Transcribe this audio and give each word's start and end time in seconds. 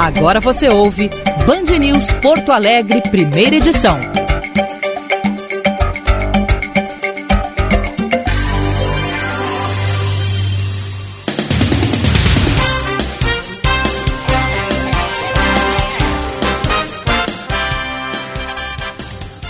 Agora 0.00 0.40
você 0.40 0.66
ouve 0.66 1.10
Band 1.46 1.78
News 1.78 2.10
Porto 2.22 2.50
Alegre, 2.50 3.02
primeira 3.02 3.56
edição. 3.56 3.98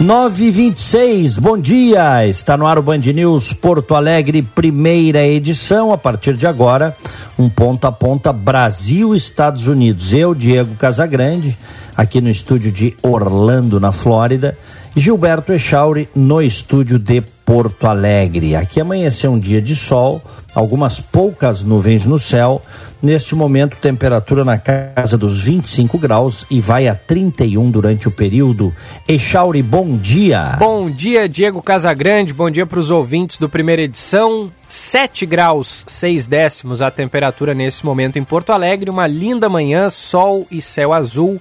Nove 0.01 0.45
e 0.45 0.51
vinte 0.51 0.79
e 0.79 0.81
seis, 0.81 1.37
bom 1.37 1.59
dia, 1.59 2.27
está 2.27 2.57
no 2.57 2.67
ar 2.67 2.79
o 2.79 2.83
Band 2.83 3.01
News 3.01 3.53
Porto 3.53 3.95
Alegre, 3.95 4.41
primeira 4.41 5.27
edição, 5.27 5.93
a 5.93 5.99
partir 5.99 6.39
de 6.39 6.47
agora, 6.47 6.97
um 7.39 7.51
ponta 7.51 7.89
a 7.89 7.93
ponta 7.93 8.33
Brasil-Estados 8.33 9.67
Unidos. 9.67 10.15
Eu, 10.15 10.35
Diego 10.35 10.75
Casagrande, 10.77 11.55
aqui 11.95 12.19
no 12.23 12.31
estúdio 12.31 12.73
de 12.73 12.97
Orlando, 13.03 13.79
na 13.79 13.93
Flórida, 13.93 14.57
Gilberto 14.97 15.53
Echauri 15.53 16.09
no 16.15 16.43
estúdio 16.43 16.99
de 16.99 17.21
Porto 17.51 17.87
Alegre. 17.87 18.55
Aqui 18.55 18.81
amanheceu 18.81 19.33
um 19.33 19.39
dia 19.39 19.61
de 19.61 19.75
sol, 19.75 20.23
algumas 20.55 21.01
poucas 21.01 21.63
nuvens 21.63 22.07
no 22.07 22.19
céu. 22.19 22.63
Neste 23.03 23.35
momento, 23.35 23.77
temperatura 23.77 24.45
na 24.45 24.59
casa 24.59 25.17
dos 25.17 25.43
25 25.43 25.99
graus 25.99 26.45
e 26.51 26.61
vai 26.61 26.87
a 26.87 26.95
31 26.95 27.71
durante 27.71 28.09
o 28.09 28.11
período. 28.11 28.75
Echauri, 29.09 29.63
bom 29.63 29.97
dia. 29.97 30.57
Bom 30.59 30.91
dia, 30.91 31.29
Diego 31.29 31.63
Casagrande. 31.63 32.33
Bom 32.33 32.51
dia 32.51 32.67
para 32.67 32.79
os 32.79 32.91
ouvintes 32.91 33.39
do 33.39 33.49
primeira 33.49 33.83
edição. 33.83 34.51
7 34.69 35.27
graus 35.27 35.85
6 35.89 36.27
décimos 36.27 36.83
a 36.83 36.91
temperatura 36.91 37.55
nesse 37.55 37.85
momento 37.85 38.19
em 38.19 38.25
Porto 38.25 38.53
Alegre. 38.53 38.91
Uma 38.91 39.07
linda 39.07 39.49
manhã, 39.49 39.89
sol 39.89 40.47
e 40.51 40.61
céu 40.61 40.93
azul. 40.93 41.41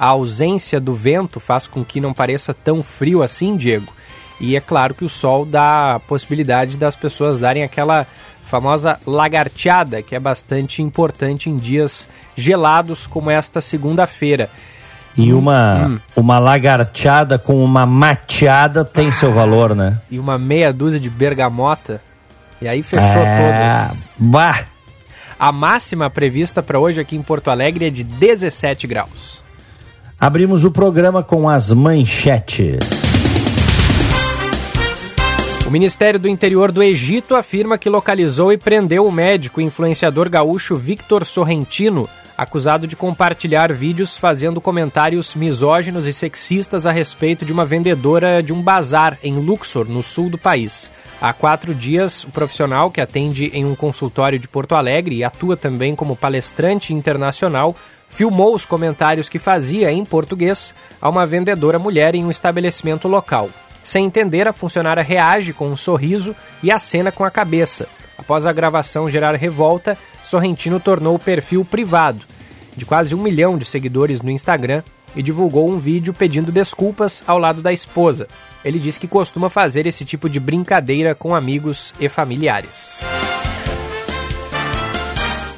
A 0.00 0.08
ausência 0.08 0.80
do 0.80 0.94
vento 0.94 1.38
faz 1.38 1.66
com 1.66 1.84
que 1.84 2.00
não 2.00 2.14
pareça 2.14 2.54
tão 2.54 2.82
frio 2.82 3.22
assim, 3.22 3.54
Diego. 3.54 3.92
E 4.40 4.56
é 4.56 4.60
claro 4.60 4.94
que 4.94 5.04
o 5.04 5.10
sol 5.10 5.44
dá 5.44 5.96
a 5.96 6.00
possibilidade 6.00 6.78
das 6.78 6.96
pessoas 6.96 7.38
darem 7.38 7.62
aquela 7.62 8.06
famosa 8.42 8.98
lagarteada, 9.06 10.00
que 10.00 10.16
é 10.16 10.18
bastante 10.18 10.80
importante 10.80 11.50
em 11.50 11.58
dias 11.58 12.08
gelados 12.34 13.06
como 13.06 13.30
esta 13.30 13.60
segunda-feira. 13.60 14.48
E 15.14 15.34
uma, 15.34 15.86
hum. 15.86 15.98
uma 16.16 16.38
lagarteada 16.38 17.38
com 17.38 17.62
uma 17.62 17.84
mateada 17.84 18.86
tem 18.86 19.08
ah, 19.08 19.12
seu 19.12 19.30
valor, 19.34 19.76
né? 19.76 20.00
E 20.10 20.18
uma 20.18 20.38
meia 20.38 20.72
dúzia 20.72 20.98
de 20.98 21.10
bergamota. 21.10 22.00
E 22.58 22.66
aí 22.66 22.82
fechou 22.82 23.22
é... 23.22 23.90
todas. 23.90 23.98
Bah. 24.16 24.64
A 25.38 25.52
máxima 25.52 26.08
prevista 26.08 26.62
para 26.62 26.78
hoje 26.80 27.02
aqui 27.02 27.16
em 27.16 27.22
Porto 27.22 27.50
Alegre 27.50 27.86
é 27.86 27.90
de 27.90 28.02
17 28.02 28.86
graus. 28.86 29.42
Abrimos 30.20 30.66
o 30.66 30.70
programa 30.70 31.22
com 31.22 31.48
as 31.48 31.72
manchetes. 31.72 32.76
O 35.66 35.70
Ministério 35.70 36.20
do 36.20 36.28
Interior 36.28 36.70
do 36.70 36.82
Egito 36.82 37.34
afirma 37.34 37.78
que 37.78 37.88
localizou 37.88 38.52
e 38.52 38.58
prendeu 38.58 39.06
o 39.06 39.10
médico 39.10 39.62
e 39.62 39.64
influenciador 39.64 40.28
gaúcho 40.28 40.76
Victor 40.76 41.24
Sorrentino, 41.24 42.06
acusado 42.36 42.86
de 42.86 42.96
compartilhar 42.96 43.72
vídeos 43.72 44.18
fazendo 44.18 44.60
comentários 44.60 45.34
misóginos 45.34 46.06
e 46.06 46.12
sexistas 46.12 46.86
a 46.86 46.92
respeito 46.92 47.46
de 47.46 47.52
uma 47.52 47.64
vendedora 47.64 48.42
de 48.42 48.52
um 48.52 48.60
bazar 48.60 49.16
em 49.22 49.32
Luxor, 49.32 49.88
no 49.88 50.02
sul 50.02 50.28
do 50.28 50.36
país. 50.36 50.90
Há 51.18 51.32
quatro 51.32 51.74
dias, 51.74 52.24
o 52.24 52.30
profissional 52.30 52.90
que 52.90 53.00
atende 53.00 53.46
em 53.54 53.64
um 53.64 53.74
consultório 53.74 54.38
de 54.38 54.48
Porto 54.48 54.74
Alegre 54.74 55.16
e 55.16 55.24
atua 55.24 55.56
também 55.56 55.96
como 55.96 56.14
palestrante 56.14 56.92
internacional 56.92 57.74
filmou 58.10 58.54
os 58.54 58.66
comentários 58.66 59.28
que 59.28 59.38
fazia 59.38 59.90
em 59.90 60.04
português 60.04 60.74
a 61.00 61.08
uma 61.08 61.26
vendedora 61.26 61.78
mulher 61.78 62.14
em 62.14 62.24
um 62.24 62.30
estabelecimento 62.30 63.08
local. 63.08 63.48
Sem 63.82 64.04
entender, 64.04 64.46
a 64.46 64.52
funcionária 64.52 65.02
reage 65.02 65.54
com 65.54 65.68
um 65.68 65.76
sorriso 65.76 66.36
e 66.62 66.70
acena 66.70 67.10
com 67.10 67.24
a 67.24 67.30
cabeça. 67.30 67.88
Após 68.18 68.46
a 68.46 68.52
gravação 68.52 69.08
gerar 69.08 69.34
revolta, 69.34 69.96
Sorrentino 70.22 70.78
tornou 70.78 71.14
o 71.14 71.18
perfil 71.18 71.64
privado, 71.64 72.20
de 72.76 72.84
quase 72.84 73.14
um 73.14 73.22
milhão 73.22 73.56
de 73.56 73.64
seguidores 73.64 74.20
no 74.20 74.30
Instagram, 74.30 74.82
e 75.16 75.22
divulgou 75.22 75.68
um 75.68 75.78
vídeo 75.78 76.12
pedindo 76.12 76.52
desculpas 76.52 77.24
ao 77.26 77.38
lado 77.38 77.60
da 77.62 77.72
esposa. 77.72 78.28
Ele 78.64 78.78
diz 78.78 78.96
que 78.96 79.08
costuma 79.08 79.48
fazer 79.48 79.86
esse 79.86 80.04
tipo 80.04 80.28
de 80.28 80.38
brincadeira 80.38 81.14
com 81.14 81.34
amigos 81.34 81.94
e 81.98 82.08
familiares. 82.08 83.00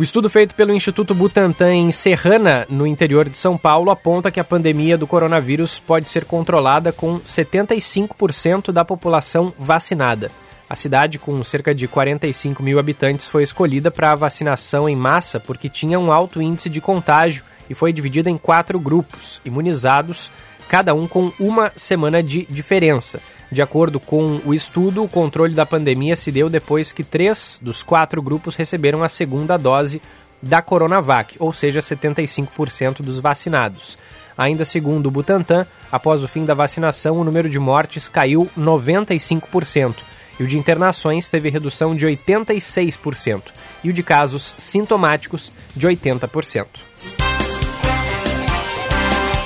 O 0.02 0.10
estudo 0.12 0.28
feito 0.28 0.56
pelo 0.56 0.74
Instituto 0.74 1.14
Butantan 1.14 1.72
em 1.72 1.92
Serrana, 1.92 2.66
no 2.68 2.88
interior 2.88 3.28
de 3.28 3.38
São 3.38 3.56
Paulo, 3.56 3.88
aponta 3.88 4.32
que 4.32 4.40
a 4.40 4.44
pandemia 4.44 4.98
do 4.98 5.06
coronavírus 5.06 5.78
pode 5.78 6.08
ser 6.10 6.24
controlada 6.24 6.90
com 6.90 7.20
75% 7.20 8.72
da 8.72 8.84
população 8.84 9.54
vacinada. 9.56 10.28
A 10.68 10.74
cidade, 10.74 11.20
com 11.20 11.44
cerca 11.44 11.72
de 11.72 11.86
45 11.86 12.64
mil 12.64 12.80
habitantes, 12.80 13.28
foi 13.28 13.44
escolhida 13.44 13.92
para 13.92 14.10
a 14.10 14.16
vacinação 14.16 14.88
em 14.88 14.96
massa 14.96 15.38
porque 15.38 15.68
tinha 15.68 16.00
um 16.00 16.10
alto 16.10 16.42
índice 16.42 16.68
de 16.68 16.80
contágio 16.80 17.44
e 17.70 17.74
foi 17.74 17.92
dividida 17.92 18.28
em 18.28 18.36
quatro 18.36 18.80
grupos, 18.80 19.40
imunizados, 19.44 20.32
cada 20.68 20.92
um 20.94 21.06
com 21.06 21.30
uma 21.38 21.70
semana 21.76 22.20
de 22.20 22.44
diferença. 22.50 23.20
De 23.52 23.60
acordo 23.60 24.00
com 24.00 24.40
o 24.46 24.54
estudo, 24.54 25.04
o 25.04 25.08
controle 25.08 25.52
da 25.52 25.66
pandemia 25.66 26.16
se 26.16 26.32
deu 26.32 26.48
depois 26.48 26.90
que 26.90 27.04
três 27.04 27.60
dos 27.62 27.82
quatro 27.82 28.22
grupos 28.22 28.56
receberam 28.56 29.04
a 29.04 29.10
segunda 29.10 29.58
dose 29.58 30.00
da 30.40 30.62
Coronavac, 30.62 31.36
ou 31.38 31.52
seja, 31.52 31.80
75% 31.80 33.02
dos 33.02 33.18
vacinados. 33.18 33.98
Ainda 34.38 34.64
segundo 34.64 35.06
o 35.06 35.10
Butantan, 35.10 35.66
após 35.90 36.24
o 36.24 36.28
fim 36.28 36.46
da 36.46 36.54
vacinação, 36.54 37.18
o 37.18 37.24
número 37.24 37.50
de 37.50 37.58
mortes 37.58 38.08
caiu 38.08 38.48
95% 38.58 39.96
e 40.40 40.44
o 40.44 40.46
de 40.46 40.56
internações 40.56 41.28
teve 41.28 41.50
redução 41.50 41.94
de 41.94 42.06
86% 42.06 43.42
e 43.84 43.90
o 43.90 43.92
de 43.92 44.02
casos 44.02 44.54
sintomáticos 44.56 45.52
de 45.76 45.86
80%. 45.86 47.21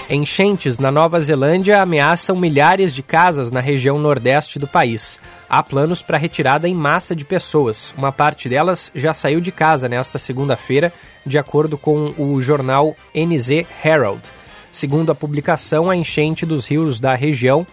Enchentes 0.08 0.78
na 0.78 0.92
Nova 0.92 1.20
Zelândia 1.20 1.82
ameaçam 1.82 2.36
milhares 2.36 2.94
de 2.94 3.02
casas 3.02 3.50
na 3.50 3.58
região 3.58 3.98
nordeste 3.98 4.56
do 4.56 4.68
país. 4.68 5.18
Há 5.48 5.60
planos 5.64 6.00
para 6.00 6.16
retirada 6.16 6.68
em 6.68 6.74
massa 6.74 7.14
de 7.14 7.24
pessoas. 7.24 7.92
Uma 7.98 8.12
parte 8.12 8.48
delas 8.48 8.92
já 8.94 9.12
saiu 9.12 9.40
de 9.40 9.50
casa 9.50 9.88
nesta 9.88 10.16
segunda-feira, 10.16 10.92
de 11.24 11.36
acordo 11.36 11.76
com 11.76 12.14
o 12.16 12.40
jornal 12.40 12.94
NZ 13.12 13.66
Herald. 13.84 14.22
Segundo 14.70 15.10
a 15.10 15.14
publicação, 15.14 15.90
a 15.90 15.96
enchente 15.96 16.46
dos 16.46 16.68
rios 16.68 17.00
da 17.00 17.16
região 17.16 17.66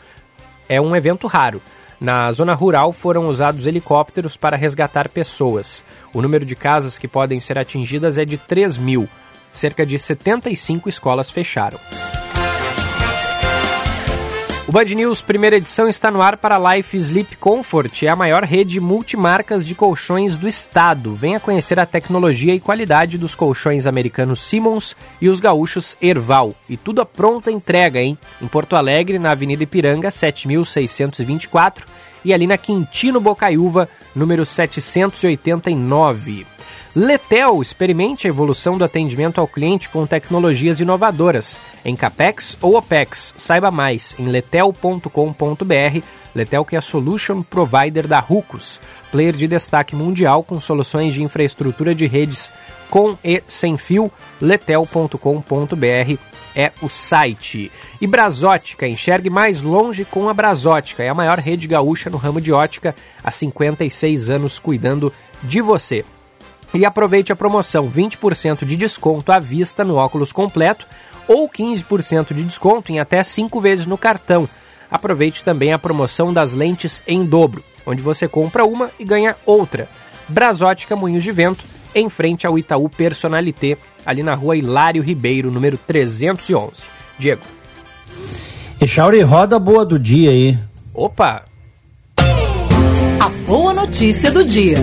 é 0.67 0.81
um 0.81 0.95
evento 0.95 1.27
raro. 1.27 1.61
Na 2.01 2.31
zona 2.31 2.55
rural 2.55 2.91
foram 2.91 3.27
usados 3.27 3.67
helicópteros 3.67 4.35
para 4.35 4.57
resgatar 4.57 5.07
pessoas. 5.07 5.83
O 6.11 6.19
número 6.19 6.45
de 6.45 6.55
casas 6.55 6.97
que 6.97 7.07
podem 7.07 7.39
ser 7.39 7.59
atingidas 7.59 8.17
é 8.17 8.25
de 8.25 8.39
3 8.39 8.75
mil. 8.75 9.07
Cerca 9.51 9.85
de 9.85 9.99
75 9.99 10.89
escolas 10.89 11.29
fecharam. 11.29 11.79
Band 14.73 14.85
News 14.85 15.21
primeira 15.21 15.57
edição 15.57 15.87
está 15.87 16.09
no 16.09 16.19
ar 16.19 16.35
para 16.35 16.57
Life 16.57 16.97
Sleep 16.97 17.35
Comfort, 17.35 18.01
é 18.01 18.07
a 18.07 18.15
maior 18.15 18.43
rede 18.43 18.79
multimarcas 18.79 19.63
de 19.63 19.75
colchões 19.75 20.35
do 20.35 20.47
estado. 20.47 21.13
Venha 21.13 21.39
conhecer 21.39 21.79
a 21.79 21.85
tecnologia 21.85 22.55
e 22.55 22.59
qualidade 22.59 23.19
dos 23.19 23.35
colchões 23.35 23.85
americanos 23.85 24.41
Simmons 24.41 24.95
e 25.21 25.29
os 25.29 25.39
gaúchos 25.39 25.95
Erval. 26.01 26.55
E 26.67 26.75
tudo 26.75 27.01
a 27.01 27.05
pronta 27.05 27.51
entrega, 27.51 28.01
hein? 28.01 28.17
Em 28.41 28.47
Porto 28.47 28.75
Alegre, 28.75 29.19
na 29.19 29.29
Avenida 29.29 29.61
Ipiranga, 29.61 30.09
7624 30.09 31.85
e 32.25 32.33
ali 32.33 32.47
na 32.47 32.57
Quintino 32.57 33.21
Bocaiúva, 33.21 33.87
número 34.15 34.43
789. 34.43 36.47
Letel 36.95 37.59
experimente 37.59 38.27
a 38.27 38.29
evolução 38.29 38.77
do 38.77 38.83
atendimento 38.83 39.41
ao 39.41 39.47
cliente 39.47 39.89
com 39.89 40.05
tecnologias 40.05 40.79
inovadoras. 40.79 41.59
Em 41.83 41.95
CAPEX 41.95 42.55
ou 42.61 42.77
OPEX, 42.77 43.33
saiba 43.35 43.71
mais 43.71 44.15
em 44.19 44.25
letel.com.br. 44.25 46.03
Letel 46.35 46.63
que 46.63 46.75
é 46.75 46.77
a 46.77 46.81
solution 46.81 47.41
provider 47.41 48.07
da 48.07 48.19
Rucos, 48.19 48.79
player 49.11 49.35
de 49.35 49.47
destaque 49.47 49.95
mundial 49.95 50.43
com 50.43 50.61
soluções 50.61 51.15
de 51.15 51.23
infraestrutura 51.23 51.95
de 51.95 52.05
redes 52.05 52.51
com 52.91 53.17
e 53.23 53.41
sem 53.47 53.75
fio. 53.75 54.11
letel.com.br 54.39 55.17
é 56.55 56.71
o 56.79 56.87
site. 56.87 57.71
E 57.99 58.05
Brasótica, 58.05 58.87
enxergue 58.87 59.31
mais 59.31 59.61
longe 59.61 60.05
com 60.05 60.29
a 60.29 60.33
Brasótica, 60.33 61.01
é 61.01 61.09
a 61.09 61.15
maior 61.15 61.39
rede 61.39 61.67
gaúcha 61.67 62.11
no 62.11 62.17
ramo 62.17 62.39
de 62.39 62.53
ótica, 62.53 62.95
há 63.23 63.31
56 63.31 64.29
anos 64.29 64.59
cuidando 64.59 65.11
de 65.41 65.59
você. 65.59 66.05
E 66.73 66.85
aproveite 66.85 67.31
a 67.31 67.35
promoção 67.35 67.89
20% 67.89 68.65
de 68.65 68.75
desconto 68.75 69.31
à 69.31 69.39
vista 69.39 69.83
no 69.83 69.95
óculos 69.95 70.31
completo 70.31 70.87
ou 71.27 71.47
15% 71.47 72.33
de 72.33 72.43
desconto 72.43 72.91
em 72.91 72.99
até 72.99 73.23
5 73.23 73.61
vezes 73.61 73.85
no 73.85 73.97
cartão. 73.97 74.49
Aproveite 74.89 75.43
também 75.43 75.71
a 75.71 75.79
promoção 75.79 76.33
das 76.33 76.53
lentes 76.53 77.03
em 77.07 77.23
dobro, 77.25 77.63
onde 77.85 78.01
você 78.01 78.27
compra 78.27 78.65
uma 78.65 78.89
e 78.99 79.05
ganha 79.05 79.35
outra. 79.45 79.87
Brasótica 80.27 80.95
Moinhos 80.95 81.23
de 81.23 81.31
Vento, 81.31 81.63
em 81.95 82.09
frente 82.09 82.47
ao 82.47 82.57
Itaú 82.57 82.89
Personalité, 82.89 83.77
ali 84.05 84.23
na 84.23 84.33
rua 84.33 84.57
Hilário 84.57 85.03
Ribeiro, 85.03 85.51
número 85.51 85.77
311. 85.77 86.85
Diego. 87.17 87.41
Echauri, 88.81 89.21
roda 89.21 89.59
boa 89.59 89.85
do 89.85 89.97
dia 89.97 90.31
aí. 90.31 90.57
Opa! 90.93 91.45
A 92.17 93.29
boa 93.47 93.73
notícia 93.73 94.31
do 94.31 94.43
dia. 94.43 94.77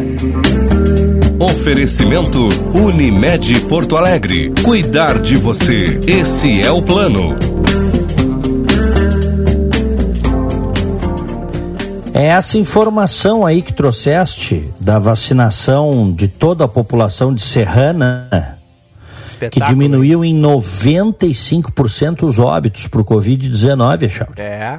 Oferecimento 1.40 2.50
Unimed 2.74 3.60
Porto 3.60 3.96
Alegre. 3.96 4.52
Cuidar 4.62 5.18
de 5.18 5.38
você. 5.38 5.98
Esse 6.06 6.60
é 6.60 6.70
o 6.70 6.82
plano. 6.82 7.34
É 12.12 12.26
essa 12.26 12.58
informação 12.58 13.46
aí 13.46 13.62
que 13.62 13.72
trouxeste 13.72 14.70
da 14.78 14.98
vacinação 14.98 16.12
de 16.12 16.28
toda 16.28 16.66
a 16.66 16.68
população 16.68 17.32
de 17.32 17.40
Serrana, 17.40 18.58
que 19.50 19.60
diminuiu 19.60 20.22
em 20.22 20.38
95% 20.38 22.24
os 22.24 22.38
óbitos 22.38 22.86
por 22.86 23.02
Covid-19, 23.02 24.10
Charles. 24.10 24.36
É. 24.36 24.78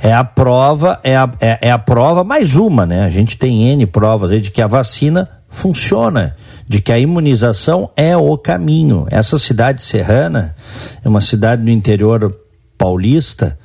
É. 0.00 0.10
é 0.10 0.12
a 0.12 0.22
prova, 0.22 1.00
é 1.02 1.16
a, 1.16 1.28
é, 1.40 1.58
é 1.62 1.70
a 1.72 1.78
prova 1.78 2.22
mais 2.22 2.54
uma, 2.54 2.86
né? 2.86 3.04
A 3.04 3.10
gente 3.10 3.36
tem 3.36 3.68
N 3.70 3.84
provas 3.84 4.30
aí 4.30 4.40
de 4.40 4.52
que 4.52 4.62
a 4.62 4.68
vacina 4.68 5.35
funciona, 5.56 6.36
de 6.68 6.82
que 6.82 6.92
a 6.92 6.98
imunização 6.98 7.90
é 7.96 8.14
o 8.14 8.36
caminho. 8.36 9.06
Essa 9.10 9.38
cidade 9.38 9.82
serrana 9.82 10.54
é 11.02 11.08
uma 11.08 11.22
cidade 11.22 11.64
do 11.64 11.70
interior 11.70 12.38
paulista, 12.76 13.58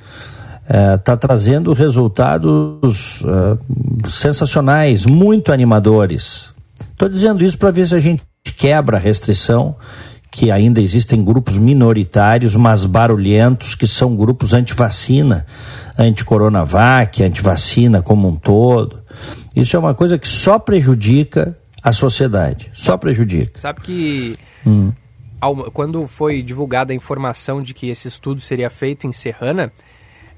está 0.96 1.12
é, 1.12 1.16
trazendo 1.16 1.74
resultados 1.74 3.22
é, 3.24 4.08
sensacionais, 4.08 5.04
muito 5.04 5.52
animadores. 5.52 6.48
Estou 6.92 7.10
dizendo 7.10 7.44
isso 7.44 7.58
para 7.58 7.70
ver 7.70 7.86
se 7.86 7.94
a 7.94 8.00
gente 8.00 8.22
quebra 8.56 8.96
a 8.96 9.00
restrição, 9.00 9.76
que 10.30 10.50
ainda 10.50 10.80
existem 10.80 11.22
grupos 11.22 11.58
minoritários, 11.58 12.56
mas 12.56 12.86
barulhentos, 12.86 13.74
que 13.74 13.86
são 13.86 14.16
grupos 14.16 14.54
anti-vacina, 14.54 15.44
anti-coronavac, 15.98 17.22
anti-vacina 17.22 18.00
como 18.00 18.28
um 18.28 18.34
todo. 18.34 19.02
Isso 19.54 19.76
é 19.76 19.78
uma 19.78 19.92
coisa 19.92 20.16
que 20.16 20.26
só 20.26 20.58
prejudica 20.58 21.54
a 21.82 21.92
sociedade, 21.92 22.70
só 22.72 22.96
prejudica. 22.96 23.60
Sabe 23.60 23.80
que 23.80 24.36
hum. 24.66 24.92
ao, 25.40 25.70
quando 25.70 26.06
foi 26.06 26.42
divulgada 26.42 26.92
a 26.92 26.96
informação 26.96 27.62
de 27.62 27.74
que 27.74 27.88
esse 27.88 28.08
estudo 28.08 28.40
seria 28.40 28.70
feito 28.70 29.06
em 29.06 29.12
Serrana, 29.12 29.72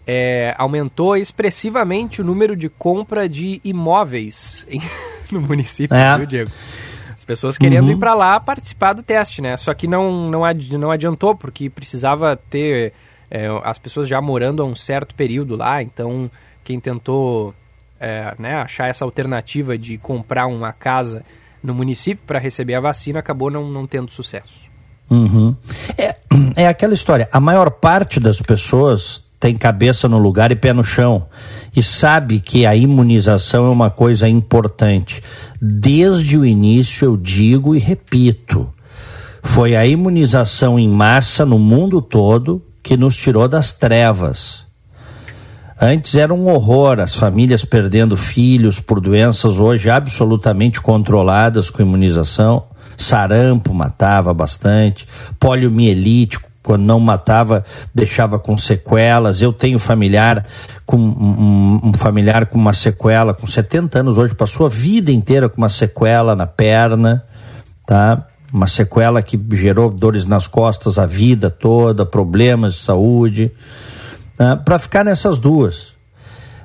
é, 0.07 0.55
aumentou 0.59 1.17
expressivamente 1.17 2.21
o 2.21 2.25
número 2.25 2.57
de 2.57 2.69
compra 2.69 3.29
de 3.29 3.61
imóveis 3.65 4.67
em, 4.69 4.81
no 5.31 5.41
município, 5.41 5.97
é. 5.97 6.17
viu, 6.17 6.27
Diego? 6.27 6.51
As 7.15 7.25
pessoas 7.25 7.57
querendo 7.57 7.87
uhum. 7.87 7.93
ir 7.93 7.99
para 7.99 8.13
lá 8.13 8.39
participar 8.39 8.93
do 8.93 9.03
teste, 9.03 9.41
né? 9.41 9.57
Só 9.57 9.73
que 9.73 9.87
não, 9.87 10.29
não, 10.29 10.45
ad, 10.45 10.77
não 10.77 10.91
adiantou, 10.91 11.35
porque 11.35 11.71
precisava 11.71 12.37
ter 12.37 12.93
é, 13.31 13.49
as 13.65 13.79
pessoas 13.79 14.07
já 14.07 14.21
morando 14.21 14.63
há 14.63 14.67
um 14.67 14.77
certo 14.77 15.15
período 15.15 15.57
lá, 15.57 15.83
então 15.83 16.31
quem 16.63 16.79
tentou 16.79 17.55
é, 17.99 18.35
né, 18.39 18.55
achar 18.57 18.89
essa 18.89 19.05
alternativa 19.05 19.79
de 19.79 19.97
comprar 19.99 20.47
uma 20.47 20.73
casa 20.73 21.23
no 21.63 21.75
município 21.75 22.25
para 22.27 22.39
receber 22.39 22.75
a 22.75 22.81
vacina 22.81 23.19
acabou 23.19 23.51
não, 23.51 23.69
não 23.71 23.87
tendo 23.87 24.11
sucesso. 24.11 24.71
Uhum. 25.11 25.57
É, 25.97 26.17
é 26.57 26.69
aquela 26.69 26.95
história, 26.95 27.29
a 27.33 27.41
maior 27.41 27.71
parte 27.71 28.21
das 28.21 28.41
pessoas 28.41 29.23
tem 29.41 29.55
cabeça 29.55 30.09
no 30.09 30.17
lugar 30.17 30.51
e 30.53 30.57
pé 30.57 30.73
no 30.73 30.83
chão 30.83 31.27
e 31.77 31.83
sabe 31.83 32.41
que 32.41 32.65
a 32.65 32.75
imunização 32.75 33.67
é 33.67 33.71
uma 33.71 33.91
coisa 33.91 34.29
importante. 34.29 35.23
Desde 35.61 36.39
o 36.39 36.47
início 36.47 37.05
eu 37.05 37.17
digo 37.17 37.75
e 37.75 37.79
repito, 37.79 38.73
foi 39.43 39.77
a 39.77 39.87
imunização 39.87 40.79
em 40.79 40.89
massa 40.89 41.45
no 41.45 41.59
mundo 41.59 42.01
todo 42.01 42.65
que 42.83 42.97
nos 42.97 43.17
tirou 43.17 43.47
das 43.47 43.73
trevas. 43.73 44.64
Antes 45.81 46.15
era 46.15 46.33
um 46.33 46.49
horror, 46.49 47.01
as 47.01 47.17
famílias 47.17 47.65
perdendo 47.65 48.17
filhos 48.17 48.79
por 48.79 49.01
doenças 49.01 49.59
hoje 49.59 49.91
absolutamente 49.91 50.81
controladas 50.81 51.69
com 51.69 51.83
imunização. 51.83 52.65
Sarampo 52.97 53.75
matava 53.75 54.33
bastante, 54.33 55.07
poliomielítico, 55.41 56.49
quando 56.63 56.83
não 56.83 56.99
matava, 56.99 57.63
deixava 57.95 58.39
com 58.39 58.57
sequelas. 58.57 59.43
Eu 59.43 59.53
tenho 59.53 59.79
familiar 59.79 60.47
com 60.87 60.97
um, 60.97 61.81
um, 61.85 61.93
familiar 61.93 62.47
com 62.47 62.57
uma 62.57 62.73
sequela, 62.73 63.35
com 63.35 63.47
70 63.47 63.99
anos 63.99 64.17
hoje, 64.17 64.35
passou 64.35 64.67
a 64.67 64.71
vida 64.71 65.13
inteira 65.13 65.49
com 65.49 65.59
uma 65.59 65.69
sequela 65.69 66.35
na 66.35 66.47
perna, 66.47 67.23
tá? 67.85 68.27
Uma 68.51 68.67
sequela 68.67 69.21
que 69.21 69.39
gerou 69.53 69.91
dores 69.91 70.25
nas 70.25 70.47
costas 70.47 70.99
a 70.99 71.05
vida 71.05 71.51
toda, 71.51 72.07
problemas 72.07 72.75
de 72.75 72.81
saúde, 72.81 73.53
tá? 74.37 74.57
para 74.57 74.79
ficar 74.79 75.05
nessas 75.05 75.39
duas, 75.39 75.95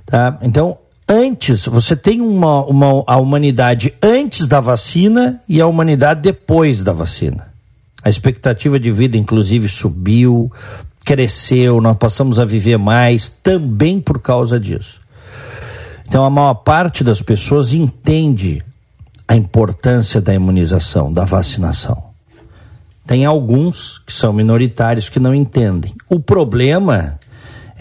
tá? 0.05 0.37
Então, 0.41 0.77
antes, 1.07 1.65
você 1.65 1.95
tem 1.95 2.21
uma, 2.21 2.63
uma, 2.65 3.03
a 3.07 3.17
humanidade 3.17 3.93
antes 4.01 4.47
da 4.47 4.59
vacina 4.59 5.41
e 5.47 5.59
a 5.59 5.67
humanidade 5.67 6.21
depois 6.21 6.83
da 6.83 6.93
vacina. 6.93 7.49
A 8.03 8.09
expectativa 8.09 8.79
de 8.79 8.91
vida, 8.91 9.17
inclusive, 9.17 9.67
subiu, 9.67 10.51
cresceu, 11.03 11.81
nós 11.81 11.97
passamos 11.97 12.39
a 12.39 12.45
viver 12.45 12.77
mais 12.77 13.27
também 13.27 13.99
por 13.99 14.19
causa 14.19 14.59
disso. 14.59 14.99
Então, 16.07 16.23
a 16.23 16.29
maior 16.29 16.55
parte 16.55 17.03
das 17.03 17.21
pessoas 17.21 17.73
entende 17.73 18.63
a 19.27 19.35
importância 19.35 20.19
da 20.19 20.33
imunização, 20.33 21.13
da 21.13 21.23
vacinação. 21.23 22.09
Tem 23.05 23.25
alguns 23.25 23.99
que 23.99 24.11
são 24.11 24.33
minoritários 24.33 25.07
que 25.07 25.19
não 25.19 25.35
entendem. 25.35 25.93
O 26.09 26.19
problema 26.19 27.18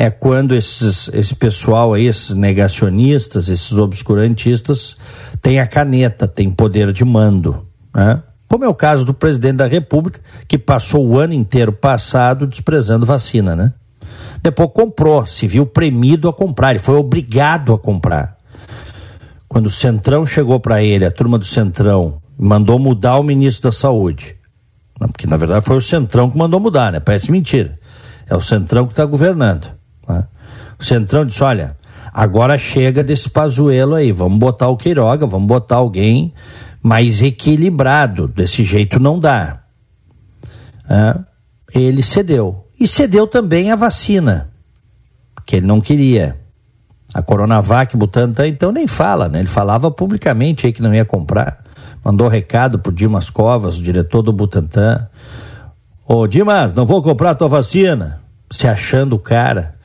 é 0.00 0.10
quando 0.10 0.54
esses, 0.54 1.10
esse 1.12 1.34
pessoal 1.34 1.92
aí, 1.92 2.06
esses 2.06 2.32
negacionistas, 2.32 3.48
esses 3.48 3.72
obscurantistas, 3.72 4.96
têm 5.42 5.58
a 5.58 5.66
caneta, 5.66 6.28
têm 6.28 6.52
poder 6.52 6.92
de 6.92 7.04
mando. 7.04 7.66
Né? 7.92 8.22
Como 8.46 8.64
é 8.64 8.68
o 8.68 8.74
caso 8.74 9.04
do 9.04 9.12
presidente 9.12 9.56
da 9.56 9.66
República, 9.66 10.20
que 10.46 10.56
passou 10.56 11.04
o 11.04 11.18
ano 11.18 11.34
inteiro 11.34 11.72
passado 11.72 12.46
desprezando 12.46 13.04
vacina, 13.04 13.56
né? 13.56 13.74
Depois 14.40 14.70
comprou, 14.72 15.26
se 15.26 15.48
viu 15.48 15.66
premido 15.66 16.28
a 16.28 16.32
comprar, 16.32 16.70
ele 16.70 16.78
foi 16.78 16.94
obrigado 16.94 17.74
a 17.74 17.78
comprar. 17.78 18.38
Quando 19.48 19.66
o 19.66 19.70
Centrão 19.70 20.24
chegou 20.24 20.60
para 20.60 20.80
ele, 20.80 21.04
a 21.04 21.10
turma 21.10 21.38
do 21.38 21.44
Centrão, 21.44 22.22
mandou 22.38 22.78
mudar 22.78 23.18
o 23.18 23.24
ministro 23.24 23.68
da 23.68 23.76
Saúde. 23.76 24.36
Porque 24.96 25.26
na 25.26 25.36
verdade 25.36 25.64
foi 25.66 25.76
o 25.76 25.82
Centrão 25.82 26.30
que 26.30 26.38
mandou 26.38 26.60
mudar, 26.60 26.92
né? 26.92 27.00
Parece 27.00 27.32
mentira. 27.32 27.78
É 28.28 28.36
o 28.36 28.40
Centrão 28.40 28.86
que 28.86 28.92
está 28.92 29.04
governando. 29.04 29.77
Né? 30.08 30.24
O 30.78 30.84
Centrão 30.84 31.26
disse: 31.26 31.42
olha, 31.42 31.76
agora 32.12 32.56
chega 32.56 33.04
desse 33.04 33.28
pazuelo 33.28 33.94
aí, 33.94 34.12
vamos 34.12 34.38
botar 34.38 34.68
o 34.68 34.76
Queiroga, 34.76 35.26
vamos 35.26 35.48
botar 35.48 35.76
alguém 35.76 36.32
mais 36.82 37.22
equilibrado. 37.22 38.28
Desse 38.28 38.64
jeito 38.64 38.98
não 38.98 39.18
dá. 39.18 39.60
Ele 41.74 42.02
cedeu. 42.02 42.64
E 42.80 42.86
cedeu 42.86 43.26
também 43.26 43.72
a 43.72 43.76
vacina, 43.76 44.50
que 45.44 45.56
ele 45.56 45.66
não 45.66 45.80
queria. 45.80 46.38
A 47.12 47.22
Coronavac, 47.22 47.96
Butantan, 47.96 48.46
então 48.46 48.70
nem 48.70 48.86
fala, 48.86 49.28
né? 49.28 49.40
Ele 49.40 49.48
falava 49.48 49.90
publicamente 49.90 50.66
aí 50.66 50.72
que 50.72 50.82
não 50.82 50.94
ia 50.94 51.04
comprar. 51.04 51.64
Mandou 52.04 52.28
recado 52.28 52.78
pro 52.78 52.92
Dimas 52.92 53.30
Covas, 53.30 53.78
o 53.78 53.82
diretor 53.82 54.22
do 54.22 54.32
Butantan. 54.32 55.08
Ô 56.06 56.26
Dimas, 56.26 56.72
não 56.74 56.86
vou 56.86 57.02
comprar 57.02 57.30
a 57.30 57.34
tua 57.34 57.48
vacina. 57.48 58.20
Se 58.50 58.68
achando 58.68 59.16
o 59.16 59.18
cara 59.18 59.77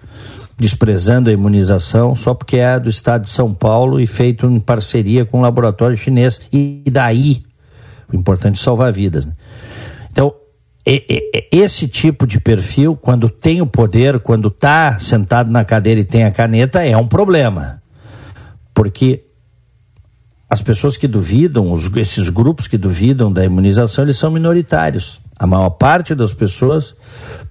desprezando 0.63 1.29
a 1.29 1.33
imunização 1.33 2.15
só 2.15 2.33
porque 2.33 2.55
é 2.55 2.79
do 2.79 2.89
estado 2.89 3.23
de 3.23 3.29
São 3.29 3.53
Paulo 3.53 3.99
e 3.99 4.07
feito 4.07 4.45
em 4.45 4.61
parceria 4.61 5.25
com 5.25 5.39
um 5.39 5.41
laboratório 5.41 5.97
chinês. 5.97 6.39
E 6.53 6.85
daí, 6.89 7.43
o 8.07 8.15
importante 8.15 8.61
é 8.61 8.63
salvar 8.63 8.93
vidas. 8.93 9.25
Né? 9.25 9.33
Então, 10.09 10.33
esse 11.51 11.85
tipo 11.89 12.25
de 12.25 12.39
perfil, 12.39 12.95
quando 12.95 13.27
tem 13.27 13.61
o 13.61 13.67
poder, 13.67 14.21
quando 14.21 14.47
está 14.47 14.97
sentado 14.99 15.51
na 15.51 15.65
cadeira 15.65 15.99
e 15.99 16.05
tem 16.05 16.23
a 16.23 16.31
caneta, 16.31 16.81
é 16.81 16.95
um 16.95 17.07
problema. 17.07 17.81
Porque 18.73 19.25
as 20.49 20.61
pessoas 20.61 20.95
que 20.95 21.09
duvidam, 21.09 21.73
os, 21.73 21.91
esses 21.97 22.29
grupos 22.29 22.69
que 22.69 22.77
duvidam 22.77 23.33
da 23.33 23.43
imunização, 23.43 24.05
eles 24.05 24.15
são 24.15 24.31
minoritários. 24.31 25.19
A 25.43 25.45
maior 25.45 25.71
parte 25.71 26.15
das 26.15 26.33
pessoas 26.33 26.95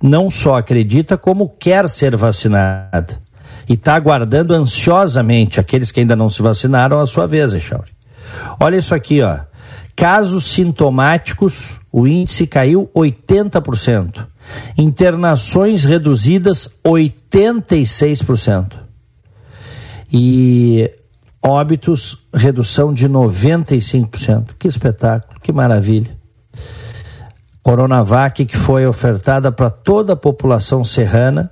não 0.02 0.30
só 0.30 0.56
acredita, 0.56 1.18
como 1.18 1.46
quer 1.46 1.86
ser 1.90 2.16
vacinada. 2.16 3.20
E 3.68 3.74
está 3.74 3.94
aguardando 3.94 4.54
ansiosamente 4.54 5.60
aqueles 5.60 5.92
que 5.92 6.00
ainda 6.00 6.16
não 6.16 6.30
se 6.30 6.40
vacinaram 6.40 6.98
a 6.98 7.06
sua 7.06 7.26
vez, 7.26 7.52
Echauri. 7.52 7.92
Olha 8.58 8.78
isso 8.78 8.94
aqui, 8.94 9.20
ó. 9.20 9.40
Casos 9.94 10.46
sintomáticos, 10.46 11.78
o 11.92 12.06
índice 12.08 12.46
caiu 12.46 12.90
80%. 12.96 14.26
Internações 14.78 15.84
reduzidas 15.84 16.70
86%. 16.82 18.72
E 20.10 20.90
óbitos, 21.44 22.16
redução 22.32 22.94
de 22.94 23.06
95%. 23.06 24.54
Que 24.58 24.66
espetáculo, 24.66 25.38
que 25.42 25.52
maravilha. 25.52 26.21
Coronavac 27.62 28.44
que 28.44 28.56
foi 28.56 28.86
ofertada 28.86 29.52
para 29.52 29.70
toda 29.70 30.14
a 30.14 30.16
população 30.16 30.84
serrana, 30.84 31.50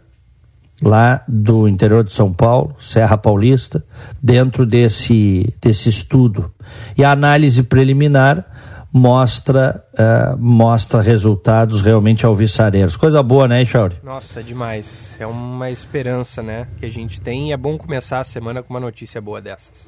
lá 0.82 1.22
do 1.28 1.68
interior 1.68 2.02
de 2.02 2.12
São 2.12 2.32
Paulo, 2.32 2.74
Serra 2.80 3.16
Paulista, 3.16 3.84
dentro 4.22 4.64
desse, 4.66 5.52
desse 5.60 5.88
estudo. 5.88 6.52
E 6.96 7.04
a 7.04 7.12
análise 7.12 7.62
preliminar 7.62 8.44
mostra, 8.92 9.84
uh, 9.94 10.36
mostra 10.38 11.00
resultados 11.00 11.80
realmente 11.80 12.26
alvissareiros. 12.26 12.96
Coisa 12.96 13.22
boa, 13.22 13.46
né, 13.46 13.64
Chauri? 13.64 13.96
Nossa, 14.02 14.40
é 14.40 14.42
demais. 14.42 15.16
É 15.18 15.26
uma 15.26 15.70
esperança, 15.70 16.42
né, 16.42 16.66
que 16.78 16.86
a 16.86 16.90
gente 16.90 17.20
tem 17.20 17.50
e 17.50 17.52
é 17.52 17.56
bom 17.56 17.78
começar 17.78 18.20
a 18.20 18.24
semana 18.24 18.62
com 18.62 18.72
uma 18.74 18.80
notícia 18.80 19.20
boa 19.20 19.40
dessas. 19.40 19.86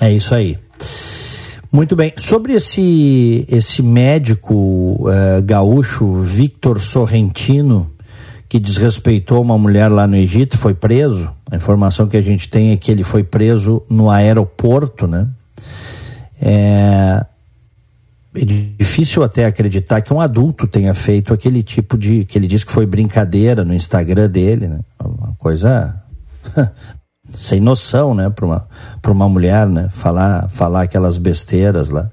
É 0.00 0.10
isso 0.10 0.34
aí. 0.34 0.58
Muito 1.74 1.96
bem. 1.96 2.12
Sobre 2.16 2.52
esse, 2.52 3.44
esse 3.48 3.82
médico 3.82 4.54
uh, 4.54 5.42
gaúcho, 5.44 6.20
Victor 6.20 6.80
Sorrentino, 6.80 7.90
que 8.48 8.60
desrespeitou 8.60 9.42
uma 9.42 9.58
mulher 9.58 9.88
lá 9.88 10.06
no 10.06 10.14
Egito, 10.14 10.56
foi 10.56 10.72
preso. 10.72 11.28
A 11.50 11.56
informação 11.56 12.06
que 12.06 12.16
a 12.16 12.22
gente 12.22 12.48
tem 12.48 12.70
é 12.70 12.76
que 12.76 12.92
ele 12.92 13.02
foi 13.02 13.24
preso 13.24 13.82
no 13.90 14.08
aeroporto, 14.08 15.08
né? 15.08 15.26
É, 16.40 17.26
é 18.36 18.44
difícil 18.44 19.24
até 19.24 19.44
acreditar 19.44 20.00
que 20.00 20.14
um 20.14 20.20
adulto 20.20 20.68
tenha 20.68 20.94
feito 20.94 21.34
aquele 21.34 21.64
tipo 21.64 21.98
de. 21.98 22.24
que 22.24 22.38
ele 22.38 22.46
disse 22.46 22.64
que 22.64 22.70
foi 22.70 22.86
brincadeira 22.86 23.64
no 23.64 23.74
Instagram 23.74 24.30
dele, 24.30 24.68
né? 24.68 24.78
Uma 25.02 25.34
coisa 25.40 26.00
sem 27.38 27.60
noção, 27.60 28.14
né, 28.14 28.30
para 28.30 28.44
uma, 28.44 28.68
para 29.00 29.12
uma 29.12 29.28
mulher, 29.28 29.66
né, 29.66 29.88
falar, 29.90 30.48
falar 30.48 30.82
aquelas 30.82 31.18
besteiras 31.18 31.90
lá. 31.90 32.10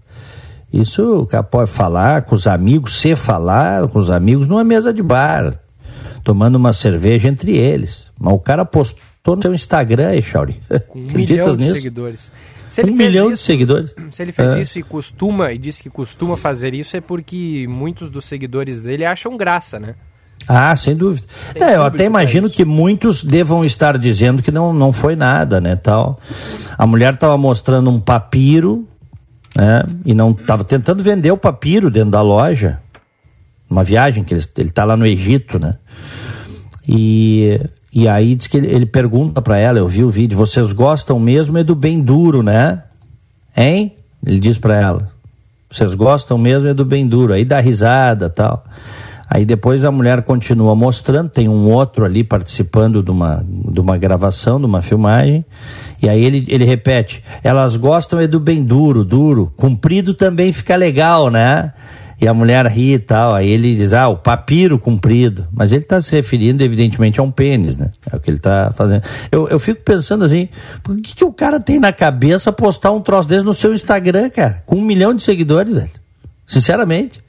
Isso 0.72 1.22
o 1.22 1.28
cara 1.28 1.44
pode 1.44 1.70
falar 1.70 2.24
com 2.24 2.36
os 2.36 2.48
amigos, 2.48 3.00
se 3.00 3.16
falar 3.16 3.88
com 3.90 4.00
os 4.00 4.10
amigos 4.10 4.48
numa 4.48 4.64
mesa 4.64 4.94
de 4.94 5.04
bar, 5.04 5.60
tomando 6.24 6.56
uma 6.56 6.72
cerveja 6.72 7.28
entre 7.28 7.58
eles. 7.58 8.10
Mas 8.18 8.34
o 8.34 8.40
cara 8.40 8.64
postou 8.64 9.36
no 9.36 9.42
seu 9.42 9.54
Instagram, 9.54 10.14
Echauri. 10.14 10.62
Com 10.88 11.00
um 11.00 11.04
milhão 11.12 11.58
de 11.58 11.74
seguidores. 11.74 12.32
Se 12.70 12.84
um 12.84 12.94
milhão 12.94 13.26
isso, 13.26 13.36
de 13.36 13.42
seguidores. 13.42 13.94
Se 14.12 14.22
ele 14.22 14.32
fez 14.32 14.54
é. 14.54 14.62
isso 14.62 14.80
e 14.80 14.84
costuma, 14.84 15.52
e 15.52 15.58
disse 15.58 15.84
que 15.84 15.90
costuma 15.90 16.38
fazer 16.38 16.74
isso, 16.74 16.96
é 16.96 17.02
porque 17.02 17.66
muitos 17.68 18.10
dos 18.10 18.24
seguidores 18.24 18.82
dele 18.82 19.04
acham 19.04 19.36
graça, 19.36 19.78
né? 19.78 19.96
Ah, 20.48 20.76
sem 20.76 20.96
dúvida. 20.96 21.28
É, 21.56 21.76
eu 21.76 21.84
até 21.84 22.06
imagino 22.06 22.50
que 22.50 22.66
muitos 22.66 23.24
devam 23.24 23.64
estar 23.64 23.98
dizendo 23.98 24.42
que 24.42 24.52
não, 24.52 24.74
não 24.74 24.92
foi 24.92 25.16
nada, 25.16 25.62
né, 25.62 25.76
tal. 25.76 26.20
A 26.78 26.86
mulher 26.86 27.14
estava 27.14 27.38
mostrando 27.38 27.90
um 27.90 28.00
papiro, 28.00 28.88
né, 29.56 29.84
e 30.06 30.14
não 30.14 30.32
estava 30.32 30.64
tentando 30.64 31.04
vender 31.04 31.32
o 31.32 31.38
papiro 31.38 31.90
dentro 31.90 32.12
da 32.12 32.22
loja. 32.22 32.80
Uma 33.70 33.84
viagem 33.84 34.24
que 34.24 34.34
ele 34.34 34.44
ele 34.58 34.70
está 34.70 34.84
lá 34.84 34.98
no 34.98 35.06
Egito, 35.06 35.58
né? 35.58 35.76
E 36.86 37.60
e 37.94 38.08
aí 38.08 38.36
diz 38.36 38.48
que 38.48 38.58
ele, 38.58 38.68
ele 38.68 38.86
pergunta 38.86 39.42
para 39.42 39.58
ela, 39.58 39.80
eu 39.80 39.88
vi 39.88 40.04
o 40.04 40.10
vídeo, 40.10 40.38
vocês 40.38 40.74
gostam 40.74 41.20
mesmo 41.20 41.58
é 41.58 41.64
do 41.64 41.76
bem 41.76 42.02
duro, 42.02 42.42
né? 42.42 42.84
Hein? 43.56 43.96
Ele 44.26 44.40
diz 44.40 44.58
para 44.58 44.76
ela. 44.76 45.12
Vocês 45.70 45.94
gostam 45.94 46.38
mesmo 46.38 46.68
é 46.68 46.74
do 46.74 46.84
bem 46.84 47.08
duro. 47.08 47.34
Aí 47.34 47.46
dá 47.46 47.60
risada, 47.60 48.30
tal. 48.30 48.66
Aí 49.34 49.46
depois 49.46 49.86
a 49.86 49.92
mulher 49.92 50.24
continua 50.24 50.76
mostrando, 50.76 51.30
tem 51.30 51.48
um 51.48 51.72
outro 51.72 52.04
ali 52.04 52.22
participando 52.22 53.02
de 53.02 53.10
uma, 53.10 53.42
de 53.48 53.80
uma 53.80 53.98
gravação, 53.98 54.60
de 54.60 54.66
uma 54.66 54.82
filmagem, 54.82 55.46
e 56.04 56.10
aí 56.10 56.22
ele, 56.22 56.44
ele 56.50 56.66
repete, 56.66 57.24
elas 57.42 57.78
gostam 57.78 58.20
é 58.20 58.28
do 58.28 58.42
bem 58.42 58.62
duro, 58.62 59.06
duro, 59.06 59.50
comprido 59.56 60.14
também 60.14 60.52
fica 60.52 60.76
legal, 60.76 61.30
né? 61.30 61.72
E 62.20 62.28
a 62.28 62.34
mulher 62.34 62.66
ri 62.66 62.96
e 62.96 63.00
tal, 63.00 63.34
aí 63.34 63.50
ele 63.50 63.74
diz, 63.74 63.94
ah, 63.94 64.10
o 64.10 64.18
papiro 64.18 64.78
comprido, 64.78 65.48
mas 65.50 65.72
ele 65.72 65.84
está 65.84 66.02
se 66.02 66.12
referindo 66.12 66.62
evidentemente 66.62 67.18
a 67.22 67.24
um 67.24 67.32
pênis, 67.32 67.78
né? 67.78 67.90
É 68.12 68.18
o 68.18 68.20
que 68.20 68.30
ele 68.30 68.36
está 68.36 68.74
fazendo. 68.74 69.04
Eu, 69.32 69.48
eu 69.48 69.62
fico 69.62 69.82
pensando 69.82 70.26
assim, 70.26 70.50
por 70.84 70.98
que, 70.98 71.16
que 71.16 71.24
o 71.24 71.32
cara 71.32 71.58
tem 71.58 71.80
na 71.80 71.94
cabeça 71.94 72.52
postar 72.52 72.92
um 72.92 73.00
troço 73.00 73.30
desse 73.30 73.46
no 73.46 73.54
seu 73.54 73.74
Instagram, 73.74 74.30
cara, 74.30 74.62
com 74.66 74.76
um 74.76 74.84
milhão 74.84 75.14
de 75.14 75.24
seguidores, 75.24 75.74
velho? 75.74 75.90
Sinceramente. 76.46 77.24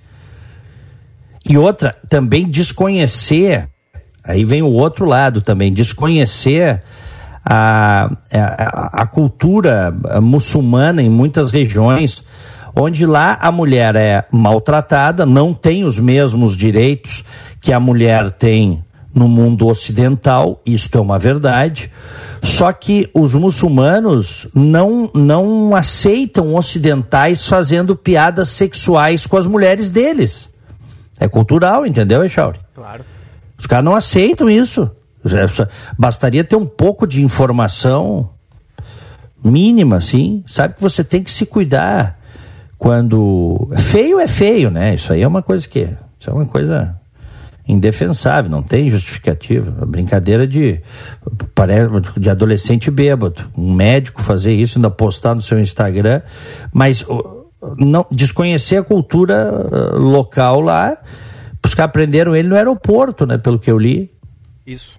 E 1.48 1.58
outra, 1.58 1.96
também 2.08 2.48
desconhecer, 2.48 3.68
aí 4.22 4.44
vem 4.44 4.62
o 4.62 4.70
outro 4.70 5.04
lado 5.04 5.42
também, 5.42 5.72
desconhecer 5.72 6.82
a, 7.44 8.12
a, 8.32 9.02
a 9.02 9.06
cultura 9.06 9.92
muçulmana 10.22 11.02
em 11.02 11.10
muitas 11.10 11.50
regiões, 11.50 12.22
onde 12.74 13.04
lá 13.04 13.38
a 13.40 13.50
mulher 13.50 13.96
é 13.96 14.24
maltratada, 14.32 15.26
não 15.26 15.52
tem 15.52 15.84
os 15.84 15.98
mesmos 15.98 16.56
direitos 16.56 17.24
que 17.60 17.72
a 17.72 17.80
mulher 17.80 18.30
tem 18.30 18.82
no 19.14 19.28
mundo 19.28 19.66
ocidental, 19.66 20.62
isto 20.64 20.96
é 20.96 21.00
uma 21.00 21.18
verdade. 21.18 21.90
Só 22.42 22.72
que 22.72 23.10
os 23.12 23.34
muçulmanos 23.34 24.48
não, 24.54 25.10
não 25.14 25.76
aceitam 25.76 26.54
ocidentais 26.54 27.46
fazendo 27.46 27.94
piadas 27.94 28.48
sexuais 28.48 29.26
com 29.26 29.36
as 29.36 29.46
mulheres 29.46 29.90
deles. 29.90 30.51
É 31.18 31.28
cultural, 31.28 31.86
entendeu, 31.86 32.24
Echauri? 32.24 32.58
Claro. 32.74 33.04
Os 33.58 33.66
caras 33.66 33.84
não 33.84 33.94
aceitam 33.94 34.50
isso. 34.50 34.90
É, 35.24 35.68
bastaria 35.96 36.42
ter 36.42 36.56
um 36.56 36.66
pouco 36.66 37.06
de 37.06 37.22
informação 37.22 38.30
mínima, 39.44 39.96
assim. 39.96 40.42
Sabe 40.46 40.74
que 40.74 40.82
você 40.82 41.04
tem 41.04 41.22
que 41.22 41.30
se 41.30 41.46
cuidar 41.46 42.18
quando. 42.76 43.70
Feio 43.78 44.18
é 44.18 44.26
feio, 44.26 44.70
né? 44.70 44.94
Isso 44.94 45.12
aí 45.12 45.22
é 45.22 45.28
uma 45.28 45.42
coisa 45.42 45.68
que. 45.68 45.88
Isso 46.18 46.30
é 46.30 46.32
uma 46.32 46.46
coisa 46.46 47.00
indefensável, 47.66 48.50
não 48.50 48.62
tem 48.62 48.90
justificativa. 48.90 49.82
A 49.82 49.86
brincadeira 49.86 50.46
de, 50.46 50.80
de 52.18 52.30
adolescente 52.30 52.90
bêbado. 52.90 53.50
Um 53.56 53.72
médico 53.72 54.20
fazer 54.20 54.52
isso, 54.52 54.78
ainda 54.78 54.90
postar 54.90 55.34
no 55.34 55.42
seu 55.42 55.60
Instagram. 55.60 56.20
Mas 56.72 57.04
não 57.76 58.06
desconhecer 58.10 58.76
a 58.76 58.82
cultura 58.82 59.50
uh, 59.52 59.98
local 59.98 60.60
lá. 60.60 60.96
Os 61.64 61.74
caras 61.74 61.92
prenderam 61.92 62.34
ele 62.34 62.48
no 62.48 62.56
aeroporto, 62.56 63.24
né? 63.24 63.38
Pelo 63.38 63.58
que 63.58 63.70
eu 63.70 63.78
li. 63.78 64.10
Isso. 64.66 64.98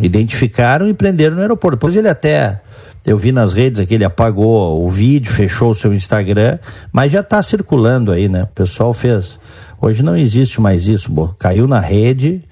Identificaram 0.00 0.88
e 0.88 0.94
prenderam 0.94 1.36
no 1.36 1.42
aeroporto. 1.42 1.76
Depois 1.76 1.96
ele 1.96 2.08
até. 2.08 2.60
Eu 3.04 3.16
vi 3.16 3.32
nas 3.32 3.54
redes 3.54 3.80
aqui, 3.80 3.94
ele 3.94 4.04
apagou 4.04 4.84
o 4.84 4.90
vídeo, 4.90 5.32
fechou 5.32 5.70
o 5.70 5.74
seu 5.74 5.94
Instagram, 5.94 6.58
mas 6.92 7.10
já 7.10 7.20
está 7.20 7.42
circulando 7.42 8.12
aí, 8.12 8.28
né? 8.28 8.42
O 8.42 8.48
pessoal 8.48 8.92
fez. 8.92 9.40
Hoje 9.80 10.02
não 10.02 10.14
existe 10.14 10.60
mais 10.60 10.86
isso, 10.86 11.10
caiu 11.38 11.66
na 11.66 11.80
rede, 11.80 12.44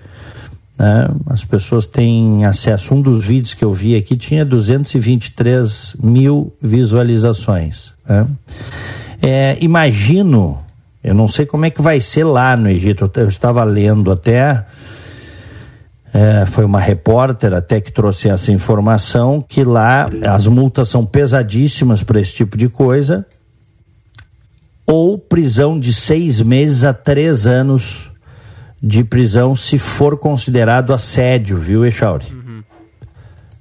né? 0.78 1.08
As 1.26 1.44
pessoas 1.44 1.86
têm 1.86 2.44
acesso. 2.44 2.94
Um 2.94 3.02
dos 3.02 3.24
vídeos 3.24 3.52
que 3.52 3.64
eu 3.64 3.74
vi 3.74 3.96
aqui 3.96 4.16
tinha 4.16 4.44
223 4.44 5.96
mil 6.00 6.54
visualizações. 6.62 7.92
Né? 8.08 8.26
É, 9.20 9.58
imagino, 9.60 10.60
eu 11.02 11.14
não 11.14 11.26
sei 11.26 11.44
como 11.44 11.66
é 11.66 11.70
que 11.70 11.82
vai 11.82 12.00
ser 12.00 12.24
lá 12.24 12.56
no 12.56 12.70
Egito. 12.70 13.10
Eu, 13.16 13.28
estava 13.28 13.64
lendo 13.64 14.12
até. 14.12 14.64
É, 16.14 16.46
foi 16.46 16.64
uma 16.64 16.80
repórter 16.80 17.52
até 17.52 17.82
que 17.82 17.92
trouxe 17.92 18.30
essa 18.30 18.50
informação 18.50 19.44
que 19.46 19.62
lá 19.62 20.08
as 20.26 20.46
multas 20.46 20.88
são 20.88 21.04
pesadíssimas 21.04 22.02
para 22.02 22.18
esse 22.18 22.32
tipo 22.32 22.56
de 22.56 22.66
coisa 22.66 23.26
ou 24.86 25.18
prisão 25.18 25.78
de 25.78 25.92
seis 25.92 26.40
meses 26.40 26.82
a 26.82 26.94
três 26.94 27.46
anos 27.46 28.07
de 28.82 29.02
prisão 29.02 29.56
se 29.56 29.78
for 29.78 30.16
considerado 30.16 30.92
assédio, 30.92 31.58
viu, 31.58 31.84
Echauri? 31.84 32.26
Uhum. 32.32 32.62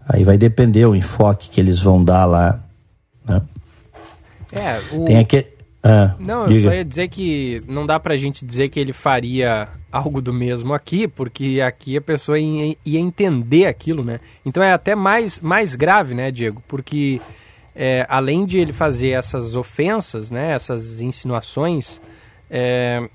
Aí 0.08 0.24
vai 0.24 0.38
depender 0.38 0.86
o 0.86 0.96
enfoque 0.96 1.50
que 1.50 1.60
eles 1.60 1.80
vão 1.80 2.04
dar 2.04 2.26
lá. 2.26 2.64
Né? 3.26 3.42
É, 4.52 4.80
o... 4.96 5.06
Tem 5.06 5.18
aqui. 5.18 5.46
Ah, 5.84 6.16
não, 6.20 6.44
eu 6.44 6.50
diga. 6.50 6.70
só 6.70 6.76
ia 6.76 6.84
dizer 6.84 7.08
que 7.08 7.58
não 7.68 7.86
dá 7.86 8.00
pra 8.00 8.18
gente 8.18 8.46
dizer 8.46 8.68
que 8.68 8.80
ele 8.80 8.94
faria 8.94 9.68
algo 9.92 10.22
do 10.22 10.34
mesmo 10.34 10.74
aqui, 10.74 11.08
porque 11.08 11.62
aqui 11.62 11.96
a 11.98 12.02
pessoa 12.02 12.38
ia, 12.40 12.76
ia 12.86 13.00
entender 13.00 13.68
aquilo, 13.68 14.04
né? 14.04 14.20
Então 14.46 14.62
é 14.62 14.74
até 14.74 14.96
mais, 14.96 15.40
mais 15.40 15.76
grave, 15.76 16.14
né, 16.14 16.32
Diego? 16.32 16.62
Porque 16.68 17.22
é, 17.76 18.06
além 18.10 18.46
de 18.46 18.58
ele 18.58 18.74
fazer 18.74 19.12
essas 19.12 19.56
ofensas, 19.56 20.32
né, 20.32 20.54
essas 20.54 21.00
insinuações, 21.00 22.02
é, 22.50 23.08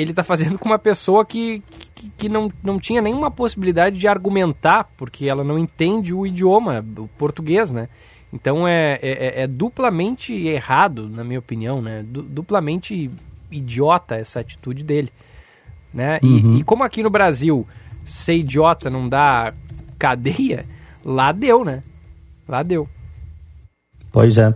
ele 0.00 0.10
está 0.12 0.22
fazendo 0.22 0.58
com 0.58 0.68
uma 0.68 0.78
pessoa 0.78 1.24
que, 1.24 1.62
que, 1.94 2.10
que, 2.16 2.28
não, 2.28 2.50
não 2.62 2.78
tinha 2.78 3.02
nenhuma 3.02 3.30
possibilidade 3.30 3.98
de 3.98 4.08
argumentar, 4.08 4.88
porque 4.96 5.26
ela 5.26 5.44
não 5.44 5.58
entende 5.58 6.14
o 6.14 6.26
idioma, 6.26 6.84
o 6.96 7.06
português, 7.18 7.70
né? 7.70 7.88
Então 8.32 8.66
é, 8.66 8.98
é, 9.02 9.42
é 9.42 9.46
duplamente 9.46 10.32
errado, 10.32 11.08
na 11.08 11.22
minha 11.22 11.38
opinião, 11.38 11.82
né? 11.82 12.02
Du, 12.02 12.22
duplamente 12.22 13.10
idiota 13.50 14.14
essa 14.14 14.40
atitude 14.40 14.82
dele, 14.82 15.10
né? 15.92 16.18
Uhum. 16.22 16.56
E, 16.56 16.60
e 16.60 16.64
como 16.64 16.84
aqui 16.84 17.02
no 17.02 17.10
Brasil 17.10 17.66
ser 18.04 18.36
idiota 18.36 18.88
não 18.88 19.08
dá 19.08 19.52
cadeia, 19.98 20.64
lá 21.04 21.32
deu, 21.32 21.64
né? 21.64 21.82
Lá 22.48 22.62
deu. 22.62 22.88
Pois 24.12 24.38
é. 24.38 24.52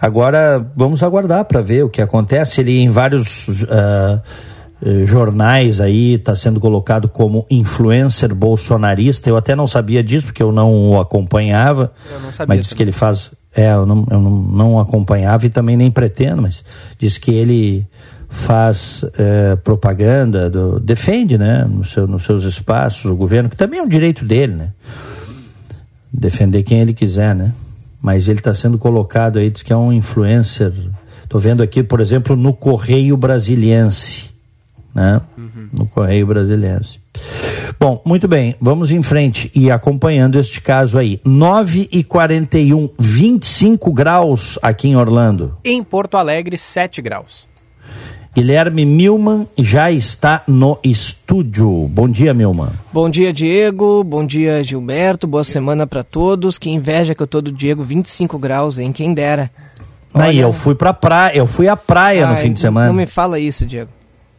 Agora 0.00 0.72
vamos 0.76 1.02
aguardar 1.02 1.44
para 1.44 1.60
ver 1.60 1.84
o 1.84 1.90
que 1.90 2.00
acontece. 2.00 2.60
Ele 2.60 2.80
em 2.80 2.90
vários 2.90 3.48
uh, 3.48 4.20
jornais 5.04 5.80
aí 5.80 6.14
está 6.14 6.34
sendo 6.34 6.60
colocado 6.60 7.08
como 7.08 7.46
influencer 7.50 8.34
bolsonarista. 8.34 9.28
Eu 9.28 9.36
até 9.36 9.56
não 9.56 9.66
sabia 9.66 10.02
disso 10.02 10.26
porque 10.26 10.42
eu 10.42 10.52
não 10.52 10.90
o 10.90 11.00
acompanhava. 11.00 11.92
Eu 12.12 12.20
não 12.20 12.32
sabia 12.32 12.54
mas 12.54 12.64
diz 12.64 12.72
que 12.72 12.82
ele 12.82 12.92
faz. 12.92 13.30
É, 13.56 13.72
eu, 13.72 13.86
não, 13.86 14.06
eu 14.10 14.20
não, 14.20 14.30
não 14.30 14.80
acompanhava 14.80 15.46
e 15.46 15.48
também 15.48 15.76
nem 15.76 15.90
pretendo, 15.90 16.42
mas 16.42 16.64
diz 16.98 17.18
que 17.18 17.32
ele 17.32 17.86
faz 18.34 19.04
é, 19.16 19.54
propaganda, 19.56 20.50
do, 20.50 20.80
defende, 20.80 21.38
né, 21.38 21.64
no 21.64 21.84
seu, 21.84 22.06
nos 22.08 22.24
seus 22.24 22.42
espaços, 22.42 23.04
o 23.04 23.14
governo, 23.14 23.48
que 23.48 23.56
também 23.56 23.78
é 23.78 23.82
um 23.82 23.88
direito 23.88 24.24
dele, 24.24 24.54
né? 24.54 24.72
Defender 26.12 26.64
quem 26.64 26.80
ele 26.80 26.92
quiser, 26.92 27.34
né? 27.34 27.52
Mas 28.02 28.26
ele 28.26 28.40
está 28.40 28.52
sendo 28.52 28.76
colocado 28.76 29.38
aí, 29.38 29.48
diz 29.48 29.62
que 29.62 29.72
é 29.72 29.76
um 29.76 29.92
influencer. 29.92 30.72
Estou 31.22 31.40
vendo 31.40 31.62
aqui, 31.62 31.82
por 31.82 32.00
exemplo, 32.00 32.36
no 32.36 32.52
Correio 32.52 33.16
Brasiliense, 33.16 34.33
né? 34.94 35.20
Uhum. 35.36 35.68
No 35.72 35.86
Correio 35.86 36.26
Brasiliense. 36.26 37.00
Bom, 37.78 38.00
muito 38.06 38.28
bem, 38.28 38.56
vamos 38.60 38.90
em 38.90 39.02
frente 39.02 39.50
e 39.54 39.70
acompanhando 39.70 40.38
este 40.38 40.60
caso 40.60 40.96
aí. 40.98 41.20
9 41.24 41.88
e 41.90 42.04
41, 42.04 42.90
25 42.98 43.92
graus 43.92 44.58
aqui 44.62 44.88
em 44.88 44.96
Orlando. 44.96 45.56
Em 45.64 45.82
Porto 45.82 46.16
Alegre, 46.16 46.56
7 46.56 47.02
graus. 47.02 47.46
Guilherme 48.34 48.84
Milman 48.84 49.46
já 49.56 49.92
está 49.92 50.42
no 50.48 50.76
estúdio. 50.82 51.86
Bom 51.88 52.08
dia, 52.08 52.34
Milman. 52.34 52.70
Bom 52.92 53.08
dia, 53.08 53.32
Diego. 53.32 54.02
Bom 54.02 54.26
dia, 54.26 54.64
Gilberto. 54.64 55.24
Boa 55.24 55.44
semana 55.44 55.86
para 55.86 56.02
todos. 56.02 56.58
Que 56.58 56.68
inveja 56.68 57.14
que 57.14 57.22
eu 57.22 57.28
tô 57.28 57.40
do 57.40 57.52
Diego, 57.52 57.84
25 57.84 58.36
graus, 58.36 58.76
hein? 58.76 58.90
Quem 58.92 59.14
dera. 59.14 59.52
Olha... 60.12 60.26
Aí, 60.26 60.38
eu 60.40 60.52
fui 60.52 60.74
pra 60.74 60.92
praia, 60.92 61.36
eu 61.36 61.46
fui 61.46 61.68
à 61.68 61.76
praia 61.76 62.26
Ai, 62.26 62.34
no 62.34 62.40
fim 62.40 62.52
de 62.52 62.58
semana. 62.58 62.88
Não 62.88 62.94
me 62.94 63.06
fala 63.06 63.38
isso, 63.38 63.64
Diego. 63.64 63.90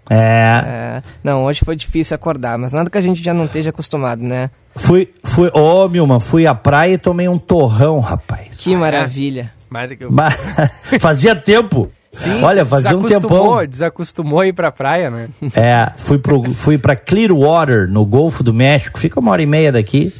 É. 0.09 0.63
é. 0.65 1.03
Não, 1.24 1.45
hoje 1.45 1.62
foi 1.63 1.75
difícil 1.75 2.15
acordar, 2.15 2.57
mas 2.57 2.74
nada 2.74 2.89
que 2.89 2.97
a 2.97 3.01
gente 3.01 3.24
já 3.24 3.33
não 3.33 3.45
esteja 3.45 3.69
acostumado, 3.71 4.21
né? 4.21 4.50
Fui, 4.75 5.12
fui, 5.24 5.50
ô, 5.53 5.85
oh, 5.85 5.89
Milman, 5.89 6.19
fui 6.19 6.45
à 6.45 6.53
praia 6.53 6.93
e 6.93 6.97
tomei 6.97 7.27
um 7.27 7.39
torrão, 7.39 8.00
rapaz. 8.00 8.57
Que 8.57 8.75
maravilha. 8.75 9.51
Fazia 11.00 11.35
tempo. 11.35 11.91
Sim, 12.12 12.41
Olha, 12.41 12.65
fazia 12.65 12.95
um 12.95 13.03
tempão. 13.03 13.65
Desacostumou 13.65 14.39
a 14.39 14.47
ir 14.47 14.53
pra 14.53 14.71
praia, 14.71 15.09
né? 15.09 15.27
É, 15.53 15.91
fui, 15.97 16.17
pro, 16.17 16.53
fui 16.53 16.77
pra 16.77 16.95
Clearwater, 16.95 17.89
no 17.89 18.05
Golfo 18.05 18.41
do 18.41 18.53
México. 18.53 18.97
Fica 18.97 19.19
uma 19.19 19.31
hora 19.31 19.41
e 19.41 19.45
meia 19.45 19.69
daqui. 19.69 20.13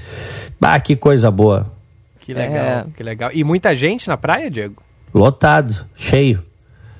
Ah, 0.62 0.77
que 0.77 0.98
coisa 0.98 1.32
boa. 1.32 1.72
Que 2.20 2.34
legal, 2.34 2.65
é. 2.65 2.86
que 2.98 3.04
legal. 3.04 3.30
E 3.34 3.44
muita 3.46 3.74
gente 3.74 4.10
na 4.10 4.18
praia, 4.18 4.51
Diego? 4.51 4.84
Lotado, 5.13 5.86
cheio. 5.96 6.44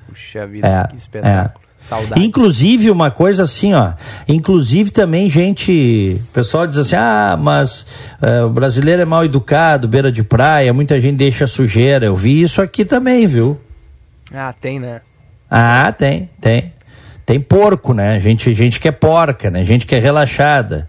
Puxa 0.08 0.46
vida, 0.46 0.66
é, 0.66 0.86
que 0.88 0.96
espetáculo. 0.96 1.65
É. 1.86 1.88
Saudade. 1.88 2.24
Inclusive, 2.24 2.90
uma 2.90 3.10
coisa 3.10 3.44
assim, 3.44 3.72
ó. 3.72 3.92
Inclusive 4.28 4.90
também, 4.90 5.30
gente. 5.30 6.20
O 6.20 6.32
pessoal 6.32 6.66
diz 6.66 6.78
assim: 6.78 6.96
ah, 6.96 7.38
mas 7.40 7.86
uh, 8.20 8.46
o 8.46 8.50
brasileiro 8.50 9.02
é 9.02 9.04
mal 9.04 9.24
educado, 9.24 9.86
beira 9.86 10.10
de 10.10 10.22
praia, 10.22 10.72
muita 10.72 11.00
gente 11.00 11.16
deixa 11.16 11.46
sujeira. 11.46 12.06
Eu 12.06 12.16
vi 12.16 12.42
isso 12.42 12.60
aqui 12.60 12.84
também, 12.84 13.26
viu? 13.26 13.58
Ah, 14.34 14.52
tem, 14.52 14.80
né? 14.80 15.00
Ah, 15.48 15.92
tem, 15.92 16.28
tem. 16.40 16.72
Tem 17.24 17.40
porco, 17.40 17.92
né? 17.92 18.18
Gente, 18.20 18.52
gente 18.54 18.78
que 18.80 18.88
é 18.88 18.92
porca, 18.92 19.50
né? 19.50 19.64
Gente 19.64 19.86
que 19.86 19.94
é 19.94 19.98
relaxada. 19.98 20.88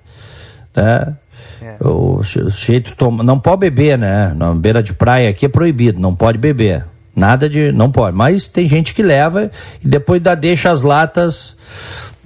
Tá? 0.74 1.14
É. 1.62 1.76
O, 1.84 2.18
o 2.20 2.24
sujeito 2.24 2.96
toma, 2.96 3.24
não 3.24 3.40
pode 3.40 3.60
beber, 3.60 3.98
né? 3.98 4.34
Na 4.36 4.54
beira 4.54 4.82
de 4.82 4.94
praia 4.94 5.30
aqui 5.30 5.46
é 5.46 5.50
proibido, 5.50 6.00
não 6.00 6.16
pode 6.16 6.38
beber. 6.38 6.86
Nada 7.18 7.50
de. 7.50 7.72
Não 7.72 7.90
pode. 7.92 8.16
Mas 8.16 8.48
tem 8.48 8.68
gente 8.68 8.94
que 8.94 9.02
leva 9.02 9.50
e 9.84 9.88
depois 9.88 10.22
dá, 10.22 10.36
deixa 10.36 10.70
as 10.70 10.84
latas 10.84 11.56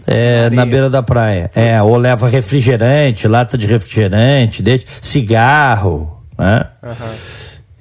é, 0.06 0.50
na 0.50 0.66
beira 0.66 0.90
da 0.90 1.02
praia. 1.02 1.50
É, 1.56 1.82
ou 1.82 1.96
leva 1.96 2.28
refrigerante, 2.28 3.26
lata 3.26 3.58
de 3.58 3.66
refrigerante, 3.68 4.62
deixa, 4.62 4.86
cigarro, 5.02 6.22
né? 6.38 6.66
Uhum. 6.84 7.16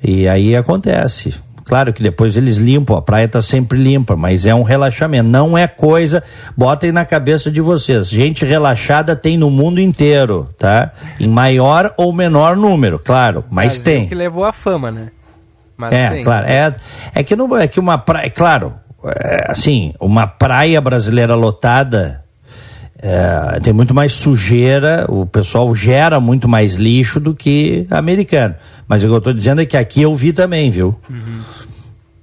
E 0.05 0.29
aí 0.29 0.55
acontece. 0.55 1.35
Claro 1.65 1.93
que 1.93 2.03
depois 2.03 2.37
eles 2.37 2.57
limpam, 2.57 2.97
a 2.97 3.03
praia 3.03 3.27
está 3.27 3.43
sempre 3.43 3.79
limpa, 3.79 4.15
mas 4.15 4.47
é 4.47 4.55
um 4.55 4.63
relaxamento. 4.63 5.29
Não 5.29 5.59
é 5.59 5.67
coisa. 5.67 6.23
Botem 6.57 6.93
na 6.93 7.05
cabeça 7.05 7.51
de 7.51 7.61
vocês. 7.61 8.09
Gente 8.09 8.45
relaxada 8.45 9.17
tem 9.17 9.37
no 9.37 9.51
mundo 9.51 9.81
inteiro, 9.81 10.49
tá? 10.59 10.93
Em 11.19 11.29
maior 11.29 11.93
ou 11.97 12.13
menor 12.13 12.57
número, 12.57 13.01
claro, 13.01 13.45
mas 13.51 13.79
Brasil 13.79 13.85
tem. 13.85 14.09
que 14.09 14.15
levou 14.15 14.45
a 14.45 14.53
fama, 14.53 14.91
né? 14.91 15.11
Mas 15.81 15.93
é, 15.95 16.11
tem. 16.11 16.25
claro. 16.25 16.47
É, 16.47 16.75
é 17.15 17.23
que 17.25 17.35
não 17.35 17.57
é 17.57 17.67
que 17.67 17.81
uma 17.81 17.97
praia. 17.97 18.29
Claro, 18.29 18.75
é, 19.05 19.47
assim, 19.51 19.95
uma 19.99 20.27
praia 20.27 20.81
brasileira 20.81 21.35
lotada. 21.35 22.23
É, 23.03 23.59
tem 23.61 23.73
muito 23.73 23.95
mais 23.95 24.13
sujeira, 24.13 25.07
o 25.09 25.25
pessoal 25.25 25.75
gera 25.75 26.21
muito 26.21 26.47
mais 26.47 26.75
lixo 26.75 27.19
do 27.19 27.35
que 27.35 27.87
americano. 27.91 28.55
Mas 28.87 29.03
o 29.03 29.07
que 29.07 29.13
eu 29.13 29.19
estou 29.19 29.33
dizendo 29.33 29.63
é 29.63 29.65
que 29.65 29.79
aqui 29.79 30.03
eu 30.03 30.15
vi 30.15 30.35
também, 30.35 30.71
viu? 30.71 30.95
Uhum. 31.09 31.41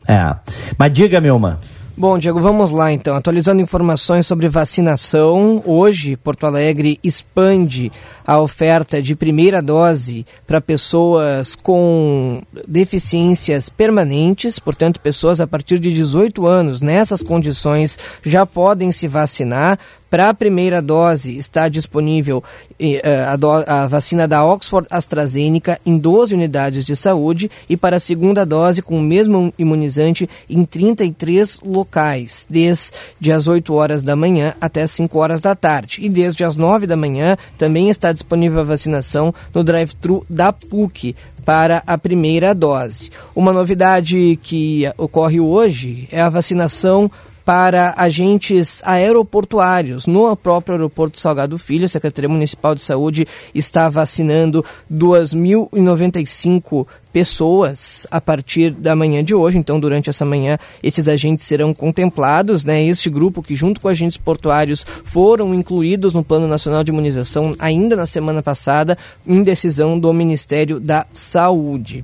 É. 0.07 0.35
Mas 0.77 0.93
diga, 0.93 1.19
Milma. 1.19 1.59
Bom, 1.99 2.19
Diego, 2.19 2.39
vamos 2.39 2.69
lá 2.69 2.93
então. 2.93 3.15
Atualizando 3.15 3.59
informações 3.59 4.27
sobre 4.27 4.47
vacinação. 4.47 5.63
Hoje, 5.65 6.15
Porto 6.15 6.45
Alegre 6.45 6.99
expande 7.03 7.91
a 8.23 8.39
oferta 8.39 9.01
de 9.01 9.15
primeira 9.15 9.63
dose 9.63 10.23
para 10.45 10.61
pessoas 10.61 11.55
com 11.55 12.43
deficiências 12.67 13.67
permanentes, 13.67 14.59
portanto, 14.59 14.99
pessoas 14.99 15.41
a 15.41 15.47
partir 15.47 15.79
de 15.79 15.91
18 15.91 16.45
anos 16.45 16.81
nessas 16.81 17.23
condições 17.23 17.97
já 18.23 18.45
podem 18.45 18.91
se 18.91 19.07
vacinar. 19.07 19.79
Para 20.09 20.29
a 20.29 20.33
primeira 20.33 20.81
dose 20.81 21.37
está 21.37 21.67
disponível 21.67 22.43
eh, 22.79 23.25
a, 23.27 23.35
do, 23.35 23.49
a, 23.49 23.87
vacina 23.87 24.27
da 24.27 24.45
Oxford 24.45 24.87
AstraZeneca 24.89 25.79
em 25.85 25.97
12 25.97 26.33
unidades 26.33 26.85
de 26.85 26.95
saúde 26.95 27.51
e 27.67 27.75
para 27.75 27.97
a 27.97 27.99
segunda 27.99 28.45
dose 28.45 28.81
com 28.81 28.97
o 28.97 29.03
mesmo 29.03 29.53
imunizante 29.57 30.29
em 30.49 30.63
33 30.63 31.59
locais, 31.61 32.45
desde 32.49 33.31
as 33.31 33.47
8 33.47 33.73
horas 33.73 34.01
da 34.01 34.15
manhã 34.15 34.55
até 34.61 34.83
as 34.83 34.91
5 34.91 35.19
horas 35.19 35.41
da 35.41 35.55
tarde. 35.55 35.99
E 36.01 36.09
desde 36.09 36.43
as 36.43 36.55
9 36.55 36.87
da 36.87 36.95
manhã 36.95 37.37
também 37.57 37.89
está 37.89 38.11
disponível 38.11 38.61
a 38.61 38.63
vacinação 38.63 39.33
no 39.53 39.63
drive-thru 39.63 40.25
da 40.29 40.53
PUC 40.53 41.15
para 41.47 41.81
a 41.87 41.97
primeira 41.97 42.53
dose. 42.53 43.09
Uma 43.33 43.53
novidade 43.53 44.37
que 44.43 44.83
ocorre 44.97 45.39
hoje 45.39 46.05
é 46.11 46.19
a 46.19 46.29
vacinação 46.29 47.09
para 47.47 47.91
agentes 47.91 48.81
aeroportuários. 48.83 50.05
No 50.05 50.35
próprio 50.35 50.73
aeroporto 50.75 51.17
Salgado 51.17 51.57
Filho, 51.57 51.85
a 51.85 51.87
Secretaria 51.87 52.27
Municipal 52.27 52.75
de 52.75 52.81
Saúde 52.81 53.25
está 53.55 53.89
vacinando 53.89 54.65
2.095 54.91 56.85
pessoas 57.11 58.05
a 58.11 58.19
partir 58.19 58.71
da 58.71 58.95
manhã 58.95 59.23
de 59.23 59.33
hoje. 59.33 59.57
Então, 59.57 59.79
durante 59.79 60.09
essa 60.09 60.25
manhã, 60.25 60.57
esses 60.81 61.07
agentes 61.07 61.45
serão 61.45 61.73
contemplados, 61.73 62.63
né? 62.63 62.83
Este 62.83 63.09
grupo 63.09 63.41
que, 63.41 63.55
junto 63.55 63.79
com 63.81 63.87
agentes 63.87 64.17
portuários, 64.17 64.85
foram 65.05 65.53
incluídos 65.53 66.13
no 66.13 66.23
Plano 66.23 66.47
Nacional 66.47 66.83
de 66.83 66.91
Imunização 66.91 67.51
ainda 67.59 67.95
na 67.95 68.05
semana 68.05 68.41
passada, 68.41 68.97
em 69.25 69.43
decisão 69.43 69.99
do 69.99 70.13
Ministério 70.13 70.79
da 70.79 71.05
Saúde. 71.13 72.03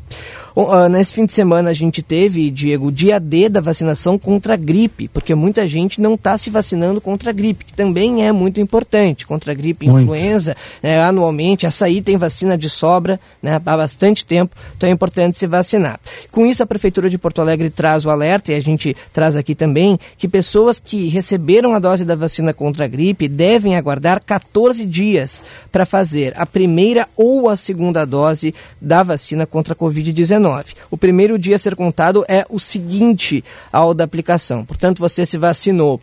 Uh, 0.55 0.87
nesse 0.87 1.13
fim 1.13 1.25
de 1.25 1.31
semana 1.31 1.71
a 1.71 1.73
gente 1.73 2.03
teve, 2.03 2.51
Diego, 2.51 2.87
o 2.87 2.91
dia 2.91 3.19
D 3.19 3.49
da 3.49 3.59
vacinação 3.59 4.19
contra 4.19 4.53
a 4.53 4.57
gripe, 4.57 5.07
porque 5.07 5.33
muita 5.33 5.67
gente 5.67 5.99
não 5.99 6.13
está 6.13 6.37
se 6.37 6.51
vacinando 6.51 7.01
contra 7.01 7.31
a 7.31 7.33
gripe, 7.33 7.65
que 7.65 7.73
também 7.73 8.25
é 8.25 8.31
muito 8.31 8.61
importante. 8.61 9.25
Contra 9.25 9.51
a 9.51 9.55
gripe 9.55 9.87
muito. 9.87 10.03
influenza, 10.03 10.55
né, 10.81 11.01
anualmente, 11.01 11.65
açaí 11.65 12.03
tem 12.03 12.17
vacina 12.17 12.55
de 12.55 12.69
sobra 12.69 13.19
né, 13.41 13.55
há 13.55 13.77
bastante 13.77 14.23
tempo, 14.25 14.55
então 14.77 14.87
é 14.87 14.91
importante 14.93 15.37
se 15.37 15.47
vacinar. 15.47 15.99
Com 16.31 16.45
isso, 16.45 16.63
a 16.63 16.65
Prefeitura 16.65 17.09
de 17.09 17.17
Porto 17.17 17.41
Alegre 17.41 17.69
traz 17.69 18.05
o 18.05 18.09
alerta, 18.09 18.51
e 18.51 18.55
a 18.55 18.61
gente 18.61 18.95
traz 19.11 19.35
aqui 19.35 19.55
também, 19.55 19.99
que 20.17 20.27
pessoas 20.27 20.79
que 20.79 21.07
receberam 21.07 21.73
a 21.73 21.79
dose 21.79 22.05
da 22.05 22.15
vacina 22.15 22.53
contra 22.53 22.85
a 22.85 22.87
gripe 22.87 23.27
devem 23.27 23.75
aguardar 23.75 24.23
14 24.23 24.85
dias 24.85 25.43
para 25.71 25.85
fazer 25.85 26.33
a 26.37 26.45
primeira 26.45 27.07
ou 27.15 27.49
a 27.49 27.57
segunda 27.57 28.05
dose 28.05 28.53
da 28.79 29.03
vacina 29.03 29.45
contra 29.45 29.73
a 29.73 29.75
Covid-19. 29.75 30.75
O 30.89 30.97
primeiro 30.97 31.37
dia 31.37 31.55
a 31.55 31.59
ser 31.59 31.75
contado 31.75 32.23
é 32.27 32.45
o 32.49 32.59
seguinte 32.59 33.43
ao 33.71 33.93
da 33.93 34.03
aplicação. 34.03 34.65
Portanto, 34.65 34.99
você 34.99 35.25
se 35.25 35.37
vacinou 35.37 35.99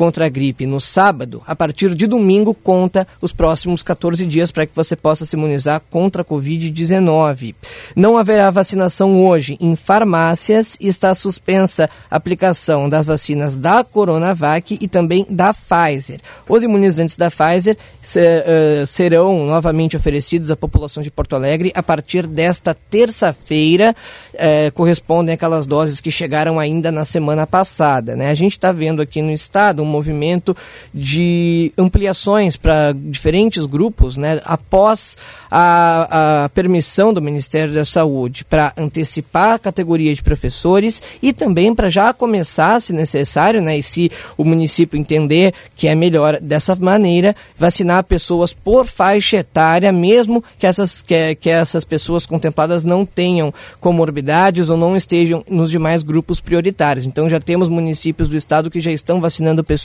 contra 0.00 0.24
a 0.24 0.28
gripe 0.30 0.64
no 0.64 0.80
sábado, 0.80 1.42
a 1.46 1.54
partir 1.54 1.94
de 1.94 2.06
domingo 2.06 2.54
conta 2.54 3.06
os 3.20 3.32
próximos 3.32 3.82
14 3.82 4.24
dias 4.24 4.50
para 4.50 4.64
que 4.64 4.74
você 4.74 4.96
possa 4.96 5.26
se 5.26 5.36
imunizar 5.36 5.82
contra 5.90 6.22
a 6.22 6.24
Covid-19. 6.24 7.54
Não 7.94 8.16
haverá 8.16 8.50
vacinação 8.50 9.22
hoje 9.22 9.58
em 9.60 9.76
farmácias 9.76 10.74
e 10.80 10.88
está 10.88 11.14
suspensa 11.14 11.90
a 12.10 12.16
aplicação 12.16 12.88
das 12.88 13.04
vacinas 13.04 13.56
da 13.56 13.84
Coronavac 13.84 14.78
e 14.80 14.88
também 14.88 15.26
da 15.28 15.52
Pfizer. 15.52 16.18
Os 16.48 16.62
imunizantes 16.62 17.14
da 17.14 17.30
Pfizer 17.30 17.76
uh, 17.76 18.86
serão 18.86 19.44
novamente 19.44 19.98
oferecidos 19.98 20.50
à 20.50 20.56
população 20.56 21.02
de 21.02 21.10
Porto 21.10 21.36
Alegre 21.36 21.72
a 21.74 21.82
partir 21.82 22.26
desta 22.26 22.74
terça-feira. 22.74 23.94
Uh, 24.32 24.72
correspondem 24.72 25.34
àquelas 25.34 25.66
doses 25.66 26.00
que 26.00 26.10
chegaram 26.10 26.58
ainda 26.58 26.90
na 26.90 27.04
semana 27.04 27.46
passada. 27.46 28.16
Né? 28.16 28.30
A 28.30 28.34
gente 28.34 28.52
está 28.52 28.72
vendo 28.72 29.02
aqui 29.02 29.20
no 29.20 29.30
estado 29.30 29.89
movimento 29.90 30.56
de 30.94 31.72
ampliações 31.76 32.56
para 32.56 32.92
diferentes 32.94 33.66
grupos, 33.66 34.16
né? 34.16 34.40
após 34.44 35.16
a, 35.50 36.44
a 36.44 36.48
permissão 36.50 37.12
do 37.12 37.20
Ministério 37.20 37.74
da 37.74 37.84
Saúde 37.84 38.44
para 38.44 38.72
antecipar 38.76 39.54
a 39.54 39.58
categoria 39.58 40.14
de 40.14 40.22
professores 40.22 41.02
e 41.20 41.32
também 41.32 41.74
para 41.74 41.88
já 41.88 42.12
começar, 42.12 42.80
se 42.80 42.92
necessário, 42.92 43.60
né? 43.60 43.76
e 43.76 43.82
se 43.82 44.10
o 44.36 44.44
município 44.44 44.98
entender 44.98 45.52
que 45.74 45.88
é 45.88 45.94
melhor 45.94 46.40
dessa 46.40 46.74
maneira, 46.76 47.34
vacinar 47.58 48.04
pessoas 48.04 48.52
por 48.52 48.86
faixa 48.86 49.38
etária, 49.38 49.92
mesmo 49.92 50.42
que 50.58 50.66
essas, 50.66 51.02
que, 51.02 51.34
que 51.34 51.50
essas 51.50 51.84
pessoas 51.84 52.24
contempladas 52.24 52.84
não 52.84 53.04
tenham 53.04 53.52
comorbidades 53.80 54.70
ou 54.70 54.76
não 54.76 54.96
estejam 54.96 55.44
nos 55.48 55.70
demais 55.70 56.02
grupos 56.02 56.40
prioritários. 56.40 57.06
Então 57.06 57.28
já 57.28 57.40
temos 57.40 57.68
municípios 57.68 58.28
do 58.28 58.36
estado 58.36 58.70
que 58.70 58.80
já 58.80 58.92
estão 58.92 59.20
vacinando 59.20 59.64
pessoas 59.64 59.79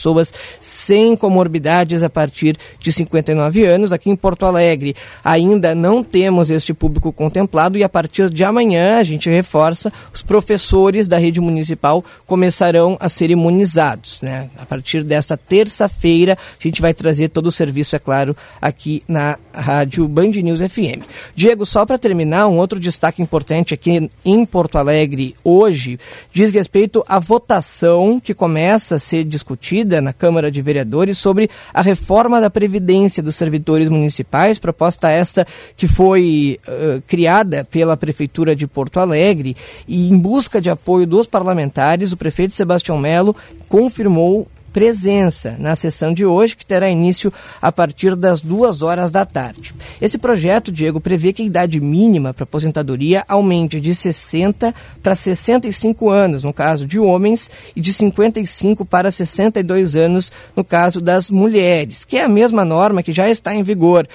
sem 0.60 1.16
comorbidades 1.16 2.02
a 2.02 2.10
partir 2.10 2.56
de 2.78 2.92
59 2.92 3.64
anos. 3.64 3.92
Aqui 3.92 4.10
em 4.10 4.16
Porto 4.16 4.46
Alegre 4.46 4.94
ainda 5.24 5.74
não 5.74 6.02
temos 6.02 6.50
este 6.50 6.72
público 6.72 7.12
contemplado 7.12 7.78
e 7.78 7.84
a 7.84 7.88
partir 7.88 8.30
de 8.30 8.44
amanhã 8.44 8.98
a 8.98 9.04
gente 9.04 9.28
reforça 9.28 9.92
os 10.12 10.22
professores 10.22 11.08
da 11.08 11.18
rede 11.18 11.40
municipal 11.40 12.04
começarão 12.26 12.96
a 13.00 13.08
ser 13.08 13.30
imunizados. 13.30 14.22
Né? 14.22 14.48
A 14.58 14.66
partir 14.66 15.02
desta 15.02 15.36
terça-feira 15.36 16.36
a 16.36 16.62
gente 16.62 16.80
vai 16.80 16.92
trazer 16.92 17.28
todo 17.28 17.46
o 17.46 17.52
serviço, 17.52 17.96
é 17.96 17.98
claro, 17.98 18.36
aqui 18.60 19.02
na 19.06 19.38
rádio 19.52 20.06
Band 20.08 20.30
News 20.30 20.60
FM. 20.60 21.02
Diego, 21.34 21.64
só 21.64 21.86
para 21.86 21.98
terminar, 21.98 22.46
um 22.48 22.58
outro 22.58 22.78
destaque 22.78 23.22
importante 23.22 23.74
aqui 23.74 24.10
em 24.24 24.44
Porto 24.44 24.78
Alegre 24.78 25.34
hoje 25.42 25.98
diz 26.32 26.50
respeito 26.50 27.04
à 27.08 27.18
votação 27.18 28.20
que 28.20 28.34
começa 28.34 28.96
a 28.96 28.98
ser 28.98 29.24
discutida 29.24 29.75
na 29.84 30.12
Câmara 30.12 30.50
de 30.50 30.62
Vereadores 30.62 31.18
sobre 31.18 31.50
a 31.72 31.82
reforma 31.82 32.40
da 32.40 32.50
Previdência 32.50 33.22
dos 33.22 33.36
servidores 33.36 33.88
municipais, 33.88 34.58
proposta 34.58 35.10
esta 35.10 35.46
que 35.76 35.86
foi 35.86 36.58
uh, 36.66 37.02
criada 37.06 37.66
pela 37.70 37.96
Prefeitura 37.96 38.54
de 38.54 38.66
Porto 38.66 39.00
Alegre 39.00 39.56
e 39.86 40.08
em 40.08 40.16
busca 40.16 40.60
de 40.60 40.70
apoio 40.70 41.06
dos 41.06 41.26
parlamentares, 41.26 42.12
o 42.12 42.16
prefeito 42.16 42.54
Sebastião 42.54 42.98
Melo 42.98 43.34
confirmou 43.68 44.46
presença 44.76 45.56
na 45.58 45.74
sessão 45.74 46.12
de 46.12 46.26
hoje, 46.26 46.54
que 46.54 46.66
terá 46.66 46.90
início 46.90 47.32
a 47.62 47.72
partir 47.72 48.14
das 48.14 48.42
duas 48.42 48.82
horas 48.82 49.10
da 49.10 49.24
tarde. 49.24 49.74
Esse 50.02 50.18
projeto, 50.18 50.70
Diego, 50.70 51.00
prevê 51.00 51.32
que 51.32 51.40
a 51.40 51.46
idade 51.46 51.80
mínima 51.80 52.34
para 52.34 52.44
aposentadoria 52.44 53.24
aumente 53.26 53.80
de 53.80 53.94
60 53.94 54.74
para 55.02 55.16
65 55.16 56.10
anos, 56.10 56.44
no 56.44 56.52
caso 56.52 56.86
de 56.86 56.98
homens, 56.98 57.50
e 57.74 57.80
de 57.80 57.90
55 57.90 58.84
para 58.84 59.10
62 59.10 59.96
anos, 59.96 60.30
no 60.54 60.62
caso 60.62 61.00
das 61.00 61.30
mulheres, 61.30 62.04
que 62.04 62.18
é 62.18 62.24
a 62.24 62.28
mesma 62.28 62.62
norma 62.62 63.02
que 63.02 63.12
já 63.12 63.30
está 63.30 63.54
em 63.54 63.62
vigor 63.62 64.06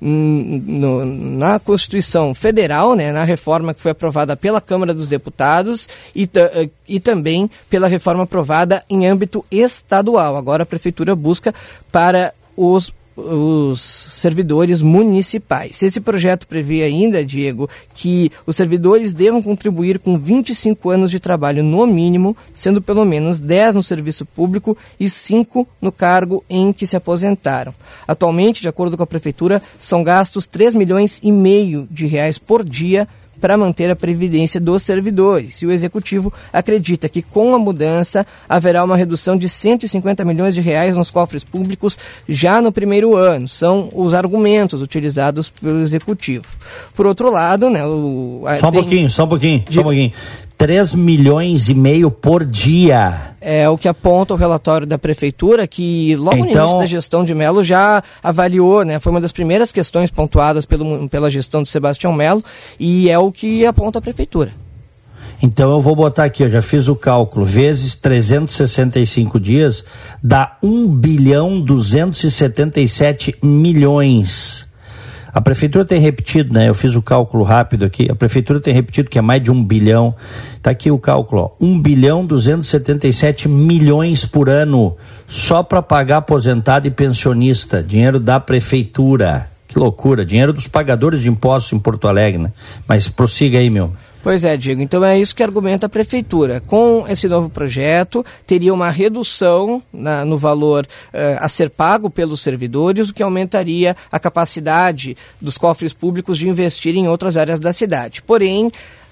no, 0.00 1.04
na 1.04 1.58
Constituição 1.58 2.34
Federal, 2.34 2.94
né, 2.94 3.12
na 3.12 3.24
reforma 3.24 3.74
que 3.74 3.80
foi 3.80 3.90
aprovada 3.90 4.36
pela 4.36 4.60
Câmara 4.60 4.94
dos 4.94 5.08
Deputados 5.08 5.88
e, 6.14 6.28
eh, 6.34 6.68
e 6.86 7.00
também 7.00 7.50
pela 7.68 7.88
reforma 7.88 8.22
aprovada 8.22 8.84
em 8.88 9.06
âmbito 9.06 9.44
estadual. 9.50 10.36
Agora 10.36 10.62
a 10.62 10.66
Prefeitura 10.66 11.16
busca 11.16 11.54
para 11.90 12.32
os 12.56 12.92
os 13.18 13.80
servidores 13.80 14.80
municipais. 14.80 15.82
Esse 15.82 16.00
projeto 16.00 16.46
prevê 16.46 16.82
ainda, 16.82 17.24
Diego, 17.24 17.68
que 17.94 18.30
os 18.46 18.54
servidores 18.54 19.12
devam 19.12 19.42
contribuir 19.42 19.98
com 19.98 20.16
25 20.16 20.90
anos 20.90 21.10
de 21.10 21.18
trabalho 21.18 21.62
no 21.64 21.86
mínimo, 21.86 22.36
sendo 22.54 22.80
pelo 22.80 23.04
menos 23.04 23.40
10 23.40 23.74
no 23.74 23.82
serviço 23.82 24.24
público 24.24 24.76
e 25.00 25.08
5 25.08 25.66
no 25.82 25.90
cargo 25.90 26.44
em 26.48 26.72
que 26.72 26.86
se 26.86 26.96
aposentaram. 26.96 27.74
Atualmente, 28.06 28.62
de 28.62 28.68
acordo 28.68 28.96
com 28.96 29.02
a 29.02 29.06
prefeitura, 29.06 29.60
são 29.78 30.04
gastos 30.04 30.46
3 30.46 30.74
milhões 30.74 31.20
e 31.22 31.32
meio 31.32 31.88
de 31.90 32.06
reais 32.06 32.38
por 32.38 32.64
dia 32.64 33.08
para 33.40 33.56
manter 33.56 33.90
a 33.90 33.96
previdência 33.96 34.60
dos 34.60 34.82
servidores. 34.82 35.62
E 35.62 35.66
o 35.66 35.72
executivo 35.72 36.32
acredita 36.52 37.08
que 37.08 37.22
com 37.22 37.54
a 37.54 37.58
mudança 37.58 38.26
haverá 38.48 38.84
uma 38.84 38.96
redução 38.96 39.36
de 39.36 39.48
150 39.48 40.24
milhões 40.24 40.54
de 40.54 40.60
reais 40.60 40.96
nos 40.96 41.10
cofres 41.10 41.44
públicos 41.44 41.98
já 42.28 42.60
no 42.60 42.72
primeiro 42.72 43.16
ano. 43.16 43.48
São 43.48 43.90
os 43.94 44.14
argumentos 44.14 44.82
utilizados 44.82 45.48
pelo 45.48 45.80
executivo. 45.82 46.46
Por 46.94 47.06
outro 47.06 47.30
lado, 47.30 47.70
né, 47.70 47.84
o, 47.84 48.42
só 48.60 48.68
um 48.68 48.70
tem... 48.70 48.80
pouquinho, 48.80 49.10
só 49.10 49.24
um 49.24 49.28
pouquinho, 49.28 49.64
de... 49.68 49.74
só 49.74 49.80
um 49.80 49.84
pouquinho. 49.84 50.12
3 50.58 50.92
milhões 50.94 51.68
e 51.68 51.74
meio 51.74 52.10
por 52.10 52.44
dia. 52.44 53.36
É 53.40 53.68
o 53.68 53.78
que 53.78 53.86
aponta 53.86 54.34
o 54.34 54.36
relatório 54.36 54.84
da 54.84 54.98
prefeitura, 54.98 55.68
que 55.68 56.16
logo 56.16 56.36
então... 56.36 56.46
no 56.46 56.58
início 56.58 56.78
da 56.78 56.86
gestão 56.86 57.24
de 57.24 57.32
Melo 57.32 57.62
já 57.62 58.02
avaliou, 58.20 58.84
né? 58.84 58.98
Foi 58.98 59.12
uma 59.12 59.20
das 59.20 59.30
primeiras 59.30 59.70
questões 59.70 60.10
pontuadas 60.10 60.66
pelo, 60.66 61.08
pela 61.08 61.30
gestão 61.30 61.62
de 61.62 61.68
Sebastião 61.68 62.12
Melo 62.12 62.42
e 62.78 63.08
é 63.08 63.16
o 63.16 63.30
que 63.30 63.64
aponta 63.64 64.00
a 64.00 64.02
prefeitura. 64.02 64.50
Então 65.40 65.70
eu 65.70 65.80
vou 65.80 65.94
botar 65.94 66.24
aqui, 66.24 66.42
eu 66.42 66.50
já 66.50 66.60
fiz 66.60 66.88
o 66.88 66.96
cálculo, 66.96 67.46
vezes 67.46 67.94
365 67.94 69.38
dias, 69.38 69.84
dá 70.20 70.56
1 70.60 70.88
bilhão 70.88 71.60
277 71.60 73.36
milhões 73.40 74.67
a 75.32 75.40
prefeitura 75.40 75.84
tem 75.84 76.00
repetido, 76.00 76.54
né? 76.54 76.68
Eu 76.68 76.74
fiz 76.74 76.94
o 76.94 77.02
cálculo 77.02 77.44
rápido 77.44 77.84
aqui. 77.84 78.10
A 78.10 78.14
prefeitura 78.14 78.60
tem 78.60 78.72
repetido 78.72 79.10
que 79.10 79.18
é 79.18 79.22
mais 79.22 79.42
de 79.42 79.50
um 79.50 79.62
bilhão. 79.62 80.14
Está 80.56 80.70
aqui 80.70 80.90
o 80.90 80.98
cálculo, 80.98 81.42
ó. 81.42 81.50
1 81.64 81.80
bilhão 81.80 82.26
277 82.26 83.48
milhões 83.48 84.24
por 84.24 84.48
ano 84.48 84.96
só 85.26 85.62
para 85.62 85.82
pagar 85.82 86.18
aposentado 86.18 86.86
e 86.86 86.90
pensionista. 86.90 87.82
Dinheiro 87.82 88.18
da 88.18 88.40
prefeitura. 88.40 89.48
Que 89.66 89.78
loucura. 89.78 90.24
Dinheiro 90.24 90.52
dos 90.52 90.66
pagadores 90.66 91.22
de 91.22 91.28
impostos 91.28 91.72
em 91.72 91.78
Porto 91.78 92.08
Alegre, 92.08 92.42
né? 92.42 92.52
Mas 92.86 93.08
prossiga 93.08 93.58
aí, 93.58 93.68
meu. 93.68 93.92
Pois 94.28 94.44
é, 94.44 94.58
Diego. 94.58 94.82
Então 94.82 95.02
é 95.02 95.18
isso 95.18 95.34
que 95.34 95.42
argumenta 95.42 95.86
a 95.86 95.88
Prefeitura. 95.88 96.60
Com 96.60 97.06
esse 97.08 97.26
novo 97.26 97.48
projeto, 97.48 98.22
teria 98.46 98.74
uma 98.74 98.90
redução 98.90 99.82
na, 99.90 100.22
no 100.22 100.36
valor 100.36 100.84
uh, 100.84 101.38
a 101.40 101.48
ser 101.48 101.70
pago 101.70 102.10
pelos 102.10 102.42
servidores, 102.42 103.08
o 103.08 103.14
que 103.14 103.22
aumentaria 103.22 103.96
a 104.12 104.20
capacidade 104.20 105.16
dos 105.40 105.56
cofres 105.56 105.94
públicos 105.94 106.36
de 106.36 106.46
investir 106.46 106.94
em 106.94 107.08
outras 107.08 107.38
áreas 107.38 107.58
da 107.58 107.72
cidade. 107.72 108.20
Porém, 108.20 108.70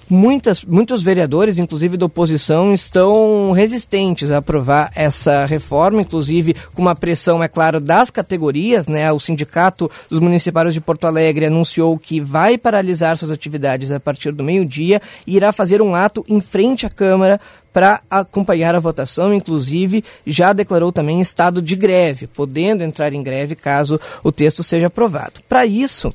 Muitas, 0.09 0.65
muitos 0.65 1.03
vereadores, 1.03 1.59
inclusive 1.59 1.97
da 1.97 2.07
oposição, 2.07 2.73
estão 2.73 3.51
resistentes 3.51 4.31
a 4.31 4.39
aprovar 4.39 4.93
essa 4.95 5.45
reforma, 5.47 6.01
inclusive 6.01 6.55
com 6.75 6.83
uma 6.83 6.95
pressão, 6.95 7.43
é 7.43 7.49
claro, 7.49 7.81
das 7.81 8.09
categorias. 8.09 8.87
Né? 8.87 9.11
O 9.11 9.19
Sindicato 9.19 9.91
dos 10.09 10.21
Municipários 10.21 10.75
de 10.75 10.81
Porto 10.81 11.09
Alegre 11.09 11.47
anunciou 11.47 11.99
que 11.99 12.21
vai 12.21 12.57
paralisar 12.57 13.19
suas 13.19 13.33
atividades 13.33 13.91
a 13.91 13.99
partir 13.99 14.31
do 14.31 14.45
meio-dia 14.45 15.03
e 15.27 15.35
irá 15.35 15.53
fazer 15.53 15.83
um 15.83 15.93
ato 15.93 16.25
em 16.29 16.41
frente 16.41 16.87
à 16.87 16.91
Câmara 16.91 17.41
para 17.73 18.01
acompanhar 18.09 18.75
a 18.75 18.81
votação, 18.81 19.35
inclusive 19.35 20.05
já 20.25 20.53
declarou 20.53 20.93
também 20.93 21.21
estado 21.21 21.61
de 21.61 21.75
greve, 21.75 22.27
podendo 22.27 22.83
entrar 22.83 23.13
em 23.13 23.23
greve 23.23 23.55
caso 23.55 24.01
o 24.23 24.31
texto 24.31 24.63
seja 24.63 24.87
aprovado. 24.87 25.41
Para 25.49 25.67
isso, 25.67 26.15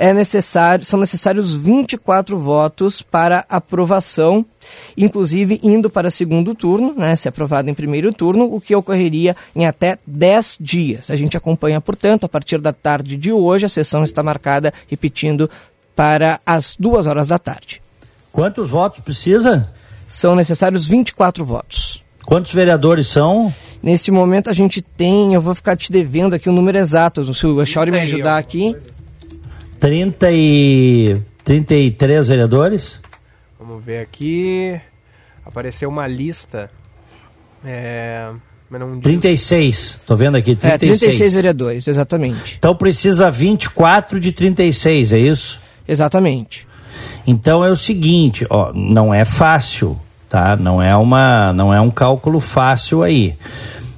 é 0.00 0.14
necessário, 0.14 0.82
são 0.82 0.98
necessários 0.98 1.54
24 1.54 2.38
votos 2.38 3.02
para 3.02 3.44
aprovação, 3.50 4.46
inclusive 4.96 5.60
indo 5.62 5.90
para 5.90 6.10
segundo 6.10 6.54
turno, 6.54 6.94
né, 6.96 7.14
se 7.16 7.28
aprovado 7.28 7.68
em 7.68 7.74
primeiro 7.74 8.10
turno, 8.10 8.46
o 8.50 8.58
que 8.62 8.74
ocorreria 8.74 9.36
em 9.54 9.66
até 9.66 9.98
10 10.06 10.56
dias. 10.58 11.10
A 11.10 11.16
gente 11.16 11.36
acompanha, 11.36 11.82
portanto, 11.82 12.24
a 12.24 12.30
partir 12.30 12.62
da 12.62 12.72
tarde 12.72 13.14
de 13.14 13.30
hoje, 13.30 13.66
a 13.66 13.68
sessão 13.68 14.02
está 14.02 14.22
marcada, 14.22 14.72
repetindo, 14.88 15.50
para 15.94 16.40
as 16.46 16.76
duas 16.80 17.06
horas 17.06 17.28
da 17.28 17.38
tarde. 17.38 17.82
Quantos 18.32 18.70
votos 18.70 19.00
precisa? 19.00 19.70
São 20.08 20.34
necessários 20.34 20.88
24 20.88 21.44
votos. 21.44 22.02
Quantos 22.24 22.54
vereadores 22.54 23.06
são? 23.06 23.54
Nesse 23.82 24.10
momento 24.10 24.48
a 24.48 24.54
gente 24.54 24.80
tem, 24.80 25.34
eu 25.34 25.42
vou 25.42 25.54
ficar 25.54 25.76
te 25.76 25.92
devendo 25.92 26.32
aqui 26.32 26.48
o 26.48 26.52
número 26.52 26.78
exato, 26.78 27.34
se 27.34 27.46
o 27.46 27.66
Chauri 27.66 27.90
me 27.90 28.00
ajudar 28.00 28.38
aqui. 28.38 28.74
30 29.80 30.30
e 30.30 31.16
33 31.42 32.28
vereadores? 32.28 33.00
Vamos 33.58 33.82
ver 33.82 34.02
aqui. 34.02 34.78
Apareceu 35.44 35.88
uma 35.88 36.06
lista. 36.06 36.70
É, 37.64 38.30
mas 38.68 38.80
não 38.80 38.92
diz... 38.94 39.02
36, 39.02 40.00
tô 40.06 40.14
vendo 40.14 40.36
aqui, 40.36 40.54
36. 40.54 41.02
É, 41.02 41.06
36 41.06 41.34
vereadores, 41.34 41.88
exatamente. 41.88 42.56
Então 42.58 42.76
precisa 42.76 43.30
24 43.30 44.20
de 44.20 44.32
36, 44.32 45.12
é 45.12 45.18
isso? 45.18 45.60
Exatamente. 45.88 46.68
Então 47.26 47.64
é 47.64 47.70
o 47.70 47.76
seguinte, 47.76 48.46
ó, 48.50 48.72
não 48.74 49.12
é 49.12 49.24
fácil, 49.24 49.98
tá? 50.28 50.56
Não 50.56 50.82
é 50.82 50.94
uma, 50.94 51.52
não 51.54 51.72
é 51.72 51.80
um 51.80 51.90
cálculo 51.90 52.38
fácil 52.38 53.02
aí. 53.02 53.34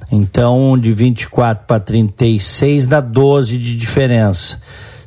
Então, 0.09 0.77
de 0.79 0.93
24 0.93 1.65
para 1.65 1.79
36 1.79 2.85
dá 2.85 3.01
12 3.01 3.57
de 3.57 3.75
diferença. 3.75 4.61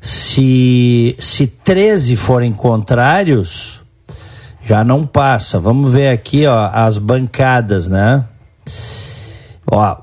Se, 0.07 1.17
se 1.19 1.49
13 1.49 2.15
forem 2.15 2.53
contrários, 2.53 3.83
já 4.63 4.85
não 4.85 5.05
passa. 5.05 5.59
Vamos 5.59 5.93
ver 5.93 6.11
aqui, 6.11 6.47
ó, 6.47 6.71
as 6.73 6.97
bancadas, 6.97 7.89
né? 7.89 8.25
Ó, 9.69 9.97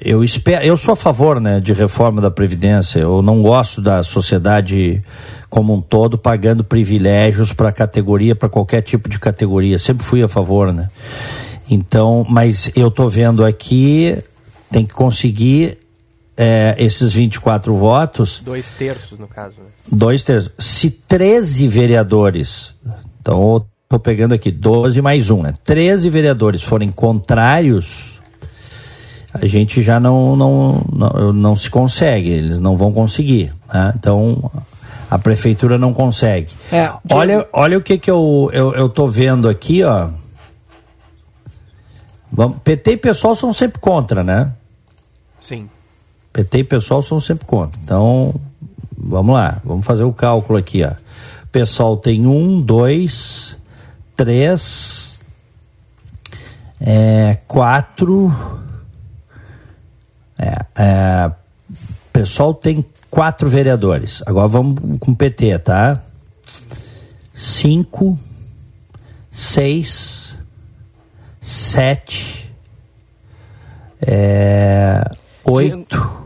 eu 0.00 0.22
espero, 0.22 0.64
eu 0.64 0.76
sou 0.76 0.92
a 0.92 0.96
favor, 0.96 1.40
né, 1.40 1.58
de 1.58 1.72
reforma 1.72 2.20
da 2.20 2.30
previdência. 2.30 3.00
Eu 3.00 3.20
não 3.20 3.42
gosto 3.42 3.82
da 3.82 4.04
sociedade 4.04 5.02
como 5.50 5.74
um 5.74 5.80
todo 5.80 6.16
pagando 6.16 6.62
privilégios 6.62 7.52
para 7.52 7.72
categoria, 7.72 8.36
para 8.36 8.48
qualquer 8.48 8.82
tipo 8.82 9.08
de 9.08 9.18
categoria. 9.18 9.76
Sempre 9.76 10.04
fui 10.04 10.22
a 10.22 10.28
favor, 10.28 10.72
né? 10.72 10.88
Então, 11.68 12.24
mas 12.28 12.70
eu 12.76 12.92
tô 12.92 13.08
vendo 13.08 13.44
aqui 13.44 14.22
tem 14.70 14.86
que 14.86 14.94
conseguir 14.94 15.81
é, 16.36 16.74
esses 16.78 17.12
24 17.12 17.76
votos. 17.76 18.40
Dois 18.40 18.72
terços, 18.72 19.18
no 19.18 19.28
caso. 19.28 19.56
Né? 19.58 19.66
Dois 19.90 20.22
terços. 20.22 20.50
Se 20.58 20.90
13 20.90 21.68
vereadores, 21.68 22.74
então 23.20 23.64
estou 23.84 24.00
pegando 24.00 24.34
aqui 24.34 24.50
12 24.50 25.00
mais 25.02 25.30
um, 25.30 25.42
né? 25.42 25.54
13 25.64 26.08
vereadores 26.08 26.62
forem 26.62 26.90
contrários, 26.90 28.20
a 29.34 29.46
gente 29.46 29.82
já 29.82 29.98
não, 29.98 30.36
não, 30.36 30.86
não, 30.92 31.32
não 31.32 31.56
se 31.56 31.70
consegue, 31.70 32.30
eles 32.30 32.58
não 32.58 32.76
vão 32.76 32.92
conseguir. 32.92 33.52
Né? 33.72 33.92
Então 33.96 34.50
a 35.10 35.18
prefeitura 35.18 35.76
não 35.76 35.92
consegue. 35.92 36.52
É, 36.72 36.90
olha, 37.10 37.46
olha 37.52 37.76
o 37.76 37.82
que, 37.82 37.98
que 37.98 38.10
eu, 38.10 38.50
eu, 38.52 38.72
eu 38.74 38.88
tô 38.88 39.06
vendo 39.06 39.48
aqui, 39.48 39.82
ó. 39.82 40.08
Vamos, 42.32 42.58
PT 42.64 42.92
e 42.92 42.96
pessoal 42.96 43.36
são 43.36 43.52
sempre 43.52 43.78
contra, 43.78 44.24
né? 44.24 44.52
Sim. 45.38 45.68
PT 46.32 46.58
e 46.58 46.64
pessoal 46.64 47.02
são 47.02 47.20
sempre 47.20 47.46
contra. 47.46 47.78
Então, 47.82 48.34
vamos 48.96 49.34
lá, 49.34 49.60
vamos 49.64 49.84
fazer 49.84 50.04
o 50.04 50.12
cálculo 50.12 50.58
aqui, 50.58 50.82
ó. 50.82 50.94
Pessoal 51.50 51.96
tem 51.98 52.26
um, 52.26 52.62
dois, 52.62 53.58
três, 54.16 55.20
é, 56.80 57.36
quatro. 57.46 58.34
É, 60.38 60.54
é, 60.76 61.32
pessoal 62.10 62.54
tem 62.54 62.84
quatro 63.10 63.50
vereadores. 63.50 64.22
Agora 64.26 64.48
vamos 64.48 64.98
com 64.98 65.14
PT, 65.14 65.58
tá? 65.58 66.02
Cinco, 67.34 68.18
seis, 69.30 70.38
sete, 71.38 72.50
é, 74.00 75.04
Oito. 75.44 76.21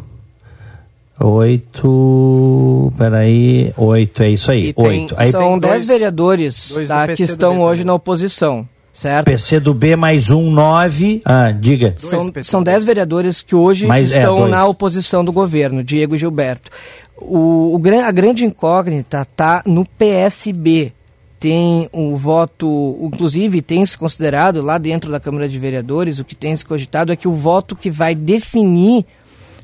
Oito. 1.18 2.92
Peraí. 2.96 3.72
Oito, 3.76 4.22
é 4.22 4.30
isso 4.30 4.50
aí. 4.50 4.72
Tem, 4.72 4.84
oito. 4.84 5.14
Aí 5.16 5.30
são 5.30 5.58
dez 5.58 5.86
vereadores 5.86 6.74
tá, 6.86 7.08
que 7.08 7.22
estão 7.22 7.60
hoje 7.60 7.84
na 7.84 7.94
oposição. 7.94 8.68
Certo? 8.92 9.26
PC 9.26 9.60
do 9.60 9.74
B 9.74 9.94
mais 9.94 10.30
um, 10.30 10.50
nove. 10.50 11.20
Ah, 11.22 11.52
diga. 11.52 11.94
São, 11.98 12.32
são 12.42 12.62
dez 12.62 12.82
vereadores 12.82 13.42
que 13.42 13.54
hoje 13.54 13.86
mais, 13.86 14.10
é, 14.10 14.18
estão 14.18 14.46
é, 14.46 14.48
na 14.48 14.66
oposição 14.66 15.22
do 15.22 15.32
governo, 15.32 15.84
Diego 15.84 16.14
e 16.14 16.18
Gilberto. 16.18 16.70
O, 17.18 17.76
o, 17.76 17.82
a 18.02 18.10
grande 18.10 18.46
incógnita 18.46 19.20
está 19.20 19.62
no 19.66 19.84
PSB, 19.84 20.92
tem 21.38 21.90
o 21.92 22.16
voto, 22.16 22.98
inclusive 23.02 23.60
tem 23.60 23.84
se 23.84 23.98
considerado 23.98 24.62
lá 24.62 24.78
dentro 24.78 25.10
da 25.10 25.20
Câmara 25.20 25.46
de 25.46 25.58
Vereadores, 25.58 26.18
o 26.18 26.24
que 26.24 26.34
tem 26.34 26.56
se 26.56 26.64
cogitado 26.64 27.12
é 27.12 27.16
que 27.16 27.28
o 27.28 27.34
voto 27.34 27.76
que 27.76 27.90
vai 27.90 28.14
definir 28.14 29.04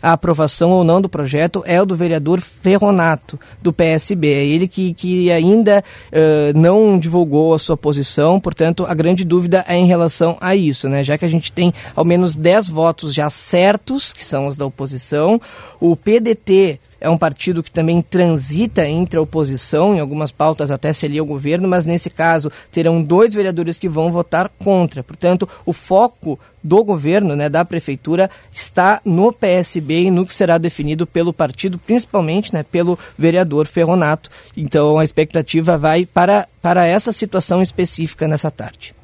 a 0.02 0.12
aprovação 0.12 0.72
ou 0.72 0.82
não 0.82 1.00
do 1.00 1.08
projeto 1.08 1.62
é 1.64 1.80
o 1.80 1.86
do 1.86 1.94
vereador 1.94 2.40
Ferronato, 2.40 3.38
do 3.62 3.72
PSB. 3.72 4.32
É 4.32 4.44
ele 4.44 4.66
que, 4.66 4.92
que 4.94 5.30
ainda 5.30 5.82
uh, 6.08 6.58
não 6.58 6.98
divulgou 6.98 7.54
a 7.54 7.58
sua 7.58 7.76
posição, 7.76 8.40
portanto, 8.40 8.84
a 8.86 8.94
grande 8.94 9.24
dúvida 9.24 9.64
é 9.68 9.76
em 9.76 9.86
relação 9.86 10.36
a 10.40 10.56
isso, 10.56 10.88
né? 10.88 11.04
Já 11.04 11.16
que 11.16 11.24
a 11.24 11.28
gente 11.28 11.52
tem 11.52 11.72
ao 11.94 12.04
menos 12.04 12.34
10 12.34 12.68
votos 12.68 13.14
já 13.14 13.30
certos, 13.30 14.12
que 14.12 14.24
são 14.24 14.46
os 14.48 14.56
da 14.56 14.66
oposição, 14.66 15.40
o 15.80 15.94
PDT 15.94 16.80
é 17.02 17.10
um 17.10 17.18
partido 17.18 17.62
que 17.62 17.70
também 17.70 18.00
transita 18.00 18.88
entre 18.88 19.18
a 19.18 19.20
oposição, 19.20 19.94
em 19.94 20.00
algumas 20.00 20.30
pautas 20.30 20.70
até 20.70 20.92
se 20.92 21.04
alia 21.04 21.20
ao 21.20 21.26
governo, 21.26 21.68
mas 21.68 21.84
nesse 21.84 22.08
caso 22.08 22.50
terão 22.70 23.02
dois 23.02 23.34
vereadores 23.34 23.76
que 23.76 23.88
vão 23.88 24.12
votar 24.12 24.48
contra. 24.58 25.02
Portanto, 25.02 25.48
o 25.66 25.72
foco 25.72 26.38
do 26.62 26.84
governo, 26.84 27.34
né, 27.34 27.48
da 27.48 27.64
prefeitura, 27.64 28.30
está 28.52 29.00
no 29.04 29.32
PSB 29.32 30.04
e 30.04 30.10
no 30.10 30.24
que 30.24 30.32
será 30.32 30.58
definido 30.58 31.06
pelo 31.06 31.32
partido, 31.32 31.76
principalmente 31.76 32.54
né, 32.54 32.62
pelo 32.62 32.96
vereador 33.18 33.66
Ferronato. 33.66 34.30
Então 34.56 34.98
a 34.98 35.04
expectativa 35.04 35.76
vai 35.76 36.06
para, 36.06 36.46
para 36.62 36.86
essa 36.86 37.10
situação 37.10 37.60
específica 37.60 38.28
nessa 38.28 38.50
tarde. 38.50 38.94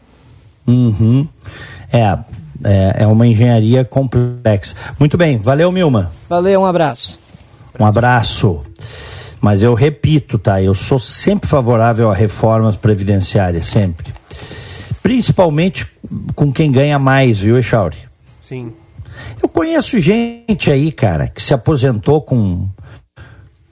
Uhum. 0.69 1.27
É, 1.93 2.17
é, 2.63 3.03
é 3.03 3.07
uma 3.09 3.27
engenharia 3.27 3.85
complexa. 3.85 4.77
Muito 5.01 5.17
bem, 5.17 5.37
valeu, 5.37 5.73
Milma. 5.73 6.13
Valeu, 6.29 6.61
um 6.61 6.67
abraço. 6.67 7.28
Um 7.79 7.85
abraço. 7.85 8.62
Mas 9.41 9.62
eu 9.62 9.73
repito, 9.75 10.38
tá? 10.38 10.61
Eu 10.61 10.75
sou 10.75 10.99
sempre 10.99 11.49
favorável 11.49 12.11
a 12.11 12.14
reformas 12.14 12.77
previdenciárias, 12.77 13.67
sempre. 13.67 14.12
Principalmente 15.03 15.87
com 16.35 16.53
quem 16.53 16.73
ganha 16.73 16.99
mais, 16.99 17.38
viu, 17.38 17.57
Echauri? 17.59 17.97
Sim. 18.43 18.73
Eu 19.43 19.49
conheço 19.49 19.99
gente 20.01 20.71
aí, 20.71 20.91
cara, 20.91 21.29
que 21.29 21.41
se 21.41 21.55
aposentou 21.55 22.21
com, 22.21 22.69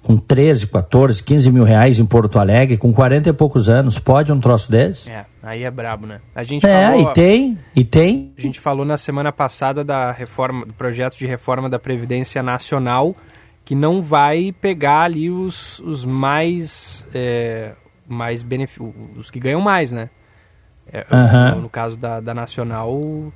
com 0.03 0.17
13, 0.17 0.69
14, 0.69 1.23
15 1.23 1.51
mil 1.51 1.65
reais 1.65 1.99
em 1.99 2.07
Porto 2.07 2.39
Alegre, 2.39 2.77
com 2.77 2.93
40 2.93 3.31
e 3.31 3.33
poucos 3.33 3.69
anos. 3.69 3.99
Pode 3.99 4.33
um 4.33 4.39
troço 4.39 4.71
desse? 4.71 5.11
É, 5.11 5.27
aí 5.43 5.65
é 5.65 5.71
brabo, 5.71 6.07
né? 6.07 6.21
A 6.35 6.45
gente 6.45 6.65
é, 6.65 6.93
falou, 6.93 7.11
e 7.11 7.13
tem, 7.13 7.59
e 7.75 7.85
tem. 7.85 8.33
A 8.39 8.41
gente 8.41 8.61
falou 8.61 8.85
na 8.85 8.97
semana 8.97 9.33
passada 9.33 9.83
da 9.83 10.13
reforma, 10.13 10.65
do 10.65 10.73
projeto 10.73 11.17
de 11.17 11.27
reforma 11.27 11.69
da 11.69 11.79
Previdência 11.79 12.43
Nacional 12.43 13.17
que 13.67 13.75
não 13.75 14.01
vai 14.01 14.53
pegar 14.53 15.03
ali 15.03 15.29
os, 15.29 15.81
os 15.81 16.05
mais, 16.05 17.05
é, 17.13 17.73
mais 18.07 18.47
os 19.17 19.29
que 19.29 19.41
ganham 19.41 19.61
mais, 19.61 19.91
né? 19.91 20.09
É, 20.91 21.05
uhum. 21.11 21.57
no, 21.57 21.63
no, 21.63 21.69
caso 21.69 21.99
da, 21.99 22.21
da 22.21 22.33
Nacional, 22.33 23.33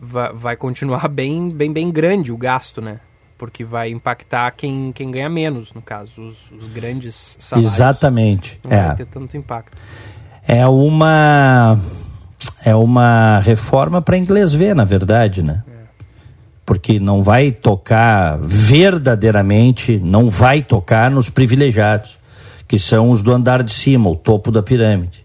vai, 0.00 0.32
vai 0.32 0.56
continuar 0.56 1.08
bem, 1.10 1.48
bem, 1.48 1.72
bem 1.72 1.90
grande 1.90 2.30
o 2.32 2.36
gasto, 2.36 2.80
né? 2.80 3.00
Porque 3.36 3.64
vai 3.64 3.90
impactar 3.90 4.52
quem, 4.52 4.92
quem 4.92 5.10
ganha 5.10 5.28
menos, 5.28 5.72
no 5.72 5.82
caso, 5.82 6.22
os, 6.22 6.52
os 6.52 6.68
grandes 6.68 7.36
salários. 7.40 7.74
Exatamente. 7.74 8.60
Não 8.62 8.70
é. 8.70 8.86
vai 8.86 8.96
ter 8.96 9.06
tanto 9.06 9.36
impacto. 9.36 9.76
É 10.46 10.64
uma 10.68 11.76
é 12.64 12.76
uma 12.76 13.40
reforma 13.40 14.00
para 14.00 14.16
inglês 14.16 14.52
ver, 14.52 14.72
na 14.74 14.84
verdade, 14.84 15.42
né? 15.42 15.64
É 15.66 15.77
porque 16.68 17.00
não 17.00 17.22
vai 17.22 17.50
tocar 17.50 18.38
verdadeiramente, 18.42 19.98
não 19.98 20.28
vai 20.28 20.60
tocar 20.60 21.10
nos 21.10 21.30
privilegiados, 21.30 22.18
que 22.68 22.78
são 22.78 23.10
os 23.10 23.22
do 23.22 23.32
andar 23.32 23.62
de 23.62 23.72
cima, 23.72 24.10
o 24.10 24.14
topo 24.14 24.50
da 24.50 24.62
pirâmide. 24.62 25.24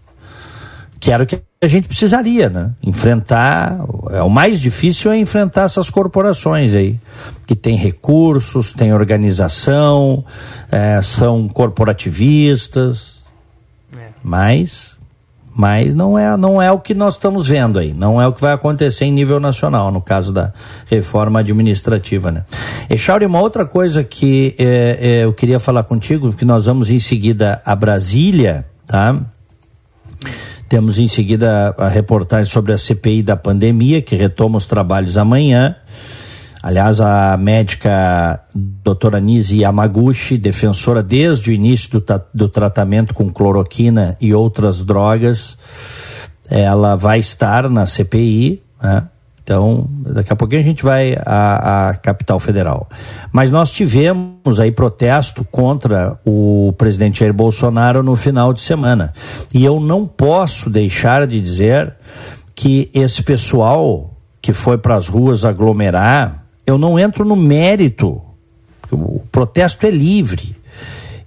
Que 0.98 1.12
era 1.12 1.22
o 1.22 1.26
que 1.26 1.42
a 1.60 1.66
gente 1.66 1.86
precisaria, 1.86 2.48
né? 2.48 2.70
Enfrentar, 2.82 3.78
é, 4.08 4.22
o 4.22 4.30
mais 4.30 4.58
difícil 4.58 5.12
é 5.12 5.18
enfrentar 5.18 5.64
essas 5.64 5.90
corporações 5.90 6.72
aí, 6.72 6.98
que 7.46 7.54
têm 7.54 7.76
recursos, 7.76 8.72
têm 8.72 8.94
organização, 8.94 10.24
é, 10.72 11.02
são 11.02 11.46
corporativistas, 11.46 13.22
é. 13.94 14.08
mas 14.22 14.98
mas 15.54 15.94
não 15.94 16.18
é, 16.18 16.36
não 16.36 16.60
é 16.60 16.72
o 16.72 16.80
que 16.80 16.94
nós 16.94 17.14
estamos 17.14 17.46
vendo 17.46 17.78
aí, 17.78 17.94
não 17.94 18.20
é 18.20 18.26
o 18.26 18.32
que 18.32 18.40
vai 18.40 18.52
acontecer 18.52 19.04
em 19.04 19.12
nível 19.12 19.38
nacional, 19.38 19.92
no 19.92 20.02
caso 20.02 20.32
da 20.32 20.52
reforma 20.90 21.38
administrativa, 21.38 22.32
né? 22.32 22.44
E 22.90 22.98
Chauri, 22.98 23.24
uma 23.24 23.40
outra 23.40 23.64
coisa 23.64 24.02
que 24.02 24.56
é, 24.58 24.98
é, 25.00 25.24
eu 25.24 25.32
queria 25.32 25.60
falar 25.60 25.84
contigo, 25.84 26.32
que 26.32 26.44
nós 26.44 26.66
vamos 26.66 26.90
em 26.90 26.98
seguida 26.98 27.62
a 27.64 27.76
Brasília, 27.76 28.66
tá? 28.84 29.20
Temos 30.68 30.98
em 30.98 31.06
seguida 31.06 31.72
a 31.78 31.88
reportagem 31.88 32.52
sobre 32.52 32.72
a 32.72 32.78
CPI 32.78 33.22
da 33.22 33.36
pandemia, 33.36 34.02
que 34.02 34.16
retoma 34.16 34.58
os 34.58 34.66
trabalhos 34.66 35.16
amanhã. 35.16 35.76
Aliás, 36.66 36.98
a 36.98 37.36
médica 37.36 38.40
doutora 38.54 39.20
Nise 39.20 39.60
Yamaguchi, 39.60 40.38
defensora 40.38 41.02
desde 41.02 41.50
o 41.50 41.52
início 41.52 42.00
do, 42.00 42.22
do 42.32 42.48
tratamento 42.48 43.12
com 43.12 43.30
cloroquina 43.30 44.16
e 44.18 44.32
outras 44.32 44.82
drogas, 44.82 45.58
ela 46.48 46.96
vai 46.96 47.18
estar 47.18 47.68
na 47.68 47.84
CPI, 47.84 48.62
né? 48.82 49.08
Então, 49.42 49.86
daqui 49.90 50.32
a 50.32 50.36
pouquinho 50.36 50.62
a 50.62 50.64
gente 50.64 50.82
vai 50.82 51.14
à, 51.26 51.90
à, 51.90 51.94
capital 51.96 52.40
federal. 52.40 52.88
Mas 53.30 53.50
nós 53.50 53.70
tivemos 53.70 54.58
aí 54.58 54.72
protesto 54.72 55.44
contra 55.44 56.18
o 56.24 56.72
presidente 56.78 57.20
Jair 57.20 57.34
Bolsonaro 57.34 58.02
no 58.02 58.16
final 58.16 58.54
de 58.54 58.62
semana. 58.62 59.12
E 59.52 59.62
eu 59.62 59.78
não 59.78 60.06
posso 60.06 60.70
deixar 60.70 61.26
de 61.26 61.38
dizer 61.42 61.94
que 62.54 62.90
esse 62.94 63.22
pessoal 63.22 64.16
que 64.40 64.54
foi 64.54 64.78
para 64.78 64.96
as 64.96 65.08
ruas 65.08 65.44
aglomerar, 65.44 66.43
eu 66.66 66.78
não 66.78 66.98
entro 66.98 67.24
no 67.24 67.36
mérito. 67.36 68.20
O 68.90 69.20
protesto 69.30 69.86
é 69.86 69.90
livre. 69.90 70.54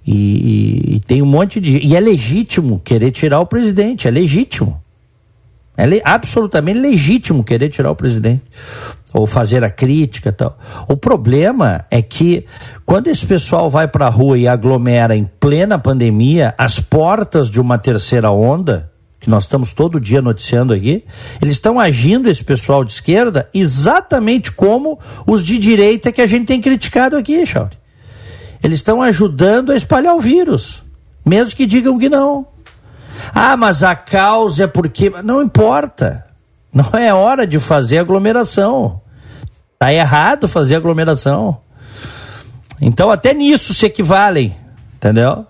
E, 0.06 0.14
e, 0.14 0.94
e 0.96 1.00
tem 1.00 1.20
um 1.20 1.26
monte 1.26 1.60
de. 1.60 1.78
E 1.78 1.94
é 1.94 2.00
legítimo 2.00 2.80
querer 2.80 3.10
tirar 3.10 3.40
o 3.40 3.46
presidente, 3.46 4.08
é 4.08 4.10
legítimo. 4.10 4.82
É 5.76 5.86
le 5.86 6.02
absolutamente 6.04 6.80
legítimo 6.80 7.44
querer 7.44 7.68
tirar 7.68 7.92
o 7.92 7.94
presidente 7.94 8.42
ou 9.14 9.28
fazer 9.28 9.62
a 9.62 9.70
crítica 9.70 10.32
tal. 10.32 10.58
O 10.88 10.96
problema 10.96 11.84
é 11.88 12.02
que 12.02 12.44
quando 12.84 13.06
esse 13.06 13.24
pessoal 13.24 13.70
vai 13.70 13.86
para 13.86 14.06
a 14.06 14.10
rua 14.10 14.36
e 14.36 14.48
aglomera 14.48 15.14
em 15.14 15.24
plena 15.38 15.78
pandemia, 15.78 16.52
às 16.58 16.80
portas 16.80 17.48
de 17.48 17.60
uma 17.60 17.78
terceira 17.78 18.30
onda, 18.30 18.90
que 19.20 19.28
nós 19.28 19.44
estamos 19.44 19.72
todo 19.72 20.00
dia 20.00 20.22
noticiando 20.22 20.72
aqui, 20.72 21.04
eles 21.42 21.56
estão 21.56 21.80
agindo, 21.80 22.30
esse 22.30 22.44
pessoal 22.44 22.84
de 22.84 22.92
esquerda, 22.92 23.48
exatamente 23.52 24.52
como 24.52 24.98
os 25.26 25.42
de 25.42 25.58
direita 25.58 26.12
que 26.12 26.20
a 26.20 26.26
gente 26.26 26.46
tem 26.46 26.60
criticado 26.60 27.16
aqui, 27.16 27.44
Chauri. 27.44 27.76
Eles 28.62 28.78
estão 28.78 29.02
ajudando 29.02 29.72
a 29.72 29.76
espalhar 29.76 30.14
o 30.14 30.20
vírus, 30.20 30.82
mesmo 31.24 31.56
que 31.56 31.66
digam 31.66 31.98
que 31.98 32.08
não. 32.08 32.46
Ah, 33.34 33.56
mas 33.56 33.82
a 33.82 33.94
causa 33.94 34.64
é 34.64 34.66
porque. 34.66 35.10
Não 35.22 35.42
importa. 35.42 36.24
Não 36.72 36.98
é 36.98 37.12
hora 37.12 37.46
de 37.46 37.58
fazer 37.58 37.98
aglomeração. 37.98 39.00
Está 39.72 39.92
errado 39.92 40.48
fazer 40.48 40.76
aglomeração. 40.76 41.60
Então, 42.80 43.10
até 43.10 43.32
nisso 43.34 43.74
se 43.74 43.86
equivalem. 43.86 44.54
Entendeu? 44.94 45.46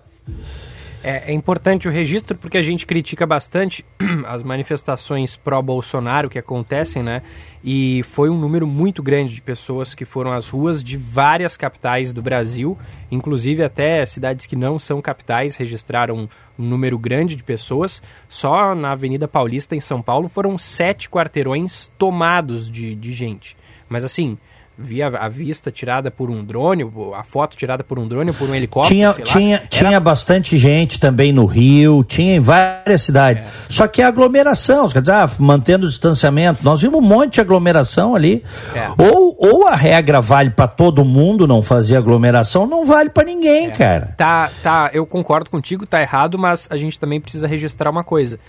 É, 1.01 1.31
é, 1.31 1.33
importante 1.33 1.87
o 1.87 1.91
registro 1.91 2.37
porque 2.37 2.57
a 2.57 2.61
gente 2.61 2.85
critica 2.85 3.25
bastante 3.25 3.85
as 4.27 4.43
manifestações 4.43 5.37
pró-Bolsonaro 5.37 6.29
que 6.29 6.37
acontecem, 6.37 7.01
né? 7.01 7.21
E 7.63 8.03
foi 8.03 8.29
um 8.29 8.37
número 8.37 8.67
muito 8.67 9.01
grande 9.01 9.33
de 9.33 9.41
pessoas 9.41 9.95
que 9.95 10.03
foram 10.03 10.33
às 10.33 10.49
ruas 10.49 10.83
de 10.83 10.97
várias 10.97 11.55
capitais 11.55 12.11
do 12.11 12.21
Brasil, 12.21 12.77
inclusive 13.09 13.63
até 13.63 14.05
cidades 14.05 14.45
que 14.45 14.57
não 14.57 14.77
são 14.77 15.01
capitais 15.01 15.55
registraram 15.55 16.27
um 16.57 16.67
número 16.67 16.99
grande 16.99 17.35
de 17.35 17.43
pessoas. 17.43 18.01
Só 18.27 18.75
na 18.75 18.91
Avenida 18.91 19.27
Paulista, 19.27 19.75
em 19.75 19.79
São 19.79 20.01
Paulo, 20.01 20.27
foram 20.27 20.57
sete 20.57 21.09
quarteirões 21.09 21.89
tomados 21.97 22.69
de, 22.69 22.93
de 22.93 23.11
gente. 23.13 23.55
Mas 23.87 24.03
assim, 24.03 24.37
via 24.81 25.07
a 25.07 25.27
vista 25.27 25.69
tirada 25.69 26.09
por 26.09 26.29
um 26.29 26.43
drone, 26.43 26.89
a 27.13 27.23
foto 27.23 27.57
tirada 27.57 27.83
por 27.83 27.99
um 27.99 28.07
drone 28.07 28.29
ou 28.29 28.35
por 28.35 28.49
um 28.49 28.55
helicóptero. 28.55 28.95
Tinha, 28.95 29.13
tinha, 29.13 29.57
tinha 29.69 29.99
bastante 29.99 30.57
gente 30.57 30.97
também 30.99 31.33
no 31.33 31.45
Rio, 31.45 32.03
tinha 32.03 32.35
em 32.35 32.39
várias 32.39 33.01
cidades. 33.01 33.43
É. 33.43 33.47
Só 33.67 33.87
que 33.87 34.01
a 34.01 34.07
aglomeração, 34.07 34.87
quer 34.87 35.01
dizer, 35.01 35.11
ah, 35.11 35.29
mantendo 35.37 35.85
o 35.85 35.89
distanciamento, 35.89 36.63
nós 36.63 36.81
vimos 36.81 36.99
um 36.99 37.05
monte 37.05 37.35
de 37.35 37.41
aglomeração 37.41 38.15
ali. 38.15 38.43
É. 38.73 38.89
Ou, 38.97 39.35
ou 39.37 39.67
a 39.67 39.75
regra 39.75 40.21
vale 40.21 40.51
para 40.51 40.67
todo 40.67 41.03
mundo 41.03 41.45
não 41.45 41.61
fazer 41.61 41.97
aglomeração, 41.97 42.65
não 42.65 42.85
vale 42.85 43.09
para 43.09 43.25
ninguém, 43.25 43.67
é. 43.67 43.71
cara. 43.71 44.15
Tá, 44.17 44.49
tá, 44.63 44.89
eu 44.93 45.05
concordo 45.05 45.49
contigo, 45.49 45.85
tá 45.85 46.01
errado, 46.01 46.39
mas 46.39 46.67
a 46.71 46.77
gente 46.77 46.97
também 46.97 47.19
precisa 47.19 47.47
registrar 47.47 47.89
uma 47.89 48.03
coisa. 48.03 48.39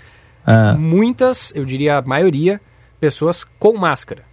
Ah. 0.46 0.74
Muitas, 0.78 1.52
eu 1.56 1.64
diria 1.64 1.98
a 1.98 2.02
maioria, 2.02 2.60
pessoas 3.00 3.44
com 3.58 3.76
máscara. 3.76 4.29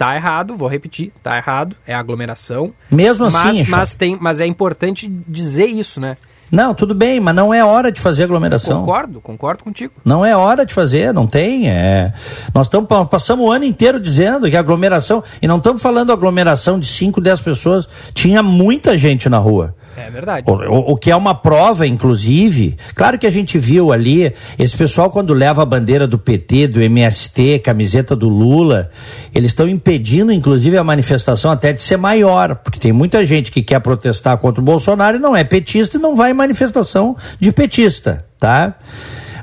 Tá 0.00 0.16
errado, 0.16 0.56
vou 0.56 0.66
repetir, 0.66 1.12
tá 1.22 1.36
errado, 1.36 1.76
é 1.86 1.92
aglomeração. 1.92 2.72
Mesmo 2.90 3.26
assim, 3.26 3.66
mas, 3.68 3.94
tem, 3.94 4.16
mas 4.18 4.40
é 4.40 4.46
importante 4.46 5.06
dizer 5.28 5.66
isso, 5.66 6.00
né? 6.00 6.16
Não, 6.50 6.74
tudo 6.74 6.94
bem, 6.94 7.20
mas 7.20 7.34
não 7.34 7.52
é 7.52 7.62
hora 7.62 7.92
de 7.92 8.00
fazer 8.00 8.24
aglomeração. 8.24 8.80
Concordo, 8.80 9.20
concordo 9.20 9.62
contigo. 9.62 9.92
Não 10.02 10.24
é 10.24 10.34
hora 10.34 10.64
de 10.64 10.72
fazer, 10.72 11.12
não 11.12 11.26
tem. 11.26 11.68
É... 11.68 12.14
Nós 12.54 12.66
estamos 12.66 12.88
passamos 13.10 13.44
o 13.44 13.52
ano 13.52 13.66
inteiro 13.66 14.00
dizendo 14.00 14.48
que 14.48 14.56
aglomeração, 14.56 15.22
e 15.42 15.46
não 15.46 15.58
estamos 15.58 15.82
falando 15.82 16.14
aglomeração 16.14 16.80
de 16.80 16.86
5, 16.86 17.20
10 17.20 17.42
pessoas, 17.42 17.86
tinha 18.14 18.42
muita 18.42 18.96
gente 18.96 19.28
na 19.28 19.36
rua. 19.36 19.76
É 19.96 20.10
verdade. 20.10 20.44
O, 20.48 20.92
o, 20.92 20.96
que 20.96 21.10
é 21.10 21.16
uma 21.16 21.34
prova, 21.34 21.86
inclusive. 21.86 22.76
Claro 22.94 23.18
que 23.18 23.26
a 23.26 23.30
gente 23.30 23.58
viu 23.58 23.92
ali, 23.92 24.32
esse 24.58 24.76
pessoal, 24.76 25.10
quando 25.10 25.34
leva 25.34 25.62
a 25.62 25.66
bandeira 25.66 26.06
do 26.06 26.18
PT, 26.18 26.68
do 26.68 26.80
MST, 26.80 27.58
camiseta 27.60 28.14
do 28.14 28.28
Lula, 28.28 28.90
eles 29.34 29.50
estão 29.50 29.68
impedindo, 29.68 30.32
inclusive, 30.32 30.76
a 30.78 30.84
manifestação 30.84 31.50
até 31.50 31.72
de 31.72 31.80
ser 31.80 31.96
maior, 31.96 32.56
porque 32.56 32.78
tem 32.78 32.92
muita 32.92 33.24
gente 33.26 33.50
que 33.50 33.62
quer 33.62 33.80
protestar 33.80 34.38
contra 34.38 34.60
o 34.60 34.64
Bolsonaro 34.64 35.16
e 35.16 35.20
não 35.20 35.34
é 35.34 35.44
petista 35.44 35.96
e 35.96 36.00
não 36.00 36.14
vai 36.14 36.30
em 36.30 36.34
manifestação 36.34 37.16
de 37.38 37.52
petista, 37.52 38.24
tá? 38.38 38.76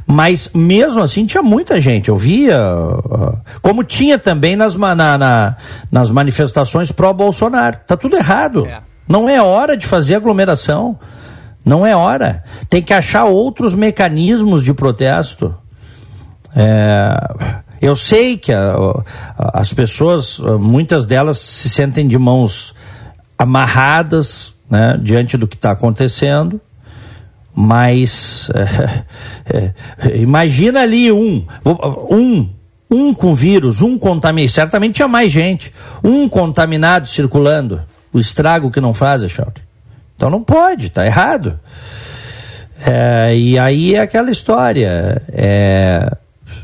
Mas 0.09 0.49
mesmo 0.53 1.03
assim 1.03 1.25
tinha 1.25 1.43
muita 1.43 1.81
gente, 1.81 2.07
eu 2.07 2.15
via, 2.15 2.57
como 3.61 3.83
tinha 3.83 4.17
também 4.17 4.55
nas, 4.55 4.73
na, 4.75 4.95
na, 4.95 5.55
nas 5.91 6.09
manifestações 6.09 6.93
pró-Bolsonaro. 6.93 7.79
Tá 7.85 7.97
tudo 7.97 8.15
errado. 8.15 8.65
É. 8.65 8.86
Não 9.07 9.29
é 9.29 9.41
hora 9.41 9.77
de 9.77 9.85
fazer 9.87 10.15
aglomeração. 10.15 10.97
Não 11.63 11.85
é 11.85 11.95
hora. 11.95 12.43
Tem 12.69 12.81
que 12.81 12.93
achar 12.93 13.25
outros 13.25 13.73
mecanismos 13.73 14.63
de 14.63 14.73
protesto. 14.73 15.55
É, 16.55 17.55
eu 17.81 17.95
sei 17.95 18.37
que 18.37 18.51
a, 18.51 18.73
a, 19.37 19.61
as 19.61 19.73
pessoas, 19.73 20.39
muitas 20.59 21.05
delas 21.05 21.37
se 21.37 21.69
sentem 21.69 22.07
de 22.07 22.17
mãos 22.17 22.73
amarradas 23.37 24.53
né, 24.69 24.99
diante 25.01 25.37
do 25.37 25.47
que 25.47 25.55
está 25.55 25.71
acontecendo, 25.71 26.59
mas 27.53 28.49
é, 28.53 29.73
é, 30.07 30.17
imagina 30.17 30.81
ali 30.81 31.11
um, 31.11 31.45
um, 31.65 32.49
um 32.89 33.13
com 33.13 33.35
vírus, 33.35 33.81
um 33.81 33.97
contaminado, 33.97 34.51
certamente 34.51 34.95
tinha 34.95 35.07
mais 35.07 35.31
gente, 35.31 35.73
um 36.03 36.27
contaminado 36.27 37.07
circulando 37.07 37.81
o 38.11 38.19
estrago 38.19 38.71
que 38.71 38.81
não 38.81 38.93
faz, 38.93 39.23
Echauri. 39.23 39.61
Então 40.15 40.29
não 40.29 40.43
pode, 40.43 40.89
tá 40.89 41.05
errado. 41.05 41.59
É, 42.85 43.35
e 43.35 43.57
aí 43.57 43.95
é 43.95 44.01
aquela 44.01 44.31
história. 44.31 45.21
É, 45.29 46.09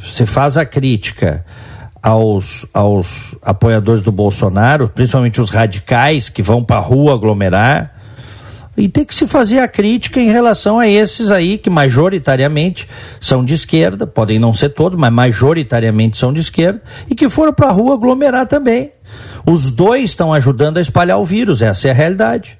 você 0.04 0.26
faz 0.26 0.58
a 0.58 0.66
crítica 0.66 1.46
aos, 2.02 2.66
aos 2.74 3.36
apoiadores 3.42 4.02
do 4.02 4.12
Bolsonaro, 4.12 4.90
principalmente 4.90 5.40
os 5.40 5.50
radicais 5.50 6.30
que 6.30 6.44
vão 6.44 6.64
para 6.64 6.78
a 6.78 6.82
rua 6.82 7.14
aglomerar, 7.14 7.94
e 8.76 8.90
tem 8.90 9.06
que 9.06 9.14
se 9.14 9.28
fazer 9.28 9.60
a 9.60 9.68
crítica 9.68 10.20
em 10.20 10.32
relação 10.32 10.80
a 10.80 10.88
esses 10.88 11.30
aí 11.30 11.60
que 11.60 11.70
majoritariamente 11.70 12.90
são 13.22 13.46
de 13.46 13.54
esquerda, 13.54 14.08
podem 14.08 14.40
não 14.40 14.54
ser 14.54 14.70
todos, 14.70 15.00
mas 15.00 15.14
majoritariamente 15.14 16.18
são 16.18 16.34
de 16.34 16.42
esquerda, 16.42 16.82
e 17.10 17.16
que 17.16 17.30
foram 17.30 17.54
para 17.54 17.68
a 17.68 17.72
rua 17.72 17.94
aglomerar 17.94 18.48
também. 18.48 18.92
Os 19.46 19.72
dois 19.72 20.06
estão 20.06 20.34
ajudando 20.34 20.78
a 20.78 20.82
espalhar 20.82 21.20
o 21.20 21.26
vírus, 21.26 21.62
essa 21.62 21.88
é 21.88 21.92
a 21.92 21.94
realidade. 21.94 22.58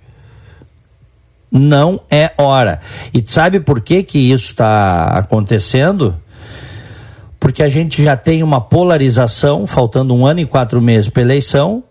Não 1.52 2.02
é 2.10 2.32
hora. 2.38 2.80
E 3.14 3.24
sabe 3.26 3.60
por 3.60 3.80
que, 3.80 4.04
que 4.04 4.20
isso 4.32 4.46
está 4.46 5.10
acontecendo? 5.10 6.18
Porque 7.40 7.62
a 7.62 7.70
gente 7.70 8.04
já 8.04 8.16
tem 8.16 8.42
uma 8.42 8.60
polarização, 8.60 9.68
faltando 9.68 10.16
um 10.16 10.26
ano 10.26 10.40
e 10.40 10.46
quatro 10.46 10.82
meses 10.82 11.10
para 11.10 11.22
eleição. 11.22 11.84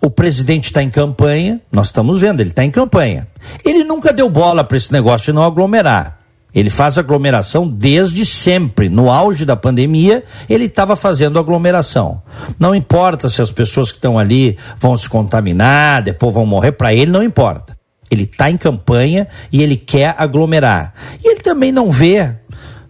O 0.00 0.10
presidente 0.10 0.66
está 0.66 0.82
em 0.82 0.90
campanha, 0.90 1.60
nós 1.72 1.86
estamos 1.88 2.20
vendo, 2.20 2.40
ele 2.40 2.50
está 2.50 2.64
em 2.64 2.70
campanha. 2.70 3.26
Ele 3.64 3.82
nunca 3.82 4.12
deu 4.12 4.30
bola 4.30 4.62
para 4.62 4.76
esse 4.76 4.92
negócio 4.92 5.26
de 5.26 5.32
não 5.32 5.42
aglomerar. 5.42 6.17
Ele 6.58 6.70
faz 6.70 6.98
aglomeração 6.98 7.68
desde 7.68 8.26
sempre. 8.26 8.88
No 8.88 9.12
auge 9.12 9.44
da 9.44 9.54
pandemia, 9.54 10.24
ele 10.50 10.64
estava 10.64 10.96
fazendo 10.96 11.38
aglomeração. 11.38 12.20
Não 12.58 12.74
importa 12.74 13.28
se 13.28 13.40
as 13.40 13.52
pessoas 13.52 13.92
que 13.92 13.98
estão 13.98 14.18
ali 14.18 14.58
vão 14.76 14.98
se 14.98 15.08
contaminar, 15.08 16.02
depois 16.02 16.34
vão 16.34 16.44
morrer, 16.44 16.72
para 16.72 16.92
ele 16.92 17.12
não 17.12 17.22
importa. 17.22 17.78
Ele 18.10 18.24
está 18.24 18.50
em 18.50 18.56
campanha 18.56 19.28
e 19.52 19.62
ele 19.62 19.76
quer 19.76 20.16
aglomerar. 20.18 20.94
E 21.22 21.30
ele 21.30 21.40
também 21.40 21.70
não 21.70 21.92
vê, 21.92 22.34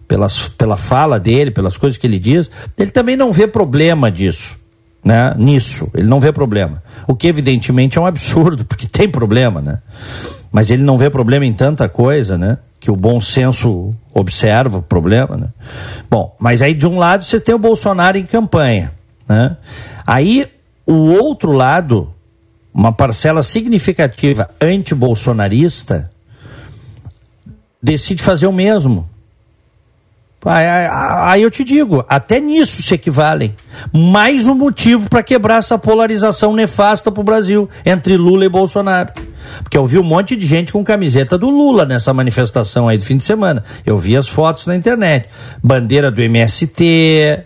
pelas, 0.07 0.47
pela 0.47 0.75
fala 0.75 1.19
dele, 1.19 1.51
pelas 1.51 1.77
coisas 1.77 1.95
que 1.95 2.07
ele 2.07 2.17
diz, 2.17 2.49
ele 2.75 2.89
também 2.89 3.15
não 3.15 3.31
vê 3.31 3.45
problema 3.45 4.11
disso. 4.11 4.57
Né, 5.01 5.33
nisso, 5.37 5.89
ele 5.93 6.07
não 6.07 6.19
vê 6.19 6.31
problema. 6.31 6.81
O 7.07 7.15
que 7.15 7.27
evidentemente 7.27 7.99
é 7.99 8.01
um 8.01 8.05
absurdo, 8.07 8.65
porque 8.67 8.87
tem 8.87 9.07
problema, 9.07 9.61
né? 9.61 9.79
Mas 10.51 10.71
ele 10.71 10.81
não 10.81 10.97
vê 10.97 11.09
problema 11.09 11.45
em 11.45 11.53
tanta 11.53 11.87
coisa, 11.87 12.35
né? 12.35 12.57
Que 12.79 12.89
o 12.89 12.95
bom 12.95 13.19
senso 13.19 13.93
observa 14.13 14.77
o 14.77 14.81
problema, 14.81 15.35
né? 15.35 15.47
Bom, 16.09 16.35
mas 16.39 16.61
aí 16.61 16.73
de 16.73 16.87
um 16.87 16.97
lado 16.97 17.23
você 17.23 17.39
tem 17.39 17.53
o 17.53 17.59
Bolsonaro 17.59 18.17
em 18.17 18.25
campanha, 18.25 18.93
né? 19.27 19.57
Aí 20.07 20.49
o 20.87 21.11
outro 21.11 21.51
lado, 21.51 22.13
uma 22.73 22.91
parcela 22.91 23.43
significativa 23.43 24.49
anti-bolsonarista, 24.61 26.09
decide 27.81 28.23
fazer 28.23 28.47
o 28.47 28.53
mesmo. 28.53 29.09
Aí 30.45 31.41
eu 31.41 31.51
te 31.51 31.65
digo, 31.65 32.05
até 32.07 32.39
nisso 32.39 32.81
se 32.81 32.93
equivalem. 32.93 33.53
Mais 33.93 34.47
um 34.47 34.55
motivo 34.55 35.09
para 35.09 35.21
quebrar 35.21 35.57
essa 35.57 35.77
polarização 35.77 36.53
nefasta 36.53 37.11
para 37.11 37.19
o 37.19 37.25
Brasil 37.25 37.69
entre 37.85 38.15
Lula 38.15 38.45
e 38.45 38.49
Bolsonaro. 38.49 39.11
Porque 39.63 39.77
eu 39.77 39.85
vi 39.85 39.97
um 39.97 40.03
monte 40.03 40.35
de 40.35 40.45
gente 40.45 40.71
com 40.71 40.83
camiseta 40.83 41.37
do 41.37 41.49
Lula 41.49 41.85
nessa 41.85 42.13
manifestação 42.13 42.87
aí 42.87 42.97
do 42.97 43.05
fim 43.05 43.17
de 43.17 43.23
semana. 43.23 43.63
Eu 43.85 43.97
vi 43.97 44.15
as 44.15 44.27
fotos 44.27 44.65
na 44.65 44.75
internet. 44.75 45.27
Bandeira 45.63 46.11
do 46.11 46.21
MST. 46.21 47.43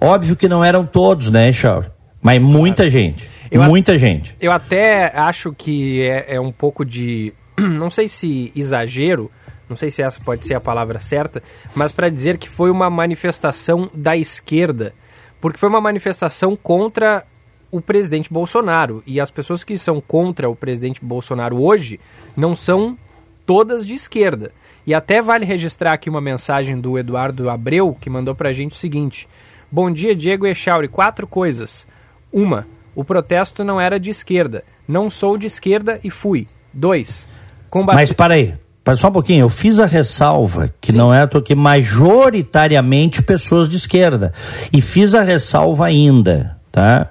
Óbvio 0.00 0.36
que 0.36 0.48
não 0.48 0.64
eram 0.64 0.84
todos, 0.84 1.30
né, 1.30 1.52
Charles? 1.52 1.90
Mas 2.22 2.40
muita 2.40 2.88
gente. 2.90 3.28
Eu 3.50 3.62
muita 3.62 3.92
a... 3.92 3.98
gente. 3.98 4.34
Eu 4.40 4.52
até 4.52 5.12
acho 5.16 5.52
que 5.52 6.02
é, 6.02 6.36
é 6.36 6.40
um 6.40 6.52
pouco 6.52 6.84
de. 6.84 7.32
Não 7.58 7.88
sei 7.88 8.08
se 8.08 8.52
exagero 8.54 9.30
não 9.68 9.76
sei 9.76 9.90
se 9.90 10.02
essa 10.02 10.20
pode 10.20 10.46
ser 10.46 10.54
a 10.54 10.60
palavra 10.60 11.00
certa, 11.00 11.42
mas 11.74 11.90
para 11.90 12.08
dizer 12.08 12.38
que 12.38 12.48
foi 12.48 12.70
uma 12.70 12.88
manifestação 12.88 13.90
da 13.92 14.16
esquerda, 14.16 14.94
porque 15.40 15.58
foi 15.58 15.68
uma 15.68 15.80
manifestação 15.80 16.54
contra 16.56 17.24
o 17.70 17.80
presidente 17.80 18.32
Bolsonaro. 18.32 19.02
E 19.06 19.20
as 19.20 19.30
pessoas 19.30 19.64
que 19.64 19.76
são 19.76 20.00
contra 20.00 20.48
o 20.48 20.56
presidente 20.56 21.04
Bolsonaro 21.04 21.62
hoje 21.62 22.00
não 22.36 22.54
são 22.54 22.96
todas 23.44 23.86
de 23.86 23.94
esquerda. 23.94 24.52
E 24.86 24.94
até 24.94 25.20
vale 25.20 25.44
registrar 25.44 25.92
aqui 25.92 26.08
uma 26.08 26.20
mensagem 26.20 26.80
do 26.80 26.98
Eduardo 26.98 27.50
Abreu, 27.50 27.96
que 28.00 28.08
mandou 28.08 28.34
para 28.34 28.50
a 28.50 28.52
gente 28.52 28.72
o 28.72 28.76
seguinte: 28.76 29.28
Bom 29.70 29.90
dia, 29.90 30.14
Diego 30.14 30.46
Echauri. 30.46 30.88
Quatro 30.88 31.26
coisas. 31.26 31.86
Uma, 32.32 32.66
o 32.94 33.04
protesto 33.04 33.64
não 33.64 33.80
era 33.80 33.98
de 33.98 34.10
esquerda. 34.10 34.62
Não 34.86 35.10
sou 35.10 35.36
de 35.36 35.46
esquerda 35.46 35.98
e 36.04 36.10
fui. 36.10 36.46
Dois, 36.72 37.26
combater... 37.68 37.96
Mas 37.96 38.12
para 38.12 38.34
aí, 38.34 38.54
só 38.96 39.08
um 39.08 39.12
pouquinho, 39.12 39.40
eu 39.40 39.50
fiz 39.50 39.80
a 39.80 39.86
ressalva 39.86 40.72
que 40.80 40.92
Sim. 40.92 40.98
não 40.98 41.12
é 41.12 41.26
que 41.44 41.54
majoritariamente 41.54 43.22
pessoas 43.22 43.68
de 43.68 43.76
esquerda. 43.76 44.32
E 44.72 44.80
fiz 44.80 45.14
a 45.14 45.22
ressalva 45.22 45.86
ainda, 45.86 46.56
tá? 46.70 47.10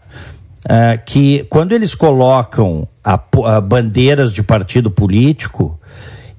É, 0.68 0.98
que 0.98 1.46
quando 1.50 1.74
eles 1.74 1.94
colocam 1.94 2.88
a, 3.04 3.20
a 3.46 3.62
bandeiras 3.62 4.34
de 4.34 4.42
partido 4.42 4.90
político 4.90 5.80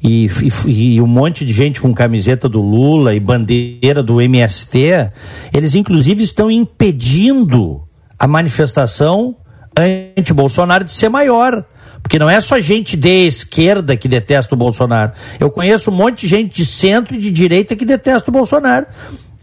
e, 0.02 0.28
e, 0.66 0.94
e, 0.96 1.00
um 1.00 1.06
monte 1.06 1.44
de 1.44 1.52
gente 1.52 1.80
com 1.80 1.94
camiseta 1.94 2.48
do 2.48 2.60
Lula 2.60 3.14
e 3.14 3.20
bandeira 3.20 4.02
do 4.02 4.20
MST, 4.20 5.10
eles 5.52 5.76
inclusive 5.76 6.24
estão 6.24 6.50
impedindo 6.50 7.82
a 8.18 8.26
manifestação 8.26 9.36
anti-Bolsonaro 9.76 10.84
de 10.84 10.92
ser 10.92 11.08
maior. 11.08 11.64
Porque 12.02 12.18
não 12.18 12.30
é 12.30 12.40
só 12.40 12.60
gente 12.60 12.96
de 12.96 13.26
esquerda 13.26 13.96
que 13.96 14.06
detesta 14.06 14.54
o 14.54 14.58
Bolsonaro. 14.58 15.12
Eu 15.40 15.50
conheço 15.50 15.90
um 15.90 15.94
monte 15.94 16.20
de 16.20 16.28
gente 16.28 16.54
de 16.54 16.64
centro 16.64 17.16
e 17.16 17.18
de 17.18 17.32
direita 17.32 17.74
que 17.74 17.84
detesta 17.84 18.30
o 18.30 18.32
Bolsonaro. 18.32 18.86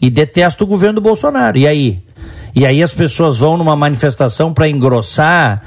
E 0.02 0.10
detesta 0.10 0.64
o 0.64 0.68
governo 0.68 0.96
do 0.96 1.02
Bolsonaro. 1.02 1.58
E 1.58 1.68
aí? 1.68 2.02
E 2.56 2.66
aí 2.66 2.84
as 2.84 2.94
pessoas 2.94 3.38
vão 3.38 3.58
numa 3.58 3.76
manifestação 3.76 4.54
para 4.54 4.68
engrossar 4.68 5.62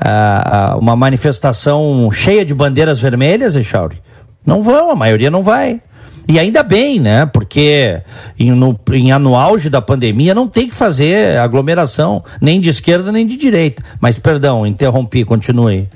uh, 0.00 0.78
uma 0.78 0.96
manifestação 0.96 2.10
cheia 2.10 2.44
de 2.44 2.52
bandeiras 2.52 3.00
vermelhas, 3.00 3.54
Echauri? 3.54 4.02
Não 4.44 4.62
vão, 4.62 4.90
a 4.90 4.94
maioria 4.94 5.30
não 5.30 5.42
vai. 5.42 5.80
E 6.28 6.38
ainda 6.38 6.62
bem, 6.62 7.00
né? 7.00 7.26
Porque 7.26 8.00
em, 8.38 8.52
no, 8.52 8.78
em 8.92 9.12
ano 9.12 9.36
auge 9.36 9.68
da 9.68 9.82
pandemia 9.82 10.34
não 10.34 10.48
tem 10.48 10.68
que 10.68 10.74
fazer 10.74 11.38
aglomeração, 11.38 12.24
nem 12.40 12.60
de 12.60 12.70
esquerda 12.70 13.10
nem 13.10 13.26
de 13.26 13.36
direita. 13.36 13.82
Mas, 14.00 14.18
perdão, 14.18 14.66
interrompi, 14.66 15.24
continue. 15.24 15.88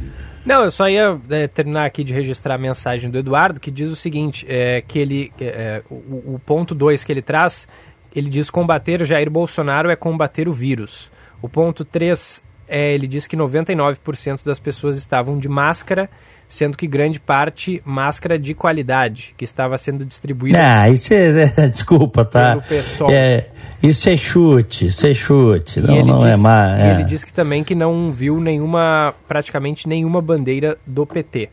Não, 0.45 0.63
eu 0.63 0.71
só 0.71 0.89
ia 0.89 1.19
é, 1.29 1.49
terminar 1.49 1.87
aqui 1.87 2.05
de 2.05 2.13
registrar 2.13 2.55
a 2.55 2.59
mensagem 2.59 3.11
do 3.11 3.19
Eduardo, 3.19 3.59
que 3.59 3.69
diz 3.69 3.91
o 3.91 3.97
seguinte, 3.97 4.47
é, 4.49 4.81
que 4.81 4.97
ele, 4.97 5.33
é, 5.41 5.45
é 5.45 5.83
o, 5.91 6.35
o, 6.35 6.41
ponto 6.45 6.73
2 6.73 7.03
que 7.03 7.11
ele 7.11 7.23
traz, 7.23 7.67
ele 8.19 8.31
diz 8.31 8.49
combater 8.49 9.05
Jair 9.05 9.31
Bolsonaro 9.31 9.91
é 9.91 9.97
combater 9.97 10.49
o 10.49 10.53
vírus. 10.53 11.11
O 11.43 11.49
ponto 11.49 11.85
3, 11.85 12.43
é, 12.67 12.95
ele 12.95 13.07
diz 13.07 13.27
que 13.27 13.37
99% 13.37 14.45
das 14.45 14.59
pessoas 14.59 14.97
estavam 14.97 15.39
de 15.39 15.49
máscara, 15.49 16.09
sendo 16.49 16.79
que 16.79 16.87
grande 16.87 17.21
parte 17.21 17.83
máscara 17.85 18.39
de 18.39 18.55
qualidade, 18.55 19.35
que 19.37 19.45
estava 19.45 19.77
sendo 19.77 20.05
distribuída... 20.05 20.59
Ah, 20.59 20.89
isso 20.89 21.13
é... 21.13 21.47
Desculpa, 21.69 22.25
tá? 22.25 22.63
É, 23.11 23.47
isso 23.83 24.09
é 24.09 24.17
chute, 24.17 24.87
isso 24.87 25.07
é 25.07 25.13
chute. 25.13 25.81
não, 25.81 26.03
não 26.03 26.27
é 26.27 26.31
diz, 26.31 26.39
é 26.39 26.43
má. 26.43 26.79
É. 26.79 26.95
Ele 26.95 27.05
disse 27.05 27.27
que 27.27 27.33
também 27.33 27.63
que 27.63 27.75
não 27.75 28.11
viu 28.11 28.41
nenhuma, 28.41 29.15
praticamente 29.29 29.87
nenhuma 29.87 30.23
bandeira 30.23 30.79
do 30.87 31.05
PT. 31.05 31.51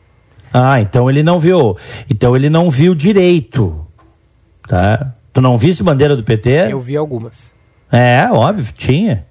Ah, 0.53 0.80
então 0.80 1.09
ele 1.09 1.24
não 1.24 1.39
viu. 1.39 1.76
Então 2.09 2.36
ele 2.36 2.49
não 2.49 2.70
viu 2.70 2.95
direito. 2.95 3.86
Tá? 4.68 5.14
Tu 5.34 5.42
não 5.42 5.58
viste 5.58 5.82
bandeira 5.82 6.16
do 6.16 6.24
PT? 6.24 6.72
Eu 6.72 6.80
vi 6.80 6.96
algumas. 6.96 7.52
É, 7.92 8.28
óbvio, 8.32 8.72
tinha. 8.78 9.26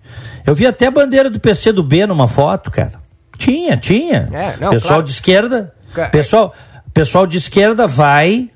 Eu 0.44 0.54
vi 0.54 0.66
até 0.66 0.88
a 0.88 0.90
bandeira 0.90 1.30
do 1.30 1.38
PC 1.38 1.72
do 1.72 1.82
B 1.82 2.06
numa 2.06 2.26
foto, 2.26 2.70
cara. 2.70 3.00
Tinha, 3.38 3.76
tinha. 3.76 4.28
É, 4.32 4.56
não, 4.60 4.70
pessoal 4.70 4.94
claro. 4.94 5.04
de 5.04 5.10
esquerda. 5.12 5.72
Pessoal, 6.10 6.52
pessoal 6.92 7.26
de 7.26 7.36
esquerda 7.36 7.86
vai 7.86 8.50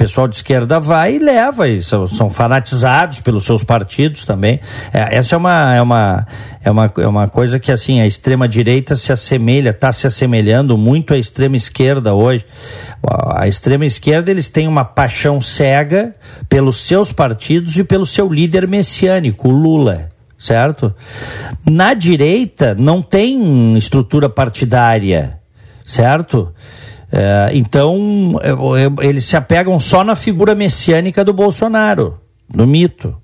pessoal 0.00 0.26
de 0.26 0.36
esquerda 0.36 0.80
vai 0.80 1.16
e 1.16 1.18
leva, 1.18 1.68
e 1.68 1.82
são, 1.82 2.08
são 2.08 2.30
fanatizados 2.30 3.20
pelos 3.20 3.44
seus 3.44 3.62
partidos 3.62 4.24
também. 4.24 4.58
É, 4.94 5.18
essa 5.18 5.34
é 5.34 5.38
uma, 5.38 5.74
é, 5.74 5.82
uma, 5.82 6.26
é, 6.64 6.70
uma, 6.70 6.92
é 6.96 7.06
uma 7.06 7.28
coisa 7.28 7.60
que 7.60 7.70
assim, 7.70 8.00
a 8.00 8.06
extrema-direita 8.06 8.96
se 8.96 9.12
assemelha, 9.12 9.68
está 9.68 9.92
se 9.92 10.06
assemelhando 10.06 10.78
muito 10.78 11.12
à 11.12 11.18
extrema-esquerda 11.18 12.14
hoje. 12.14 12.46
A 13.36 13.46
extrema-esquerda, 13.46 14.30
eles 14.30 14.48
têm 14.48 14.66
uma 14.66 14.86
paixão 14.86 15.38
cega 15.38 16.16
pelos 16.48 16.78
seus 16.78 17.12
partidos 17.12 17.76
e 17.76 17.84
pelo 17.84 18.06
seu 18.06 18.26
líder 18.32 18.66
messiânico, 18.66 19.50
Lula 19.50 20.08
certo? 20.38 20.94
Na 21.68 21.92
direita 21.92 22.74
não 22.74 23.02
tem 23.02 23.76
estrutura 23.76 24.26
partidária, 24.26 25.38
certo? 25.84 26.54
É, 27.12 27.50
então, 27.52 28.38
é, 28.42 28.50
é, 28.50 29.08
eles 29.08 29.24
se 29.24 29.36
apegam 29.36 29.78
só 29.80 30.04
na 30.04 30.14
figura 30.14 30.54
messiânica 30.54 31.24
do 31.24 31.32
Bolsonaro, 31.32 32.20
no 32.52 32.66
mito. 32.66 33.16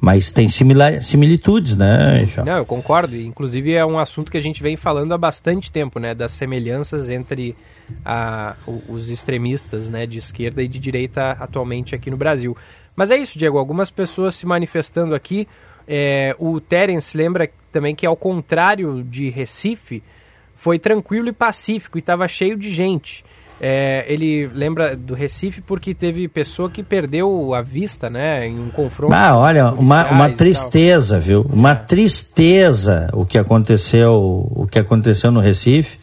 Mas 0.00 0.30
tem 0.30 0.50
similitudes, 0.50 1.78
né, 1.78 2.28
Não, 2.44 2.58
eu 2.58 2.66
concordo. 2.66 3.16
Inclusive 3.16 3.72
é 3.72 3.86
um 3.86 3.98
assunto 3.98 4.30
que 4.30 4.36
a 4.36 4.40
gente 4.40 4.62
vem 4.62 4.76
falando 4.76 5.14
há 5.14 5.16
bastante 5.16 5.72
tempo, 5.72 5.98
né? 5.98 6.14
Das 6.14 6.32
semelhanças 6.32 7.08
entre 7.08 7.56
a, 8.04 8.54
os 8.86 9.08
extremistas 9.08 9.88
né, 9.88 10.04
de 10.04 10.18
esquerda 10.18 10.62
e 10.62 10.68
de 10.68 10.78
direita 10.78 11.30
atualmente 11.40 11.94
aqui 11.94 12.10
no 12.10 12.18
Brasil. 12.18 12.54
Mas 12.94 13.10
é 13.10 13.16
isso, 13.16 13.38
Diego. 13.38 13.56
Algumas 13.56 13.88
pessoas 13.88 14.34
se 14.34 14.44
manifestando 14.44 15.14
aqui. 15.14 15.48
É, 15.88 16.36
o 16.38 16.60
Terence 16.60 17.16
lembra 17.16 17.48
também 17.72 17.94
que, 17.94 18.04
ao 18.04 18.16
contrário 18.16 19.02
de 19.02 19.30
Recife, 19.30 20.02
foi 20.64 20.78
tranquilo 20.78 21.28
e 21.28 21.32
pacífico 21.32 21.98
e 21.98 22.00
estava 22.00 22.26
cheio 22.26 22.56
de 22.56 22.70
gente. 22.72 23.22
É, 23.60 24.06
ele 24.08 24.46
lembra 24.46 24.96
do 24.96 25.12
Recife 25.12 25.60
porque 25.60 25.92
teve 25.92 26.26
pessoa 26.26 26.70
que 26.70 26.82
perdeu 26.82 27.52
a 27.52 27.60
vista, 27.60 28.08
né, 28.08 28.48
em 28.48 28.58
um 28.58 28.70
confronto. 28.70 29.12
Ah, 29.12 29.36
olha, 29.36 29.72
uma, 29.72 30.10
uma 30.10 30.30
tristeza, 30.30 31.20
viu? 31.20 31.42
Uma 31.52 31.72
é. 31.72 31.74
tristeza 31.74 33.10
o 33.12 33.26
que 33.26 33.36
aconteceu, 33.36 34.14
o 34.50 34.66
que 34.66 34.78
aconteceu 34.78 35.30
no 35.30 35.38
Recife. 35.38 35.98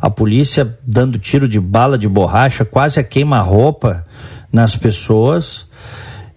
A 0.00 0.08
polícia 0.08 0.78
dando 0.86 1.18
tiro 1.18 1.48
de 1.48 1.58
bala 1.58 1.98
de 1.98 2.06
borracha, 2.06 2.64
quase 2.64 3.00
a 3.00 3.02
queima-roupa 3.02 4.06
nas 4.52 4.76
pessoas. 4.76 5.66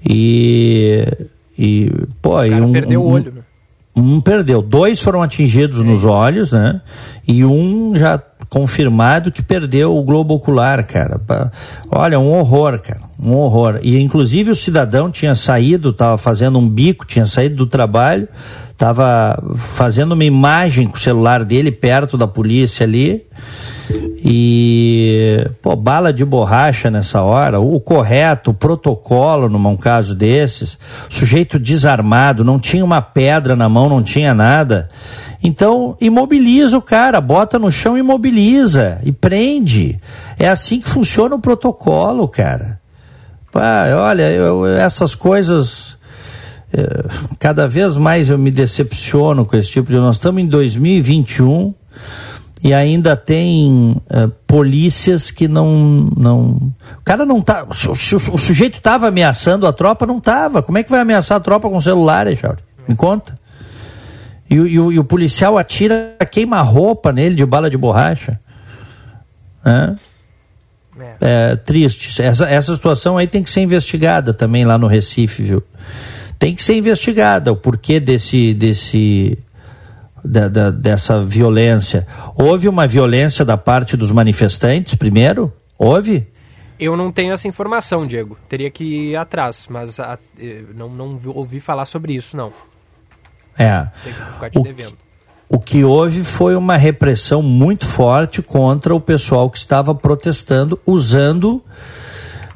E 0.03 1.05
e 1.55 1.91
pô, 2.23 2.41
o 2.41 2.49
cara 2.49 2.65
um, 2.65 2.71
perdeu 2.71 3.03
um, 3.03 3.05
o 3.05 3.11
olho, 3.11 3.32
né? 3.34 3.36
Um 3.97 4.21
perdeu, 4.21 4.61
dois 4.61 4.99
foram 4.99 5.23
atingidos 5.23 5.81
é 5.81 5.83
nos 5.83 6.05
olhos, 6.05 6.51
né? 6.51 6.81
E 7.27 7.43
um 7.43 7.95
já 7.95 8.21
confirmado 8.49 9.31
que 9.31 9.41
perdeu 9.41 9.97
o 9.97 10.03
globo 10.03 10.35
ocular, 10.35 10.85
cara. 10.85 11.19
Olha, 11.91 12.19
um 12.19 12.31
horror, 12.31 12.79
cara, 12.79 13.01
um 13.19 13.33
horror. 13.33 13.79
E 13.81 13.99
inclusive 13.99 14.51
o 14.51 14.55
cidadão 14.55 15.11
tinha 15.11 15.35
saído, 15.35 15.89
estava 15.89 16.17
fazendo 16.17 16.59
um 16.59 16.69
bico, 16.69 17.05
tinha 17.05 17.25
saído 17.25 17.55
do 17.55 17.65
trabalho, 17.65 18.27
estava 18.69 19.41
fazendo 19.55 20.11
uma 20.13 20.23
imagem 20.23 20.87
com 20.87 20.95
o 20.95 20.99
celular 20.99 21.43
dele 21.43 21.71
perto 21.71 22.17
da 22.17 22.27
polícia 22.27 22.85
ali. 22.85 23.25
E, 24.20 25.47
pô, 25.61 25.76
bala 25.76 26.11
de 26.11 26.26
borracha 26.26 26.89
nessa 26.89 27.22
hora, 27.22 27.59
o 27.59 27.80
correto, 27.80 28.49
o 28.49 28.53
protocolo 28.53 29.47
num 29.47 29.78
caso 29.78 30.15
desses, 30.15 30.80
sujeito 31.07 31.59
desarmado, 31.59 32.43
não 32.43 32.59
tinha 32.59 32.84
uma 32.84 33.01
pedra 33.01 33.55
na 33.55 33.70
mão, 33.70 33.88
não 33.88 34.01
tinha 34.01 34.34
nada. 34.34 34.88
Então, 35.43 35.95
imobiliza 36.01 36.76
o 36.78 36.82
cara, 36.82 37.22
bota 37.22 37.59
no 37.59 37.72
chão, 37.72 37.95
imobiliza 37.95 38.99
e 39.03 39.11
prende. 39.11 39.99
É 40.39 40.49
assim 40.49 40.82
que 40.82 40.89
funciona 40.89 41.36
o 41.36 41.39
protocolo, 41.39 42.28
cara. 42.28 42.80
Pá, 43.51 43.86
olha, 43.95 44.32
eu, 44.32 44.65
essas 44.65 45.13
coisas. 45.13 45.95
É, 46.74 47.05
cada 47.39 47.68
vez 47.68 47.95
mais 47.95 48.30
eu 48.30 48.38
me 48.38 48.51
decepciono 48.51 49.45
com 49.45 49.55
esse 49.55 49.70
tipo 49.70 49.91
de. 49.91 49.97
Nós 49.97 50.15
estamos 50.15 50.41
em 50.41 50.47
2021 50.47 51.74
e 52.64 52.74
ainda 52.74 53.16
tem 53.16 54.01
uh, 54.10 54.30
polícias 54.47 55.30
que 55.30 55.47
não, 55.47 56.10
não. 56.18 56.74
O 56.99 57.03
cara 57.03 57.26
não 57.26 57.41
tá. 57.41 57.66
Se 57.72 58.16
o, 58.16 58.18
o, 58.18 58.38
sujeito 58.38 58.78
estava 58.78 59.08
ameaçando 59.08 59.68
a 59.68 59.74
tropa, 59.74 60.05
não 60.05 60.18
estava. 60.18 60.64
Como 60.64 60.78
é 60.78 60.84
que 60.84 60.89
vai 60.89 61.01
ameaçar 61.01 61.38
a 61.38 61.39
tropa 61.39 61.70
com 61.70 61.80
celular, 61.80 62.26
Echauri? 62.28 62.62
Me 62.88 62.95
conta. 62.95 63.38
E, 64.49 64.55
e, 64.55 64.74
e, 64.74 64.99
o 64.99 65.03
policial 65.03 65.58
atira, 65.58 66.16
queima 66.32 66.62
roupa 66.62 67.12
nele 67.12 67.36
de 67.36 67.45
bala 67.45 67.70
de 67.70 67.78
borracha. 67.78 68.39
É, 69.64 69.95
é 71.22 71.55
triste. 71.58 72.22
Essa, 72.22 72.45
essa 72.45 72.76
situação 72.76 73.18
aí 73.18 73.28
tem 73.28 73.43
que 73.43 73.51
ser 73.51 73.62
investigada 73.62 74.34
também 74.34 74.66
lá 74.66 74.78
no 74.78 74.88
Recife, 74.88 75.43
viu? 75.43 75.64
Tem 76.39 76.55
que 76.55 76.64
ser 76.64 76.76
investigada 76.76 77.51
o 77.51 77.55
porquê 77.55 77.99
desse, 77.99 78.53
desse 78.53 79.38
da, 80.28 80.47
da, 80.47 80.69
dessa 80.71 81.23
violência. 81.23 82.05
Houve 82.36 82.67
uma 82.67 82.88
violência 82.88 83.43
da 83.45 83.57
parte 83.57 83.95
dos 83.95 84.11
manifestantes, 84.11 84.95
primeiro? 84.95 85.51
Houve? 85.78 86.28
Eu 86.80 86.95
não 86.95 87.11
tenho 87.11 87.34
essa 87.34 87.47
informação, 87.47 88.05
Diego. 88.05 88.38
Teria 88.47 88.69
que 88.69 88.84
ir 88.84 89.15
atrás, 89.15 89.65
mas 89.69 89.99
a, 89.99 90.17
eh, 90.39 90.63
não, 90.75 90.89
não 90.89 91.19
ouvi 91.34 91.59
falar 91.59 91.86
sobre 91.86 92.13
isso, 92.13 92.38
não. 92.38 92.51
É. 93.57 93.88
Tem 94.03 94.13
que 94.13 94.34
ficar 94.34 94.49
te 94.49 94.59
o, 94.59 94.63
devendo. 94.63 94.97
O 95.49 95.59
que 95.59 95.84
houve 95.84 96.23
foi 96.23 96.55
uma 96.55 96.78
repressão 96.78 97.41
muito 97.41 97.86
forte 97.86 98.41
contra 98.41 98.93
o 98.93 98.99
pessoal 98.99 99.49
que 99.49 99.57
estava 99.57 99.95
protestando, 99.95 100.80
usando 100.86 101.63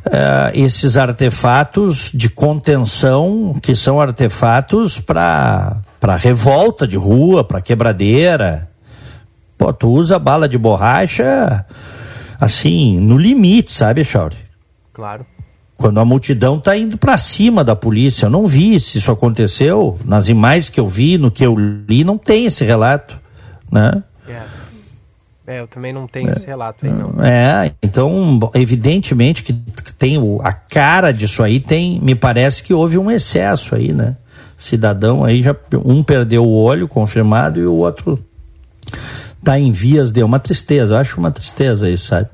uh, 0.05 0.51
esses 0.53 0.97
artefatos 0.97 2.11
de 2.13 2.30
contenção, 2.30 3.57
que 3.61 3.76
são 3.76 3.99
artefatos 3.99 4.99
para 4.99 5.82
para 6.02 6.16
revolta 6.16 6.88
de 6.88 6.97
rua, 6.97 7.43
para 7.43 7.62
quebradeira. 7.62 8.68
Pô, 9.56 9.72
tu 9.72 9.88
usa 9.88 10.18
bala 10.18 10.49
de 10.49 10.58
borracha 10.58 11.64
assim, 12.39 12.99
no 12.99 13.20
limite, 13.20 13.72
sabe, 13.72 14.04
Chauri? 14.04 14.36
Claro. 14.91 15.24
Quando 15.78 15.99
a 15.99 16.06
multidão 16.06 16.60
tá 16.60 16.76
indo 16.76 16.97
para 16.97 17.16
cima 17.20 17.64
da 17.64 17.76
polícia. 17.76 18.26
Eu 18.26 18.32
não 18.32 18.47
vi 18.47 18.80
se 18.80 18.97
isso 18.97 19.12
aconteceu. 19.12 19.99
Nas 20.04 20.28
imagens 20.28 20.70
que 20.70 20.80
eu 20.80 20.89
vi, 20.89 21.20
no 21.20 21.30
que 21.30 21.45
eu 21.45 21.56
li, 21.56 22.04
não 22.04 22.18
tem 22.18 22.45
esse 22.45 22.64
relato, 22.64 23.20
né? 23.72 24.04
É. 24.28 24.41
É, 25.45 25.60
eu 25.60 25.68
também 25.68 25.91
não 25.91 26.08
tenho 26.08 26.30
é, 26.30 26.34
esse 26.34 26.47
relato 26.47 26.86
aí, 26.86 26.91
não. 26.91 27.24
É, 27.24 27.74
então, 27.84 28.39
evidentemente 28.54 29.43
que 29.43 29.54
tem 29.97 30.18
o, 30.18 30.39
a 30.41 30.54
cara 30.54 31.12
disso 31.12 31.43
aí, 31.43 31.60
tem, 31.60 31.99
me 31.99 32.16
parece 32.16 32.64
que 32.64 32.74
houve 32.74 32.97
um 32.97 33.12
excesso 33.12 33.76
aí, 33.76 33.91
né? 33.91 34.16
Cidadão 34.62 35.24
aí 35.24 35.41
já 35.41 35.55
um 35.84 36.03
perdeu 36.03 36.45
o 36.45 36.53
olho 36.53 36.88
confirmado 36.88 37.59
e 37.59 37.66
o 37.66 37.74
outro 37.74 38.24
tá 39.43 39.59
em 39.59 39.72
vias 39.72 40.12
de 40.12 40.24
uma 40.24 40.39
tristeza. 40.39 40.93
Eu 40.93 40.97
acho 40.97 41.20
uma 41.20 41.32
tristeza 41.32 41.89
isso, 41.89 42.07
sabe? 42.07 42.30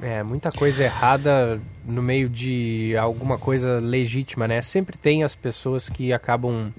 É, 0.00 0.22
muita 0.22 0.52
coisa 0.52 0.84
errada 0.84 1.60
no 1.84 2.02
meio 2.02 2.28
de 2.28 2.94
alguma 2.96 3.38
coisa 3.38 3.80
legítima, 3.80 4.46
né? 4.46 4.60
Sempre 4.60 4.96
tem 4.96 5.24
as 5.24 5.34
pessoas 5.34 5.88
que 5.88 6.12
acabam 6.12 6.72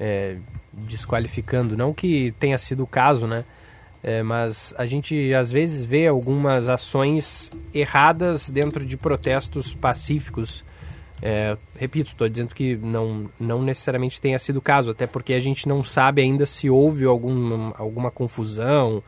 é, 0.00 0.36
desqualificando. 0.72 1.76
Não 1.76 1.92
que 1.92 2.32
tenha 2.40 2.56
sido 2.56 2.82
o 2.82 2.86
caso, 2.86 3.26
né? 3.26 3.44
É, 4.02 4.22
mas 4.22 4.72
a 4.78 4.86
gente 4.86 5.34
às 5.34 5.52
vezes 5.52 5.84
vê 5.84 6.06
algumas 6.06 6.68
ações 6.68 7.52
erradas 7.74 8.48
dentro 8.48 8.86
de 8.86 8.96
protestos 8.96 9.74
pacíficos 9.74 10.64
é, 11.20 11.56
repito, 11.76 12.12
estou 12.12 12.28
dizendo 12.28 12.54
que 12.54 12.76
não, 12.76 13.28
não 13.38 13.62
necessariamente 13.62 14.20
tenha 14.20 14.38
sido 14.38 14.58
o 14.58 14.62
caso, 14.62 14.92
até 14.92 15.06
porque 15.06 15.34
a 15.34 15.40
gente 15.40 15.68
não 15.68 15.82
sabe 15.82 16.22
ainda 16.22 16.46
se 16.46 16.70
houve 16.70 17.04
algum, 17.04 17.72
alguma 17.76 18.10
confusão 18.10 19.02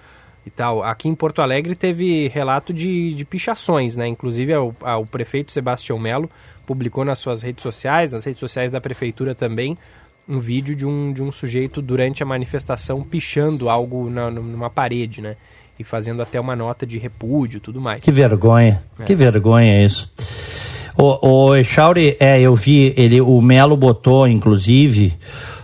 e 0.44 0.50
tal. 0.50 0.82
Aqui 0.82 1.08
em 1.08 1.14
Porto 1.14 1.40
Alegre 1.40 1.74
teve 1.74 2.28
relato 2.28 2.72
de, 2.72 3.14
de 3.14 3.24
pichações, 3.24 3.96
né? 3.96 4.08
Inclusive 4.08 4.54
o, 4.56 4.74
o 5.00 5.06
prefeito 5.06 5.52
Sebastião 5.52 5.98
Melo 5.98 6.28
publicou 6.66 7.04
nas 7.04 7.18
suas 7.18 7.42
redes 7.42 7.62
sociais, 7.62 8.12
nas 8.12 8.24
redes 8.24 8.40
sociais 8.40 8.70
da 8.70 8.80
prefeitura 8.80 9.34
também, 9.34 9.76
um 10.28 10.38
vídeo 10.38 10.74
de 10.74 10.86
um, 10.86 11.12
de 11.12 11.22
um 11.22 11.30
sujeito 11.30 11.80
durante 11.80 12.22
a 12.22 12.26
manifestação 12.26 13.02
pichando 13.02 13.68
algo 13.68 14.08
na, 14.11 14.30
numa 14.30 14.70
parede, 14.70 15.20
né? 15.20 15.36
E 15.78 15.84
fazendo 15.84 16.20
até 16.20 16.38
uma 16.38 16.54
nota 16.54 16.84
de 16.84 16.98
repúdio 16.98 17.56
e 17.56 17.61
tudo 17.61 17.80
mais. 17.80 18.00
Que 18.00 18.12
vergonha, 18.12 18.82
é. 18.98 19.04
que 19.04 19.14
vergonha 19.14 19.82
isso. 19.82 20.12
O, 21.01 21.46
o 21.48 21.57
Echauri, 21.57 22.14
é, 22.20 22.38
eu 22.42 22.55
vi, 22.55 22.92
ele, 22.94 23.22
o 23.22 23.40
Melo 23.40 23.74
botou, 23.74 24.28
inclusive, 24.28 25.14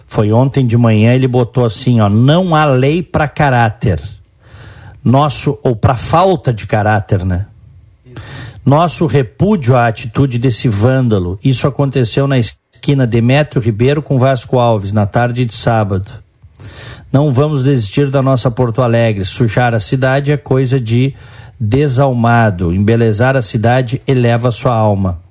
foi 0.07 0.33
ontem 0.33 0.67
de 0.67 0.79
manhã, 0.79 1.13
ele 1.13 1.29
botou 1.29 1.67
assim, 1.67 2.01
ó, 2.01 2.09
não 2.09 2.55
há 2.57 2.65
lei 2.65 3.03
para 3.03 3.29
caráter. 3.29 4.01
Nosso, 5.05 5.59
ou 5.63 5.77
para 5.77 5.95
falta 5.95 6.55
de 6.55 6.67
caráter, 6.67 7.23
né? 7.23 7.45
Nosso 8.65 9.05
repúdio 9.05 9.77
à 9.77 9.87
atitude 9.87 10.39
desse 10.39 10.71
vândalo. 10.71 11.39
Isso 11.45 11.69
aconteceu 11.69 12.27
na 12.27 12.39
esquina 12.39 13.07
Demétrio 13.07 13.61
Ribeiro 13.61 14.01
com 14.01 14.19
Vasco 14.19 14.59
Alves, 14.59 14.95
na 14.95 15.05
tarde 15.05 15.45
de 15.45 15.55
sábado. 15.55 16.11
Não 17.13 17.31
vamos 17.31 17.63
desistir 17.63 18.09
da 18.09 18.23
nossa 18.23 18.51
Porto 18.51 18.81
Alegre. 18.81 19.23
Sujar 19.27 19.75
a 19.75 19.81
cidade 19.81 20.33
é 20.33 20.39
coisa 20.39 20.81
de 20.81 21.15
desalmado. 21.61 22.75
Embelezar 22.75 23.37
a 23.37 23.43
cidade 23.43 24.01
eleva 24.07 24.51
sua 24.51 24.75
alma. 24.75 25.26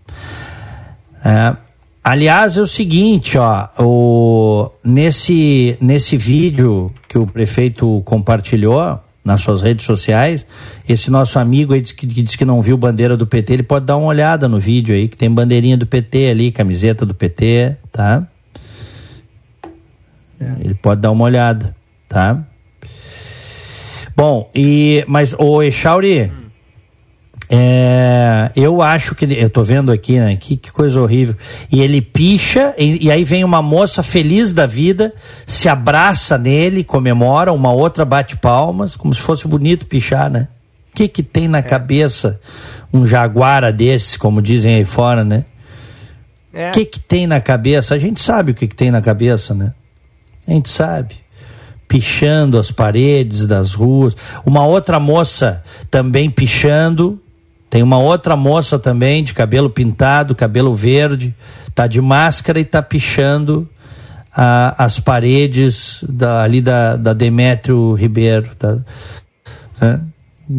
É, 1.25 1.57
aliás, 2.03 2.55
é 2.55 2.61
o 2.61 2.67
seguinte, 2.67 3.35
ó, 3.35 3.67
o, 3.79 4.69
nesse, 4.83 5.75
nesse 5.81 6.15
vídeo 6.15 6.93
que 7.09 7.17
o 7.17 7.25
prefeito 7.25 8.03
compartilhou 8.05 8.99
nas 9.23 9.41
suas 9.41 9.63
redes 9.63 9.83
sociais, 9.83 10.45
esse 10.87 11.09
nosso 11.09 11.39
amigo 11.39 11.73
aí 11.73 11.81
que, 11.81 12.05
que 12.05 12.21
diz 12.21 12.35
que 12.35 12.45
não 12.45 12.61
viu 12.61 12.77
bandeira 12.77 13.17
do 13.17 13.25
PT, 13.25 13.53
ele 13.53 13.63
pode 13.63 13.87
dar 13.87 13.97
uma 13.97 14.05
olhada 14.05 14.47
no 14.47 14.59
vídeo 14.59 14.93
aí, 14.93 15.07
que 15.07 15.17
tem 15.17 15.31
bandeirinha 15.31 15.75
do 15.75 15.87
PT 15.87 16.29
ali, 16.29 16.51
camiseta 16.51 17.07
do 17.07 17.15
PT, 17.15 17.75
tá? 17.91 18.27
É. 20.39 20.45
Ele 20.59 20.75
pode 20.75 21.01
dar 21.01 21.09
uma 21.09 21.23
olhada, 21.23 21.75
tá? 22.07 22.45
Bom, 24.15 24.49
e 24.53 25.03
mas 25.07 25.33
o 25.39 25.63
Echauri, 25.63 26.31
é, 27.49 28.51
eu 28.55 28.81
acho 28.81 29.13
que 29.13 29.25
eu 29.25 29.49
tô 29.49 29.63
vendo 29.63 29.91
aqui, 29.91 30.19
né? 30.19 30.35
Que, 30.35 30.57
que 30.57 30.71
coisa 30.71 30.99
horrível. 30.99 31.35
E 31.71 31.81
ele 31.81 32.01
picha 32.01 32.73
e, 32.77 33.05
e, 33.05 33.11
aí 33.11 33.23
vem 33.23 33.43
uma 33.43 33.61
moça 33.61 34.01
feliz 34.01 34.51
da 34.51 34.65
vida, 34.65 35.13
se 35.45 35.69
abraça 35.69 36.37
nele, 36.37 36.83
comemora, 36.83 37.53
uma 37.53 37.71
outra 37.71 38.03
bate 38.03 38.35
palmas, 38.37 38.95
como 38.95 39.13
se 39.13 39.21
fosse 39.21 39.47
bonito 39.47 39.85
pichar, 39.85 40.29
né? 40.29 40.47
O 40.91 40.95
que 40.95 41.07
que 41.07 41.21
tem 41.21 41.47
na 41.47 41.59
é. 41.59 41.61
cabeça 41.61 42.39
um 42.91 43.05
jaguara 43.05 43.71
desses, 43.71 44.17
como 44.17 44.41
dizem 44.41 44.75
aí 44.75 44.85
fora, 44.85 45.23
né? 45.23 45.45
O 46.53 46.57
é. 46.57 46.71
que 46.71 46.85
que 46.85 46.99
tem 46.99 47.27
na 47.27 47.41
cabeça? 47.41 47.93
A 47.93 47.97
gente 47.97 48.21
sabe 48.21 48.51
o 48.51 48.55
que 48.55 48.67
que 48.67 48.75
tem 48.75 48.89
na 48.89 49.01
cabeça, 49.01 49.53
né? 49.53 49.73
A 50.47 50.51
gente 50.51 50.69
sabe 50.69 51.15
pichando 51.87 52.57
as 52.57 52.71
paredes 52.71 53.45
das 53.45 53.73
ruas. 53.73 54.15
Uma 54.45 54.65
outra 54.65 54.99
moça 54.99 55.63
também 55.91 56.29
pichando. 56.29 57.21
Tem 57.75 57.83
uma 57.83 57.97
outra 57.97 58.37
moça 58.37 58.79
também 58.79 59.21
de 59.21 59.33
cabelo 59.33 59.69
pintado, 59.69 60.33
cabelo 60.33 60.73
verde, 60.73 61.35
tá 61.73 61.87
de 61.87 61.99
máscara 61.99 62.57
e 62.57 62.63
tá 62.63 62.81
pichando 62.81 63.67
as 64.33 64.97
paredes 64.97 66.01
da, 66.07 66.41
ali 66.41 66.61
da, 66.61 66.95
da 66.95 67.11
Demétrio 67.11 67.93
Ribeiro, 67.93 68.49
tá, 68.57 68.77
né? 69.81 69.99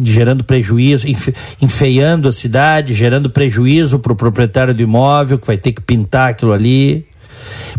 gerando 0.03 0.43
prejuízo, 0.43 1.07
enfeiando 1.59 2.27
a 2.27 2.31
cidade, 2.31 2.93
gerando 2.93 3.31
prejuízo 3.31 3.97
para 3.97 4.13
o 4.13 4.15
proprietário 4.15 4.75
do 4.75 4.83
imóvel 4.83 5.39
que 5.39 5.47
vai 5.47 5.57
ter 5.57 5.71
que 5.71 5.81
pintar 5.81 6.29
aquilo 6.29 6.53
ali. 6.53 7.03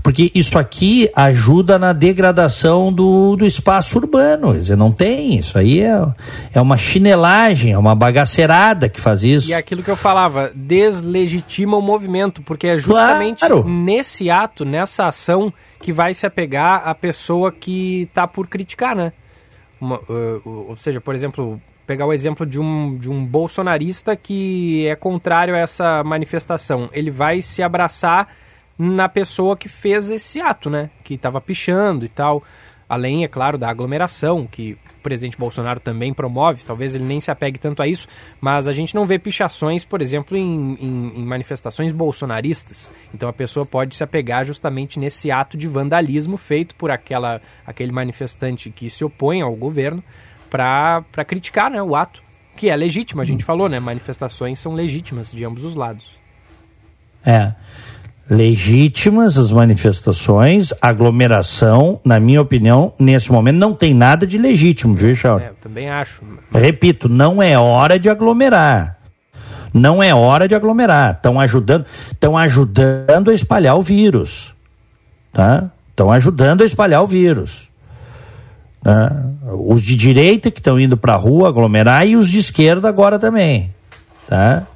Porque 0.03 0.31
isso 0.35 0.59
aqui 0.59 1.11
ajuda 1.15 1.79
na 1.79 1.93
degradação 1.93 2.93
do, 2.93 3.37
do 3.37 3.47
espaço 3.47 3.99
urbano. 3.99 4.53
Quer 4.53 4.61
dizer, 4.61 4.77
não 4.77 4.93
tem. 4.93 5.39
Isso 5.39 5.59
aí 5.59 5.81
é, 5.81 6.07
é 6.55 6.61
uma 6.61 6.77
chinelagem, 6.77 7.73
é 7.73 7.79
uma 7.79 7.95
bagaceirada 7.95 8.89
que 8.89 9.01
faz 9.01 9.23
isso. 9.23 9.49
E 9.51 9.53
é 9.53 9.57
aquilo 9.57 9.83
que 9.83 9.91
eu 9.91 9.97
falava, 9.97 10.51
deslegitima 10.55 11.77
o 11.77 11.83
movimento, 11.83 12.43
porque 12.43 12.69
é 12.69 12.77
justamente 12.77 13.41
claro. 13.41 13.69
nesse 13.69 14.31
ato, 14.31 14.65
nessa 14.65 15.07
ação, 15.07 15.53
que 15.81 15.93
vai 15.93 16.15
se 16.15 16.27
apegar 16.27 16.83
a 16.85 16.95
pessoa 16.95 17.53
que 17.53 18.03
está 18.03 18.27
por 18.27 18.49
criticar, 18.49 18.95
né? 18.95 19.13
Uma, 19.81 19.97
uh, 19.97 20.67
ou 20.69 20.77
seja, 20.77 21.01
por 21.01 21.15
exemplo, 21.15 21.61
pegar 21.87 22.05
o 22.05 22.13
exemplo 22.13 22.45
de 22.45 22.61
um, 22.61 22.99
de 22.99 23.11
um 23.11 23.25
bolsonarista 23.25 24.15
que 24.15 24.87
é 24.87 24.95
contrário 24.95 25.55
a 25.55 25.59
essa 25.59 26.05
manifestação. 26.05 26.89
Ele 26.93 27.11
vai 27.11 27.41
se 27.41 27.63
abraçar 27.63 28.29
na 28.79 29.09
pessoa 29.09 29.57
que 29.57 29.69
fez 29.69 30.11
esse 30.11 30.41
ato, 30.41 30.71
né? 30.71 30.91
Que 31.03 31.15
estava 31.15 31.41
pichando 31.41 32.05
e 32.05 32.09
tal. 32.09 32.43
Além, 32.89 33.23
é 33.23 33.29
claro, 33.29 33.59
da 33.59 33.69
aglomeração, 33.69 34.47
que 34.47 34.79
o 34.99 35.03
presidente 35.03 35.37
Bolsonaro 35.37 35.79
também 35.79 36.15
promove, 36.15 36.65
talvez 36.65 36.95
ele 36.95 37.05
nem 37.05 37.21
se 37.21 37.31
apegue 37.31 37.59
tanto 37.59 37.83
a 37.83 37.87
isso, 37.87 38.09
mas 38.41 38.67
a 38.67 38.73
gente 38.73 38.95
não 38.95 39.05
vê 39.05 39.19
pichações, 39.19 39.85
por 39.85 40.01
exemplo, 40.01 40.37
em, 40.39 40.75
em, 40.81 41.21
em 41.21 41.25
manifestações 41.25 41.93
bolsonaristas. 41.93 42.91
Então 43.13 43.29
a 43.29 43.33
pessoa 43.33 43.67
pode 43.67 43.95
se 43.95 44.03
apegar 44.03 44.45
justamente 44.47 44.99
nesse 44.99 45.31
ato 45.31 45.57
de 45.57 45.69
vandalismo 45.69 46.39
feito 46.39 46.75
por 46.77 46.91
aquela, 46.91 47.43
aquele 47.67 47.93
manifestante 47.93 48.71
que 48.71 48.89
se 48.89 49.05
opõe 49.05 49.43
ao 49.43 49.55
governo 49.55 50.03
para 50.49 51.05
criticar 51.27 51.71
né, 51.71 51.83
o 51.83 51.95
ato, 51.95 52.23
que 52.57 52.71
é 52.71 52.75
legítimo, 52.75 53.21
a 53.21 53.25
gente 53.25 53.45
falou, 53.45 53.69
né? 53.69 53.79
Manifestações 53.79 54.59
são 54.59 54.73
legítimas 54.73 55.31
de 55.31 55.45
ambos 55.45 55.65
os 55.65 55.77
lados. 55.77 56.19
É. 57.25 57.55
Legítimas 58.31 59.39
as 59.39 59.51
manifestações, 59.51 60.75
aglomeração, 60.83 61.99
na 62.05 62.21
minha 62.21 62.43
opinião, 62.43 62.93
nesse 62.99 63.33
momento 63.33 63.57
não 63.57 63.73
tem 63.73 63.95
nada 63.95 64.27
de 64.27 64.37
legítimo, 64.37 64.95
viu, 64.95 65.15
Charles? 65.15 65.47
É, 65.47 65.51
eu 65.51 65.55
também 65.55 65.89
acho. 65.89 66.21
Repito, 66.53 67.09
não 67.09 67.43
é 67.43 67.59
hora 67.59 67.99
de 67.99 68.11
aglomerar. 68.11 68.99
Não 69.73 70.03
é 70.03 70.15
hora 70.15 70.47
de 70.47 70.55
aglomerar. 70.55 71.15
Estão 71.15 71.41
ajudando, 71.41 71.87
estão 72.13 72.37
ajudando 72.37 73.31
a 73.31 73.35
espalhar 73.35 73.77
o 73.77 73.83
vírus. 73.83 74.55
Tá? 75.33 75.71
Estão 75.91 76.13
ajudando 76.13 76.63
a 76.63 76.67
espalhar 76.67 77.03
o 77.03 77.07
vírus. 77.07 77.69
Tá? 78.83 79.25
Os 79.53 79.83
de 79.83 79.97
direita 79.97 80.51
que 80.51 80.61
estão 80.61 80.79
indo 80.79 80.97
para 80.97 81.15
a 81.15 81.17
rua 81.17 81.49
aglomerar 81.49 82.07
e 82.07 82.15
os 82.15 82.29
de 82.29 82.39
esquerda 82.39 82.89
agora 82.89 83.19
também. 83.19 83.75
Tá? 84.27 84.67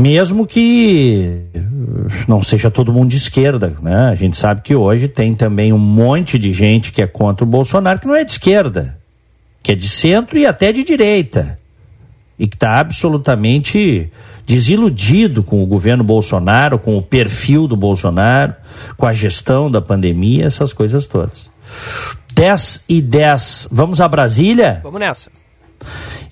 Mesmo 0.00 0.46
que 0.46 1.42
não 2.26 2.42
seja 2.42 2.70
todo 2.70 2.92
mundo 2.92 3.10
de 3.10 3.18
esquerda, 3.18 3.76
né? 3.82 4.08
A 4.10 4.14
gente 4.14 4.38
sabe 4.38 4.62
que 4.62 4.74
hoje 4.74 5.06
tem 5.06 5.34
também 5.34 5.72
um 5.72 5.78
monte 5.78 6.38
de 6.38 6.52
gente 6.52 6.90
que 6.90 7.02
é 7.02 7.06
contra 7.06 7.44
o 7.44 7.46
Bolsonaro 7.48 8.00
que 8.00 8.06
não 8.06 8.16
é 8.16 8.24
de 8.24 8.32
esquerda, 8.32 8.98
que 9.62 9.72
é 9.72 9.74
de 9.74 9.88
centro 9.88 10.38
e 10.38 10.46
até 10.46 10.72
de 10.72 10.82
direita 10.82 11.58
e 12.38 12.48
que 12.48 12.56
está 12.56 12.80
absolutamente 12.80 14.10
desiludido 14.46 15.42
com 15.42 15.62
o 15.62 15.66
governo 15.66 16.02
Bolsonaro, 16.02 16.78
com 16.78 16.96
o 16.96 17.02
perfil 17.02 17.68
do 17.68 17.76
Bolsonaro, 17.76 18.54
com 18.96 19.06
a 19.06 19.12
gestão 19.12 19.70
da 19.70 19.82
pandemia, 19.82 20.46
essas 20.46 20.72
coisas 20.72 21.06
todas. 21.06 21.50
10 22.32 22.84
e 22.88 23.02
10. 23.02 23.68
Vamos 23.70 24.00
a 24.00 24.08
Brasília? 24.08 24.80
Vamos 24.82 24.98
nessa. 24.98 25.30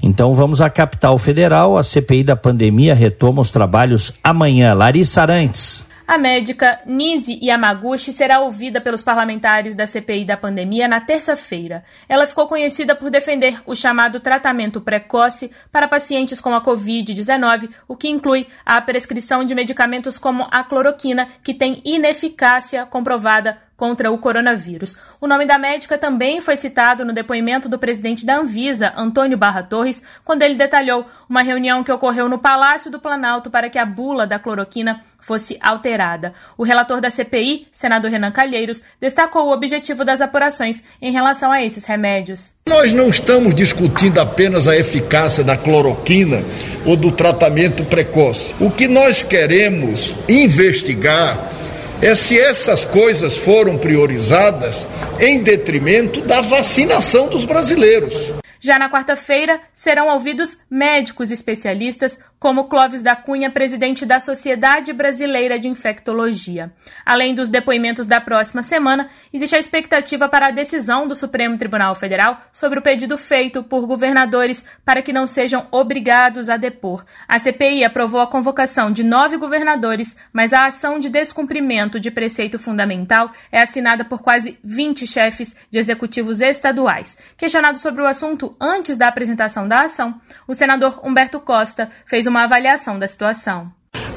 Então 0.02 0.34
vamos 0.34 0.60
à 0.60 0.70
capital 0.70 1.18
federal. 1.18 1.76
A 1.76 1.82
CPI 1.82 2.24
da 2.24 2.36
pandemia 2.36 2.94
retoma 2.94 3.42
os 3.42 3.50
trabalhos 3.50 4.12
amanhã. 4.22 4.74
Larissa 4.74 5.22
Arantes. 5.22 5.86
A 6.08 6.16
médica 6.16 6.80
Nise 6.86 7.38
Yamaguchi 7.42 8.14
será 8.14 8.40
ouvida 8.40 8.80
pelos 8.80 9.02
parlamentares 9.02 9.74
da 9.74 9.86
CPI 9.86 10.24
da 10.24 10.38
pandemia 10.38 10.88
na 10.88 11.02
terça-feira. 11.02 11.84
Ela 12.08 12.24
ficou 12.24 12.46
conhecida 12.46 12.94
por 12.94 13.10
defender 13.10 13.60
o 13.66 13.74
chamado 13.74 14.18
tratamento 14.18 14.80
precoce 14.80 15.50
para 15.70 15.86
pacientes 15.86 16.40
com 16.40 16.54
a 16.54 16.64
Covid-19, 16.64 17.68
o 17.86 17.94
que 17.94 18.08
inclui 18.08 18.46
a 18.64 18.80
prescrição 18.80 19.44
de 19.44 19.54
medicamentos 19.54 20.16
como 20.16 20.48
a 20.50 20.64
cloroquina, 20.64 21.28
que 21.44 21.52
tem 21.52 21.82
ineficácia 21.84 22.86
comprovada 22.86 23.58
contra 23.78 24.10
o 24.10 24.18
coronavírus. 24.18 24.96
O 25.20 25.28
nome 25.28 25.46
da 25.46 25.56
médica 25.56 25.96
também 25.96 26.40
foi 26.40 26.56
citado 26.56 27.04
no 27.04 27.12
depoimento 27.12 27.68
do 27.68 27.78
presidente 27.78 28.26
da 28.26 28.36
Anvisa, 28.36 28.92
Antônio 28.96 29.38
Barra 29.38 29.62
Torres, 29.62 30.02
quando 30.24 30.42
ele 30.42 30.56
detalhou 30.56 31.06
uma 31.30 31.42
reunião 31.42 31.84
que 31.84 31.92
ocorreu 31.92 32.28
no 32.28 32.40
Palácio 32.40 32.90
do 32.90 32.98
Planalto 32.98 33.50
para 33.50 33.70
que 33.70 33.78
a 33.78 33.86
bula 33.86 34.26
da 34.26 34.36
cloroquina 34.36 35.00
fosse 35.20 35.56
alterada. 35.60 36.32
O 36.56 36.64
relator 36.64 37.00
da 37.00 37.08
CPI, 37.08 37.68
senador 37.70 38.10
Renan 38.10 38.32
Calheiros, 38.32 38.82
destacou 39.00 39.46
o 39.46 39.52
objetivo 39.52 40.04
das 40.04 40.20
apurações 40.20 40.82
em 41.00 41.12
relação 41.12 41.52
a 41.52 41.62
esses 41.62 41.84
remédios. 41.84 42.54
Nós 42.68 42.92
não 42.92 43.08
estamos 43.08 43.54
discutindo 43.54 44.18
apenas 44.18 44.66
a 44.66 44.76
eficácia 44.76 45.44
da 45.44 45.56
cloroquina 45.56 46.42
ou 46.84 46.96
do 46.96 47.12
tratamento 47.12 47.84
precoce. 47.84 48.56
O 48.58 48.72
que 48.72 48.88
nós 48.88 49.22
queremos 49.22 50.12
investigar 50.28 51.57
é 52.00 52.14
se 52.14 52.38
essas 52.38 52.84
coisas 52.84 53.36
foram 53.36 53.76
priorizadas 53.76 54.86
em 55.20 55.42
detrimento 55.42 56.20
da 56.20 56.40
vacinação 56.40 57.28
dos 57.28 57.44
brasileiros. 57.44 58.32
Já 58.60 58.78
na 58.78 58.90
quarta-feira, 58.90 59.60
serão 59.72 60.08
ouvidos 60.08 60.58
médicos 60.70 61.30
especialistas, 61.30 62.18
como 62.38 62.68
Clóvis 62.68 63.02
da 63.02 63.16
Cunha, 63.16 63.50
presidente 63.50 64.06
da 64.06 64.20
Sociedade 64.20 64.92
Brasileira 64.92 65.58
de 65.58 65.68
Infectologia. 65.68 66.72
Além 67.04 67.34
dos 67.34 67.48
depoimentos 67.48 68.06
da 68.06 68.20
próxima 68.20 68.62
semana, 68.62 69.08
existe 69.32 69.56
a 69.56 69.58
expectativa 69.58 70.28
para 70.28 70.46
a 70.46 70.50
decisão 70.52 71.08
do 71.08 71.16
Supremo 71.16 71.58
Tribunal 71.58 71.94
Federal 71.94 72.40
sobre 72.52 72.78
o 72.78 72.82
pedido 72.82 73.18
feito 73.18 73.62
por 73.62 73.86
governadores 73.86 74.64
para 74.84 75.02
que 75.02 75.12
não 75.12 75.26
sejam 75.26 75.66
obrigados 75.72 76.48
a 76.48 76.56
depor. 76.56 77.04
A 77.26 77.38
CPI 77.38 77.84
aprovou 77.84 78.20
a 78.20 78.26
convocação 78.26 78.92
de 78.92 79.02
nove 79.02 79.36
governadores, 79.36 80.16
mas 80.32 80.52
a 80.52 80.66
ação 80.66 81.00
de 81.00 81.10
descumprimento 81.10 81.98
de 81.98 82.10
preceito 82.10 82.58
fundamental 82.58 83.32
é 83.50 83.60
assinada 83.60 84.04
por 84.04 84.22
quase 84.22 84.58
20 84.62 85.06
chefes 85.06 85.56
de 85.70 85.78
executivos 85.78 86.40
estaduais. 86.40 87.18
Questionado 87.36 87.78
sobre 87.78 88.02
o 88.02 88.06
assunto, 88.06 88.54
antes 88.60 88.96
da 88.96 89.08
apresentação 89.08 89.66
da 89.66 89.82
ação, 89.82 90.20
o 90.46 90.54
senador 90.54 91.00
Humberto 91.04 91.40
Costa 91.40 91.90
fez 92.06 92.27
uma 92.28 92.44
avaliação 92.44 92.98
da 92.98 93.06
situação. 93.06 93.70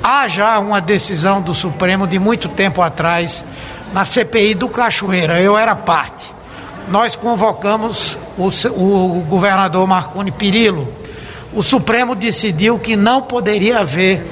Há 0.04 0.28
já 0.28 0.60
uma 0.60 0.82
decisão 0.82 1.42
do 1.42 1.54
Supremo 1.54 2.08
de 2.08 2.18
muito 2.20 2.50
tempo 2.50 2.82
atrás, 2.82 3.44
na 3.94 4.06
CPI 4.06 4.56
do 4.56 4.70
Cachoeira, 4.70 5.40
eu 5.40 5.58
era 5.58 5.76
parte. 5.76 6.32
Nós 6.88 7.16
convocamos 7.16 8.18
o, 8.38 8.48
o 8.80 9.26
governador 9.30 9.88
Marconi 9.88 10.32
Perillo. 10.32 10.88
O 11.54 11.62
Supremo 11.62 12.16
decidiu 12.16 12.80
que 12.80 12.96
não 12.96 13.22
poderia 13.22 13.80
haver 13.80 14.26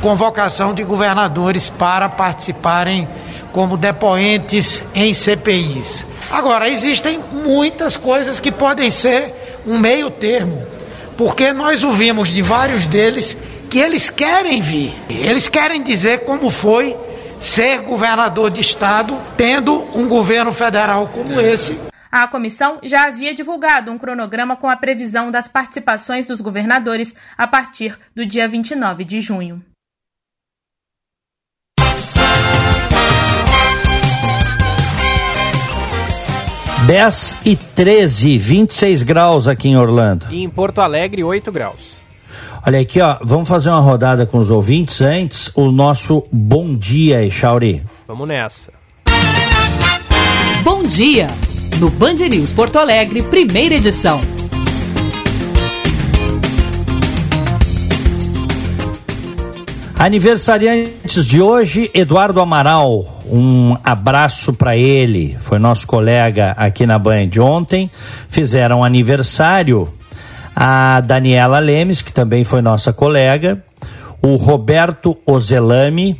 convocação 0.00 0.72
de 0.72 0.82
governadores 0.82 1.68
para 1.68 2.08
participarem 2.08 3.08
como 3.52 3.76
depoentes 3.76 4.84
em 4.94 5.12
CPIs. 5.12 6.06
Agora, 6.30 6.68
existem 6.68 7.20
muitas 7.32 7.96
coisas 7.96 8.38
que 8.38 8.52
podem 8.52 8.90
ser 8.90 9.34
um 9.66 9.78
meio 9.78 10.10
termo, 10.10 10.62
porque 11.20 11.52
nós 11.52 11.84
ouvimos 11.84 12.30
de 12.30 12.40
vários 12.40 12.86
deles 12.86 13.36
que 13.68 13.78
eles 13.78 14.08
querem 14.08 14.62
vir, 14.62 14.94
eles 15.10 15.48
querem 15.48 15.82
dizer 15.82 16.24
como 16.24 16.48
foi 16.48 16.96
ser 17.38 17.82
governador 17.82 18.50
de 18.50 18.62
estado 18.62 19.20
tendo 19.36 19.86
um 19.94 20.08
governo 20.08 20.50
federal 20.50 21.08
como 21.08 21.38
esse. 21.38 21.78
A 22.10 22.26
comissão 22.26 22.78
já 22.82 23.04
havia 23.04 23.34
divulgado 23.34 23.92
um 23.92 23.98
cronograma 23.98 24.56
com 24.56 24.66
a 24.66 24.78
previsão 24.78 25.30
das 25.30 25.46
participações 25.46 26.26
dos 26.26 26.40
governadores 26.40 27.14
a 27.36 27.46
partir 27.46 27.98
do 28.16 28.24
dia 28.24 28.48
29 28.48 29.04
de 29.04 29.20
junho. 29.20 29.62
10 36.86 37.36
e 37.44 37.56
13, 37.56 38.38
26 38.38 39.02
graus 39.02 39.46
aqui 39.46 39.68
em 39.68 39.76
Orlando. 39.76 40.26
E 40.30 40.42
em 40.42 40.48
Porto 40.48 40.80
Alegre, 40.80 41.22
8 41.22 41.52
graus. 41.52 41.96
Olha 42.66 42.80
aqui, 42.80 43.00
ó, 43.00 43.18
vamos 43.22 43.48
fazer 43.48 43.70
uma 43.70 43.80
rodada 43.80 44.26
com 44.26 44.38
os 44.38 44.50
ouvintes 44.50 45.00
antes, 45.00 45.50
o 45.54 45.70
nosso 45.70 46.24
bom 46.32 46.74
dia, 46.74 47.24
Echauri. 47.24 47.82
Vamos 48.06 48.26
nessa. 48.26 48.72
Bom 50.62 50.82
dia, 50.82 51.26
no 51.78 51.90
Band 51.90 52.14
News 52.14 52.52
Porto 52.52 52.78
Alegre, 52.78 53.22
primeira 53.22 53.76
edição. 53.76 54.20
Aniversariantes 60.00 61.26
de 61.26 61.42
hoje, 61.42 61.90
Eduardo 61.92 62.40
Amaral. 62.40 63.20
Um 63.26 63.76
abraço 63.84 64.50
para 64.50 64.74
ele. 64.74 65.36
Foi 65.42 65.58
nosso 65.58 65.86
colega 65.86 66.54
aqui 66.56 66.86
na 66.86 66.98
Band 66.98 67.28
ontem. 67.38 67.90
Fizeram 68.26 68.82
aniversário 68.82 69.92
a 70.56 71.02
Daniela 71.02 71.58
Lemes, 71.58 72.00
que 72.00 72.14
também 72.14 72.44
foi 72.44 72.62
nossa 72.62 72.94
colega, 72.94 73.62
o 74.22 74.36
Roberto 74.36 75.18
Ozelami, 75.26 76.18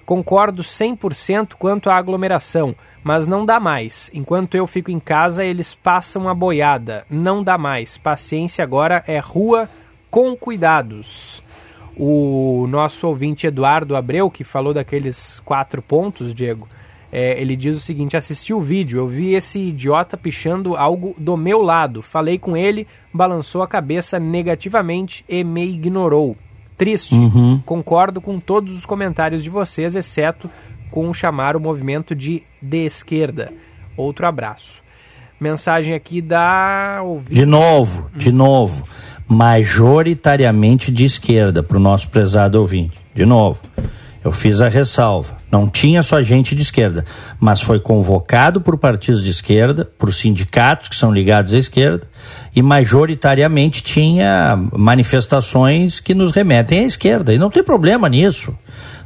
Concordo 0.05 0.61
100% 0.61 1.53
quanto 1.57 1.89
à 1.89 1.95
aglomeração, 1.95 2.75
mas 3.03 3.27
não 3.27 3.45
dá 3.45 3.59
mais. 3.59 4.09
Enquanto 4.13 4.55
eu 4.55 4.67
fico 4.67 4.91
em 4.91 4.99
casa, 4.99 5.43
eles 5.43 5.73
passam 5.73 6.27
a 6.27 6.33
boiada. 6.33 7.05
Não 7.09 7.43
dá 7.43 7.57
mais. 7.57 7.97
Paciência 7.97 8.63
agora 8.63 9.03
é 9.07 9.19
rua 9.19 9.69
com 10.09 10.35
cuidados. 10.35 11.43
O 11.95 12.65
nosso 12.69 13.07
ouvinte 13.07 13.45
Eduardo 13.45 13.95
Abreu, 13.95 14.29
que 14.29 14.43
falou 14.43 14.73
daqueles 14.73 15.41
quatro 15.41 15.81
pontos, 15.81 16.33
Diego, 16.33 16.67
é, 17.11 17.39
ele 17.41 17.55
diz 17.55 17.75
o 17.75 17.79
seguinte: 17.79 18.15
assisti 18.15 18.53
o 18.53 18.61
vídeo, 18.61 18.99
eu 18.99 19.07
vi 19.07 19.33
esse 19.33 19.59
idiota 19.59 20.15
pichando 20.15 20.75
algo 20.75 21.15
do 21.17 21.35
meu 21.35 21.61
lado. 21.61 22.01
Falei 22.01 22.37
com 22.37 22.55
ele, 22.55 22.87
balançou 23.13 23.61
a 23.61 23.67
cabeça 23.67 24.19
negativamente 24.19 25.25
e 25.27 25.43
me 25.43 25.65
ignorou. 25.65 26.37
Triste. 26.77 27.15
Uhum. 27.15 27.61
Concordo 27.65 28.21
com 28.21 28.39
todos 28.39 28.73
os 28.73 28.85
comentários 28.85 29.43
de 29.43 29.49
vocês, 29.49 29.97
exceto 29.97 30.49
com 30.89 31.13
chamar 31.13 31.55
o 31.55 31.59
movimento 31.59 32.15
de 32.15 32.43
de 32.61 32.85
esquerda. 32.85 33.51
Outro 33.95 34.27
abraço. 34.27 34.81
Mensagem 35.39 35.95
aqui 35.95 36.21
da. 36.21 37.01
De 37.29 37.45
novo, 37.45 38.09
de 38.15 38.31
novo. 38.31 38.85
Majoritariamente 39.27 40.91
de 40.91 41.05
esquerda, 41.05 41.61
para 41.61 41.77
o 41.77 41.79
nosso 41.79 42.09
prezado 42.09 42.59
ouvinte. 42.59 42.97
De 43.13 43.25
novo. 43.25 43.59
Eu 44.23 44.33
fiz 44.33 44.59
a 44.59 44.67
ressalva. 44.67 45.37
Não 45.49 45.69
tinha 45.69 46.03
só 46.03 46.21
gente 46.21 46.53
de 46.53 46.61
esquerda, 46.61 47.05
mas 47.39 47.61
foi 47.61 47.79
convocado 47.79 48.59
por 48.59 48.77
partidos 48.77 49.23
de 49.23 49.29
esquerda, 49.29 49.85
por 49.85 50.13
sindicatos 50.13 50.89
que 50.89 50.95
são 50.95 51.11
ligados 51.11 51.53
à 51.53 51.57
esquerda, 51.57 52.05
e 52.53 52.61
majoritariamente 52.61 53.81
tinha 53.81 54.59
manifestações 54.73 56.01
que 56.01 56.13
nos 56.13 56.31
remetem 56.31 56.79
à 56.79 56.83
esquerda. 56.83 57.33
E 57.33 57.37
não 57.37 57.49
tem 57.49 57.63
problema 57.63 58.09
nisso. 58.09 58.53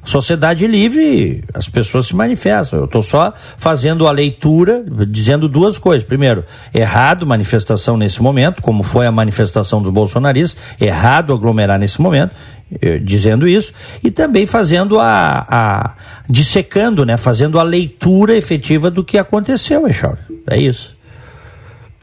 Sociedade 0.04 0.68
livre, 0.68 1.44
as 1.54 1.70
pessoas 1.70 2.08
se 2.08 2.16
manifestam. 2.16 2.80
Eu 2.80 2.86
estou 2.86 3.02
só 3.02 3.34
fazendo 3.58 4.08
a 4.08 4.12
leitura, 4.12 4.84
dizendo 5.08 5.48
duas 5.48 5.78
coisas. 5.78 6.04
Primeiro, 6.04 6.44
errado 6.74 7.26
manifestação 7.26 7.96
nesse 7.96 8.22
momento, 8.22 8.62
como 8.62 8.84
foi 8.84 9.06
a 9.08 9.12
manifestação 9.12 9.82
dos 9.82 9.92
bolsonaristas, 9.92 10.62
errado 10.80 11.34
aglomerar 11.34 11.80
nesse 11.80 12.02
momento, 12.02 12.36
eh, 12.82 13.00
dizendo 13.00 13.48
isso, 13.48 13.72
e 14.04 14.12
também 14.12 14.46
fazendo 14.46 15.00
a, 15.00 15.46
a 15.50 15.96
dissecando, 16.30 17.06
né, 17.06 17.16
fazendo 17.16 17.58
a 17.58 17.64
leitura 17.64 18.36
efetiva 18.36 18.92
do 18.92 19.04
que 19.04 19.18
aconteceu, 19.18 19.88
Echauri. 19.88 20.20
É 20.50 20.58
isso. 20.60 20.98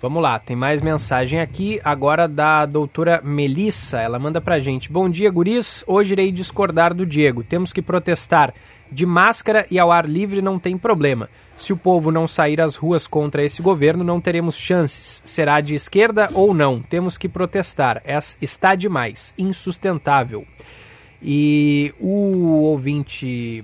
Vamos 0.02 0.22
lá, 0.22 0.38
tem 0.38 0.56
mais 0.56 0.80
mensagem 0.80 1.40
aqui, 1.40 1.78
agora 1.84 2.26
da 2.26 2.64
doutora 2.64 3.20
Melissa. 3.22 4.00
Ela 4.00 4.18
manda 4.18 4.40
pra 4.40 4.58
gente: 4.58 4.90
Bom 4.90 5.10
dia, 5.10 5.30
guris. 5.30 5.84
Hoje 5.86 6.14
irei 6.14 6.32
discordar 6.32 6.94
do 6.94 7.04
Diego. 7.04 7.44
Temos 7.44 7.70
que 7.70 7.82
protestar. 7.82 8.54
De 8.90 9.04
máscara 9.04 9.66
e 9.70 9.78
ao 9.78 9.92
ar 9.92 10.08
livre 10.08 10.40
não 10.40 10.58
tem 10.58 10.78
problema. 10.78 11.28
Se 11.54 11.70
o 11.70 11.76
povo 11.76 12.10
não 12.10 12.26
sair 12.26 12.62
às 12.62 12.76
ruas 12.76 13.06
contra 13.06 13.44
esse 13.44 13.60
governo, 13.60 14.02
não 14.02 14.22
teremos 14.22 14.56
chances. 14.56 15.22
Será 15.22 15.60
de 15.60 15.74
esquerda 15.74 16.30
ou 16.32 16.54
não? 16.54 16.80
Temos 16.80 17.18
que 17.18 17.28
protestar. 17.28 18.02
Está 18.40 18.74
demais. 18.74 19.34
Insustentável. 19.36 20.46
E 21.22 21.94
o 22.00 22.62
ouvinte 22.62 23.62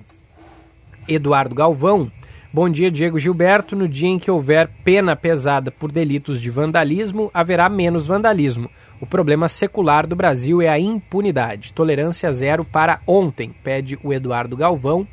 Eduardo 1.08 1.54
Galvão 1.54 2.12
Bom 2.56 2.70
dia, 2.70 2.90
Diego 2.90 3.18
Gilberto. 3.18 3.76
No 3.76 3.86
dia 3.86 4.08
em 4.08 4.18
que 4.18 4.30
houver 4.30 4.70
pena 4.82 5.14
pesada 5.14 5.70
por 5.70 5.92
delitos 5.92 6.40
de 6.40 6.48
vandalismo, 6.50 7.30
haverá 7.34 7.68
menos 7.68 8.06
vandalismo. 8.06 8.70
O 8.98 9.04
problema 9.04 9.46
secular 9.46 10.06
do 10.06 10.16
Brasil 10.16 10.62
é 10.62 10.68
a 10.70 10.80
impunidade. 10.80 11.74
Tolerância 11.74 12.32
zero 12.32 12.64
para 12.64 13.02
ontem, 13.06 13.54
pede 13.62 13.98
o 14.02 14.10
Eduardo 14.10 14.56
Galvão. 14.56 15.06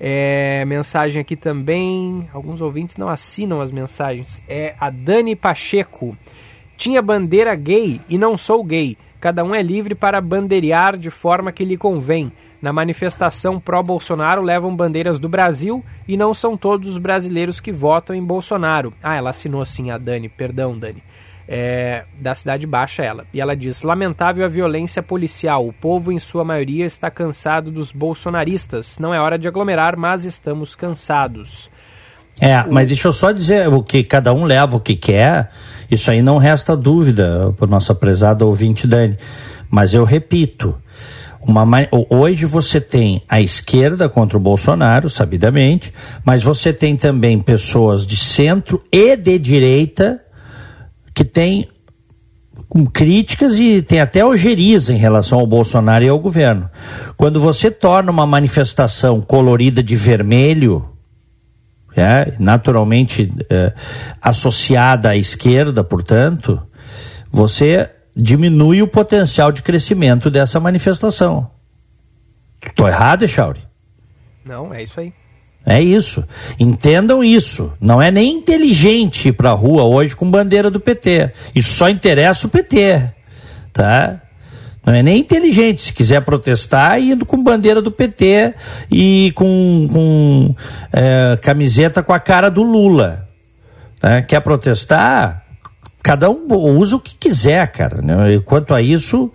É, 0.00 0.64
mensagem 0.64 1.22
aqui 1.22 1.36
também. 1.36 2.28
Alguns 2.32 2.60
ouvintes 2.60 2.96
não 2.96 3.08
assinam 3.08 3.60
as 3.60 3.70
mensagens. 3.70 4.42
É 4.48 4.74
a 4.80 4.90
Dani 4.90 5.36
Pacheco. 5.36 6.18
Tinha 6.76 7.00
bandeira 7.00 7.54
gay 7.54 8.00
e 8.08 8.18
não 8.18 8.36
sou 8.36 8.64
gay. 8.64 8.98
Cada 9.20 9.44
um 9.44 9.54
é 9.54 9.62
livre 9.62 9.94
para 9.94 10.20
bandeirar 10.20 10.98
de 10.98 11.10
forma 11.10 11.52
que 11.52 11.64
lhe 11.64 11.76
convém. 11.76 12.32
Na 12.60 12.72
manifestação 12.72 13.60
pró-Bolsonaro 13.60 14.42
levam 14.42 14.74
bandeiras 14.74 15.18
do 15.18 15.28
Brasil 15.28 15.84
e 16.08 16.16
não 16.16 16.32
são 16.32 16.56
todos 16.56 16.90
os 16.90 16.98
brasileiros 16.98 17.60
que 17.60 17.72
votam 17.72 18.16
em 18.16 18.24
Bolsonaro. 18.24 18.92
Ah, 19.02 19.16
ela 19.16 19.30
assinou 19.30 19.60
assim 19.60 19.90
a 19.90 19.98
Dani, 19.98 20.28
perdão, 20.28 20.78
Dani. 20.78 21.02
É, 21.48 22.04
da 22.20 22.34
Cidade 22.34 22.66
Baixa, 22.66 23.04
ela. 23.04 23.24
E 23.32 23.40
ela 23.40 23.54
diz: 23.54 23.82
Lamentável 23.82 24.44
a 24.44 24.48
violência 24.48 25.00
policial. 25.00 25.66
O 25.66 25.72
povo, 25.72 26.10
em 26.10 26.18
sua 26.18 26.42
maioria, 26.42 26.84
está 26.84 27.08
cansado 27.08 27.70
dos 27.70 27.92
bolsonaristas. 27.92 28.98
Não 28.98 29.14
é 29.14 29.20
hora 29.20 29.38
de 29.38 29.46
aglomerar, 29.46 29.96
mas 29.96 30.24
estamos 30.24 30.74
cansados. 30.74 31.70
É, 32.40 32.62
o... 32.62 32.72
mas 32.72 32.88
deixa 32.88 33.06
eu 33.06 33.12
só 33.12 33.30
dizer 33.30 33.68
o 33.68 33.82
que 33.82 34.02
cada 34.02 34.32
um 34.32 34.44
leva 34.44 34.76
o 34.76 34.80
que 34.80 34.96
quer. 34.96 35.50
Isso 35.88 36.10
aí 36.10 36.20
não 36.20 36.38
resta 36.38 36.76
dúvida 36.76 37.54
para 37.56 37.68
nossa 37.68 37.94
prezada 37.94 38.44
ouvinte 38.44 38.86
Dani. 38.86 39.16
Mas 39.70 39.94
eu 39.94 40.02
repito, 40.02 40.76
uma, 41.46 41.66
hoje 42.10 42.44
você 42.44 42.80
tem 42.80 43.22
a 43.28 43.40
esquerda 43.40 44.08
contra 44.08 44.36
o 44.36 44.40
Bolsonaro, 44.40 45.08
sabidamente, 45.08 45.92
mas 46.24 46.42
você 46.42 46.72
tem 46.72 46.96
também 46.96 47.38
pessoas 47.38 48.06
de 48.06 48.16
centro 48.16 48.82
e 48.90 49.16
de 49.16 49.38
direita 49.38 50.20
que 51.14 51.24
têm 51.24 51.68
críticas 52.92 53.58
e 53.58 53.80
tem 53.80 54.00
até 54.00 54.24
ojeriza 54.24 54.92
em 54.92 54.96
relação 54.96 55.38
ao 55.38 55.46
Bolsonaro 55.46 56.04
e 56.04 56.08
ao 56.08 56.18
governo. 56.18 56.68
Quando 57.16 57.40
você 57.40 57.70
torna 57.70 58.10
uma 58.10 58.26
manifestação 58.26 59.20
colorida 59.20 59.82
de 59.82 59.94
vermelho, 59.94 60.84
é, 61.96 62.32
naturalmente 62.38 63.30
é, 63.48 63.72
associada 64.20 65.10
à 65.10 65.16
esquerda, 65.16 65.82
portanto, 65.82 66.60
você 67.30 67.88
diminui 68.16 68.80
o 68.80 68.88
potencial 68.88 69.52
de 69.52 69.60
crescimento 69.60 70.30
dessa 70.30 70.58
manifestação. 70.58 71.50
Tô 72.74 72.88
errado, 72.88 73.24
Echauri? 73.24 73.60
Não, 74.44 74.72
é 74.72 74.82
isso 74.82 74.98
aí. 74.98 75.12
É 75.66 75.82
isso. 75.82 76.24
Entendam 76.58 77.22
isso. 77.22 77.72
Não 77.80 78.00
é 78.00 78.10
nem 78.10 78.36
inteligente 78.36 79.28
ir 79.28 79.32
pra 79.32 79.50
rua 79.50 79.82
hoje 79.82 80.14
com 80.14 80.30
bandeira 80.30 80.70
do 80.70 80.80
PT. 80.80 81.32
Isso 81.54 81.74
só 81.74 81.88
interessa 81.88 82.46
o 82.46 82.50
PT. 82.50 83.12
Tá? 83.72 84.22
Não 84.86 84.94
é 84.94 85.02
nem 85.02 85.18
inteligente. 85.18 85.80
Se 85.80 85.92
quiser 85.92 86.20
protestar, 86.20 87.00
indo 87.00 87.26
com 87.26 87.42
bandeira 87.42 87.82
do 87.82 87.90
PT 87.90 88.54
e 88.90 89.32
com, 89.34 89.88
com 89.92 90.54
é, 90.92 91.36
camiseta 91.42 92.02
com 92.02 92.12
a 92.12 92.20
cara 92.20 92.48
do 92.48 92.62
Lula. 92.62 93.28
Tá? 93.98 94.22
Quer 94.22 94.40
protestar? 94.40 95.45
Cada 96.06 96.30
um 96.30 96.46
usa 96.78 96.94
o 96.94 97.00
que 97.00 97.16
quiser, 97.16 97.66
cara. 97.66 98.00
Né? 98.00 98.40
Quanto 98.44 98.72
a 98.72 98.80
isso, 98.80 99.28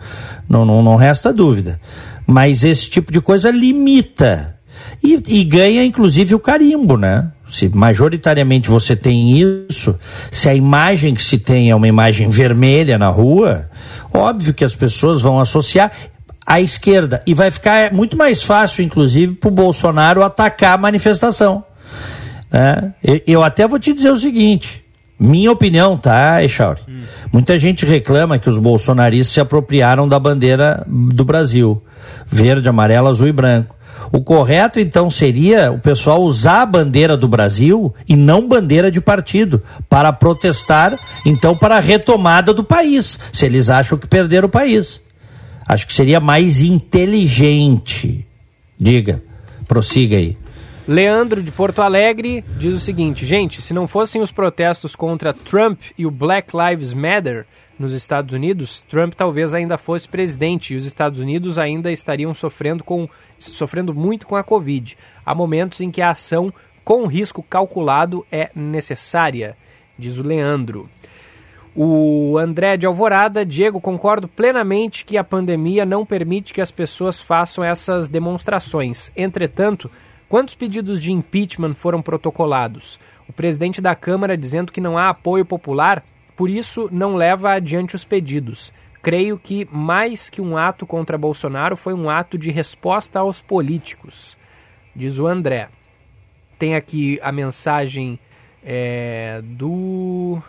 não, 0.48 0.64
não, 0.64 0.82
não 0.82 0.96
resta 0.96 1.34
dúvida. 1.34 1.78
Mas 2.26 2.64
esse 2.64 2.90
tipo 2.90 3.12
de 3.12 3.20
coisa 3.20 3.52
limita. 3.52 4.56
E, 5.04 5.22
e, 5.28 5.44
ganha, 5.44 5.84
inclusive, 5.84 6.34
o 6.34 6.40
carimbo, 6.40 6.96
né? 6.96 7.30
Se 7.50 7.68
majoritariamente 7.68 8.70
você 8.70 8.96
tem 8.96 9.38
isso, 9.38 9.98
se 10.32 10.48
a 10.48 10.56
imagem 10.56 11.14
que 11.14 11.22
se 11.22 11.38
tem 11.38 11.70
é 11.70 11.76
uma 11.76 11.90
imagem 11.90 12.30
vermelha 12.30 12.98
na 12.98 13.10
rua, 13.10 13.70
óbvio 14.14 14.54
que 14.54 14.64
as 14.64 14.74
pessoas 14.74 15.22
vão 15.22 15.42
associar 15.42 15.92
à 16.48 16.62
esquerda. 16.62 17.20
E 17.28 17.34
vai 17.34 17.52
ficar 17.52 17.92
muito 17.92 18.16
mais 18.16 18.44
fácil, 18.44 18.82
inclusive, 18.82 19.34
para 19.34 19.50
o 19.50 19.52
Bolsonaro 19.52 20.24
atacar 20.24 20.76
a 20.76 20.78
manifestação. 20.78 21.66
Né? 22.50 22.94
Eu 23.28 23.44
até 23.44 23.68
vou 23.68 23.78
te 23.78 23.92
dizer 23.92 24.12
o 24.12 24.18
seguinte: 24.18 24.82
minha 25.24 25.52
opinião, 25.52 25.96
tá, 25.98 26.44
Echauri? 26.44 26.82
Hum. 26.90 27.02
Muita 27.32 27.56
gente 27.56 27.86
reclama 27.86 28.40
que 28.40 28.50
os 28.50 28.58
bolsonaristas 28.58 29.34
se 29.36 29.40
apropriaram 29.40 30.08
da 30.08 30.18
bandeira 30.18 30.84
do 30.88 31.24
Brasil. 31.24 31.80
Verde, 32.26 32.68
amarelo, 32.68 33.08
azul 33.08 33.28
e 33.28 33.32
branco. 33.32 33.76
O 34.12 34.22
correto, 34.22 34.80
então, 34.80 35.12
seria 35.12 35.72
o 35.72 35.78
pessoal 35.78 36.24
usar 36.24 36.64
a 36.64 36.66
bandeira 36.66 37.16
do 37.16 37.28
Brasil 37.28 37.94
e 38.10 38.16
não 38.16 38.50
bandeira 38.50 38.90
de 38.90 39.00
partido, 39.00 39.62
para 39.88 40.12
protestar, 40.12 40.98
então, 41.24 41.56
para 41.56 41.78
a 41.78 41.80
retomada 41.80 42.52
do 42.52 42.64
país, 42.64 43.20
se 43.32 43.46
eles 43.46 43.70
acham 43.70 44.00
que 44.00 44.08
perderam 44.08 44.48
o 44.48 44.52
país. 44.52 45.00
Acho 45.68 45.86
que 45.86 45.94
seria 45.94 46.20
mais 46.20 46.62
inteligente. 46.62 48.26
Diga, 48.78 49.22
prossiga 49.68 50.18
aí. 50.18 50.36
Leandro 50.92 51.42
de 51.42 51.54
Porto 51.54 51.82
Alegre 51.82 52.44
diz 52.58 52.76
o 52.76 52.80
seguinte: 52.80 53.26
gente, 53.26 53.62
se 53.62 53.74
não 53.74 53.88
fossem 53.88 54.22
os 54.22 54.30
protestos 54.30 54.94
contra 54.94 55.34
Trump 55.34 55.80
e 55.98 56.06
o 56.06 56.12
Black 56.12 56.52
Lives 56.54 56.94
Matter 56.94 57.46
nos 57.80 57.94
Estados 57.94 58.34
Unidos, 58.34 58.84
Trump 58.90 59.14
talvez 59.14 59.54
ainda 59.54 59.78
fosse 59.78 60.10
presidente 60.10 60.74
e 60.74 60.76
os 60.76 60.84
Estados 60.84 61.22
Unidos 61.22 61.58
ainda 61.58 61.94
estariam 61.94 62.34
sofrendo, 62.34 62.84
com, 62.84 63.08
sofrendo 63.40 63.94
muito 63.94 64.28
com 64.28 64.36
a 64.36 64.44
Covid. 64.44 64.98
Há 65.26 65.34
momentos 65.34 65.80
em 65.80 65.90
que 65.90 66.02
a 66.02 66.10
ação 66.10 66.54
com 66.84 67.08
risco 67.08 67.42
calculado 67.42 68.28
é 68.30 68.50
necessária, 68.54 69.56
diz 69.98 70.18
o 70.18 70.24
Leandro. 70.24 70.90
O 71.74 72.38
André 72.38 72.76
de 72.76 72.86
Alvorada, 72.86 73.46
Diego, 73.46 73.80
concordo 73.80 74.28
plenamente 74.28 75.06
que 75.06 75.18
a 75.18 75.24
pandemia 75.24 75.86
não 75.86 76.06
permite 76.06 76.54
que 76.54 76.60
as 76.60 76.70
pessoas 76.70 77.22
façam 77.22 77.64
essas 77.64 78.10
demonstrações. 78.10 79.10
Entretanto, 79.16 79.90
quantos 80.32 80.56
pedidos 80.56 81.02
de 81.02 81.12
impeachment 81.12 81.74
foram 81.74 82.02
protocolados? 82.02 82.98
O 83.28 83.34
presidente 83.34 83.82
da 83.82 83.94
Câmara 83.94 84.38
dizendo 84.38 84.72
que 84.72 84.80
não 84.80 84.98
há 84.98 85.10
apoio 85.10 85.44
popular, 85.44 86.06
por 86.38 86.50
isso 86.50 86.88
não 86.90 87.18
leva 87.18 87.52
adiante 87.52 87.98
os 87.98 88.06
pedidos. 88.06 88.72
Creio 89.02 89.38
que 89.38 89.68
mais 89.70 90.30
que 90.30 90.40
um 90.40 90.56
ato 90.56 90.88
contra 90.88 91.18
Bolsonaro 91.18 91.76
foi 91.76 91.94
um 91.94 92.10
ato 92.10 92.38
de 92.38 92.50
resposta 92.50 93.20
aos 93.20 93.42
políticos, 93.42 94.38
diz 94.96 95.20
o 95.20 95.28
André. 95.28 95.68
Tem 96.58 96.76
aqui 96.76 97.20
a 97.22 97.34
mensagem 97.34 98.18
é, 98.64 99.42
do 99.44 100.42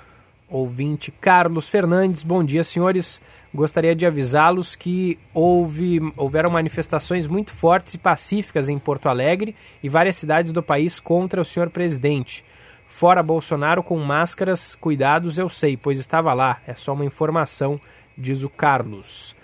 ouvinte 0.49 1.11
Carlos 1.11 1.68
Fernandes. 1.68 2.22
Bom 2.22 2.45
dia, 2.45 2.62
senhores. 2.62 3.20
Gostaria 3.55 3.94
de 3.94 4.07
avisá-los 4.07 4.74
que 4.74 5.18
houve, 5.34 6.00
houveram 6.16 6.50
manifestações 6.50 7.26
muito 7.26 7.53
fortes 7.53 7.94
e 7.94 7.98
pacíficas 7.98 8.68
em 8.68 8.78
Porto 8.78 9.11
Alegre 9.11 9.55
e 9.82 9.90
várias 9.90 10.16
cidades 10.16 10.53
do 10.53 10.62
país 10.62 10.98
contra 10.98 11.40
o 11.40 11.44
senhor 11.44 11.68
presidente. 11.68 12.42
Fora 12.88 13.22
Bolsonaro 13.22 13.82
com 13.82 13.98
máscaras, 13.98 14.74
cuidados 14.74 15.36
eu 15.36 15.50
sei, 15.50 15.76
pois 15.76 15.98
estava 15.98 16.32
lá. 16.32 16.62
É 16.66 16.74
só 16.74 16.94
uma 16.94 17.05
informação, 17.05 17.78
diz 18.16 18.42
o 18.42 18.48
Carlos. 18.48 19.36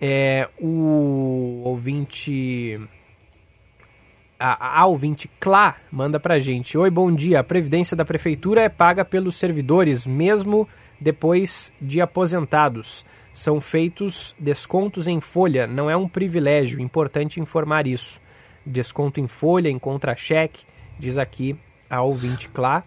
É, 0.00 0.48
o 0.60 1.62
ouvinte 1.64 2.80
a, 4.38 4.80
a 4.80 4.86
ouvinte 4.86 5.30
Clá 5.38 5.76
manda 5.90 6.18
pra 6.18 6.40
gente. 6.40 6.76
Oi, 6.76 6.90
bom 6.90 7.12
dia. 7.12 7.40
A 7.40 7.44
previdência 7.44 7.96
da 7.96 8.04
prefeitura 8.04 8.62
é 8.62 8.68
paga 8.68 9.04
pelos 9.04 9.36
servidores, 9.36 10.04
mesmo 10.04 10.68
depois 11.00 11.72
de 11.80 12.00
aposentados. 12.00 13.04
São 13.32 13.60
feitos 13.60 14.34
descontos 14.38 15.06
em 15.06 15.20
folha, 15.20 15.66
não 15.66 15.88
é 15.88 15.96
um 15.96 16.08
privilégio. 16.08 16.80
Importante 16.80 17.40
informar 17.40 17.86
isso. 17.86 18.20
Desconto 18.64 19.20
em 19.20 19.26
folha, 19.26 19.68
em 19.68 19.78
contra-cheque, 19.78 20.64
diz 20.98 21.18
aqui 21.18 21.56
a 21.88 22.02
ouvinte 22.02 22.48
Clá. 22.48 22.84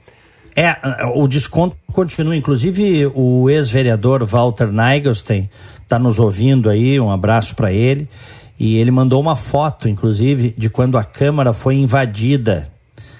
É, 0.55 0.73
o 1.13 1.27
desconto 1.27 1.75
continua. 1.91 2.35
Inclusive, 2.35 3.11
o 3.13 3.49
ex-vereador 3.49 4.23
Walter 4.25 4.71
Neigelstein 4.71 5.49
está 5.81 5.99
nos 5.99 6.17
ouvindo 6.17 6.69
aí. 6.69 6.99
Um 6.99 7.11
abraço 7.11 7.55
para 7.55 7.73
ele. 7.73 8.07
E 8.57 8.77
ele 8.77 8.89
mandou 8.89 9.19
uma 9.19 9.35
foto, 9.35 9.89
inclusive, 9.89 10.53
de 10.57 10.69
quando 10.69 10.97
a 10.97 11.03
Câmara 11.03 11.51
foi 11.51 11.75
invadida 11.75 12.71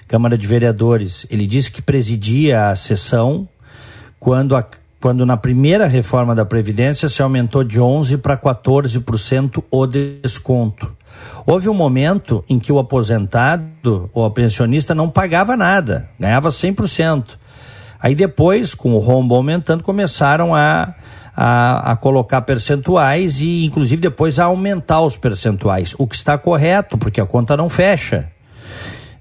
Câmara 0.08 0.38
de 0.38 0.46
Vereadores. 0.46 1.26
Ele 1.30 1.46
disse 1.46 1.70
que 1.70 1.82
presidia 1.82 2.68
a 2.68 2.76
sessão 2.76 3.46
quando, 4.18 4.56
a, 4.56 4.66
quando 5.06 5.24
na 5.24 5.36
primeira 5.36 5.86
reforma 5.86 6.34
da 6.34 6.44
Previdência 6.44 7.08
se 7.08 7.22
aumentou 7.22 7.62
de 7.62 7.78
11% 7.78 8.18
para 8.18 8.36
14% 8.36 9.62
o 9.70 9.86
desconto. 9.86 10.96
Houve 11.46 11.68
um 11.68 11.74
momento 11.74 12.44
em 12.48 12.58
que 12.58 12.72
o 12.72 12.78
aposentado 12.80 14.10
ou 14.12 14.24
a 14.24 14.30
pensionista 14.32 14.96
não 14.96 15.08
pagava 15.08 15.56
nada, 15.56 16.08
ganhava 16.18 16.48
100%. 16.48 17.38
Aí 18.00 18.16
depois, 18.16 18.74
com 18.74 18.94
o 18.94 18.98
rombo 18.98 19.36
aumentando, 19.36 19.84
começaram 19.84 20.52
a 20.52 20.92
a, 21.36 21.92
a 21.92 21.96
colocar 21.96 22.40
percentuais 22.40 23.40
e, 23.40 23.64
inclusive, 23.64 24.02
depois 24.02 24.40
a 24.40 24.46
aumentar 24.46 25.02
os 25.02 25.16
percentuais. 25.16 25.94
O 25.98 26.08
que 26.08 26.16
está 26.16 26.36
correto, 26.36 26.98
porque 26.98 27.20
a 27.20 27.26
conta 27.26 27.56
não 27.56 27.68
fecha. 27.68 28.28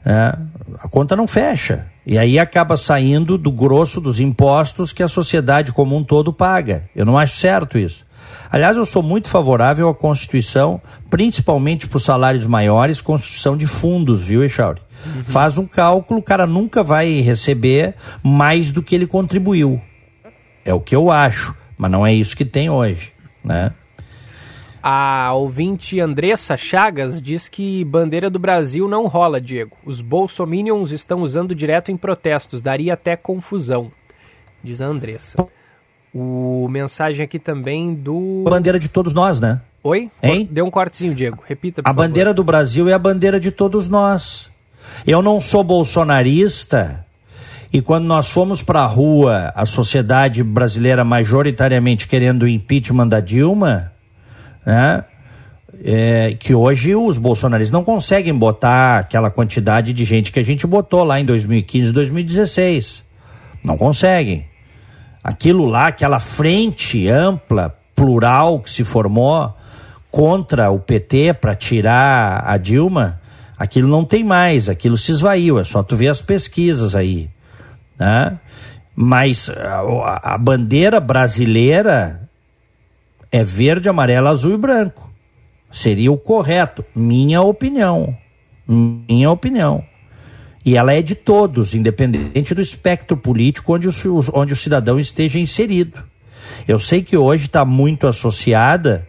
Né? 0.03 0.33
A 0.79 0.87
conta 0.87 1.15
não 1.15 1.27
fecha. 1.27 1.85
E 2.05 2.17
aí 2.17 2.37
acaba 2.37 2.77
saindo 2.77 3.37
do 3.37 3.51
grosso 3.51 3.99
dos 3.99 4.19
impostos 4.19 4.93
que 4.93 5.01
a 5.01 5.07
sociedade 5.07 5.71
como 5.71 5.95
um 5.95 6.03
todo 6.03 6.31
paga. 6.31 6.89
Eu 6.95 7.05
não 7.05 7.17
acho 7.17 7.37
certo 7.37 7.79
isso. 7.79 8.05
Aliás, 8.51 8.77
eu 8.77 8.85
sou 8.85 9.01
muito 9.01 9.27
favorável 9.27 9.89
à 9.89 9.95
Constituição, 9.95 10.79
principalmente 11.09 11.87
para 11.87 11.97
os 11.97 12.03
salários 12.03 12.45
maiores, 12.45 13.01
Constituição 13.01 13.57
de 13.57 13.65
fundos, 13.65 14.21
viu, 14.21 14.43
Echauri? 14.43 14.81
Uhum. 15.05 15.23
Faz 15.23 15.57
um 15.57 15.65
cálculo, 15.65 16.19
o 16.19 16.23
cara 16.23 16.47
nunca 16.47 16.83
vai 16.83 17.21
receber 17.21 17.95
mais 18.23 18.71
do 18.71 18.81
que 18.81 18.95
ele 18.95 19.07
contribuiu. 19.07 19.81
É 20.63 20.73
o 20.73 20.79
que 20.79 20.95
eu 20.95 21.11
acho. 21.11 21.55
Mas 21.77 21.91
não 21.91 22.05
é 22.05 22.13
isso 22.13 22.35
que 22.35 22.45
tem 22.45 22.69
hoje, 22.69 23.11
né? 23.43 23.71
A 24.87 25.33
ouvinte 25.33 25.99
Andressa 25.99 26.55
Chagas 26.55 27.19
diz 27.19 27.49
que 27.49 27.83
bandeira 27.85 28.29
do 28.29 28.37
Brasil 28.37 28.87
não 28.87 29.07
rola, 29.07 29.41
Diego. 29.41 29.75
Os 29.83 29.99
bolsominions 29.99 30.91
estão 30.91 31.23
usando 31.23 31.55
direto 31.55 31.91
em 31.91 31.97
protestos, 31.97 32.61
daria 32.61 32.93
até 32.93 33.15
confusão, 33.15 33.91
diz 34.63 34.83
a 34.83 34.85
Andressa. 34.85 35.43
O 36.13 36.67
mensagem 36.69 37.23
aqui 37.23 37.39
também 37.39 37.95
do. 37.95 38.43
A 38.45 38.49
bandeira 38.51 38.77
de 38.77 38.87
todos 38.87 39.11
nós, 39.11 39.41
né? 39.41 39.59
Oi? 39.83 40.11
Hein? 40.21 40.47
Deu 40.51 40.67
um 40.67 40.69
cortezinho, 40.69 41.15
Diego. 41.15 41.43
Repita, 41.47 41.81
por 41.81 41.89
A 41.89 41.91
favor. 41.91 42.07
bandeira 42.07 42.31
do 42.31 42.43
Brasil 42.43 42.87
é 42.87 42.93
a 42.93 42.99
bandeira 42.99 43.39
de 43.39 43.49
todos 43.49 43.87
nós. 43.87 44.51
Eu 45.07 45.19
não 45.23 45.41
sou 45.41 45.63
bolsonarista 45.63 47.03
e 47.73 47.81
quando 47.81 48.05
nós 48.05 48.29
fomos 48.29 48.61
para 48.61 48.81
a 48.81 48.85
rua, 48.85 49.51
a 49.55 49.65
sociedade 49.65 50.43
brasileira 50.43 51.03
majoritariamente 51.03 52.07
querendo 52.07 52.43
o 52.43 52.47
impeachment 52.47 53.07
da 53.07 53.19
Dilma, 53.19 53.94
né? 54.65 55.03
É, 55.83 56.35
que 56.39 56.55
hoje 56.55 56.95
os 56.95 57.17
bolsonaristas 57.17 57.71
não 57.71 57.83
conseguem 57.83 58.33
botar 58.33 58.99
aquela 58.99 59.29
quantidade 59.29 59.91
de 59.91 60.05
gente 60.05 60.31
que 60.31 60.39
a 60.39 60.43
gente 60.43 60.65
botou 60.65 61.03
lá 61.03 61.19
em 61.19 61.25
2015, 61.25 61.91
2016. 61.91 63.03
Não 63.63 63.77
conseguem. 63.77 64.45
Aquilo 65.23 65.65
lá, 65.65 65.87
aquela 65.87 66.19
frente 66.19 67.09
ampla, 67.09 67.75
plural 67.93 68.59
que 68.59 68.69
se 68.69 68.83
formou 68.83 69.53
contra 70.09 70.71
o 70.71 70.79
PT 70.79 71.33
para 71.33 71.55
tirar 71.55 72.43
a 72.45 72.57
Dilma, 72.57 73.19
aquilo 73.57 73.89
não 73.89 74.05
tem 74.05 74.23
mais, 74.23 74.69
aquilo 74.69 74.97
se 74.97 75.11
esvaiu. 75.11 75.59
É 75.59 75.63
só 75.65 75.83
tu 75.83 75.95
ver 75.95 76.07
as 76.07 76.21
pesquisas 76.21 76.95
aí 76.95 77.29
né? 77.97 78.39
Mas 78.95 79.49
a, 79.49 80.35
a 80.35 80.37
bandeira 80.37 80.99
brasileira 80.99 82.24
é 83.35 83.43
verde, 83.43 83.89
amarelo, 83.89 84.29
azul 84.29 84.53
e 84.53 84.57
branco. 84.57 85.11
Seria 85.69 86.09
o 86.09 86.17
correto, 86.17 86.85
minha 86.95 87.41
opinião. 87.41 88.15
Minha 88.65 89.29
opinião. 89.29 89.83
E 90.63 90.77
ela 90.77 90.93
é 90.93 91.01
de 91.01 91.15
todos, 91.15 91.75
independente 91.75 92.55
do 92.55 92.61
espectro 92.61 93.17
político 93.17 93.73
onde 93.73 93.89
o, 93.89 93.93
onde 94.33 94.53
o 94.53 94.55
cidadão 94.55 94.97
esteja 94.97 95.37
inserido. 95.37 96.01
Eu 96.65 96.79
sei 96.79 97.01
que 97.01 97.17
hoje 97.17 97.47
está 97.47 97.65
muito 97.65 98.07
associada, 98.07 99.05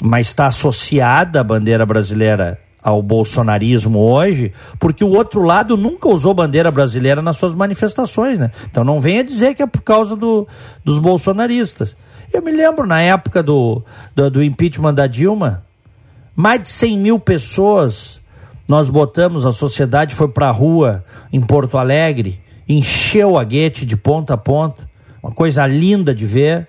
mas 0.00 0.28
está 0.28 0.46
associada 0.46 1.40
a 1.40 1.44
bandeira 1.44 1.84
brasileira 1.84 2.58
ao 2.82 3.02
bolsonarismo 3.02 3.98
hoje, 3.98 4.50
porque 4.78 5.04
o 5.04 5.10
outro 5.10 5.42
lado 5.42 5.76
nunca 5.76 6.08
usou 6.08 6.32
bandeira 6.32 6.70
brasileira 6.70 7.20
nas 7.20 7.36
suas 7.36 7.54
manifestações, 7.54 8.38
né? 8.38 8.50
Então 8.70 8.82
não 8.82 8.98
venha 8.98 9.22
dizer 9.22 9.54
que 9.54 9.62
é 9.62 9.66
por 9.66 9.82
causa 9.82 10.16
do, 10.16 10.48
dos 10.82 10.98
bolsonaristas. 10.98 11.94
Eu 12.32 12.42
me 12.42 12.50
lembro 12.52 12.86
na 12.86 13.00
época 13.00 13.42
do, 13.42 13.82
do, 14.14 14.30
do 14.30 14.42
impeachment 14.42 14.94
da 14.94 15.06
Dilma, 15.06 15.64
mais 16.34 16.62
de 16.62 16.68
100 16.68 16.98
mil 16.98 17.18
pessoas 17.18 18.20
nós 18.68 18.88
botamos, 18.90 19.46
a 19.46 19.52
sociedade 19.52 20.14
foi 20.14 20.28
para 20.28 20.48
a 20.48 20.50
rua 20.50 21.04
em 21.32 21.40
Porto 21.40 21.78
Alegre, 21.78 22.40
encheu 22.68 23.38
a 23.38 23.44
guete 23.44 23.86
de 23.86 23.96
ponta 23.96 24.34
a 24.34 24.36
ponta, 24.36 24.90
uma 25.22 25.32
coisa 25.32 25.66
linda 25.66 26.14
de 26.14 26.26
ver 26.26 26.68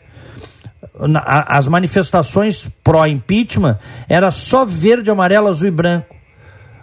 as 1.24 1.68
manifestações 1.68 2.68
pró-impeachment 2.84 3.78
era 4.10 4.32
só 4.32 4.66
verde, 4.66 5.12
amarelo, 5.12 5.48
azul 5.48 5.68
e 5.68 5.72
branco. 5.72 6.16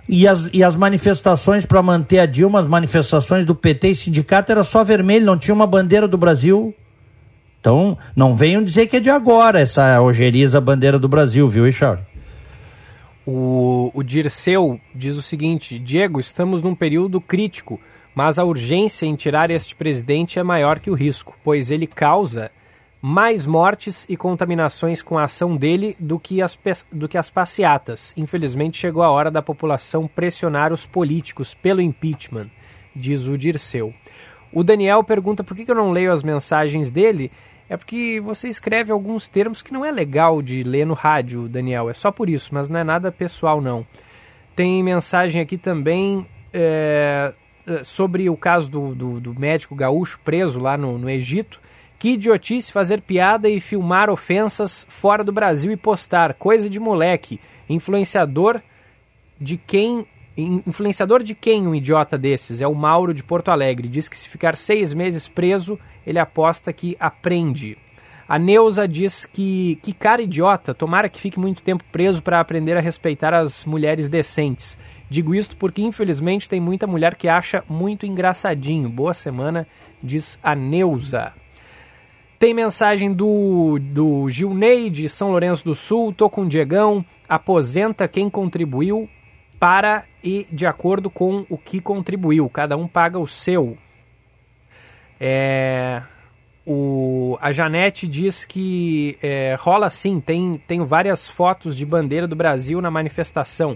E 0.08 0.28
as, 0.28 0.48
e 0.52 0.62
as 0.62 0.76
manifestações 0.76 1.64
para 1.64 1.82
manter 1.82 2.18
a 2.18 2.26
Dilma, 2.26 2.60
as 2.60 2.66
manifestações 2.66 3.44
do 3.44 3.54
PT 3.54 3.88
e 3.88 3.96
sindicato 3.96 4.52
era 4.52 4.62
só 4.62 4.84
vermelho, 4.84 5.24
não 5.24 5.38
tinha 5.38 5.54
uma 5.54 5.66
bandeira 5.66 6.06
do 6.06 6.18
Brasil. 6.18 6.74
Então, 7.64 7.96
não 8.14 8.36
venham 8.36 8.62
dizer 8.62 8.86
que 8.88 8.98
é 8.98 9.00
de 9.00 9.08
agora 9.08 9.58
essa 9.58 9.98
ojeriza 10.02 10.60
bandeira 10.60 10.98
do 10.98 11.08
Brasil, 11.08 11.48
viu, 11.48 11.64
Richard? 11.64 12.02
O, 13.26 13.90
o 13.94 14.02
Dirceu 14.02 14.78
diz 14.94 15.16
o 15.16 15.22
seguinte: 15.22 15.78
Diego, 15.78 16.20
estamos 16.20 16.60
num 16.60 16.74
período 16.74 17.22
crítico, 17.22 17.80
mas 18.14 18.38
a 18.38 18.44
urgência 18.44 19.06
em 19.06 19.14
tirar 19.14 19.50
este 19.50 19.74
presidente 19.74 20.38
é 20.38 20.42
maior 20.42 20.78
que 20.78 20.90
o 20.90 20.94
risco, 20.94 21.38
pois 21.42 21.70
ele 21.70 21.86
causa 21.86 22.50
mais 23.00 23.46
mortes 23.46 24.04
e 24.10 24.14
contaminações 24.14 25.02
com 25.02 25.16
a 25.16 25.24
ação 25.24 25.56
dele 25.56 25.96
do 25.98 26.18
que, 26.18 26.42
as, 26.42 26.58
do 26.92 27.08
que 27.08 27.16
as 27.16 27.30
passeatas. 27.30 28.12
Infelizmente, 28.14 28.76
chegou 28.76 29.02
a 29.02 29.10
hora 29.10 29.30
da 29.30 29.40
população 29.40 30.06
pressionar 30.06 30.70
os 30.70 30.84
políticos 30.84 31.54
pelo 31.54 31.80
impeachment, 31.80 32.50
diz 32.94 33.26
o 33.26 33.38
Dirceu. 33.38 33.94
O 34.52 34.62
Daniel 34.62 35.02
pergunta 35.02 35.42
por 35.42 35.56
que 35.56 35.68
eu 35.68 35.74
não 35.74 35.90
leio 35.90 36.12
as 36.12 36.22
mensagens 36.22 36.88
dele. 36.88 37.32
É 37.74 37.76
porque 37.76 38.20
você 38.24 38.48
escreve 38.48 38.92
alguns 38.92 39.26
termos 39.26 39.60
que 39.60 39.72
não 39.72 39.84
é 39.84 39.90
legal 39.90 40.40
de 40.40 40.62
ler 40.62 40.86
no 40.86 40.94
rádio, 40.94 41.48
Daniel. 41.48 41.90
É 41.90 41.92
só 41.92 42.12
por 42.12 42.30
isso, 42.30 42.50
mas 42.54 42.68
não 42.68 42.78
é 42.78 42.84
nada 42.84 43.10
pessoal, 43.10 43.60
não. 43.60 43.84
Tem 44.54 44.80
mensagem 44.80 45.42
aqui 45.42 45.58
também 45.58 46.24
é, 46.52 47.34
uh, 47.66 47.84
sobre 47.84 48.30
o 48.30 48.36
caso 48.36 48.70
do, 48.70 48.94
do, 48.94 49.20
do, 49.20 49.34
médico 49.34 49.74
gaúcho 49.74 50.20
preso 50.24 50.60
lá 50.60 50.78
no, 50.78 50.96
no 50.96 51.10
Egito. 51.10 51.60
Que 51.98 52.10
idiotice 52.10 52.70
fazer 52.70 53.00
piada 53.00 53.48
e 53.48 53.58
filmar 53.58 54.08
ofensas 54.08 54.86
fora 54.88 55.24
do 55.24 55.32
Brasil 55.32 55.72
e 55.72 55.76
postar. 55.76 56.34
Coisa 56.34 56.70
de 56.70 56.78
moleque. 56.78 57.40
Influenciador 57.68 58.62
de 59.40 59.56
quem. 59.56 60.06
Influenciador 60.36 61.24
de 61.24 61.34
quem 61.34 61.66
um 61.66 61.74
idiota 61.74 62.16
desses? 62.16 62.62
É 62.62 62.68
o 62.68 62.74
Mauro 62.74 63.12
de 63.12 63.24
Porto 63.24 63.48
Alegre. 63.48 63.88
Diz 63.88 64.08
que 64.08 64.16
se 64.16 64.28
ficar 64.28 64.54
seis 64.54 64.94
meses 64.94 65.26
preso, 65.26 65.76
ele 66.06 66.18
aposta 66.18 66.72
que 66.72 66.96
aprende. 66.98 67.78
A 68.26 68.38
Neuza 68.38 68.88
diz 68.88 69.26
que 69.26 69.78
que 69.82 69.92
cara 69.92 70.22
idiota, 70.22 70.72
tomara 70.72 71.08
que 71.08 71.20
fique 71.20 71.38
muito 71.38 71.62
tempo 71.62 71.84
preso 71.92 72.22
para 72.22 72.40
aprender 72.40 72.76
a 72.76 72.80
respeitar 72.80 73.34
as 73.34 73.64
mulheres 73.64 74.08
decentes. 74.08 74.78
Digo 75.10 75.34
isto 75.34 75.56
porque 75.56 75.82
infelizmente 75.82 76.48
tem 76.48 76.60
muita 76.60 76.86
mulher 76.86 77.14
que 77.16 77.28
acha 77.28 77.62
muito 77.68 78.06
engraçadinho. 78.06 78.88
Boa 78.88 79.12
semana, 79.12 79.66
diz 80.02 80.38
a 80.42 80.54
Neuza. 80.54 81.32
Tem 82.38 82.52
mensagem 82.52 83.12
do, 83.12 83.78
do 83.78 84.28
Gilney 84.28 84.90
de 84.90 85.08
São 85.08 85.30
Lourenço 85.30 85.64
do 85.64 85.74
Sul, 85.74 86.12
tô 86.12 86.28
com 86.28 86.42
o 86.42 86.48
Diegão, 86.48 87.04
aposenta 87.28 88.08
quem 88.08 88.28
contribuiu 88.28 89.08
para 89.58 90.04
e 90.22 90.46
de 90.50 90.66
acordo 90.66 91.08
com 91.08 91.46
o 91.48 91.56
que 91.56 91.80
contribuiu. 91.80 92.48
Cada 92.48 92.76
um 92.76 92.86
paga 92.86 93.18
o 93.18 93.26
seu. 93.26 93.78
É, 95.26 96.02
o, 96.66 97.38
a 97.40 97.50
Janete 97.50 98.06
diz 98.06 98.44
que 98.44 99.16
é, 99.22 99.56
rola 99.58 99.88
sim, 99.88 100.20
tem, 100.20 100.60
tem 100.68 100.84
várias 100.84 101.26
fotos 101.26 101.78
de 101.78 101.86
bandeira 101.86 102.28
do 102.28 102.36
Brasil 102.36 102.78
na 102.82 102.90
manifestação. 102.90 103.74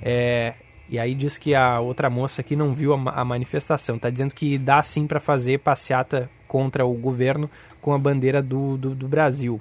É, 0.00 0.54
e 0.88 0.98
aí 0.98 1.14
diz 1.14 1.36
que 1.36 1.54
a 1.54 1.80
outra 1.80 2.08
moça 2.08 2.40
aqui 2.40 2.56
não 2.56 2.72
viu 2.72 2.94
a, 2.94 3.20
a 3.20 3.24
manifestação. 3.26 3.96
Está 3.96 4.08
dizendo 4.08 4.34
que 4.34 4.56
dá 4.56 4.82
sim 4.82 5.06
para 5.06 5.20
fazer 5.20 5.58
passeata 5.58 6.30
contra 6.48 6.86
o 6.86 6.94
governo 6.94 7.50
com 7.78 7.92
a 7.92 7.98
bandeira 7.98 8.40
do, 8.40 8.78
do, 8.78 8.94
do 8.94 9.06
Brasil. 9.06 9.60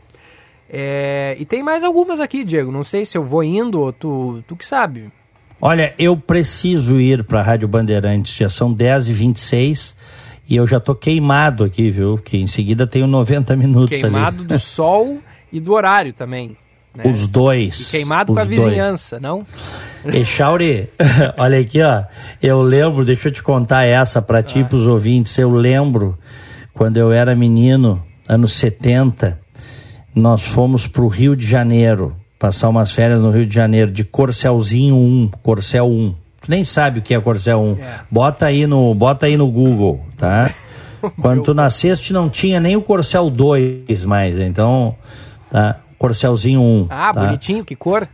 É, 0.70 1.36
e 1.38 1.44
tem 1.44 1.62
mais 1.62 1.84
algumas 1.84 2.22
aqui, 2.22 2.46
Diego. 2.46 2.72
Não 2.72 2.86
sei 2.86 3.04
se 3.04 3.18
eu 3.18 3.26
vou 3.26 3.44
indo 3.44 3.82
ou 3.82 3.92
tu, 3.92 4.42
tu 4.48 4.56
que 4.56 4.66
sabe. 4.66 5.12
Olha, 5.60 5.94
eu 6.00 6.16
preciso 6.16 6.98
ir 6.98 7.26
para 7.26 7.42
a 7.42 7.44
Rádio 7.44 7.68
Bandeirantes. 7.68 8.38
Já 8.38 8.50
são 8.50 8.74
10h26 8.74 9.96
e 10.48 10.56
eu 10.56 10.68
já 10.68 10.80
tô 10.80 10.94
queimado 10.94 11.64
aqui, 11.64 11.90
viu? 11.90 12.18
Que 12.18 12.38
em 12.38 12.48
seguida 12.48 12.86
tenho 12.86 13.08
90 13.08 13.56
minutos 13.56 14.00
queimado 14.00 14.40
ali. 14.40 14.48
do 14.48 14.58
sol 14.60 15.20
e 15.52 15.60
do 15.60 15.74
horário 15.74 16.14
também. 16.14 16.56
Né? 16.96 17.04
Os 17.08 17.28
dois. 17.28 17.90
E 17.90 17.98
queimado 17.98 18.34
com 18.34 18.40
a 18.40 18.44
vizinhança, 18.44 19.20
não? 19.20 19.46
E 20.06 20.24
Chauri, 20.24 20.90
olha 21.38 21.60
aqui, 21.60 21.82
ó. 21.82 22.04
Eu 22.42 22.62
lembro, 22.62 23.04
deixa 23.04 23.28
eu 23.28 23.32
te 23.32 23.44
contar 23.44 23.84
essa 23.84 24.22
para 24.22 24.42
ti, 24.42 24.62
ah. 24.62 24.66
pros 24.66 24.86
ouvintes. 24.86 25.38
Eu 25.38 25.52
lembro 25.52 26.18
quando 26.74 26.98
eu 26.98 27.12
era 27.12 27.36
menino, 27.36 28.04
anos 28.28 28.54
70, 28.54 29.40
nós 30.14 30.46
fomos 30.46 30.88
pro 30.88 31.08
Rio 31.08 31.36
de 31.36 31.46
Janeiro, 31.46 32.16
passar 32.38 32.70
umas 32.70 32.92
férias 32.92 33.20
no 33.20 33.32
Rio 33.32 33.46
de 33.46 33.54
Janeiro, 33.54 33.92
de 33.92 34.04
Corcelzinho 34.04 34.96
1, 34.96 35.32
Corcel 35.42 35.88
1. 35.88 36.16
Tu 36.42 36.52
nem 36.52 36.64
sabe 36.64 37.00
o 37.00 37.02
que 37.02 37.14
é 37.14 37.20
Corcel 37.20 37.60
1. 37.60 37.72
É. 37.82 38.00
Bota 38.10 38.46
aí 38.46 38.68
no, 38.68 38.94
bota 38.94 39.26
aí 39.26 39.36
no 39.36 39.48
Google, 39.50 40.05
tá? 40.18 40.52
Quando 41.22 41.44
tu 41.44 41.54
nasceste 41.54 42.12
não 42.12 42.30
tinha 42.30 42.60
nem 42.60 42.76
o 42.76 42.82
Corcel 42.82 43.30
2 43.30 44.06
mais, 44.06 44.38
então, 44.40 44.96
tá? 45.50 45.80
Corcelzinho 45.98 46.62
1. 46.62 46.88
Ah, 46.90 47.14
tá? 47.14 47.26
bonitinho, 47.26 47.64
que 47.64 47.76
cor? 47.76 48.08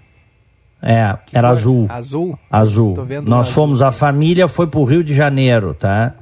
É, 0.82 1.16
que 1.26 1.38
era 1.38 1.50
cor? 1.50 1.58
azul. 1.58 1.86
Azul? 1.90 2.40
Azul. 2.50 3.08
Nós 3.24 3.52
fomos, 3.52 3.82
a 3.82 3.92
família 3.92 4.48
foi 4.48 4.68
pro 4.68 4.84
Rio 4.84 5.04
de 5.04 5.14
Janeiro, 5.14 5.74
tá? 5.74 6.14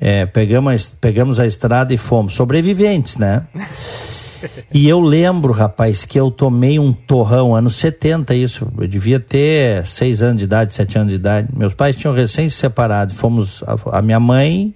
É, 0.00 0.24
pegamos, 0.24 0.88
pegamos 0.88 1.38
a 1.38 1.46
estrada 1.46 1.92
e 1.92 1.96
fomos. 1.96 2.34
Sobreviventes, 2.34 3.16
né? 3.16 3.44
E 4.72 4.88
eu 4.88 5.00
lembro, 5.00 5.52
rapaz, 5.52 6.04
que 6.04 6.18
eu 6.18 6.30
tomei 6.30 6.78
um 6.78 6.92
torrão, 6.92 7.54
anos 7.54 7.76
70 7.76 8.34
isso, 8.34 8.68
eu 8.78 8.86
devia 8.86 9.18
ter 9.18 9.86
seis 9.86 10.22
anos 10.22 10.38
de 10.38 10.44
idade, 10.44 10.72
sete 10.72 10.96
anos 10.96 11.10
de 11.10 11.16
idade. 11.16 11.48
Meus 11.54 11.74
pais 11.74 11.96
tinham 11.96 12.14
recém 12.14 12.48
se 12.48 12.56
separado, 12.56 13.14
fomos 13.14 13.62
a, 13.64 13.98
a 13.98 14.02
minha 14.02 14.20
mãe 14.20 14.74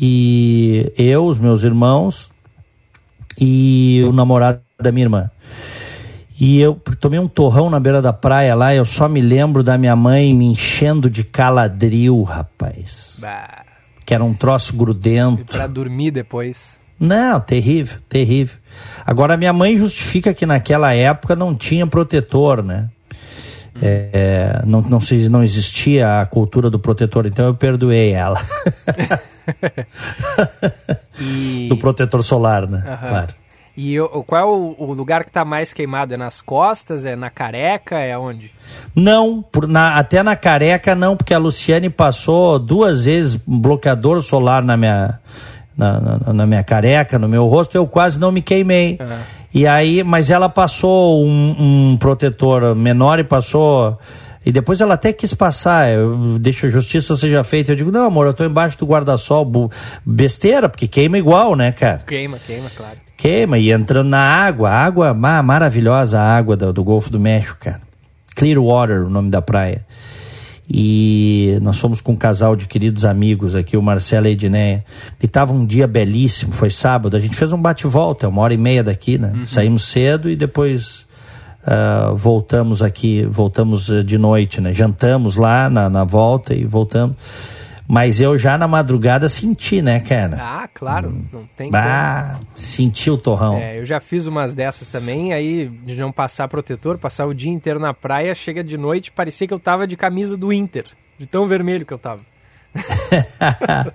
e 0.00 0.92
eu, 0.96 1.26
os 1.26 1.38
meus 1.38 1.62
irmãos 1.62 2.30
e 3.38 4.02
o 4.06 4.12
namorado 4.12 4.60
da 4.80 4.90
minha 4.90 5.04
irmã. 5.04 5.30
E 6.40 6.58
eu 6.58 6.74
tomei 6.98 7.18
um 7.18 7.28
torrão 7.28 7.68
na 7.68 7.78
beira 7.78 8.00
da 8.00 8.14
praia 8.14 8.54
lá, 8.54 8.74
eu 8.74 8.86
só 8.86 9.06
me 9.06 9.20
lembro 9.20 9.62
da 9.62 9.76
minha 9.76 9.94
mãe 9.94 10.32
me 10.34 10.46
enchendo 10.46 11.10
de 11.10 11.22
caladril, 11.22 12.22
rapaz. 12.22 13.18
Bah. 13.20 13.64
Que 14.06 14.14
era 14.14 14.24
um 14.24 14.32
troço 14.32 14.74
grudento. 14.74 15.42
E 15.42 15.44
pra 15.44 15.66
dormir 15.66 16.10
depois. 16.10 16.78
Não, 16.98 17.38
terrível, 17.40 17.98
terrível. 18.08 18.56
Agora, 19.06 19.36
minha 19.36 19.52
mãe 19.52 19.76
justifica 19.76 20.34
que 20.34 20.46
naquela 20.46 20.94
época 20.94 21.34
não 21.34 21.54
tinha 21.54 21.86
protetor, 21.86 22.62
né? 22.62 22.88
É, 23.82 24.10
é, 24.12 24.62
não, 24.66 24.82
não, 24.82 25.00
se, 25.00 25.28
não 25.28 25.42
existia 25.42 26.20
a 26.20 26.26
cultura 26.26 26.68
do 26.68 26.78
protetor, 26.78 27.26
então 27.26 27.46
eu 27.46 27.54
perdoei 27.54 28.12
ela. 28.12 28.40
e... 31.20 31.68
Do 31.68 31.76
protetor 31.76 32.22
solar, 32.22 32.68
né? 32.68 32.84
Uhum. 32.86 33.08
Claro. 33.08 33.34
E 33.76 33.96
qual 34.26 34.42
é 34.42 34.44
o, 34.44 34.74
o 34.78 34.92
lugar 34.92 35.22
que 35.22 35.30
está 35.30 35.44
mais 35.44 35.72
queimado? 35.72 36.12
É 36.12 36.16
nas 36.16 36.42
costas? 36.42 37.06
É 37.06 37.16
na 37.16 37.30
careca? 37.30 37.98
É 37.98 38.18
onde? 38.18 38.52
Não, 38.94 39.40
por, 39.40 39.66
na, 39.66 39.96
até 39.96 40.22
na 40.22 40.36
careca 40.36 40.94
não, 40.94 41.16
porque 41.16 41.32
a 41.32 41.38
Luciane 41.38 41.88
passou 41.88 42.58
duas 42.58 43.04
vezes 43.04 43.36
bloqueador 43.46 44.22
solar 44.22 44.62
na 44.62 44.76
minha, 44.76 45.18
na, 45.80 45.98
na, 45.98 46.32
na, 46.34 46.46
minha 46.46 46.62
careca, 46.62 47.18
no 47.18 47.26
meu 47.26 47.46
rosto, 47.46 47.74
eu 47.74 47.86
quase 47.86 48.20
não 48.20 48.30
me 48.30 48.42
queimei. 48.42 48.98
Uhum. 49.00 49.18
E 49.52 49.66
aí, 49.66 50.04
mas 50.04 50.30
ela 50.30 50.48
passou 50.48 51.24
um, 51.24 51.92
um, 51.92 51.96
protetor 51.96 52.74
menor 52.74 53.18
e 53.18 53.24
passou. 53.24 53.98
E 54.44 54.52
depois 54.52 54.80
ela 54.80 54.94
até 54.94 55.12
quis 55.12 55.32
passar, 55.34 55.90
eu, 55.90 56.38
deixa 56.38 56.66
a 56.66 56.70
justiça 56.70 57.16
seja 57.16 57.42
feita. 57.42 57.72
Eu 57.72 57.76
digo, 57.76 57.90
não, 57.90 58.04
amor, 58.04 58.26
eu 58.26 58.34
tô 58.34 58.44
embaixo 58.44 58.78
do 58.78 58.86
guarda-sol. 58.86 59.70
Besteira, 60.04 60.68
porque 60.68 60.86
queima 60.86 61.16
igual, 61.16 61.56
né, 61.56 61.72
cara? 61.72 62.02
Queima, 62.06 62.38
queima, 62.38 62.68
claro. 62.76 62.96
Queima, 63.16 63.58
e 63.58 63.72
entrando 63.72 64.08
na 64.08 64.20
água, 64.20 64.70
água 64.70 65.12
maravilhosa, 65.12 66.20
a 66.20 66.36
água 66.36 66.56
do, 66.56 66.72
do 66.72 66.84
Golfo 66.84 67.10
do 67.10 67.20
México, 67.20 67.58
cara. 67.60 67.80
Clearwater, 68.36 69.04
o 69.04 69.10
nome 69.10 69.30
da 69.30 69.42
praia. 69.42 69.84
E 70.72 71.58
nós 71.62 71.80
fomos 71.80 72.00
com 72.00 72.12
um 72.12 72.16
casal 72.16 72.54
de 72.54 72.68
queridos 72.68 73.04
amigos 73.04 73.56
aqui, 73.56 73.76
o 73.76 73.82
Marcelo 73.82 74.26
e 74.26 74.28
a 74.28 74.32
Edneia. 74.32 74.84
E 75.20 75.26
tava 75.26 75.52
um 75.52 75.66
dia 75.66 75.86
belíssimo, 75.88 76.52
foi 76.52 76.70
sábado. 76.70 77.16
A 77.16 77.20
gente 77.20 77.36
fez 77.36 77.52
um 77.52 77.60
bate-volta, 77.60 78.28
uma 78.28 78.40
hora 78.42 78.54
e 78.54 78.56
meia 78.56 78.84
daqui, 78.84 79.18
né? 79.18 79.32
Uhum. 79.34 79.46
Saímos 79.46 79.82
cedo 79.82 80.30
e 80.30 80.36
depois 80.36 81.06
uh, 81.64 82.14
voltamos 82.14 82.82
aqui, 82.82 83.26
voltamos 83.28 83.88
uh, 83.88 84.04
de 84.04 84.16
noite, 84.16 84.60
né? 84.60 84.72
Jantamos 84.72 85.36
lá 85.36 85.68
na, 85.68 85.90
na 85.90 86.04
volta 86.04 86.54
e 86.54 86.64
voltamos. 86.64 87.16
Mas 87.92 88.20
eu 88.20 88.38
já 88.38 88.56
na 88.56 88.68
madrugada 88.68 89.28
senti, 89.28 89.82
né, 89.82 89.98
cara? 89.98 90.36
Ah, 90.40 90.68
claro, 90.72 91.08
hum. 91.08 91.24
não 91.32 91.44
tem 91.56 91.70
Ah, 91.74 92.34
como. 92.38 92.46
senti 92.54 93.10
o 93.10 93.16
torrão. 93.16 93.56
É, 93.56 93.80
eu 93.80 93.84
já 93.84 93.98
fiz 93.98 94.28
umas 94.28 94.54
dessas 94.54 94.86
também, 94.86 95.32
aí 95.32 95.66
de 95.68 95.96
não 95.96 96.12
passar 96.12 96.46
protetor, 96.46 96.98
passar 96.98 97.26
o 97.26 97.34
dia 97.34 97.50
inteiro 97.50 97.80
na 97.80 97.92
praia, 97.92 98.32
chega 98.32 98.62
de 98.62 98.78
noite, 98.78 99.10
parecia 99.10 99.48
que 99.48 99.52
eu 99.52 99.58
tava 99.58 99.88
de 99.88 99.96
camisa 99.96 100.36
do 100.36 100.52
Inter, 100.52 100.84
de 101.18 101.26
tão 101.26 101.48
vermelho 101.48 101.84
que 101.84 101.92
eu 101.92 101.98
tava. 101.98 102.20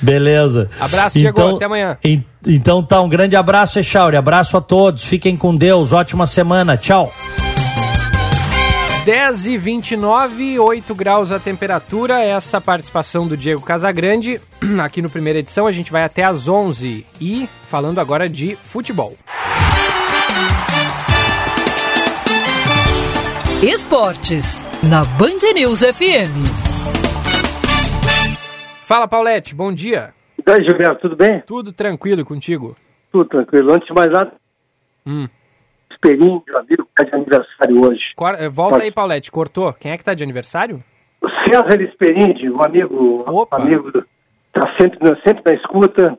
Beleza. 0.00 0.70
Abraço, 0.80 1.18
então, 1.18 1.34
chegou, 1.34 1.56
até 1.56 1.66
amanhã. 1.66 1.98
então 2.46 2.82
tá, 2.82 3.02
um 3.02 3.10
grande 3.10 3.36
abraço, 3.36 3.78
Echauri. 3.78 4.16
Abraço 4.16 4.56
a 4.56 4.60
todos, 4.62 5.04
fiquem 5.04 5.36
com 5.36 5.54
Deus, 5.54 5.92
ótima 5.92 6.26
semana, 6.26 6.78
tchau. 6.78 7.12
10 9.04 9.46
e 9.48 9.58
29, 9.58 10.58
8 10.58 10.94
graus 10.94 11.30
a 11.30 11.38
temperatura. 11.38 12.22
Esta 12.22 12.58
participação 12.58 13.28
do 13.28 13.36
Diego 13.36 13.60
Casagrande 13.60 14.40
aqui 14.82 15.02
no 15.02 15.10
primeira 15.10 15.40
edição. 15.40 15.66
A 15.66 15.72
gente 15.72 15.92
vai 15.92 16.02
até 16.04 16.22
às 16.22 16.48
11 16.48 17.06
e 17.20 17.46
falando 17.68 17.98
agora 17.98 18.26
de 18.26 18.56
futebol. 18.56 19.14
Esportes 23.62 24.62
na 24.88 25.04
Band 25.04 25.52
News 25.54 25.80
FM. 25.80 26.32
Fala, 28.84 29.06
Paulette, 29.06 29.54
bom 29.54 29.70
dia. 29.70 30.14
E 30.46 30.50
aí, 30.50 30.64
Gilberto, 30.66 31.02
tudo 31.02 31.16
bem? 31.16 31.42
Tudo 31.46 31.74
tranquilo 31.74 32.24
contigo? 32.24 32.74
Tudo 33.12 33.26
tranquilo. 33.26 33.74
Antes 33.74 33.86
de 33.86 33.94
mais 33.94 34.10
nada, 34.10 34.32
hum. 35.06 35.28
Esperinho, 36.04 36.42
meu 36.46 36.58
amigo, 36.58 36.84
que 36.84 37.02
está 37.02 37.04
de 37.04 37.14
aniversário 37.14 37.82
hoje. 37.82 38.02
Cor... 38.14 38.34
Eh, 38.34 38.48
volta 38.48 38.74
Pode. 38.74 38.84
aí, 38.84 38.92
Paulette, 38.92 39.30
cortou. 39.30 39.72
Quem 39.72 39.90
é 39.92 39.96
que 39.96 40.02
está 40.02 40.12
de 40.12 40.22
aniversário? 40.22 40.84
O 41.22 41.28
César 41.30 41.80
Esperindi, 41.80 42.50
um 42.50 42.62
amigo, 42.62 43.24
Opa. 43.26 43.56
amigo, 43.56 43.88
está 44.54 44.74
sempre, 44.78 44.98
sempre 45.26 45.42
na 45.46 45.52
escuta, 45.58 46.18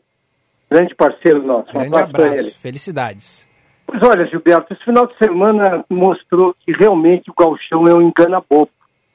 grande 0.72 0.96
parceiro 0.96 1.44
nosso. 1.46 1.72
Grande 1.72 1.90
um 1.90 1.98
abraço, 1.98 2.16
abraço. 2.16 2.40
ele. 2.40 2.52
Felicidades. 2.52 3.48
Pois 3.86 4.02
olha, 4.02 4.26
Gilberto, 4.26 4.74
esse 4.74 4.84
final 4.84 5.06
de 5.06 5.16
semana 5.20 5.86
mostrou 5.88 6.56
que 6.66 6.72
realmente 6.72 7.30
o 7.30 7.34
galchão 7.38 7.88
é 7.88 7.94
um 7.94 8.02
engana 8.02 8.42
bobo. 8.50 8.72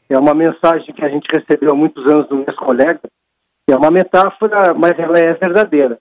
É 0.08 0.16
uma 0.16 0.34
mensagem 0.34 0.94
que 0.94 1.04
a 1.04 1.08
gente 1.08 1.26
recebeu 1.32 1.72
há 1.72 1.74
muitos 1.74 2.06
anos 2.06 2.28
do 2.28 2.36
meu 2.36 2.54
colega, 2.54 3.00
É 3.68 3.76
uma 3.76 3.90
metáfora, 3.90 4.72
mas 4.74 4.96
ela 4.98 5.18
é 5.18 5.34
verdadeira. 5.34 5.98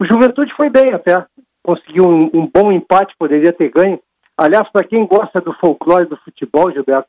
O 0.00 0.04
Juventude 0.06 0.52
foi 0.56 0.68
bem 0.70 0.92
até, 0.92 1.24
conseguiu 1.64 2.08
um, 2.08 2.30
um 2.32 2.50
bom 2.52 2.70
empate, 2.72 3.14
poderia 3.18 3.52
ter 3.52 3.68
ganho. 3.70 4.00
Aliás, 4.36 4.68
para 4.70 4.84
quem 4.84 5.06
gosta 5.06 5.40
do 5.40 5.52
folclore 5.54 6.06
do 6.06 6.16
futebol, 6.18 6.70
Gilberto, 6.72 7.08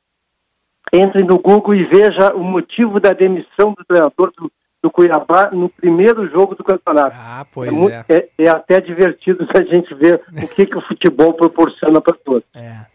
entre 0.92 1.24
no 1.24 1.40
Google 1.40 1.76
e 1.76 1.86
veja 1.86 2.34
o 2.36 2.44
motivo 2.44 3.00
da 3.00 3.12
demissão 3.12 3.74
do 3.74 3.84
treinador 3.86 4.32
do, 4.38 4.52
do 4.82 4.92
Cuiabá 4.92 5.50
no 5.52 5.70
primeiro 5.70 6.30
jogo 6.30 6.56
do 6.56 6.64
campeonato. 6.64 7.16
Ah, 7.18 7.46
pois 7.52 7.72
é. 7.72 8.06
É, 8.10 8.16
é, 8.16 8.30
é 8.40 8.50
até 8.50 8.82
divertido 8.82 9.48
a 9.54 9.62
gente 9.64 9.94
ver 9.96 10.22
o 10.32 10.48
que, 10.48 10.66
que 10.66 10.78
o 10.78 10.82
futebol 10.82 11.34
proporciona 11.34 12.02
para 12.02 12.14
todos. 12.14 12.44
É. 12.56 12.94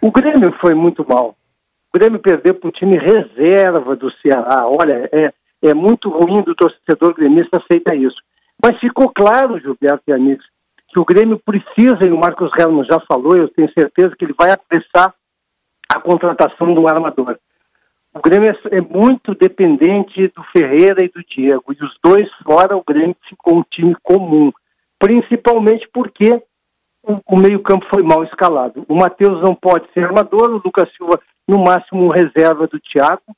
O 0.00 0.10
Grêmio 0.10 0.52
foi 0.60 0.74
muito 0.74 1.06
mal. 1.08 1.36
O 1.94 1.96
Grêmio 1.96 2.18
perdeu 2.18 2.54
para 2.54 2.68
o 2.68 2.72
time 2.72 2.98
reserva 2.98 3.94
do 3.94 4.10
Ceará. 4.14 4.66
Olha, 4.66 5.08
é, 5.12 5.32
é 5.62 5.72
muito 5.72 6.10
ruim 6.10 6.42
do 6.42 6.56
torcedor 6.56 7.14
gremista 7.14 7.58
aceitar 7.58 7.94
isso. 7.94 8.16
Mas 8.60 8.80
ficou 8.80 9.08
claro, 9.08 9.60
Gilberto 9.60 10.02
e 10.08 10.12
amigos, 10.12 10.44
que 10.92 10.98
o 10.98 11.04
Grêmio 11.04 11.38
precisa, 11.38 12.04
e 12.04 12.12
o 12.12 12.18
Marcos 12.18 12.50
Helman 12.56 12.84
já 12.84 13.00
falou, 13.00 13.34
eu 13.34 13.48
tenho 13.48 13.72
certeza 13.72 14.14
que 14.14 14.24
ele 14.26 14.34
vai 14.38 14.50
apressar 14.50 15.14
a 15.88 15.98
contratação 15.98 16.74
do 16.74 16.86
armador. 16.86 17.38
O 18.14 18.20
Grêmio 18.20 18.50
é, 18.50 18.76
é 18.76 18.80
muito 18.82 19.34
dependente 19.34 20.28
do 20.28 20.42
Ferreira 20.52 21.02
e 21.02 21.08
do 21.08 21.24
Diego, 21.24 21.72
e 21.72 21.82
os 21.82 21.96
dois 22.04 22.30
fora, 22.44 22.76
o 22.76 22.84
Grêmio 22.86 23.16
ficou 23.26 23.56
um 23.56 23.64
time 23.70 23.96
comum, 24.02 24.52
principalmente 24.98 25.88
porque 25.90 26.42
o, 27.02 27.36
meio-campo 27.36 27.86
foi 27.88 28.02
mal 28.02 28.22
escalado. 28.24 28.84
O 28.86 28.94
Matheus 28.94 29.40
não 29.42 29.54
pode 29.54 29.90
ser 29.94 30.04
armador, 30.04 30.50
o 30.50 30.62
Lucas 30.62 30.88
Silva, 30.94 31.18
no 31.48 31.58
máximo, 31.58 32.12
reserva 32.12 32.66
do 32.66 32.78
Thiago, 32.78 33.34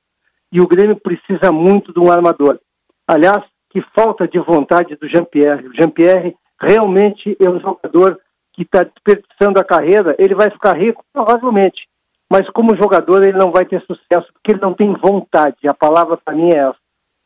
e 0.50 0.60
o 0.60 0.66
Grêmio 0.66 0.96
precisa 0.96 1.52
muito 1.52 1.92
de 1.92 2.00
um 2.00 2.10
armador. 2.10 2.58
Aliás, 3.06 3.44
que 3.70 3.80
falta 3.94 4.26
de 4.26 4.38
vontade 4.38 4.96
do 4.96 5.08
Jean-Pierre. 5.08 5.68
O 5.68 5.74
Jean-Pierre 5.74 6.36
realmente 6.64 7.36
é 7.40 7.48
um 7.48 7.60
jogador 7.60 8.18
que 8.52 8.62
está 8.62 8.84
desperdiçando 8.84 9.58
a 9.58 9.64
carreira, 9.64 10.14
ele 10.18 10.34
vai 10.34 10.50
ficar 10.50 10.76
rico, 10.76 11.04
provavelmente. 11.12 11.88
Mas 12.30 12.48
como 12.50 12.76
jogador 12.76 13.22
ele 13.22 13.36
não 13.36 13.50
vai 13.50 13.64
ter 13.64 13.80
sucesso, 13.82 14.32
porque 14.32 14.52
ele 14.52 14.60
não 14.60 14.72
tem 14.72 14.92
vontade. 14.94 15.68
A 15.68 15.74
palavra 15.74 16.16
para 16.16 16.34
mim 16.34 16.50
é 16.50 16.58
essa. 16.58 16.76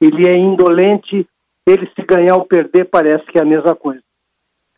Ele 0.01 0.29
é 0.29 0.37
indolente, 0.37 1.27
ele 1.67 1.91
se 1.95 2.03
ganhar 2.03 2.37
ou 2.37 2.45
perder 2.45 2.87
parece 2.87 3.25
que 3.27 3.39
é 3.39 3.43
a 3.43 3.45
mesma 3.45 3.75
coisa. 3.75 4.03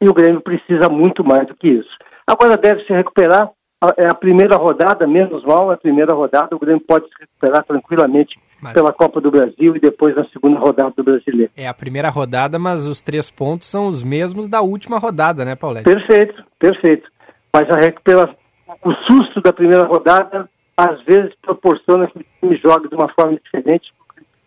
E 0.00 0.08
o 0.08 0.14
Grêmio 0.14 0.40
precisa 0.40 0.88
muito 0.88 1.24
mais 1.24 1.46
do 1.46 1.54
que 1.54 1.68
isso. 1.68 1.96
Agora 2.26 2.56
deve 2.56 2.84
se 2.84 2.92
recuperar. 2.92 3.50
É 3.96 4.06
a 4.06 4.14
primeira 4.14 4.56
rodada, 4.56 5.06
menos 5.06 5.42
mal, 5.42 5.70
é 5.70 5.74
a 5.74 5.78
primeira 5.78 6.12
rodada. 6.12 6.54
O 6.54 6.58
Grêmio 6.58 6.84
pode 6.86 7.06
se 7.06 7.14
recuperar 7.18 7.64
tranquilamente 7.64 8.38
mas... 8.60 8.72
pela 8.72 8.92
Copa 8.92 9.20
do 9.20 9.30
Brasil 9.30 9.76
e 9.76 9.80
depois 9.80 10.14
na 10.14 10.24
segunda 10.26 10.58
rodada 10.58 10.92
do 10.96 11.04
Brasileiro. 11.04 11.50
É 11.56 11.66
a 11.66 11.74
primeira 11.74 12.10
rodada, 12.10 12.58
mas 12.58 12.86
os 12.86 13.02
três 13.02 13.30
pontos 13.30 13.68
são 13.68 13.86
os 13.86 14.02
mesmos 14.02 14.48
da 14.48 14.60
última 14.60 14.98
rodada, 14.98 15.44
né, 15.44 15.54
Paulete? 15.54 15.84
Perfeito, 15.84 16.44
perfeito. 16.58 17.10
Mas 17.52 17.68
a 17.70 17.76
recuperação, 17.76 18.36
o 18.84 18.92
susto 19.06 19.40
da 19.40 19.52
primeira 19.52 19.86
rodada, 19.86 20.48
às 20.76 21.02
vezes 21.04 21.32
proporciona 21.42 22.06
que 22.06 22.18
o 22.18 22.24
time 22.40 22.60
jogue 22.64 22.88
de 22.88 22.94
uma 22.94 23.08
forma 23.12 23.38
diferente 23.42 23.92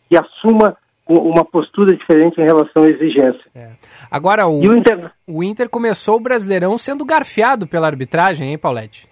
e 0.09 0.17
assuma 0.17 0.77
uma 1.07 1.43
postura 1.43 1.95
diferente 1.95 2.39
em 2.39 2.45
relação 2.45 2.83
à 2.83 2.89
exigência. 2.89 3.43
É. 3.53 3.71
Agora, 4.09 4.47
o, 4.47 4.59
o 4.59 4.75
Inter... 4.75 5.11
o 5.27 5.43
Inter 5.43 5.69
começou 5.69 6.15
o 6.15 6.19
Brasileirão 6.19 6.77
sendo 6.77 7.05
garfiado 7.05 7.67
pela 7.67 7.87
arbitragem, 7.87 8.49
hein, 8.49 8.57
Paulette? 8.57 9.07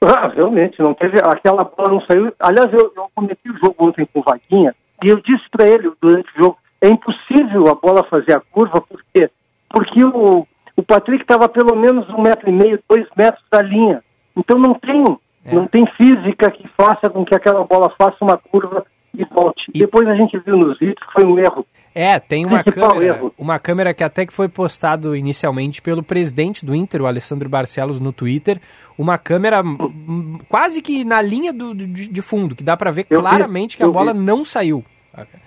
Ah, 0.00 0.28
realmente, 0.28 0.80
não 0.80 0.94
teve. 0.94 1.18
Aquela 1.18 1.64
bola 1.64 1.90
não 1.90 2.00
saiu. 2.02 2.32
Aliás, 2.38 2.72
eu, 2.72 2.92
eu 2.96 3.10
cometi 3.14 3.50
o 3.50 3.58
jogo 3.58 3.74
ontem 3.78 4.06
com 4.12 4.20
o 4.20 4.22
Vaguinha 4.22 4.74
e 5.02 5.08
eu 5.08 5.20
disse 5.20 5.44
para 5.50 5.66
ele 5.66 5.90
durante 6.00 6.28
o 6.36 6.38
jogo: 6.38 6.58
é 6.80 6.88
impossível 6.88 7.68
a 7.68 7.74
bola 7.74 8.04
fazer 8.04 8.34
a 8.34 8.40
curva, 8.40 8.80
por 8.80 9.02
quê? 9.12 9.30
Porque 9.70 10.04
o, 10.04 10.46
o 10.76 10.82
Patrick 10.82 11.22
estava 11.22 11.48
pelo 11.48 11.74
menos 11.74 12.08
um 12.10 12.20
metro 12.20 12.48
e 12.48 12.52
meio, 12.52 12.78
dois 12.88 13.06
metros 13.16 13.44
da 13.50 13.62
linha. 13.62 14.02
Então 14.36 14.58
não 14.58 14.74
tem, 14.74 15.02
é. 15.44 15.54
não 15.54 15.66
tem 15.66 15.86
física 15.96 16.50
que 16.50 16.68
faça 16.76 17.08
com 17.08 17.24
que 17.24 17.34
aquela 17.34 17.64
bola 17.64 17.92
faça 17.98 18.16
uma 18.20 18.36
curva 18.36 18.84
e 19.14 19.24
volte. 19.24 19.70
E... 19.74 19.78
Depois 19.78 20.06
a 20.08 20.14
gente 20.14 20.38
viu 20.38 20.56
nos 20.56 20.78
vídeos 20.78 21.06
que 21.06 21.12
foi 21.12 21.24
um 21.24 21.38
erro. 21.38 21.66
É, 21.94 22.18
tem 22.18 22.44
uma 22.44 22.64
câmera, 22.64 23.20
uma 23.38 23.58
câmera 23.58 23.94
que 23.94 24.02
até 24.02 24.26
que 24.26 24.32
foi 24.32 24.48
postado 24.48 25.14
inicialmente 25.14 25.80
pelo 25.80 26.02
presidente 26.02 26.66
do 26.66 26.74
Inter, 26.74 27.02
o 27.02 27.06
Alessandro 27.06 27.48
Barcelos, 27.48 28.00
no 28.00 28.12
Twitter, 28.12 28.60
uma 28.98 29.16
câmera 29.16 29.62
quase 30.48 30.82
que 30.82 31.04
na 31.04 31.22
linha 31.22 31.52
do, 31.52 31.72
de, 31.72 32.08
de 32.08 32.22
fundo, 32.22 32.56
que 32.56 32.64
dá 32.64 32.76
para 32.76 32.90
ver 32.90 33.06
eu 33.08 33.20
claramente 33.20 33.72
vi, 33.72 33.76
que 33.78 33.84
a 33.84 33.88
bola 33.88 34.12
vi. 34.12 34.18
não 34.18 34.44
saiu. 34.44 34.84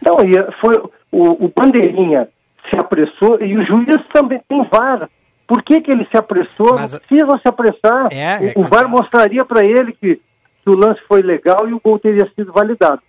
Não, 0.01 0.17
e 0.21 0.51
foi 0.61 0.77
o, 1.11 1.45
o 1.45 1.51
Bandeirinha 1.53 2.29
se 2.69 2.79
apressou 2.79 3.41
e 3.41 3.57
o 3.57 3.65
juiz 3.65 3.97
também 4.13 4.41
tem 4.47 4.65
VAR. 4.71 5.09
Por 5.45 5.63
que, 5.63 5.81
que 5.81 5.91
ele 5.91 6.05
se 6.11 6.17
apressou? 6.17 6.75
Mas, 6.75 6.93
não 6.93 6.99
precisa 6.99 7.39
se 7.39 7.47
apressar. 7.47 8.07
É, 8.11 8.39
o, 8.39 8.45
é, 8.45 8.53
o 8.55 8.67
VAR 8.67 8.87
mostraria 8.89 9.43
para 9.45 9.65
ele 9.65 9.93
que, 9.93 10.15
que 10.15 10.69
o 10.69 10.77
lance 10.77 11.01
foi 11.07 11.21
legal 11.21 11.67
e 11.67 11.73
o 11.73 11.79
gol 11.79 11.99
teria 11.99 12.29
sido 12.35 12.51
validado. 12.51 13.01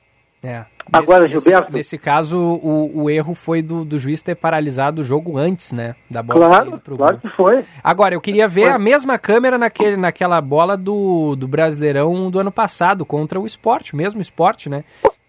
É. 0.43 0.65
Agora, 0.93 1.29
nesse, 1.29 1.45
Gilberto. 1.45 1.73
Nesse, 1.73 1.99
caso, 1.99 2.39
o, 2.39 3.05
o 3.05 3.11
erro 3.11 3.35
foi 3.35 3.63
do, 3.63 3.85
do, 3.85 3.99
juiz 3.99 4.23
ter 4.23 4.35
paralisado 4.35 5.01
o 5.01 5.05
jogo 5.05 5.37
antes, 5.37 5.73
né? 5.73 5.95
Da 6.11 6.23
bola 6.23 6.47
claro, 6.47 6.81
claro 6.97 7.19
que 7.19 7.29
foi. 7.29 7.65
Agora, 7.83 8.15
eu 8.15 8.21
queria 8.21 8.49
ver 8.49 8.63
foi. 8.63 8.73
a 8.73 8.79
mesma 8.79 9.19
câmera 9.19 9.59
naquele, 9.59 9.97
naquela 9.97 10.41
bola 10.41 10.77
do, 10.77 11.37
do 11.37 11.47
Brasileirão 11.47 12.31
do 12.31 12.39
ano 12.39 12.53
passado 12.53 13.05
contra 13.05 13.39
o 13.39 13.47
esporte, 13.47 13.95
o 13.95 13.97
mesmo 13.97 14.21
esporte, 14.21 14.69
né? 14.69 14.85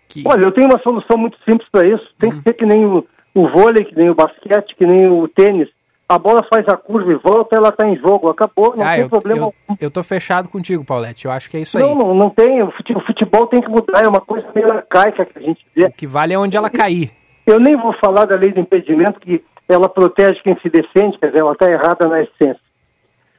Que... 0.08 0.24
Olha, 0.26 0.46
eu 0.46 0.52
tenho 0.52 0.68
uma 0.68 0.80
solução 0.82 1.18
muito 1.18 1.38
simples 1.48 1.68
para 1.72 1.88
isso. 1.88 2.08
Tem 2.18 2.32
hum. 2.32 2.38
que 2.38 2.50
ser 2.50 2.54
que 2.54 2.66
nem 2.66 2.86
o, 2.86 3.06
o 3.34 3.48
vôlei, 3.50 3.86
que 3.86 3.96
nem 3.96 4.10
o 4.10 4.16
basquete, 4.16 4.76
que 4.76 4.86
nem 4.86 5.08
o 5.08 5.28
tênis 5.28 5.70
a 6.10 6.18
bola 6.18 6.44
faz 6.52 6.68
a 6.68 6.76
curva 6.76 7.12
e 7.12 7.16
volta, 7.16 7.56
ela 7.56 7.70
está 7.70 7.88
em 7.88 7.96
jogo, 7.96 8.32
acabou, 8.32 8.76
não 8.76 8.84
ah, 8.84 8.90
tem 8.90 9.02
eu, 9.02 9.10
problema 9.10 9.54
eu, 9.70 9.76
eu 9.80 9.92
tô 9.92 10.02
fechado 10.02 10.50
contigo, 10.50 10.84
Paulette, 10.84 11.26
eu 11.26 11.32
acho 11.32 11.48
que 11.48 11.58
é 11.58 11.60
isso 11.60 11.78
não, 11.78 11.90
aí. 11.90 11.96
Não, 11.96 12.16
não 12.16 12.30
tem, 12.32 12.64
o 12.64 12.72
futebol 12.72 13.46
tem 13.46 13.62
que 13.62 13.70
mudar, 13.70 14.04
é 14.04 14.08
uma 14.08 14.20
coisa 14.20 14.48
meio 14.56 14.74
arcaica 14.74 15.24
que 15.24 15.38
a 15.38 15.42
gente 15.42 15.64
vê. 15.76 15.86
O 15.86 15.92
que 15.92 16.08
vale 16.08 16.34
é 16.34 16.40
onde 16.40 16.58
ela 16.58 16.68
cair. 16.68 17.12
Eu 17.46 17.60
nem 17.60 17.76
vou 17.76 17.94
falar 17.94 18.26
da 18.26 18.36
lei 18.36 18.52
do 18.52 18.60
impedimento, 18.60 19.20
que 19.20 19.44
ela 19.68 19.88
protege 19.88 20.42
quem 20.42 20.58
se 20.60 20.70
defende, 20.70 21.20
quer 21.20 21.28
dizer, 21.28 21.42
ela 21.42 21.52
está 21.52 21.70
errada 21.70 22.08
na 22.08 22.24
essência. 22.24 22.60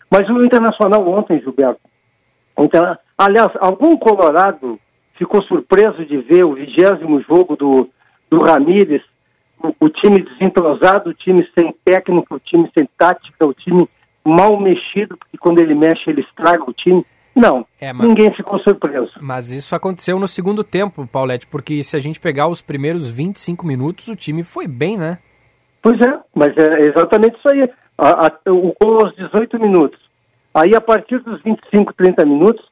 Mas 0.09 0.29
o 0.29 0.45
Internacional 0.45 1.07
ontem, 1.09 1.41
Gilberto, 1.41 1.81
então, 2.57 2.97
aliás, 3.19 3.51
algum 3.59 3.97
colorado 3.97 4.79
ficou 5.15 5.43
surpreso 5.43 6.05
de 6.05 6.19
ver 6.19 6.45
o 6.45 6.55
vigésimo 6.55 7.21
jogo 7.23 7.57
do, 7.57 7.89
do 8.31 8.41
Ramírez 8.45 9.03
o, 9.81 9.89
time 9.89 10.23
desentrosado, 10.23 11.11
o 11.11 11.15
time 11.15 11.47
sem 11.57 11.75
técnico, 11.85 12.35
o 12.35 12.41
time 12.41 12.71
sem 12.77 12.89
tática, 12.97 13.47
o 13.47 13.55
time 13.55 13.89
mal 14.25 14.59
mexido, 14.59 15.17
porque 15.17 15.37
quando 15.39 15.61
ele 15.61 15.75
mexe 15.75 16.09
ele 16.09 16.23
estraga 16.23 16.65
o 16.67 16.73
time. 16.73 17.05
Não, 17.35 17.65
é, 17.81 17.93
mas, 17.93 18.09
ninguém 18.09 18.35
ficou 18.35 18.59
surpreso. 18.61 19.13
Mas 19.21 19.51
isso 19.51 19.75
aconteceu 19.75 20.19
no 20.19 20.27
segundo 20.27 20.65
tempo, 20.65 21.07
Paulette, 21.07 21.47
porque 21.47 21.83
se 21.83 21.97
a 21.97 22.01
gente 22.01 22.19
pegar 22.19 22.49
os 22.49 22.61
primeiros 22.61 23.09
25 23.09 23.67
minutos, 23.67 24.09
o 24.09 24.17
time 24.17 24.43
foi 24.43 24.67
bem, 24.67 24.97
né? 24.97 25.19
Pois 25.83 25.99
é, 26.01 26.21
mas 26.35 26.57
é 26.57 26.89
exatamente 26.89 27.39
isso 27.39 27.49
aí. 27.49 27.71
A, 27.97 28.27
a, 28.27 28.51
o 28.51 28.75
gol 28.81 29.05
aos 29.05 29.15
18 29.15 29.59
minutos. 29.61 29.99
Aí, 30.53 30.75
a 30.75 30.81
partir 30.81 31.21
dos 31.21 31.41
25, 31.43 31.93
30 31.95 32.25
minutos, 32.25 32.65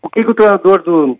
o 0.00 0.08
que, 0.08 0.24
que 0.24 0.30
o 0.30 0.34
treinador 0.34 0.82
do, 0.82 1.18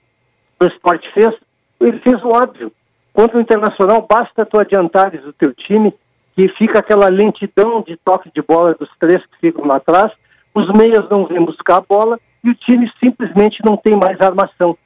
do 0.59 0.66
esporte 0.66 1.09
fez? 1.12 1.35
Ele 1.81 1.99
fez 2.01 2.22
o 2.24 2.29
óbvio. 2.29 2.72
Contra 3.17 3.39
o 3.39 3.41
Internacional, 3.41 4.07
basta 4.07 4.45
tu 4.45 4.61
adiantares 4.61 5.25
o 5.25 5.33
teu 5.33 5.55
time, 5.55 5.95
que 6.37 6.49
fica 6.49 6.81
aquela 6.81 7.09
lentidão 7.09 7.81
de 7.81 7.97
toque 7.97 8.31
de 8.31 8.43
bola 8.43 8.75
dos 8.75 8.91
três 9.01 9.25
que 9.25 9.39
ficam 9.41 9.64
lá 9.64 9.77
atrás, 9.77 10.12
os 10.55 10.71
meias 10.77 11.09
não 11.09 11.25
vêm 11.25 11.43
buscar 11.43 11.77
a 11.77 11.81
bola 11.81 12.21
e 12.45 12.51
o 12.51 12.55
time 12.55 12.93
simplesmente 13.01 13.64
não 13.64 13.75
tem 13.75 13.97
mais 13.97 14.21
armação. 14.21 14.76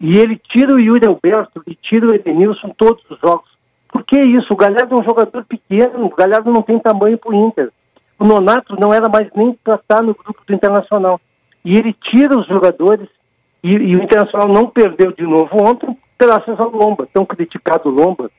E 0.00 0.16
ele 0.16 0.40
tira 0.52 0.72
o 0.72 0.78
Yuri 0.78 1.04
Alberto 1.04 1.64
e 1.66 1.74
tira 1.74 2.06
o 2.06 2.14
Edenilson 2.14 2.68
todos 2.78 3.02
os 3.10 3.18
jogos. 3.18 3.50
Por 3.88 4.04
que 4.04 4.20
isso? 4.20 4.52
O 4.52 4.56
Galhardo 4.56 4.94
é 4.94 4.98
um 5.00 5.04
jogador 5.04 5.44
pequeno, 5.44 6.06
o 6.06 6.14
Galhardo 6.14 6.52
não 6.52 6.62
tem 6.62 6.78
tamanho 6.78 7.18
para 7.18 7.32
o 7.32 7.34
Inter. 7.34 7.72
O 8.20 8.24
Nonato 8.24 8.76
não 8.78 8.94
era 8.94 9.08
mais 9.08 9.28
nem 9.34 9.52
para 9.64 9.74
estar 9.74 10.00
no 10.00 10.14
grupo 10.14 10.40
do 10.46 10.54
Internacional. 10.54 11.20
E 11.64 11.76
ele 11.76 11.92
tira 11.92 12.38
os 12.38 12.46
jogadores 12.46 13.08
e, 13.64 13.72
e 13.72 13.96
o 13.96 14.02
Internacional 14.04 14.46
não 14.46 14.68
perdeu 14.68 15.10
de 15.10 15.24
novo 15.24 15.60
ontem, 15.60 15.98
graças 16.20 16.60
ao 16.60 16.70
Lomba, 16.70 17.08
tão 17.12 17.24
criticado 17.24 17.88
Lomba. 17.88 18.30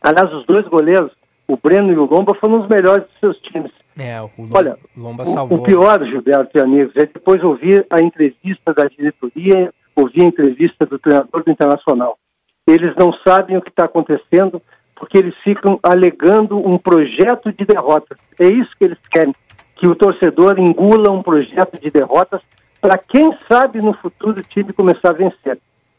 Aliás, 0.00 0.32
os 0.32 0.46
dois 0.46 0.66
goleiros, 0.68 1.10
o 1.48 1.56
Breno 1.56 1.92
e 1.92 1.98
o 1.98 2.04
Lomba, 2.04 2.32
foram 2.34 2.60
os 2.60 2.68
melhores 2.68 3.04
dos 3.04 3.18
seus 3.18 3.38
times. 3.38 3.72
É, 3.98 4.20
o 4.22 4.30
Lomba, 4.38 4.58
Olha, 4.58 4.78
Lomba 4.96 5.26
salvou. 5.26 5.58
O, 5.58 5.60
o 5.60 5.64
pior, 5.64 6.04
Gilberto 6.04 6.56
e 6.56 6.60
amigos, 6.60 6.94
é 6.94 7.00
depois 7.00 7.42
ouvir 7.42 7.84
a 7.90 8.00
entrevista 8.00 8.72
da 8.72 8.84
diretoria, 8.84 9.74
ouvir 9.96 10.22
a 10.22 10.26
entrevista 10.26 10.86
do 10.86 10.98
treinador 10.98 11.42
do 11.42 11.50
Internacional. 11.50 12.16
Eles 12.64 12.94
não 12.96 13.12
sabem 13.26 13.56
o 13.56 13.62
que 13.62 13.70
está 13.70 13.84
acontecendo 13.84 14.62
porque 14.94 15.18
eles 15.18 15.34
ficam 15.42 15.78
alegando 15.82 16.56
um 16.56 16.78
projeto 16.78 17.52
de 17.52 17.64
derrotas. 17.64 18.18
É 18.38 18.46
isso 18.46 18.70
que 18.76 18.84
eles 18.84 18.98
querem, 19.10 19.34
que 19.76 19.86
o 19.86 19.94
torcedor 19.94 20.58
engula 20.58 21.10
um 21.10 21.22
projeto 21.22 21.80
de 21.80 21.90
derrotas 21.90 22.40
para 22.80 22.96
quem 22.98 23.36
sabe 23.48 23.80
no 23.80 23.94
futuro 23.94 24.38
o 24.38 24.42
time 24.42 24.72
começar 24.72 25.10
a 25.10 25.12
vencer 25.12 25.58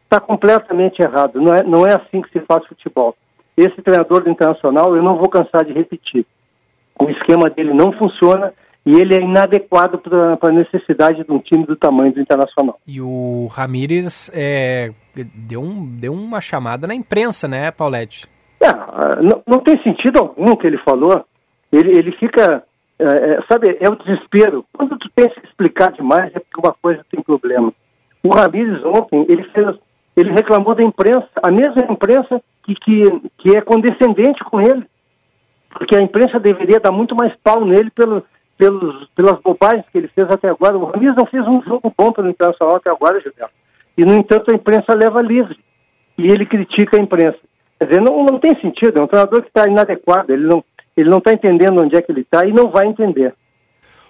está 0.10 0.19
completamente 0.19 1.02
errado. 1.02 1.40
Não 1.40 1.53
é, 1.53 1.64
não 1.64 1.86
é 1.86 1.95
assim 1.95 2.22
que 2.22 2.31
se 2.31 2.44
faz 2.45 2.65
futebol. 2.65 3.15
esse 3.56 3.76
treinador 3.84 4.23
do 4.23 4.30
Internacional, 4.30 4.95
eu 4.95 5.03
não 5.03 5.15
vou 5.15 5.30
cansar 5.30 5.64
de 5.64 5.72
repetir. 5.72 6.26
O 6.99 7.10
esquema 7.10 7.49
dele 7.49 7.73
não 7.73 7.91
funciona 7.94 8.52
e 8.86 8.99
ele 8.99 9.15
é 9.15 9.22
inadequado 9.22 9.99
para 9.99 10.49
a 10.49 10.52
necessidade 10.52 11.23
de 11.23 11.31
um 11.31 11.40
time 11.40 11.65
do 11.65 11.76
tamanho 11.76 12.11
do 12.11 12.19
Internacional. 12.19 12.80
E 12.88 12.99
o 12.99 13.48
Ramires 13.52 14.31
é, 14.34 14.91
deu, 15.14 15.61
um, 15.61 15.86
deu 15.86 16.11
uma 16.11 16.41
chamada 16.41 16.88
na 16.88 16.95
imprensa, 16.95 17.48
né, 17.48 17.69
Paulette? 17.69 18.27
É, 18.60 18.72
não, 19.22 19.44
não 19.45 19.60
tem 19.60 19.81
sentido 19.84 20.19
algum 20.19 20.56
que 20.56 20.65
ele 20.65 20.77
falou. 20.80 21.23
Ele, 21.72 21.98
ele 21.98 22.11
fica, 22.14 22.64
é, 22.98 23.03
é, 23.03 23.40
sabe, 23.48 23.77
é 23.80 23.88
o 23.88 23.95
desespero. 23.95 24.65
Quando 24.73 24.98
tu 24.98 25.10
pensa 25.14 25.36
em 25.38 25.48
explicar 25.48 25.91
demais, 25.91 26.31
é 26.34 26.40
porque 26.40 26.60
uma 26.60 26.76
coisa 26.81 27.06
tem 27.11 27.22
problema. 27.22 27.72
O 28.23 28.30
Ramires 28.30 28.84
ontem, 28.84 29.26
ele 29.30 29.44
fez, 29.52 29.76
ele 30.15 30.31
reclamou 30.31 30.76
da 30.76 30.84
imprensa, 30.84 31.27
a 31.41 31.52
mesma 31.52 31.81
imprensa 31.90 32.41
que, 32.64 32.76
que, 32.76 33.22
que 33.38 33.57
é 33.57 33.61
condescendente 33.61 34.44
com 34.44 34.60
ele. 34.61 34.86
Porque 35.69 35.95
a 35.95 36.02
imprensa 36.02 36.40
deveria 36.40 36.80
dar 36.80 36.91
muito 36.91 37.15
mais 37.15 37.34
pau 37.44 37.64
nele 37.64 37.90
pelo, 37.91 38.23
pelos, 38.57 39.07
pelas 39.15 39.40
bobagens 39.40 39.86
que 39.91 39.98
ele 39.98 40.07
fez 40.10 40.30
até 40.30 40.49
agora. 40.49 40.77
O 40.77 40.86
Ramires 40.86 41.15
não 41.15 41.26
fez 41.26 41.48
um 41.48 41.61
jogo 41.61 41.94
bom 41.95 42.11
pelo 42.11 42.30
Internacional 42.30 42.76
até 42.76 42.90
agora, 42.90 43.22
Gilberto. 43.22 43.53
E, 43.98 44.03
no 44.03 44.14
entanto, 44.15 44.52
a 44.52 44.56
imprensa 44.56 44.94
leva 44.94 45.22
livre. 45.22 45.57
E 46.18 46.27
ele 46.27 46.45
critica 46.45 46.98
a 46.98 47.02
imprensa. 47.02 47.38
Quer 47.77 47.86
dizer, 47.86 48.02
não, 48.02 48.26
não 48.26 48.40
tem 48.40 48.60
sentido. 48.60 48.99
É 48.99 49.02
um 49.02 49.07
treinador 49.07 49.41
que 49.41 49.48
está 49.48 49.68
inadequado. 49.68 50.31
Ele 50.31 50.45
não 50.45 50.64
ele 50.99 51.10
não 51.10 51.19
está 51.19 51.31
entendendo 51.31 51.81
onde 51.81 51.95
é 51.95 52.02
que 52.02 52.11
ele 52.11 52.22
está 52.22 52.45
e 52.45 52.52
não 52.52 52.69
vai 52.69 52.86
entender. 52.86 53.34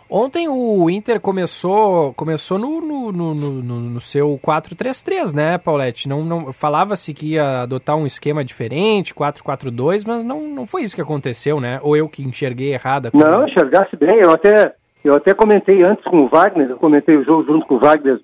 Ontem 0.09 0.47
o 0.49 0.89
Inter 0.89 1.21
começou 1.21 2.13
começou 2.15 2.57
no, 2.57 2.81
no, 2.81 3.11
no, 3.11 3.33
no, 3.35 3.61
no 3.61 4.01
seu 4.01 4.39
4-3-3, 4.43 5.35
né, 5.35 5.57
Paulette? 5.59 6.09
Não, 6.09 6.23
não 6.25 6.51
Falava-se 6.51 7.13
que 7.13 7.33
ia 7.33 7.61
adotar 7.61 7.95
um 7.95 8.07
esquema 8.07 8.43
diferente, 8.43 9.13
4-4-2, 9.13 10.03
mas 10.07 10.23
não, 10.23 10.41
não 10.41 10.65
foi 10.65 10.81
isso 10.81 10.95
que 10.95 11.01
aconteceu, 11.01 11.59
né? 11.59 11.79
Ou 11.83 11.95
eu 11.95 12.09
que 12.09 12.23
enxerguei 12.23 12.73
errado 12.73 13.07
a 13.07 13.11
coisa? 13.11 13.29
Não, 13.29 13.47
enxergasse 13.47 13.95
bem. 13.95 14.17
Eu 14.19 14.31
até, 14.31 14.73
eu 15.03 15.13
até 15.13 15.35
comentei 15.35 15.83
antes 15.83 16.03
com 16.05 16.21
o 16.21 16.27
Wagner, 16.27 16.71
eu 16.71 16.77
comentei 16.77 17.15
o 17.15 17.23
jogo 17.23 17.45
junto 17.45 17.67
com 17.67 17.75
o 17.75 17.79
Wagner, 17.79 18.19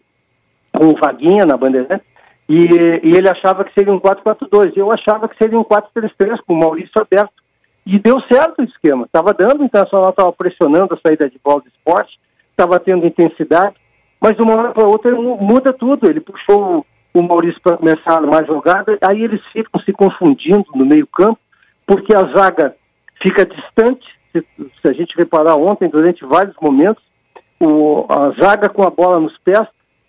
com 0.75 0.87
o 0.87 0.95
Vaguinha 0.99 1.45
na 1.45 1.55
Bandeirante, 1.55 2.03
e, 2.49 2.65
e 3.03 3.15
ele 3.15 3.29
achava 3.29 3.63
que 3.63 3.73
seria 3.73 3.93
um 3.93 3.99
4-4-2. 3.99 4.73
Eu 4.75 4.91
achava 4.91 5.29
que 5.29 5.37
seria 5.37 5.59
um 5.59 5.63
4-3-3, 5.63 6.39
com 6.47 6.55
o 6.55 6.59
Maurício 6.59 6.99
aberto. 6.99 7.44
E 7.85 7.99
deu 7.99 8.19
certo 8.21 8.59
o 8.59 8.63
esquema. 8.63 9.05
Estava 9.05 9.33
dando, 9.33 9.61
o 9.61 9.65
Internacional 9.65 10.09
estava 10.09 10.33
pressionando 10.33 10.95
a 10.95 10.99
saída 11.05 11.29
de 11.29 11.39
bola 11.43 11.61
do 11.61 11.67
esporte, 11.67 12.19
estava 12.49 12.79
tendo 12.79 13.05
intensidade, 13.05 13.75
mas 14.19 14.35
de 14.35 14.41
uma 14.41 14.55
hora 14.55 14.71
para 14.71 14.87
outra 14.87 15.11
muda 15.13 15.71
tudo. 15.71 16.09
Ele 16.09 16.19
puxou 16.19 16.85
o 17.13 17.21
Maurício 17.21 17.61
para 17.61 17.77
começar 17.77 18.21
mais 18.21 18.47
jogada, 18.47 18.97
aí 19.01 19.23
eles 19.23 19.41
ficam 19.53 19.79
se 19.81 19.93
confundindo 19.93 20.65
no 20.73 20.85
meio-campo, 20.85 21.39
porque 21.85 22.13
a 22.15 22.25
zaga 22.35 22.75
fica 23.21 23.45
distante. 23.45 24.05
Se, 24.31 24.45
se, 24.81 24.89
a 24.89 24.91
gente 24.91 25.15
reparar 25.15 25.55
ontem, 25.55 25.87
durante 25.87 26.25
vários 26.25 26.55
momentos, 26.61 27.01
o, 27.61 28.05
a 28.09 28.31
zaga 28.41 28.67
com 28.67 28.83
a 28.83 28.89
bola 28.89 29.19
nos 29.19 29.37
pés, 29.37 29.65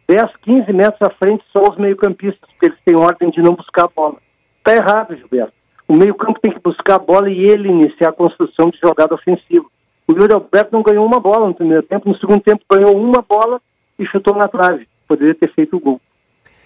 10, 0.09 0.37
15 0.43 0.73
metros 0.73 1.03
à 1.03 1.11
frente, 1.11 1.45
só 1.53 1.61
os 1.69 1.77
meio-campistas, 1.77 2.49
porque 2.51 2.67
eles 2.67 2.79
têm 2.85 2.97
ordem 2.97 3.31
de 3.31 3.41
não 3.41 3.55
buscar 3.55 3.85
a 3.85 3.91
bola. 3.95 4.17
Está 4.59 4.75
errado, 4.75 5.17
Gilberto. 5.17 5.53
O 5.89 5.95
meio-campo 5.95 6.41
tem 6.41 6.51
que 6.51 6.61
buscar 6.61 6.97
a 6.97 6.99
bola 6.99 7.31
e 7.31 7.45
ele 7.45 7.69
iniciar 7.69 8.09
a 8.09 8.13
construção 8.13 8.71
de 8.71 8.79
jogada 8.79 9.15
ofensiva. 9.15 9.67
O 10.09 10.13
Yuri 10.13 10.33
Alberto 10.33 10.73
não 10.73 10.83
ganhou 10.83 11.05
uma 11.07 11.21
bola 11.21 11.49
no 11.49 11.55
primeiro 11.55 11.83
tempo, 11.83 12.09
no 12.09 12.19
segundo 12.19 12.41
tempo 12.41 12.65
ganhou 12.71 12.97
uma 12.97 13.23
bola 13.23 13.61
e 13.99 14.05
chutou 14.07 14.35
na 14.35 14.49
trave. 14.49 14.89
Poderia 15.07 15.35
ter 15.35 15.53
feito 15.53 15.77
o 15.77 15.81
gol. 15.81 16.01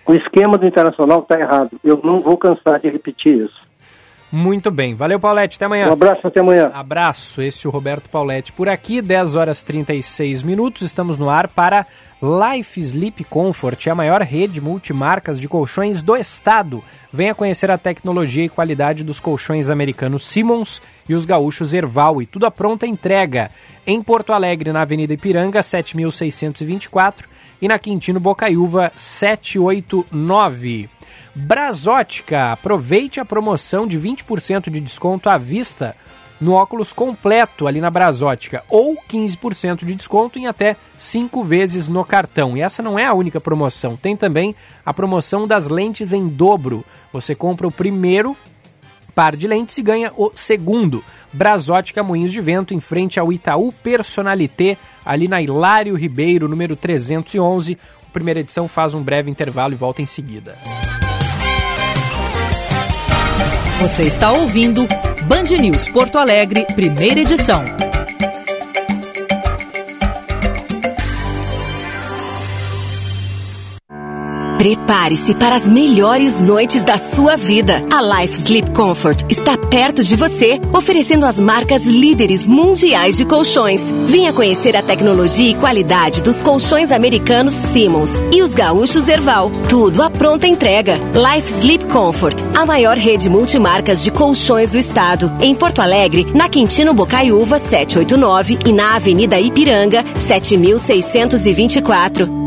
O 0.06 0.14
esquema 0.14 0.58
do 0.58 0.66
Internacional 0.66 1.20
está 1.20 1.38
errado. 1.38 1.78
Eu 1.84 2.00
não 2.02 2.20
vou 2.20 2.36
cansar 2.36 2.80
de 2.80 2.88
repetir 2.88 3.44
isso. 3.44 3.69
Muito 4.32 4.70
bem. 4.70 4.94
Valeu, 4.94 5.18
Paulette. 5.18 5.56
Até 5.56 5.64
amanhã. 5.64 5.88
Um 5.88 5.92
abraço, 5.92 6.24
até 6.26 6.38
amanhã. 6.40 6.70
Abraço. 6.72 7.42
Esse 7.42 7.66
é 7.66 7.68
o 7.68 7.72
Roberto 7.72 8.08
Paulette. 8.08 8.52
Por 8.52 8.68
aqui, 8.68 9.02
10 9.02 9.34
horas 9.34 9.62
36 9.64 10.42
minutos. 10.42 10.82
Estamos 10.82 11.18
no 11.18 11.28
ar 11.28 11.48
para 11.48 11.86
Life 12.22 12.78
Sleep 12.78 13.24
Comfort, 13.24 13.88
a 13.88 13.94
maior 13.94 14.20
rede 14.20 14.60
multimarcas 14.60 15.40
de 15.40 15.48
colchões 15.48 16.02
do 16.02 16.14
estado. 16.14 16.84
Venha 17.10 17.34
conhecer 17.34 17.70
a 17.70 17.78
tecnologia 17.78 18.44
e 18.44 18.48
qualidade 18.48 19.02
dos 19.02 19.18
colchões 19.18 19.68
americanos 19.70 20.24
Simmons 20.24 20.80
e 21.08 21.14
os 21.14 21.24
gaúchos 21.24 21.72
Erval 21.72 22.20
e 22.22 22.26
tudo 22.26 22.46
a 22.46 22.50
pronta 22.50 22.86
entrega. 22.86 23.50
Em 23.86 24.02
Porto 24.02 24.34
Alegre, 24.34 24.70
na 24.70 24.82
Avenida 24.82 25.14
Ipiranga, 25.14 25.62
7624 25.62 27.26
e 27.60 27.66
na 27.66 27.78
Quintino 27.78 28.20
Bocaiúva, 28.20 28.92
789. 28.94 30.90
Brasótica, 31.34 32.52
aproveite 32.52 33.20
a 33.20 33.24
promoção 33.24 33.86
de 33.86 33.98
20% 33.98 34.70
de 34.70 34.80
desconto 34.80 35.28
à 35.28 35.36
vista 35.36 35.96
no 36.40 36.54
óculos 36.54 36.92
completo 36.92 37.66
ali 37.66 37.80
na 37.80 37.90
Brasótica 37.90 38.64
ou 38.68 38.96
15% 38.96 39.84
de 39.84 39.94
desconto 39.94 40.38
em 40.38 40.46
até 40.46 40.74
5 40.96 41.44
vezes 41.44 41.86
no 41.86 42.04
cartão. 42.04 42.56
E 42.56 42.62
essa 42.62 42.82
não 42.82 42.98
é 42.98 43.04
a 43.04 43.14
única 43.14 43.40
promoção, 43.40 43.96
tem 43.96 44.16
também 44.16 44.54
a 44.84 44.94
promoção 44.94 45.46
das 45.46 45.66
lentes 45.68 46.12
em 46.12 46.26
dobro. 46.26 46.84
Você 47.12 47.34
compra 47.34 47.68
o 47.68 47.72
primeiro 47.72 48.36
par 49.14 49.36
de 49.36 49.46
lentes 49.46 49.76
e 49.76 49.82
ganha 49.82 50.12
o 50.16 50.30
segundo. 50.34 51.04
Brasótica 51.32 52.02
Moinhos 52.02 52.32
de 52.32 52.40
Vento, 52.40 52.72
em 52.72 52.80
frente 52.80 53.20
ao 53.20 53.32
Itaú 53.32 53.72
Personalité, 53.72 54.76
ali 55.04 55.28
na 55.28 55.42
Hilário 55.42 55.94
Ribeiro, 55.94 56.48
número 56.48 56.74
311. 56.74 57.78
A 58.02 58.12
primeira 58.12 58.40
edição 58.40 58.66
faz 58.66 58.94
um 58.94 59.02
breve 59.02 59.30
intervalo 59.30 59.74
e 59.74 59.76
volta 59.76 60.00
em 60.02 60.06
seguida. 60.06 60.56
Você 63.80 64.02
está 64.02 64.30
ouvindo 64.32 64.86
Band 65.22 65.56
News 65.58 65.88
Porto 65.88 66.18
Alegre, 66.18 66.66
primeira 66.74 67.20
edição. 67.20 67.89
Prepare-se 74.60 75.34
para 75.36 75.54
as 75.54 75.66
melhores 75.66 76.42
noites 76.42 76.84
da 76.84 76.98
sua 76.98 77.34
vida. 77.34 77.82
A 77.90 78.20
Life 78.20 78.34
Sleep 78.34 78.72
Comfort 78.72 79.24
está 79.30 79.56
perto 79.56 80.04
de 80.04 80.14
você, 80.14 80.60
oferecendo 80.70 81.24
as 81.24 81.40
marcas 81.40 81.86
líderes 81.86 82.46
mundiais 82.46 83.16
de 83.16 83.24
colchões. 83.24 83.90
Venha 84.04 84.34
conhecer 84.34 84.76
a 84.76 84.82
tecnologia 84.82 85.50
e 85.50 85.54
qualidade 85.54 86.22
dos 86.22 86.42
colchões 86.42 86.92
americanos 86.92 87.54
Simmons 87.54 88.20
e 88.30 88.42
os 88.42 88.52
gaúchos 88.52 89.08
Erval. 89.08 89.50
Tudo 89.66 90.02
à 90.02 90.10
pronta 90.10 90.46
entrega. 90.46 91.00
Life 91.14 91.50
Sleep 91.50 91.86
Comfort, 91.86 92.42
a 92.54 92.66
maior 92.66 92.98
rede 92.98 93.30
multimarcas 93.30 94.04
de 94.04 94.10
colchões 94.10 94.68
do 94.68 94.76
estado. 94.76 95.32
Em 95.40 95.54
Porto 95.54 95.80
Alegre, 95.80 96.26
na 96.34 96.50
Quintino 96.50 96.92
Bocaiúva 96.92 97.58
789 97.58 98.58
e 98.66 98.72
na 98.74 98.96
Avenida 98.96 99.40
Ipiranga 99.40 100.04
7624. 100.18 102.39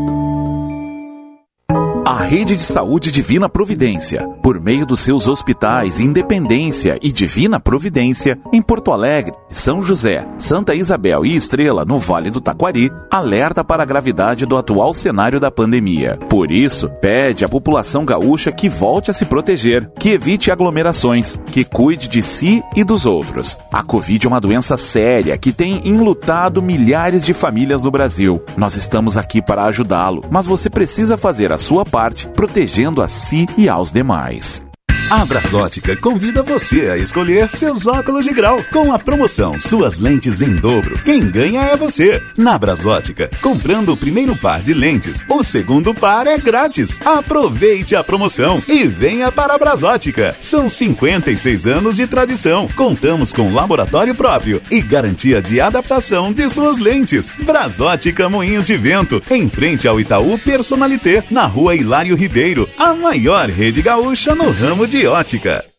A 2.06 2.22
Rede 2.22 2.54
de 2.54 2.62
Saúde 2.62 3.10
Divina 3.10 3.48
Providência, 3.48 4.28
por 4.42 4.60
meio 4.60 4.84
dos 4.84 5.00
seus 5.00 5.26
hospitais 5.26 6.00
Independência 6.00 6.98
e 7.00 7.10
Divina 7.10 7.58
Providência, 7.58 8.38
em 8.52 8.60
Porto 8.60 8.92
Alegre, 8.92 9.32
São 9.48 9.82
José, 9.82 10.26
Santa 10.36 10.74
Isabel 10.74 11.24
e 11.24 11.34
Estrela, 11.34 11.82
no 11.82 11.96
Vale 11.98 12.30
do 12.30 12.42
Taquari, 12.42 12.92
alerta 13.10 13.64
para 13.64 13.82
a 13.82 13.86
gravidade 13.86 14.44
do 14.44 14.54
atual 14.58 14.92
cenário 14.92 15.40
da 15.40 15.50
pandemia. 15.50 16.18
Por 16.28 16.50
isso, 16.50 16.90
pede 17.00 17.42
à 17.42 17.48
população 17.48 18.04
gaúcha 18.04 18.52
que 18.52 18.68
volte 18.68 19.10
a 19.10 19.14
se 19.14 19.24
proteger, 19.24 19.90
que 19.98 20.10
evite 20.10 20.50
aglomerações, 20.50 21.38
que 21.46 21.64
cuide 21.64 22.06
de 22.06 22.22
si 22.22 22.62
e 22.76 22.84
dos 22.84 23.06
outros. 23.06 23.56
A 23.72 23.82
Covid 23.82 24.26
é 24.26 24.28
uma 24.28 24.42
doença 24.42 24.76
séria 24.76 25.38
que 25.38 25.52
tem 25.52 25.80
enlutado 25.88 26.60
milhares 26.60 27.24
de 27.24 27.32
famílias 27.32 27.82
no 27.82 27.90
Brasil. 27.90 28.44
Nós 28.58 28.76
estamos 28.76 29.16
aqui 29.16 29.40
para 29.40 29.64
ajudá-lo, 29.64 30.22
mas 30.30 30.44
você 30.44 30.68
precisa 30.68 31.16
fazer 31.16 31.50
a 31.50 31.56
sua 31.56 31.82
parte, 31.94 31.94
protegendo 32.34 33.00
a 33.02 33.08
si 33.08 33.46
e 33.56 33.68
aos 33.68 33.90
demais. 33.92 34.64
A 35.10 35.22
Brasótica 35.26 35.94
convida 35.94 36.42
você 36.42 36.88
a 36.90 36.96
escolher 36.96 37.50
seus 37.50 37.86
óculos 37.86 38.24
de 38.24 38.32
grau 38.32 38.58
com 38.72 38.90
a 38.90 38.98
promoção 38.98 39.58
Suas 39.58 40.00
Lentes 40.00 40.40
em 40.40 40.56
Dobro. 40.56 40.98
Quem 41.04 41.30
ganha 41.30 41.60
é 41.60 41.76
você. 41.76 42.22
Na 42.36 42.56
Brasótica, 42.56 43.28
comprando 43.42 43.92
o 43.92 43.96
primeiro 43.96 44.34
par 44.34 44.62
de 44.62 44.72
lentes, 44.72 45.24
o 45.28 45.44
segundo 45.44 45.94
par 45.94 46.26
é 46.26 46.38
grátis. 46.38 47.00
Aproveite 47.04 47.94
a 47.94 48.02
promoção 48.02 48.62
e 48.66 48.84
venha 48.86 49.30
para 49.30 49.54
a 49.54 49.58
Brasótica. 49.58 50.34
São 50.40 50.70
56 50.70 51.66
anos 51.66 51.96
de 51.96 52.06
tradição. 52.06 52.66
Contamos 52.74 53.32
com 53.32 53.52
laboratório 53.52 54.14
próprio 54.14 54.62
e 54.70 54.80
garantia 54.80 55.40
de 55.42 55.60
adaptação 55.60 56.32
de 56.32 56.48
suas 56.48 56.78
lentes. 56.78 57.34
Brasótica 57.44 58.28
Moinhos 58.28 58.66
de 58.66 58.76
Vento, 58.76 59.22
em 59.30 59.50
frente 59.50 59.86
ao 59.86 60.00
Itaú 60.00 60.38
Personalité, 60.38 61.22
na 61.30 61.44
rua 61.44 61.76
Hilário 61.76 62.16
Ribeiro, 62.16 62.68
a 62.78 62.94
maior 62.94 63.50
rede 63.50 63.82
gaúcha 63.82 64.34
no 64.34 64.50
ramo 64.50 64.86
de 64.86 64.93
de 64.94 65.08
ótica. 65.08 65.73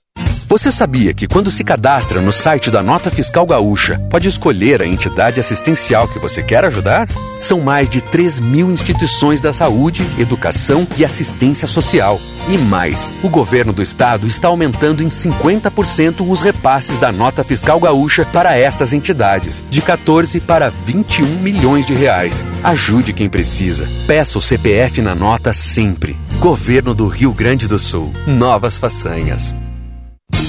Você 0.47 0.72
sabia 0.72 1.11
que 1.11 1.27
quando 1.27 1.49
se 1.49 1.63
cadastra 1.63 2.22
no 2.22 2.31
site 2.31 2.69
da 2.69 2.84
Nota 2.84 3.09
Fiscal 3.09 3.47
Gaúcha, 3.47 3.99
pode 4.11 4.30
escolher 4.30 4.80
a 4.80 4.85
entidade 4.85 5.39
assistencial 5.39 6.07
que 6.07 6.19
você 6.19 6.43
quer 6.43 6.63
ajudar? 6.65 7.07
São 7.39 7.61
mais 7.61 7.89
de 7.89 7.99
3 7.99 8.39
mil 8.41 8.72
instituições 8.72 9.41
da 9.41 9.51
saúde, 9.51 10.07
educação 10.19 10.88
e 10.97 11.03
assistência 11.03 11.67
social. 11.67 12.22
E 12.47 12.59
mais, 12.59 13.11
o 13.23 13.30
governo 13.30 13.73
do 13.73 13.81
estado 13.81 14.27
está 14.27 14.47
aumentando 14.47 15.01
em 15.01 15.07
50% 15.07 16.23
os 16.27 16.41
repasses 16.41 16.99
da 16.99 17.11
Nota 17.11 17.43
Fiscal 17.43 17.80
Gaúcha 17.80 18.23
para 18.31 18.55
estas 18.55 18.93
entidades, 18.93 19.65
de 19.67 19.81
14 19.81 20.39
para 20.39 20.69
21 20.69 21.26
milhões 21.39 21.88
de 21.88 21.95
reais. 21.95 22.45
Ajude 22.63 23.13
quem 23.13 23.27
precisa. 23.27 23.89
Peça 24.05 24.38
o 24.38 24.41
CPF 24.41 25.01
na 25.01 25.15
nota 25.15 25.53
sempre. 25.53 26.15
Governo 26.38 26.93
do 26.93 27.07
Rio 27.07 27.34
Grande 27.34 27.67
do 27.67 27.80
Sul. 27.80 28.13
Novas 28.27 28.77
façanhas. 28.77 29.55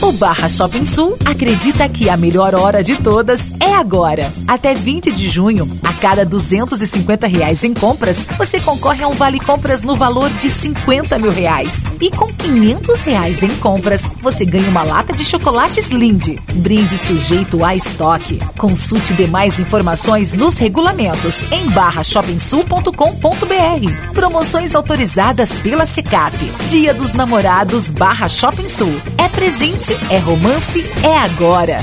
O 0.02 0.12
Barra 0.12 0.46
Shopping 0.48 0.84
Sul 0.84 1.16
acredita 1.24 1.88
que 1.88 2.10
a 2.10 2.18
melhor 2.18 2.54
hora 2.54 2.84
de 2.84 2.96
todas 2.96 3.52
é 3.60 3.72
agora. 3.74 4.30
Até 4.46 4.74
20 4.74 5.10
de 5.10 5.30
junho, 5.30 5.66
a 5.82 5.92
cada 5.94 6.22
250 6.24 7.26
reais 7.26 7.64
em 7.64 7.72
compras, 7.72 8.26
você 8.36 8.60
concorre 8.60 9.02
a 9.02 9.08
um 9.08 9.12
vale 9.12 9.40
compras 9.40 9.82
no 9.82 9.96
valor 9.96 10.28
de 10.30 10.50
50 10.50 11.18
mil 11.18 11.30
reais. 11.30 11.84
E 11.98 12.10
com 12.10 12.26
500 12.26 13.04
reais 13.04 13.42
em 13.42 13.48
compras, 13.56 14.02
você 14.20 14.44
ganha 14.44 14.68
uma 14.68 14.82
lata 14.82 15.14
de 15.14 15.24
chocolates 15.24 15.88
Lindt. 15.88 16.38
Brinde 16.56 16.98
sujeito 16.98 17.64
a 17.64 17.74
estoque. 17.74 18.38
Consulte 18.58 19.14
demais 19.14 19.58
informações 19.58 20.34
nos 20.34 20.58
regulamentos 20.58 21.40
em 21.50 21.70
barrashopingsul.com.br. 21.70 24.12
Promoções 24.14 24.74
autorizadas 24.74 25.54
pela 25.56 25.86
Secap. 25.86 26.36
Dia 26.68 26.92
dos 26.92 27.14
Namorados 27.14 27.88
Barra 27.88 28.28
Shopping 28.28 28.68
Sul. 28.68 28.92
É 29.16 29.26
presente 29.28 29.85
é 30.10 30.18
romance, 30.18 30.84
é 31.04 31.18
agora. 31.18 31.78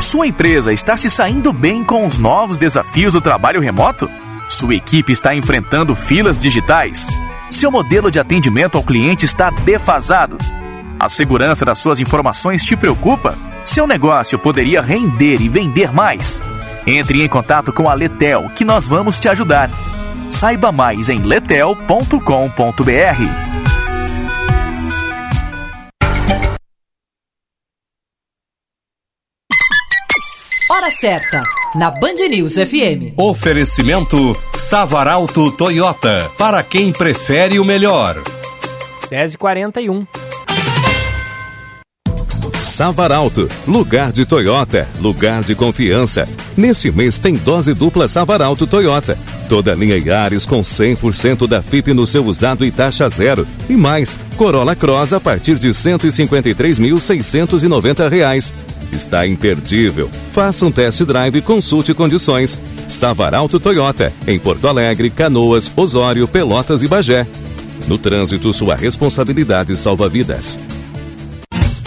Sua 0.00 0.28
empresa 0.28 0.72
está 0.72 0.96
se 0.96 1.10
saindo 1.10 1.52
bem 1.52 1.82
com 1.82 2.06
os 2.06 2.16
novos 2.16 2.58
desafios 2.58 3.14
do 3.14 3.20
trabalho 3.20 3.60
remoto? 3.60 4.08
Sua 4.48 4.74
equipe 4.74 5.12
está 5.12 5.34
enfrentando 5.34 5.96
filas 5.96 6.40
digitais? 6.40 7.08
Seu 7.50 7.70
modelo 7.70 8.10
de 8.10 8.20
atendimento 8.20 8.78
ao 8.78 8.84
cliente 8.84 9.24
está 9.24 9.50
defasado? 9.50 10.38
A 11.00 11.08
segurança 11.08 11.64
das 11.64 11.80
suas 11.80 11.98
informações 11.98 12.64
te 12.64 12.76
preocupa? 12.76 13.36
Seu 13.64 13.86
negócio 13.86 14.38
poderia 14.38 14.80
render 14.80 15.40
e 15.40 15.48
vender 15.48 15.92
mais? 15.92 16.40
Entre 16.86 17.22
em 17.22 17.28
contato 17.28 17.72
com 17.72 17.88
a 17.88 17.94
Letel, 17.94 18.48
que 18.54 18.64
nós 18.64 18.86
vamos 18.86 19.18
te 19.18 19.28
ajudar. 19.28 19.70
Saiba 20.30 20.70
mais 20.70 21.08
em 21.08 21.18
letel.com.br. 21.18 23.47
Hora 30.78 30.92
certa, 30.92 31.42
na 31.74 31.90
Band 31.90 32.28
News 32.30 32.52
FM. 32.52 33.14
Oferecimento 33.16 34.16
Savaralto 34.56 35.50
Toyota, 35.50 36.30
para 36.38 36.62
quem 36.62 36.92
prefere 36.92 37.58
o 37.58 37.64
melhor. 37.64 38.22
10h41. 39.10 40.06
Savaralto, 42.62 43.48
lugar 43.66 44.12
de 44.12 44.24
Toyota, 44.24 44.86
lugar 45.00 45.42
de 45.42 45.56
confiança. 45.56 46.28
Nesse 46.56 46.92
mês 46.92 47.18
tem 47.18 47.34
dose 47.34 47.74
dupla 47.74 48.06
Savaralto 48.06 48.64
Toyota. 48.64 49.18
Toda 49.48 49.74
linha 49.74 49.98
Yaris 49.98 50.46
com 50.46 50.60
100% 50.60 51.48
da 51.48 51.60
FIP 51.60 51.92
no 51.92 52.06
seu 52.06 52.24
usado 52.24 52.64
e 52.64 52.70
taxa 52.70 53.08
zero. 53.08 53.44
E 53.68 53.76
mais, 53.76 54.16
Corolla 54.36 54.76
Cross 54.76 55.12
a 55.12 55.18
partir 55.18 55.58
de 55.58 55.66
R$ 55.68 55.72
153.690. 55.72 58.52
Está 58.92 59.26
imperdível. 59.26 60.08
Faça 60.32 60.66
um 60.66 60.72
test 60.72 61.02
drive 61.02 61.36
e 61.36 61.42
consulte 61.42 61.94
condições. 61.94 62.58
Savaralto 62.86 63.60
Toyota, 63.60 64.12
em 64.26 64.38
Porto 64.38 64.66
Alegre, 64.66 65.10
Canoas, 65.10 65.70
Osório, 65.76 66.26
Pelotas 66.26 66.82
e 66.82 66.88
Bagé. 66.88 67.26
No 67.86 67.98
trânsito, 67.98 68.52
sua 68.52 68.74
responsabilidade 68.74 69.76
salva 69.76 70.08
vidas. 70.08 70.58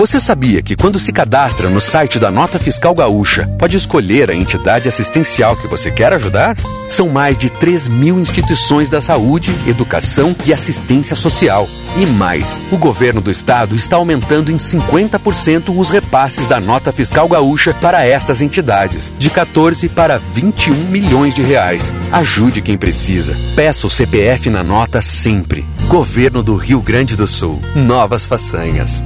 Você 0.02 0.20
sabia 0.20 0.64
que 0.64 0.76
quando 0.76 0.98
se 0.98 1.12
cadastra 1.12 1.70
no 1.70 1.80
site 1.80 2.18
da 2.18 2.32
Nota 2.32 2.58
Fiscal 2.58 2.96
Gaúcha, 2.96 3.48
pode 3.60 3.78
escolher 3.78 4.32
a 4.32 4.34
entidade 4.34 4.90
assistencial 4.90 5.56
que 5.56 5.68
você 5.68 5.92
quer 5.92 6.12
ajudar? 6.14 6.58
São 6.88 7.08
mais 7.08 7.38
de 7.38 7.52
3 7.52 7.88
mil 7.88 8.20
instituições 8.20 8.90
da 8.90 9.00
saúde, 9.00 9.56
educação 9.68 10.36
e 10.44 10.52
assistência 10.52 11.16
social. 11.16 11.70
E 11.96 12.04
mais, 12.08 12.60
o 12.72 12.80
governo 12.80 13.22
do 13.22 13.30
estado 13.30 13.76
está 13.76 13.96
aumentando 13.96 14.52
em 14.52 14.58
50% 14.58 15.72
os 15.78 15.90
repasses 15.90 16.48
da 16.48 16.60
Nota 16.60 16.92
Fiscal 16.92 17.30
Gaúcha 17.30 17.72
para 17.72 18.04
estas 18.04 18.42
entidades, 18.42 19.14
de 19.20 19.30
14 19.30 19.88
para 19.88 20.18
21 20.18 20.74
milhões 20.86 21.36
de 21.36 21.44
reais. 21.44 21.94
Ajude 22.12 22.60
quem 22.64 22.76
precisa. 22.76 23.38
Peça 23.56 23.86
o 23.86 23.90
CPF 23.90 24.50
na 24.50 24.64
nota 24.64 25.00
sempre. 25.00 25.64
Governo 25.88 26.42
do 26.42 26.56
Rio 26.56 26.82
Grande 26.82 27.16
do 27.16 27.28
Sul. 27.28 27.62
Novas 27.76 28.26
façanhas. 28.26 29.04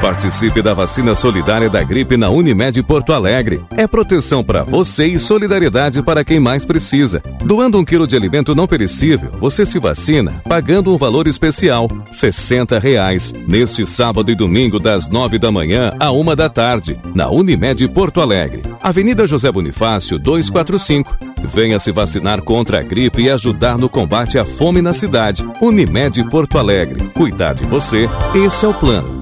Participe 0.00 0.62
da 0.62 0.72
vacina 0.74 1.12
solidária 1.12 1.68
da 1.68 1.82
gripe 1.82 2.16
na 2.16 2.30
Unimed 2.30 2.80
Porto 2.84 3.12
Alegre. 3.12 3.64
É 3.76 3.84
proteção 3.84 4.44
para 4.44 4.62
você 4.62 5.06
e 5.06 5.18
solidariedade 5.18 6.00
para 6.02 6.24
quem 6.24 6.38
mais 6.38 6.64
precisa. 6.64 7.20
Doando 7.44 7.78
um 7.78 7.84
quilo 7.84 8.06
de 8.06 8.14
alimento 8.14 8.54
não 8.54 8.68
perecível, 8.68 9.30
você 9.38 9.66
se 9.66 9.80
vacina 9.80 10.40
pagando 10.48 10.94
um 10.94 10.96
valor 10.96 11.26
especial, 11.26 11.88
60 12.12 12.78
reais, 12.78 13.34
neste 13.48 13.84
sábado 13.84 14.30
e 14.30 14.36
domingo 14.36 14.78
das 14.78 15.08
nove 15.08 15.36
da 15.36 15.50
manhã 15.50 15.92
à 15.98 16.12
uma 16.12 16.36
da 16.36 16.48
tarde, 16.48 16.96
na 17.12 17.28
Unimed 17.28 17.88
Porto 17.88 18.20
Alegre. 18.20 18.62
Avenida 18.80 19.26
José 19.26 19.50
Bonifácio, 19.50 20.16
245. 20.16 21.18
Venha 21.42 21.78
se 21.80 21.90
vacinar 21.90 22.40
contra 22.42 22.80
a 22.80 22.82
gripe 22.84 23.22
e 23.22 23.30
ajudar 23.30 23.76
no 23.76 23.88
combate 23.88 24.38
à 24.38 24.44
fome 24.44 24.80
na 24.80 24.92
cidade. 24.92 25.44
Unimed 25.60 26.22
Porto 26.30 26.56
Alegre. 26.56 27.08
Cuidar 27.10 27.54
de 27.54 27.66
você, 27.66 28.08
esse 28.32 28.64
é 28.64 28.68
o 28.68 28.74
plano. 28.74 29.18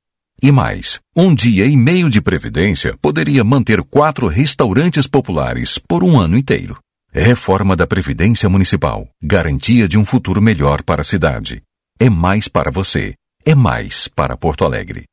E 0.42 0.50
mais, 0.50 0.98
um 1.14 1.34
dia 1.34 1.66
e 1.66 1.76
meio 1.76 2.10
de 2.10 2.20
Previdência 2.20 2.96
poderia 3.00 3.44
manter 3.44 3.82
quatro 3.82 4.26
restaurantes 4.26 5.06
populares 5.06 5.78
por 5.78 6.02
um 6.02 6.18
ano 6.18 6.36
inteiro. 6.36 6.76
Reforma 7.12 7.76
da 7.76 7.86
Previdência 7.86 8.48
Municipal. 8.48 9.08
Garantia 9.22 9.88
de 9.88 9.98
um 9.98 10.04
futuro 10.04 10.40
melhor 10.40 10.82
para 10.82 11.02
a 11.02 11.04
cidade 11.04 11.62
é 12.02 12.08
mais 12.08 12.48
para 12.48 12.70
você, 12.70 13.12
é 13.44 13.54
mais 13.54 14.08
para 14.08 14.34
Porto 14.34 14.64
Alegre. 14.64 15.04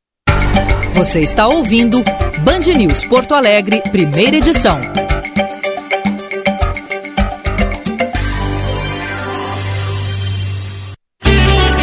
Você 0.94 1.20
está 1.20 1.46
ouvindo 1.46 2.02
Band 2.46 2.60
News 2.60 3.04
Porto 3.06 3.34
Alegre, 3.34 3.82
primeira 3.92 4.38
edição. 4.38 4.80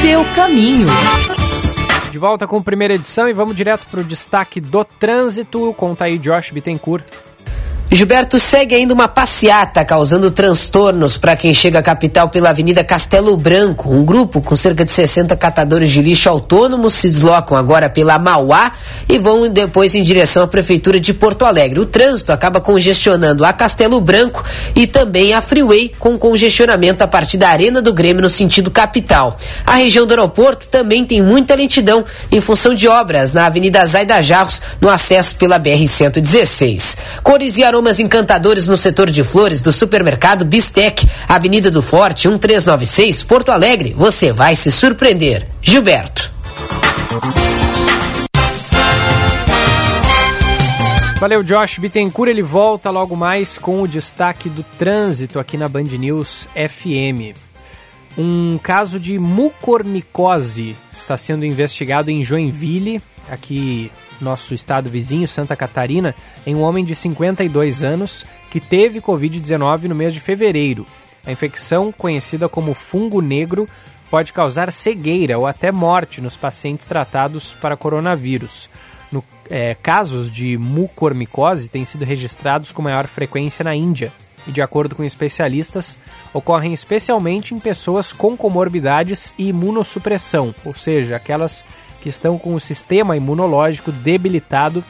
Seu 0.01 0.25
caminho. 0.35 0.87
De 2.11 2.19
volta 2.19 2.47
com 2.47 2.57
a 2.57 2.63
primeira 2.63 2.95
edição 2.95 3.29
e 3.29 3.35
vamos 3.35 3.55
direto 3.55 3.87
para 3.89 4.01
o 4.01 4.05
destaque 4.05 4.59
do 4.59 4.83
trânsito. 4.85 5.75
Conta 5.75 6.07
aí, 6.07 6.17
Josh 6.17 6.51
Bittencourt. 6.51 7.05
Gilberto 7.95 8.41
segue 8.41 8.75
ainda 8.75 8.93
uma 8.93 9.07
passeata 9.07 9.85
causando 9.85 10.29
transtornos 10.29 11.17
para 11.17 11.37
quem 11.37 11.55
chega 11.55 11.79
à 11.79 11.83
capital 11.83 12.29
pela 12.29 12.51
Avenida 12.51 12.83
Castelo 12.83 13.37
Branco. 13.37 13.89
Um 13.89 14.05
grupo 14.05 14.41
com 14.41 14.57
cerca 14.57 14.85
de 14.85 14.91
60 14.91 15.37
catadores 15.37 15.93
de 15.93 16.03
lixo 16.03 16.29
autônomos 16.29 16.95
se 16.95 17.09
deslocam 17.09 17.57
agora 17.57 17.89
pela 17.89 18.19
Mauá 18.19 18.73
e 19.09 19.17
vão 19.17 19.49
depois 19.49 19.95
em 19.95 20.03
direção 20.03 20.43
à 20.43 20.49
Prefeitura 20.49 20.99
de 20.99 21.15
Porto 21.15 21.45
Alegre. 21.45 21.79
O 21.79 21.87
trânsito 21.87 22.33
acaba 22.33 22.61
congestionando 22.61 23.45
a 23.45 23.53
Castelo 23.53 24.01
Branco 24.01 24.43
e 24.75 24.89
também 24.89 25.33
a 25.33 25.41
Freeway, 25.41 25.93
com 25.97 26.19
congestionamento 26.19 27.05
a 27.05 27.07
partir 27.07 27.37
da 27.37 27.51
Arena 27.51 27.81
do 27.81 27.93
Grêmio 27.93 28.23
no 28.23 28.31
sentido 28.31 28.73
capital. 28.73 29.39
A 29.65 29.77
região 29.77 30.05
do 30.05 30.11
aeroporto 30.11 30.67
também 30.67 31.05
tem 31.05 31.23
muita 31.23 31.55
lentidão 31.55 32.05
em 32.33 32.41
função 32.41 32.75
de 32.75 32.89
obras 32.89 33.33
na 33.33 33.47
Avenida 33.47 33.87
Zaida 33.87 34.21
Jarros, 34.21 34.61
no 34.81 34.89
acesso 34.89 35.37
pela 35.37 35.61
BR-116. 35.61 36.97
Cores 37.23 37.57
e 37.57 37.63
aromas 37.85 38.01
encantadores 38.01 38.67
no 38.67 38.79
setor 38.79 39.11
de 39.11 39.23
flores 39.23 39.61
do 39.61 39.71
supermercado 39.71 40.43
Bistec, 40.43 41.07
Avenida 41.29 41.71
do 41.71 41.83
Forte, 41.83 42.27
1396, 42.27 43.23
Porto 43.25 43.51
Alegre. 43.51 43.93
Você 43.95 44.33
vai 44.33 44.57
se 44.57 44.73
surpreender. 44.73 45.47
Gilberto. 45.61 46.33
Valeu, 51.21 51.43
Josh 51.43 51.79
Bittencourt. 51.79 52.31
Ele 52.31 52.43
volta 52.43 52.89
logo 52.89 53.15
mais 53.15 53.59
com 53.59 53.83
o 53.83 53.89
destaque 53.89 54.49
do 54.49 54.63
trânsito 54.79 55.39
aqui 55.39 55.59
na 55.59 55.69
Band 55.69 55.83
News 55.83 56.49
FM. 56.55 57.37
Um 58.17 58.59
caso 58.63 58.99
de 58.99 59.19
mucormicose 59.19 60.75
está 60.91 61.19
sendo 61.19 61.45
investigado 61.45 62.11
em 62.11 62.25
Joinville, 62.25 63.03
aqui 63.29 63.91
nosso 64.21 64.55
estado 64.55 64.89
vizinho, 64.89 65.29
Santa 65.29 65.57
Catarina, 65.57 66.15
em 66.47 66.55
um 66.55 66.63
homem 66.63 66.85
de 66.85 66.95
52 66.95 67.85
anos 67.85 68.25
que 68.51 68.61
teve 68.61 69.01
Covid-19 69.01 69.85
no 69.85 69.95
mês 69.95 70.15
de 70.15 70.21
fevereiro. 70.21 70.87
A 71.27 71.33
infecção, 71.33 71.91
conhecida 71.91 72.49
como 72.49 72.75
fungo 72.75 73.21
negro, 73.21 73.69
pode 74.11 74.33
causar 74.33 74.71
cegueira 74.71 75.39
ou 75.39 75.47
até 75.47 75.73
morte 75.73 76.21
nos 76.21 76.37
pacientes 76.37 76.87
tratados 76.87 77.55
para 77.55 77.77
coronavírus. 77.77 78.69
No, 79.11 79.25
é, 79.51 79.75
casos 79.75 80.31
de 80.31 80.57
mucormicose 80.57 81.69
têm 81.69 81.85
sido 81.85 82.05
registrados 82.05 82.73
com 82.73 82.83
maior 82.83 83.07
frequência 83.07 83.65
na 83.65 83.75
Índia 83.75 84.13
e, 84.47 84.53
de 84.53 84.63
acordo 84.63 84.95
com 84.95 85.03
especialistas, 85.03 85.99
ocorrem 86.33 86.73
especialmente 86.73 87.55
em 87.55 87.59
pessoas 87.59 88.13
com 88.13 88.37
comorbidades 88.37 89.33
e 89.39 89.49
imunossupressão, 89.49 90.55
ou 90.65 90.75
seja, 90.75 91.17
aquelas 91.17 91.65
que 92.05 92.11
estão 92.11 92.39
com 92.39 92.55
o 92.55 92.61
sistema 92.61 93.17
imunológico 93.17 93.91
debilitado 93.91 94.85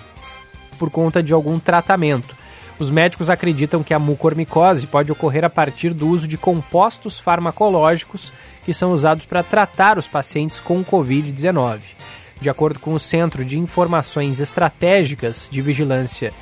por 0.77 0.91
conta 0.91 1.23
de 1.23 1.33
algum 1.33 1.61
tratamento. 1.61 2.37
Os 2.77 2.91
médicos 2.91 3.31
acreditam 3.31 3.85
que 3.85 3.95
a 3.95 4.01
mucormicose 4.01 4.89
pode 4.89 5.13
ocorrer 5.13 5.45
a 5.45 5.49
partir 5.49 5.95
do 5.95 6.09
uso 6.09 6.27
de 6.27 6.37
compostos 6.37 7.21
farmacológicos 7.21 8.33
que 8.65 8.75
são 8.75 8.91
usados 8.91 9.25
para 9.27 9.45
tratar 9.45 9.97
os 9.97 10.09
pacientes 10.09 10.59
com 10.59 10.85
Covid-19. 10.85 11.83
De 12.41 12.51
acordo 12.51 12.81
com 12.81 12.93
o 12.93 12.99
Centro 12.99 13.45
de 13.45 13.61
Informações 13.61 14.41
Estratégicas 14.41 15.49
de 15.49 15.63
Vigilância 15.63 16.33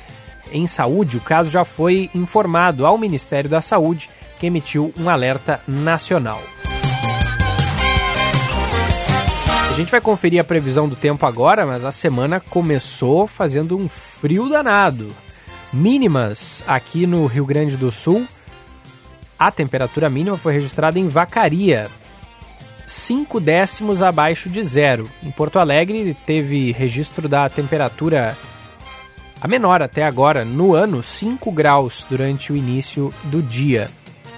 em 0.51 0.65
Saúde, 0.65 1.17
o 1.17 1.21
caso 1.21 1.51
já 1.51 1.63
foi 1.63 2.09
informado 2.15 2.83
ao 2.83 2.97
Ministério 2.97 3.47
da 3.47 3.61
Saúde, 3.61 4.09
que 4.39 4.47
emitiu 4.47 4.91
um 4.97 5.07
alerta 5.07 5.61
nacional. 5.67 6.41
A 9.73 9.75
gente 9.75 9.89
vai 9.89 9.99
conferir 9.99 10.39
a 10.39 10.43
previsão 10.43 10.87
do 10.87 10.95
tempo 10.95 11.25
agora, 11.25 11.65
mas 11.65 11.83
a 11.83 11.91
semana 11.91 12.39
começou 12.39 13.25
fazendo 13.25 13.75
um 13.75 13.89
frio 13.89 14.47
danado. 14.47 15.11
Mínimas 15.73 16.63
aqui 16.67 17.07
no 17.07 17.25
Rio 17.25 17.43
Grande 17.43 17.75
do 17.75 17.91
Sul. 17.91 18.27
A 19.37 19.49
temperatura 19.49 20.11
mínima 20.11 20.37
foi 20.37 20.53
registrada 20.53 20.99
em 20.99 21.07
Vacaria, 21.07 21.87
5 22.85 23.39
décimos 23.39 24.03
abaixo 24.03 24.47
de 24.47 24.63
zero. 24.63 25.09
Em 25.23 25.31
Porto 25.31 25.57
Alegre 25.57 26.15
teve 26.23 26.71
registro 26.71 27.27
da 27.27 27.49
temperatura 27.49 28.37
a 29.41 29.47
menor 29.47 29.81
até 29.81 30.03
agora 30.03 30.45
no 30.45 30.75
ano, 30.75 31.01
5 31.01 31.51
graus 31.51 32.05
durante 32.07 32.53
o 32.53 32.55
início 32.55 33.11
do 33.23 33.41
dia. 33.41 33.89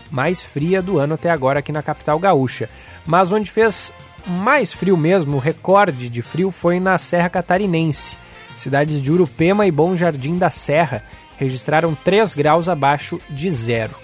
Mais 0.10 0.42
fria 0.42 0.82
do 0.82 0.98
ano 0.98 1.16
até 1.16 1.30
agora 1.30 1.60
aqui 1.60 1.74
na 1.74 1.84
capital 1.84 2.18
gaúcha. 2.20 2.70
Mas 3.06 3.34
onde 3.34 3.52
fez 3.52 3.92
mais 4.28 4.74
frio 4.74 4.98
mesmo, 4.98 5.38
o 5.38 5.40
recorde 5.40 6.10
de 6.10 6.22
frio 6.22 6.52
foi 6.52 6.80
na 6.80 6.98
Serra 6.98 7.30
Catarinense. 7.30 8.18
Cidades 8.58 9.02
de 9.02 9.12
Urupema 9.12 9.66
e 9.66 9.72
Bom 9.72 9.96
Jardim 9.96 10.38
da 10.38 10.50
Serra 10.50 11.04
registraram 11.38 11.94
3 11.96 12.34
graus 12.34 12.70
abaixo 12.70 13.20
de 13.30 13.52
zero. 13.52 13.96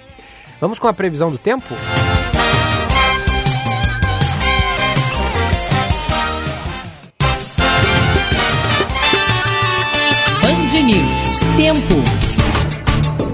Vamos 0.59 0.77
com 0.77 0.87
a 0.87 0.93
previsão 0.93 1.31
do 1.31 1.37
tempo? 1.37 1.73
Band 10.41 10.83
News. 10.83 11.39
Tempo. 11.57 12.20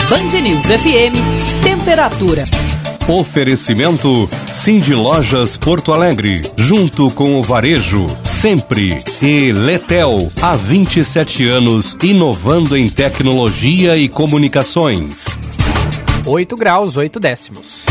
Band 0.09 0.41
News 0.41 0.65
FM, 0.65 1.61
temperatura. 1.61 2.45
Oferecimento 3.07 4.27
Cindy 4.51 4.95
Lojas 4.95 5.57
Porto 5.57 5.93
Alegre, 5.93 6.41
junto 6.57 7.11
com 7.11 7.39
o 7.39 7.43
Varejo, 7.43 8.07
sempre. 8.23 8.97
E 9.21 9.51
Letel, 9.51 10.29
há 10.41 10.55
27 10.55 11.47
anos, 11.47 11.95
inovando 12.01 12.75
em 12.75 12.89
tecnologia 12.89 13.95
e 13.97 14.07
comunicações. 14.09 15.48
8 16.25 16.55
graus, 16.55 16.97
8 16.97 17.19
décimos. 17.19 17.85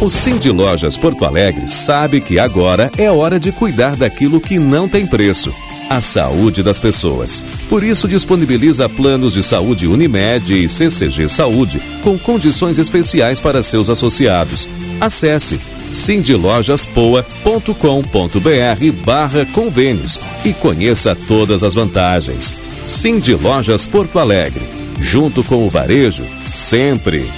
O 0.00 0.10
Cindy 0.10 0.50
Lojas 0.50 0.96
Porto 0.96 1.24
Alegre 1.24 1.66
sabe 1.66 2.20
que 2.20 2.38
agora 2.38 2.90
é 2.98 3.10
hora 3.10 3.38
de 3.38 3.52
cuidar 3.52 3.94
daquilo 3.94 4.40
que 4.40 4.58
não 4.58 4.88
tem 4.88 5.06
preço 5.06 5.54
a 5.88 6.00
saúde 6.00 6.62
das 6.62 6.80
pessoas. 6.80 7.42
Por 7.68 7.84
isso, 7.84 8.08
disponibiliza 8.08 8.88
planos 8.88 9.34
de 9.34 9.42
saúde 9.42 9.86
Unimed 9.86 10.64
e 10.64 10.66
CCG 10.66 11.28
Saúde 11.28 11.78
com 12.02 12.18
condições 12.18 12.78
especiais 12.78 13.38
para 13.38 13.62
seus 13.62 13.90
associados. 13.90 14.66
Acesse 15.00 15.60
cindylojaspoa.com.br 15.92 18.92
barra 19.04 19.46
convênios 19.52 20.18
e 20.44 20.54
conheça 20.54 21.14
todas 21.14 21.62
as 21.62 21.74
vantagens. 21.74 22.54
Cindy 22.86 23.34
Lojas 23.34 23.86
Porto 23.86 24.18
Alegre, 24.18 24.62
junto 25.02 25.42
com 25.42 25.66
o 25.66 25.68
varejo, 25.68 26.24
sempre. 26.46 27.28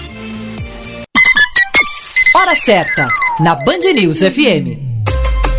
Hora 2.36 2.54
certa, 2.54 3.08
na 3.40 3.54
Band 3.54 3.92
News 3.94 4.18
FM. 4.18 4.94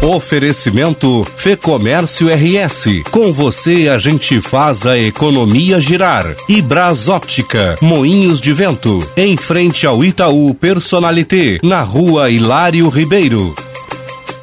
Oferecimento 0.01 1.25
Fê 1.35 1.55
Comércio 1.55 2.27
RS. 2.27 3.01
Com 3.09 3.33
você 3.33 3.89
a 3.89 3.97
gente 3.97 4.39
faz 4.39 4.85
a 4.85 4.97
economia 4.99 5.81
girar. 5.81 6.35
E 6.47 6.61
Bras 6.61 7.09
Óptica, 7.09 7.75
Moinhos 7.81 8.39
de 8.39 8.53
Vento, 8.53 8.99
em 9.17 9.35
frente 9.35 9.87
ao 9.87 10.03
Itaú 10.03 10.53
Personalité, 10.53 11.59
na 11.63 11.81
rua 11.81 12.29
Hilário 12.29 12.87
Ribeiro. 12.89 13.55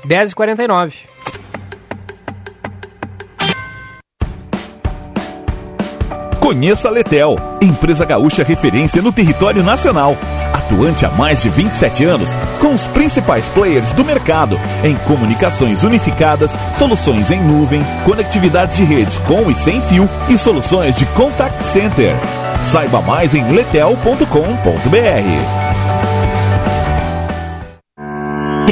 10h49. 0.07 1.12
Conheça 6.53 6.89
a 6.89 6.91
Letel, 6.91 7.37
empresa 7.63 8.05
gaúcha 8.05 8.45
referência 8.45 9.01
no 9.01 9.11
território 9.11 9.63
nacional. 9.63 10.15
Atuante 10.53 11.07
há 11.07 11.09
mais 11.09 11.41
de 11.41 11.49
27 11.49 12.05
anos, 12.05 12.37
com 12.61 12.73
os 12.73 12.87
principais 12.89 13.49
players 13.49 13.91
do 13.93 14.05
mercado 14.05 14.61
em 14.85 14.95
comunicações 15.07 15.83
unificadas, 15.83 16.55
soluções 16.77 17.31
em 17.31 17.41
nuvem, 17.41 17.83
conectividades 18.05 18.77
de 18.77 18.85
redes 18.85 19.17
com 19.17 19.51
e 19.51 19.55
sem 19.55 19.81
fio 19.81 20.07
e 20.29 20.37
soluções 20.37 20.95
de 20.95 21.07
contact 21.07 21.65
center. 21.65 22.15
Saiba 22.67 23.01
mais 23.01 23.35
em 23.35 23.51
letel.com.br. 23.51 25.62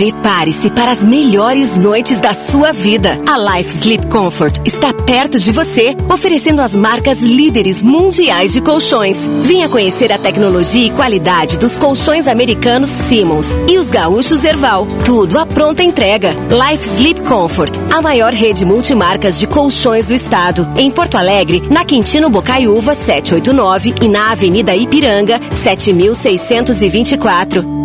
Prepare-se 0.01 0.71
para 0.71 0.91
as 0.91 1.05
melhores 1.05 1.77
noites 1.77 2.19
da 2.19 2.33
sua 2.33 2.73
vida. 2.73 3.21
A 3.29 3.37
Life 3.37 3.71
Sleep 3.71 4.07
Comfort 4.07 4.59
está 4.65 4.95
perto 4.95 5.39
de 5.39 5.53
você, 5.53 5.95
oferecendo 6.11 6.63
as 6.63 6.75
marcas 6.75 7.21
líderes 7.21 7.83
mundiais 7.83 8.55
de 8.55 8.63
colchões. 8.63 9.19
Venha 9.43 9.69
conhecer 9.69 10.11
a 10.11 10.17
tecnologia 10.17 10.87
e 10.87 10.91
qualidade 10.91 11.59
dos 11.59 11.77
colchões 11.77 12.27
americanos 12.27 12.89
Simmons 12.89 13.55
e 13.69 13.77
os 13.77 13.91
gaúchos 13.91 14.43
Erval. 14.43 14.87
Tudo 15.05 15.39
à 15.39 15.45
pronta 15.45 15.83
entrega. 15.83 16.35
Life 16.49 16.83
Sleep 16.83 17.21
Comfort, 17.21 17.75
a 17.93 18.01
maior 18.01 18.33
rede 18.33 18.65
multimarcas 18.65 19.39
de 19.39 19.47
colchões 19.47 20.07
do 20.07 20.15
estado. 20.15 20.67
Em 20.79 20.91
Porto 20.91 21.19
Alegre, 21.19 21.63
na 21.69 21.85
Quintino 21.85 22.31
Bocaiúva 22.31 22.95
789 22.95 23.97
e 24.01 24.09
na 24.09 24.33
Avenida 24.33 24.75
Ipiranga 24.75 25.39
7624. 25.53 27.80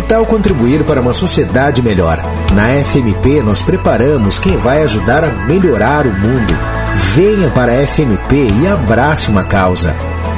Que 0.00 0.06
tal 0.08 0.24
contribuir 0.24 0.82
para 0.82 0.98
uma 0.98 1.12
sociedade 1.12 1.82
melhor? 1.82 2.18
Na 2.54 2.68
FMP, 2.82 3.42
nós 3.42 3.62
preparamos 3.62 4.38
quem 4.38 4.56
vai 4.56 4.82
ajudar 4.82 5.22
a 5.22 5.30
melhorar 5.30 6.06
o 6.06 6.10
mundo. 6.10 6.56
Venha 7.14 7.50
para 7.50 7.72
a 7.72 7.86
FMP 7.86 8.48
e 8.62 8.66
abrace 8.66 9.28
uma 9.28 9.44
causa. 9.44 9.94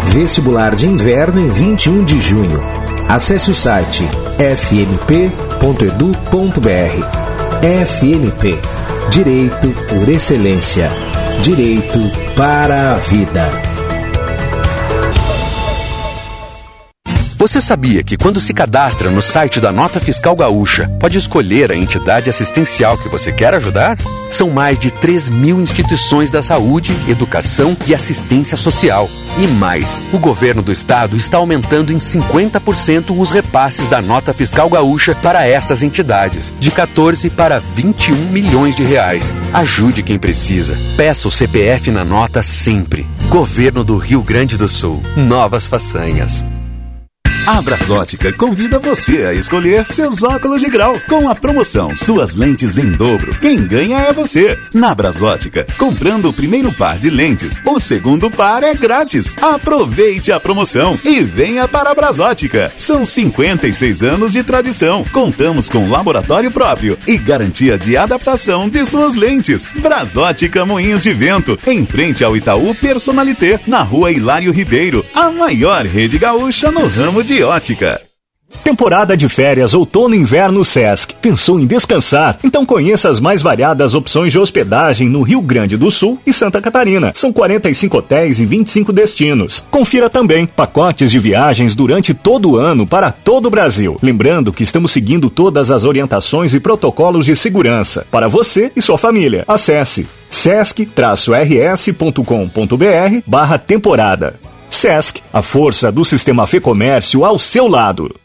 Vestibular 0.07 0.75
de 0.75 0.89
Inverno 0.89 1.41
em 1.41 1.49
21 1.49 2.03
de 2.03 2.19
junho. 2.21 2.61
Acesse 3.09 3.53
o 3.53 3.55
site 3.55 4.03
fmp.edu.br. 4.37 5.13
FMP 7.87 8.59
Direito 9.11 9.69
por 9.89 10.09
Excelência. 10.09 10.91
Direito 11.41 12.01
para 12.35 12.95
a 12.95 12.97
Vida. 12.97 13.72
Você 17.43 17.61
sabia 17.61 18.05
que 18.05 18.17
quando 18.17 18.41
se 18.41 18.55
cadastra 18.55 19.11
no 19.11 19.21
site 19.21 19.59
da 19.59 19.73
Nota 19.73 19.99
Fiscal 19.99 20.37
Gaúcha, 20.37 20.89
pode 21.01 21.19
escolher 21.19 21.73
a 21.73 21.77
entidade 21.77 22.31
assistencial 22.31 22.97
que 22.97 23.09
você 23.09 23.33
quer 23.33 23.53
ajudar? 23.55 23.99
São 24.29 24.49
mais 24.49 24.79
de 24.79 24.93
3 24.93 25.29
mil 25.29 25.61
instituições 25.61 26.31
da 26.31 26.41
saúde, 26.41 26.97
educação 27.09 27.77
e 27.85 27.97
assistência 27.97 28.57
social. 28.57 29.11
E 29.37 29.49
mais, 29.49 30.01
o 30.13 30.21
governo 30.21 30.63
do 30.63 30.71
estado 30.71 31.17
está 31.17 31.39
aumentando 31.39 31.93
em 31.93 31.99
50% 31.99 33.13
os 33.19 33.33
repasses 33.33 33.89
da 33.89 34.01
Nota 34.01 34.33
Fiscal 34.33 34.71
Gaúcha 34.71 35.13
para 35.17 35.45
estas 35.45 35.83
entidades, 35.83 36.55
de 36.61 36.71
14 36.71 37.29
para 37.29 37.59
21 37.59 38.15
milhões 38.31 38.77
de 38.77 38.85
reais. 38.85 39.35
Ajude 39.53 40.05
quem 40.05 40.17
precisa. 40.17 40.79
Peça 40.97 41.27
o 41.27 41.31
CPF 41.31 41.91
na 41.91 42.05
nota 42.05 42.41
sempre. 42.41 43.05
Governo 43.29 43.83
do 43.83 43.97
Rio 43.97 44.23
Grande 44.23 44.57
do 44.57 44.69
Sul. 44.69 45.03
Novas 45.17 45.67
façanhas. 45.67 46.45
A 47.45 47.61
Brasótica 47.61 48.33
convida 48.33 48.79
você 48.79 49.27
a 49.27 49.35
escolher 49.35 49.85
seus 49.85 50.23
óculos 50.23 50.61
de 50.61 50.71
grau 50.71 50.95
com 51.09 51.29
a 51.29 51.35
promoção 51.35 51.93
Suas 51.93 52.37
Lentes 52.37 52.79
em 52.79 52.93
Dobro. 52.93 53.35
Quem 53.41 53.67
ganha 53.67 53.99
é 53.99 54.13
você. 54.13 54.57
Na 54.73 54.95
Brasótica, 54.95 55.67
comprando 55.77 56.29
o 56.29 56.33
primeiro 56.33 56.73
par 56.73 57.01
de 57.01 57.11
lentes, 57.11 57.61
o 57.67 57.81
segundo 57.81 58.31
par 58.31 58.63
é 58.63 58.73
grátis. 58.77 59.37
Aproveite 59.43 60.31
a 60.31 60.39
promoção 60.39 60.97
e 61.05 61.21
venha 61.21 61.67
para 61.67 61.91
a 61.91 61.95
Brasótica. 61.97 62.73
São 62.77 63.05
56 63.05 64.05
anos 64.05 64.33
de 64.33 64.45
tradição. 64.45 65.05
Contamos 65.13 65.69
com 65.69 65.91
laboratório 65.91 66.51
próprio 66.53 66.97
e 67.09 67.19
garantia 67.19 67.77
de 67.77 67.97
adaptação 67.97 68.69
de 68.69 68.85
suas 68.85 69.17
lentes. 69.17 69.69
Brasótica 69.81 70.65
Moinhos 70.65 71.03
de 71.03 71.13
Vento, 71.13 71.59
em 71.67 71.85
frente 71.85 72.23
ao 72.23 72.37
Itaú 72.37 72.73
Personalité, 72.73 73.59
na 73.67 73.83
rua 73.83 74.13
Hilário 74.13 74.53
Ribeiro, 74.53 75.05
a 75.13 75.29
maior 75.29 75.85
rede 75.85 76.19
gaúcha 76.19 76.71
no 76.71 76.87
ramo 76.87 77.25
de 77.25 77.32
de 77.33 77.43
ótica. 77.43 77.99
Temporada 78.63 79.17
de 79.17 79.27
férias 79.27 79.73
outono 79.73 80.15
e 80.15 80.19
inverno 80.19 80.63
Sesc. 80.63 81.15
Pensou 81.15 81.59
em 81.59 81.67
descansar? 81.67 82.39
Então 82.45 82.67
conheça 82.67 83.09
as 83.09 83.21
mais 83.21 83.41
variadas 83.41 83.95
opções 83.95 84.31
de 84.31 84.39
hospedagem 84.39 85.09
no 85.09 85.23
Rio 85.23 85.41
Grande 85.41 85.79
do 85.79 85.91
Sul 85.91 86.21
e 86.27 86.33
Santa 86.33 86.61
Catarina. 86.61 87.11
São 87.15 87.33
45 87.33 87.97
hotéis 87.97 88.39
em 88.39 88.45
25 88.45 88.93
destinos. 88.93 89.65
Confira 89.71 90.11
também 90.11 90.45
pacotes 90.45 91.11
de 91.11 91.19
viagens 91.19 91.75
durante 91.75 92.13
todo 92.13 92.51
o 92.51 92.57
ano 92.57 92.87
para 92.87 93.11
todo 93.11 93.47
o 93.47 93.51
Brasil. 93.51 93.97
Lembrando 94.03 94.53
que 94.53 94.63
estamos 94.63 94.91
seguindo 94.91 95.31
todas 95.31 95.71
as 95.71 95.87
orientações 95.87 96.53
e 96.53 96.61
protocolos 96.61 97.25
de 97.25 97.35
segurança 97.35 98.07
para 98.11 98.29
você 98.29 98.71
e 98.77 98.83
sua 98.83 98.99
família. 98.99 99.43
Acesse 99.49 100.07
sesc-rs.com.br 100.29 100.93
barra 103.27 103.57
temporada. 103.57 104.52
SESC, 104.75 105.23
a 105.33 105.43
força 105.43 105.93
do 105.93 106.05
sistema 106.05 106.47
Fê 106.47 106.59
Comércio 106.59 107.25
ao 107.25 107.39
seu 107.39 107.69
lado. 107.69 108.22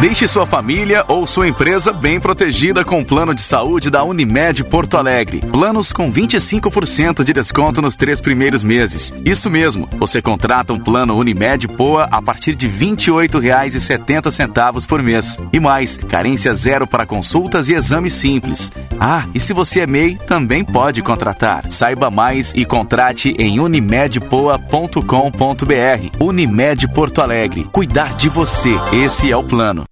Deixe 0.00 0.26
sua 0.26 0.46
família 0.46 1.04
ou 1.08 1.26
sua 1.26 1.46
empresa 1.46 1.92
bem 1.92 2.18
protegida 2.18 2.82
com 2.82 3.00
o 3.00 3.04
plano 3.04 3.34
de 3.34 3.42
saúde 3.42 3.90
da 3.90 4.02
Unimed 4.02 4.64
Porto 4.64 4.96
Alegre. 4.96 5.42
Planos 5.52 5.92
com 5.92 6.10
25% 6.10 7.22
de 7.22 7.34
desconto 7.34 7.82
nos 7.82 7.98
três 7.98 8.18
primeiros 8.18 8.64
meses. 8.64 9.12
Isso 9.26 9.50
mesmo, 9.50 9.86
você 9.98 10.22
contrata 10.22 10.72
um 10.72 10.80
plano 10.80 11.18
Unimed 11.18 11.68
Poa 11.68 12.08
a 12.10 12.22
partir 12.22 12.54
de 12.54 12.66
R$ 12.66 12.96
28,70 12.96 14.86
por 14.86 15.02
mês. 15.02 15.36
E 15.52 15.60
mais, 15.60 15.98
carência 15.98 16.54
zero 16.54 16.86
para 16.86 17.04
consultas 17.04 17.68
e 17.68 17.74
exames 17.74 18.14
simples. 18.14 18.72
Ah, 18.98 19.26
e 19.34 19.40
se 19.40 19.52
você 19.52 19.80
é 19.80 19.86
MEI, 19.86 20.18
também 20.26 20.64
pode 20.64 21.02
contratar. 21.02 21.70
Saiba 21.70 22.10
mais 22.10 22.54
e 22.56 22.64
contrate 22.64 23.34
em 23.38 23.60
unimedpoa.com.br. 23.60 26.16
Unimed 26.18 26.88
Porto 26.88 27.20
Alegre. 27.20 27.68
Cuidar 27.70 28.14
de 28.14 28.30
você. 28.30 28.70
Esse 28.94 29.30
é 29.30 29.36
o 29.36 29.44
plano. 29.44 29.89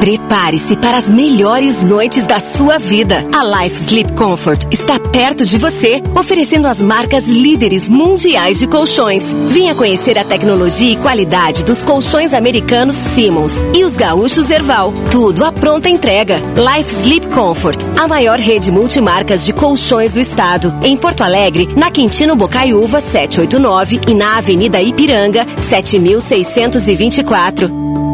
Prepare-se 0.00 0.76
para 0.76 0.96
as 0.96 1.10
melhores 1.10 1.82
noites 1.82 2.24
da 2.26 2.38
sua 2.38 2.78
vida. 2.78 3.26
A 3.34 3.62
Life 3.62 3.76
Sleep 3.76 4.12
Comfort 4.12 4.64
está 4.70 5.00
perto 5.00 5.44
de 5.44 5.58
você, 5.58 6.00
oferecendo 6.16 6.68
as 6.68 6.80
marcas 6.80 7.28
líderes 7.28 7.88
mundiais 7.88 8.60
de 8.60 8.68
colchões. 8.68 9.34
Venha 9.48 9.74
conhecer 9.74 10.16
a 10.16 10.24
tecnologia 10.24 10.92
e 10.92 10.96
qualidade 10.96 11.64
dos 11.64 11.82
colchões 11.82 12.32
americanos 12.34 12.96
Simmons 12.96 13.60
e 13.74 13.84
os 13.84 13.96
gaúchos 13.96 14.48
Erval. 14.48 14.92
Tudo 15.10 15.44
à 15.44 15.50
pronta 15.50 15.88
entrega. 15.88 16.40
Life 16.54 16.94
Sleep 16.94 17.26
Comfort, 17.28 17.80
a 17.98 18.06
maior 18.06 18.38
rede 18.38 18.70
multimarcas 18.70 19.44
de 19.44 19.52
colchões 19.52 20.12
do 20.12 20.20
estado. 20.20 20.72
Em 20.84 20.96
Porto 20.96 21.22
Alegre, 21.22 21.68
na 21.74 21.90
Quintino 21.90 22.36
Bocaiúva 22.36 23.00
789 23.00 24.02
e 24.06 24.14
na 24.14 24.38
Avenida 24.38 24.80
Ipiranga 24.80 25.44
7624 25.58 27.66
a 27.66 28.05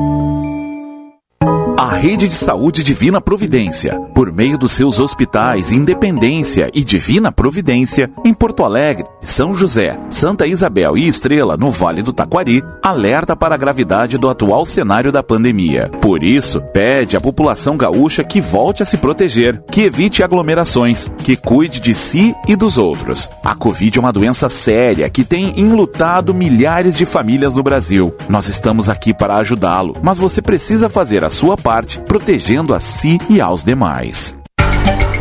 Rede 2.02 2.26
de 2.26 2.34
Saúde 2.34 2.82
Divina 2.82 3.20
Providência, 3.20 3.96
por 4.12 4.32
meio 4.32 4.58
dos 4.58 4.72
seus 4.72 4.98
hospitais 4.98 5.70
Independência 5.70 6.68
e 6.74 6.82
Divina 6.82 7.30
Providência, 7.30 8.10
em 8.24 8.34
Porto 8.34 8.64
Alegre, 8.64 9.04
São 9.20 9.54
José, 9.54 9.96
Santa 10.10 10.44
Isabel 10.44 10.98
e 10.98 11.06
Estrela, 11.06 11.56
no 11.56 11.70
Vale 11.70 12.02
do 12.02 12.12
Taquari, 12.12 12.60
alerta 12.82 13.36
para 13.36 13.54
a 13.54 13.56
gravidade 13.56 14.18
do 14.18 14.28
atual 14.28 14.66
cenário 14.66 15.12
da 15.12 15.22
pandemia. 15.22 15.92
Por 16.00 16.24
isso, 16.24 16.60
pede 16.72 17.16
à 17.16 17.20
população 17.20 17.76
gaúcha 17.76 18.24
que 18.24 18.40
volte 18.40 18.82
a 18.82 18.84
se 18.84 18.96
proteger, 18.96 19.62
que 19.70 19.82
evite 19.82 20.24
aglomerações, 20.24 21.08
que 21.18 21.36
cuide 21.36 21.78
de 21.78 21.94
si 21.94 22.34
e 22.48 22.56
dos 22.56 22.78
outros. 22.78 23.30
A 23.44 23.54
Covid 23.54 23.96
é 23.96 24.00
uma 24.00 24.12
doença 24.12 24.48
séria 24.48 25.08
que 25.08 25.22
tem 25.22 25.52
enlutado 25.56 26.34
milhares 26.34 26.96
de 26.96 27.06
famílias 27.06 27.54
no 27.54 27.62
Brasil. 27.62 28.12
Nós 28.28 28.48
estamos 28.48 28.88
aqui 28.88 29.14
para 29.14 29.36
ajudá-lo, 29.36 29.94
mas 30.02 30.18
você 30.18 30.42
precisa 30.42 30.90
fazer 30.90 31.22
a 31.22 31.30
sua 31.30 31.56
parte 31.56 31.91
protegendo 31.96 32.74
a 32.74 32.80
si 32.80 33.18
e 33.28 33.40
aos 33.40 33.64
demais. 33.64 34.36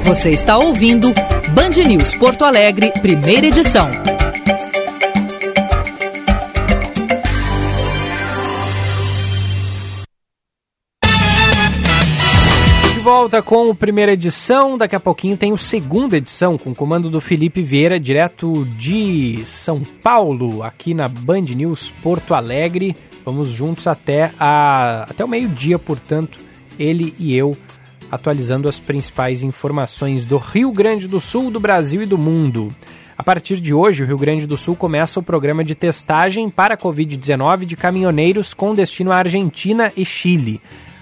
Você 0.03 0.31
está 0.31 0.57
ouvindo 0.57 1.14
Band 1.53 1.69
News 1.88 2.15
Porto 2.15 2.43
Alegre, 2.43 2.91
primeira 3.02 3.48
edição. 3.48 3.89
De 12.93 12.99
volta 12.99 13.41
com 13.41 13.72
a 13.72 13.76
primeira 13.76 14.14
edição. 14.14 14.77
Daqui 14.77 14.95
a 14.95 14.99
pouquinho 14.99 15.38
tem 15.38 15.53
o 15.53 15.57
segunda 15.57 16.18
edição, 16.18 16.57
com 16.57 16.72
o 16.72 16.76
comando 16.76 17.10
do 17.10 17.22
Felipe 17.22 17.61
Vieira, 17.61 17.99
direto 17.99 18.65
de 18.77 19.43
São 19.45 19.81
Paulo, 20.03 20.64
aqui 20.64 20.93
na 20.93 21.07
Band 21.07 21.41
News 21.41 21.91
Porto 22.02 22.34
Alegre. 22.34 22.95
Vamos 23.23 23.49
juntos 23.49 23.85
até, 23.88 24.31
a, 24.39 25.03
até 25.03 25.23
o 25.23 25.27
meio-dia, 25.27 25.77
portanto, 25.77 26.50
ele 26.77 27.14
e 27.19 27.35
eu 27.35 27.57
atualizando 28.11 28.68
as 28.68 28.77
principais 28.77 29.41
informações 29.41 30.26
do 30.26 30.38
Rio 30.38 30.72
Grande 30.72 31.07
do 31.07 31.22
Sul, 31.22 31.49
do 31.49 31.60
Brasil 31.60 32.03
e 32.03 32.06
do 32.06 32.18
mundo. 32.18 32.69
A 33.18 33.23
partir 33.23 33.61
de 33.61 33.73
hoje, 33.73 34.03
o 34.03 34.06
Rio 34.06 34.18
Grande 34.18 34.45
do 34.45 34.57
Sul 34.57 34.76
começa 34.76 35.19
o 35.19 35.23
programa 35.23 35.64
de 35.64 35.76
testagem 35.76 36.49
para 36.49 36.73
a 36.73 36.77
Covid-19 36.77 37.65
de 37.65 37.77
caminhoneiros 37.77 38.53
com 38.53 38.73
destino 38.73 39.11
à 39.11 39.18
Argentina 39.18 39.91
e 39.95 40.03
Chile. 40.03 40.60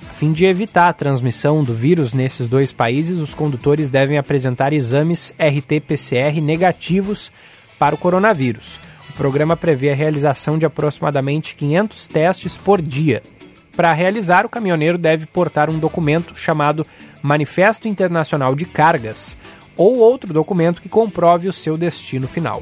A 0.07 0.13
fim 0.13 0.31
de 0.31 0.45
evitar 0.45 0.89
a 0.89 0.93
transmissão 0.93 1.63
do 1.63 1.73
vírus 1.73 2.13
nesses 2.13 2.47
dois 2.47 2.71
países, 2.71 3.19
os 3.19 3.33
condutores 3.33 3.89
devem 3.89 4.17
apresentar 4.17 4.73
exames 4.73 5.33
RT-PCR 5.39 6.41
negativos 6.41 7.31
para 7.79 7.95
o 7.95 7.97
coronavírus. 7.97 8.79
O 9.09 9.13
programa 9.13 9.55
prevê 9.55 9.89
a 9.89 9.95
realização 9.95 10.57
de 10.57 10.65
aproximadamente 10.65 11.55
500 11.55 12.07
testes 12.09 12.57
por 12.57 12.81
dia. 12.81 13.23
Para 13.79 13.93
realizar, 13.93 14.45
o 14.45 14.49
caminhoneiro 14.49 14.97
deve 14.97 15.25
portar 15.25 15.69
um 15.69 15.79
documento 15.79 16.37
chamado 16.37 16.85
Manifesto 17.21 17.87
Internacional 17.87 18.53
de 18.53 18.65
Cargas 18.65 19.37
ou 19.77 19.99
outro 19.99 20.33
documento 20.33 20.81
que 20.81 20.89
comprove 20.89 21.47
o 21.47 21.53
seu 21.53 21.77
destino 21.77 22.27
final. 22.27 22.61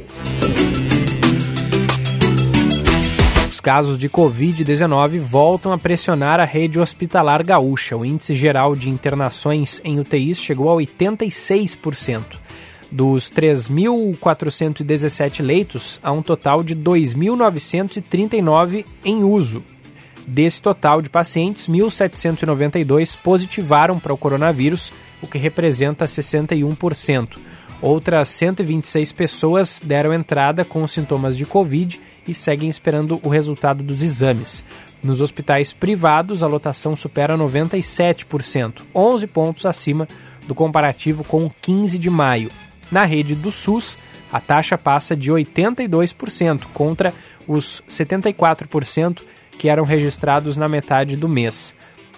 Os 3.49 3.59
casos 3.59 3.97
de 3.97 4.07
Covid-19 4.07 5.17
voltam 5.17 5.73
a 5.73 5.77
pressionar 5.79 6.39
a 6.39 6.45
rede 6.45 6.79
hospitalar 6.79 7.43
gaúcha. 7.43 7.97
O 7.97 8.05
índice 8.05 8.35
geral 8.35 8.75
de 8.75 8.91
internações 8.91 9.81
em 9.83 9.99
UTIs 9.99 10.37
chegou 10.37 10.69
a 10.69 10.75
86%. 10.75 12.37
Dos 12.91 13.31
3.417 13.31 15.43
leitos, 15.43 15.99
há 16.03 16.11
um 16.11 16.21
total 16.21 16.63
de 16.63 16.75
2.939 16.75 18.85
em 19.03 19.23
uso. 19.23 19.63
Desse 20.27 20.61
total 20.61 21.01
de 21.01 21.09
pacientes, 21.09 21.69
1.792 21.69 23.17
positivaram 23.23 23.97
para 23.97 24.13
o 24.13 24.17
coronavírus, 24.17 24.91
o 25.21 25.27
que 25.27 25.37
representa 25.37 26.03
61%. 26.03 27.37
Outras 27.81 28.27
126 28.27 29.13
pessoas 29.13 29.81
deram 29.83 30.13
entrada 30.13 30.65
com 30.65 30.85
sintomas 30.85 31.37
de 31.37 31.45
Covid 31.45 32.01
e 32.27 32.33
seguem 32.33 32.67
esperando 32.67 33.21
o 33.23 33.29
resultado 33.29 33.81
dos 33.81 34.03
exames. 34.03 34.65
Nos 35.01 35.21
hospitais 35.21 35.71
privados, 35.71 36.43
a 36.43 36.47
lotação 36.47 36.93
supera 36.93 37.37
97%, 37.37 38.81
11 38.93 39.27
pontos 39.27 39.65
acima 39.65 40.07
do 40.45 40.53
comparativo 40.53 41.23
com 41.23 41.49
15 41.61 41.97
de 41.97 42.09
maio. 42.09 42.49
Na 42.91 43.05
rede 43.05 43.33
do 43.33 43.51
SUS, 43.51 43.97
a 44.33 44.41
taxa 44.41 44.77
passa 44.77 45.15
de 45.15 45.31
82% 45.31 46.63
contra 46.73 47.13
os 47.47 47.81
74% 47.87 49.21
que 49.57 49.69
eram 49.69 49.83
registrados 49.83 50.57
na 50.57 50.67
metade 50.67 51.15
do 51.15 51.27
mês. 51.27 51.75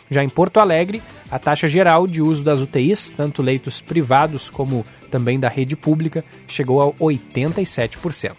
Já 0.09 0.23
em 0.23 0.29
Porto 0.29 0.59
Alegre, 0.59 1.01
a 1.29 1.37
taxa 1.37 1.67
geral 1.67 2.07
de 2.07 2.21
uso 2.21 2.43
das 2.43 2.61
UTIs, 2.61 3.11
tanto 3.11 3.41
leitos 3.43 3.79
privados 3.79 4.49
como 4.49 4.83
também 5.11 5.39
da 5.39 5.47
rede 5.47 5.75
pública, 5.75 6.23
chegou 6.47 6.81
a 6.81 6.91
87%. 6.93 8.35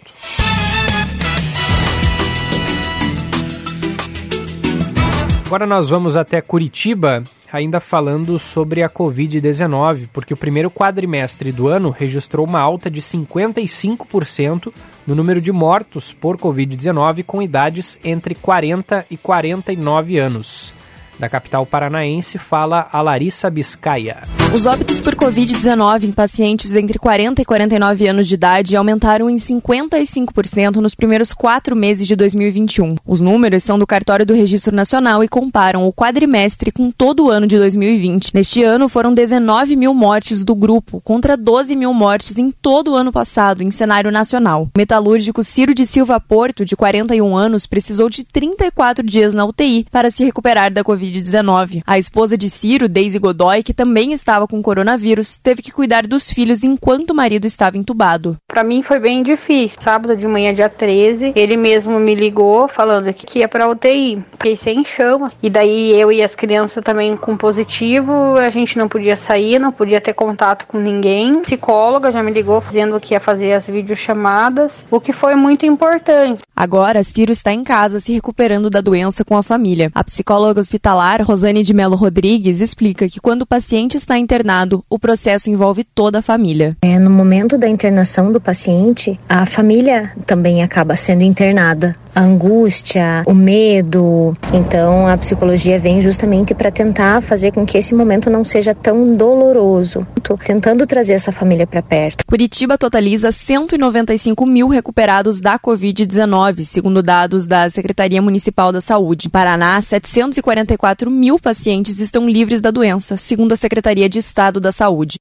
Agora 5.45 5.65
nós 5.65 5.89
vamos 5.89 6.15
até 6.15 6.41
Curitiba 6.41 7.23
ainda 7.51 7.79
falando 7.79 8.39
sobre 8.39 8.81
a 8.81 8.89
Covid-19, 8.89 10.07
porque 10.13 10.33
o 10.33 10.37
primeiro 10.37 10.71
quadrimestre 10.71 11.51
do 11.51 11.67
ano 11.67 11.89
registrou 11.89 12.45
uma 12.45 12.59
alta 12.59 12.89
de 12.89 13.01
55% 13.01 14.71
no 15.05 15.15
número 15.15 15.41
de 15.41 15.51
mortos 15.51 16.13
por 16.13 16.37
Covid-19 16.37 17.23
com 17.23 17.41
idades 17.41 17.99
entre 18.03 18.35
40 18.35 19.05
e 19.09 19.17
49 19.17 20.19
anos. 20.19 20.73
Da 21.19 21.29
capital 21.29 21.65
paranaense, 21.65 22.37
fala 22.37 22.89
a 22.91 23.01
Larissa 23.01 23.49
Biscaia. 23.49 24.40
Os 24.53 24.65
óbitos 24.65 24.99
por 24.99 25.15
Covid-19 25.15 26.03
em 26.03 26.11
pacientes 26.11 26.75
entre 26.75 26.99
40 26.99 27.41
e 27.41 27.45
49 27.45 28.07
anos 28.07 28.27
de 28.27 28.33
idade 28.33 28.75
aumentaram 28.75 29.29
em 29.29 29.37
55% 29.37 30.75
nos 30.75 30.93
primeiros 30.93 31.33
quatro 31.33 31.73
meses 31.73 32.05
de 32.05 32.17
2021. 32.17 32.95
Os 33.07 33.21
números 33.21 33.63
são 33.63 33.79
do 33.79 33.87
cartório 33.87 34.25
do 34.25 34.33
Registro 34.33 34.75
Nacional 34.75 35.23
e 35.23 35.27
comparam 35.29 35.87
o 35.87 35.93
quadrimestre 35.93 36.69
com 36.69 36.91
todo 36.91 37.25
o 37.25 37.31
ano 37.31 37.47
de 37.47 37.57
2020. 37.57 38.35
Neste 38.35 38.61
ano, 38.61 38.89
foram 38.89 39.13
19 39.13 39.77
mil 39.77 39.93
mortes 39.93 40.43
do 40.43 40.53
grupo, 40.53 40.99
contra 41.01 41.37
12 41.37 41.73
mil 41.73 41.93
mortes 41.93 42.37
em 42.37 42.51
todo 42.51 42.91
o 42.91 42.95
ano 42.95 43.11
passado, 43.11 43.63
em 43.63 43.71
cenário 43.71 44.11
nacional. 44.11 44.63
O 44.63 44.77
metalúrgico 44.77 45.43
Ciro 45.43 45.73
de 45.73 45.85
Silva 45.85 46.19
Porto, 46.19 46.65
de 46.65 46.75
41 46.75 47.37
anos, 47.37 47.65
precisou 47.65 48.09
de 48.09 48.25
34 48.25 49.05
dias 49.05 49.33
na 49.33 49.45
UTI 49.45 49.87
para 49.89 50.11
se 50.11 50.25
recuperar 50.25 50.73
da 50.73 50.83
Covid-19. 50.83 51.01
Covid-19. 51.01 51.83
A 51.85 51.97
esposa 51.97 52.37
de 52.37 52.49
Ciro, 52.49 52.89
Daisy 52.89 53.17
Godoy, 53.17 53.63
que 53.63 53.73
também 53.73 54.13
estava 54.13 54.40
com 54.47 54.61
coronavírus, 54.61 55.37
teve 55.37 55.61
que 55.61 55.71
cuidar 55.71 56.07
dos 56.07 56.29
filhos 56.29 56.63
enquanto 56.63 57.11
o 57.11 57.15
marido 57.15 57.45
estava 57.45 57.77
entubado. 57.77 58.37
Para 58.47 58.63
mim 58.63 58.81
foi 58.81 58.99
bem 58.99 59.23
difícil. 59.23 59.79
Sábado 59.81 60.15
de 60.15 60.27
manhã, 60.27 60.53
dia 60.53 60.69
13, 60.69 61.33
ele 61.35 61.57
mesmo 61.57 61.99
me 61.99 62.15
ligou 62.15 62.67
falando 62.67 63.13
que 63.13 63.39
ia 63.39 63.47
para 63.47 63.69
UTI. 63.69 64.23
Fiquei 64.31 64.55
sem 64.55 64.83
chão. 64.83 65.29
E 65.41 65.49
daí 65.49 65.99
eu 65.99 66.11
e 66.11 66.23
as 66.23 66.35
crianças 66.35 66.83
também 66.83 67.15
com 67.15 67.37
positivo, 67.37 68.37
a 68.37 68.49
gente 68.49 68.77
não 68.77 68.87
podia 68.87 69.15
sair, 69.15 69.59
não 69.59 69.71
podia 69.71 70.01
ter 70.01 70.13
contato 70.13 70.65
com 70.67 70.77
ninguém. 70.77 71.37
A 71.37 71.41
psicóloga 71.41 72.11
já 72.11 72.21
me 72.21 72.31
ligou 72.31 72.61
dizendo 72.61 72.99
que 72.99 73.13
ia 73.13 73.19
fazer 73.19 73.53
as 73.53 73.67
videochamadas, 73.67 74.85
o 74.89 74.99
que 74.99 75.13
foi 75.13 75.35
muito 75.35 75.65
importante. 75.65 76.41
Agora, 76.55 77.03
Ciro 77.03 77.31
está 77.31 77.51
em 77.51 77.63
casa 77.63 77.99
se 77.99 78.11
recuperando 78.11 78.69
da 78.69 78.81
doença 78.81 79.25
com 79.25 79.35
a 79.35 79.41
família. 79.41 79.89
A 79.95 80.03
psicóloga 80.03 80.61
hospitalar 80.61 81.21
Rosane 81.23 81.63
de 81.63 81.73
Melo 81.73 81.95
Rodrigues, 81.95 82.61
explica 82.61 83.09
que 83.09 83.19
quando 83.19 83.43
o 83.43 83.47
paciente 83.47 83.97
está 83.97 84.17
internado, 84.31 84.81
o 84.89 84.97
processo 84.97 85.49
envolve 85.49 85.83
toda 85.83 86.19
a 86.19 86.21
família. 86.21 86.77
É, 86.81 86.97
no 86.97 87.09
momento 87.09 87.57
da 87.57 87.67
internação 87.67 88.31
do 88.31 88.39
paciente, 88.39 89.17
a 89.27 89.45
família 89.45 90.13
também 90.25 90.63
acaba 90.63 90.95
sendo 90.95 91.23
internada. 91.23 91.93
A 92.13 92.21
angústia, 92.23 93.23
o 93.25 93.33
medo. 93.33 94.33
Então, 94.53 95.07
a 95.07 95.17
psicologia 95.17 95.79
vem 95.79 96.01
justamente 96.01 96.53
para 96.53 96.69
tentar 96.69 97.21
fazer 97.21 97.53
com 97.53 97.65
que 97.65 97.77
esse 97.77 97.95
momento 97.95 98.29
não 98.29 98.43
seja 98.43 98.75
tão 98.75 99.15
doloroso, 99.15 100.05
tentando 100.45 100.85
trazer 100.85 101.13
essa 101.13 101.31
família 101.31 101.65
para 101.65 101.81
perto. 101.81 102.25
Curitiba 102.25 102.77
totaliza 102.77 103.31
195 103.31 104.45
mil 104.45 104.67
recuperados 104.67 105.39
da 105.39 105.57
Covid-19, 105.57 106.65
segundo 106.65 107.01
dados 107.01 107.47
da 107.47 107.69
Secretaria 107.69 108.21
Municipal 108.21 108.73
da 108.73 108.81
Saúde. 108.81 109.29
Paraná, 109.29 109.79
744 109.81 111.01
4 111.01 111.09
mil 111.09 111.39
pacientes 111.39 111.99
estão 111.99 112.29
livres 112.29 112.61
da 112.61 112.69
doença, 112.69 113.17
segundo 113.17 113.53
a 113.53 113.55
Secretaria 113.55 114.07
de 114.07 114.20
Estado 114.21 114.59
da 114.59 114.71
Saúde. 114.71 115.17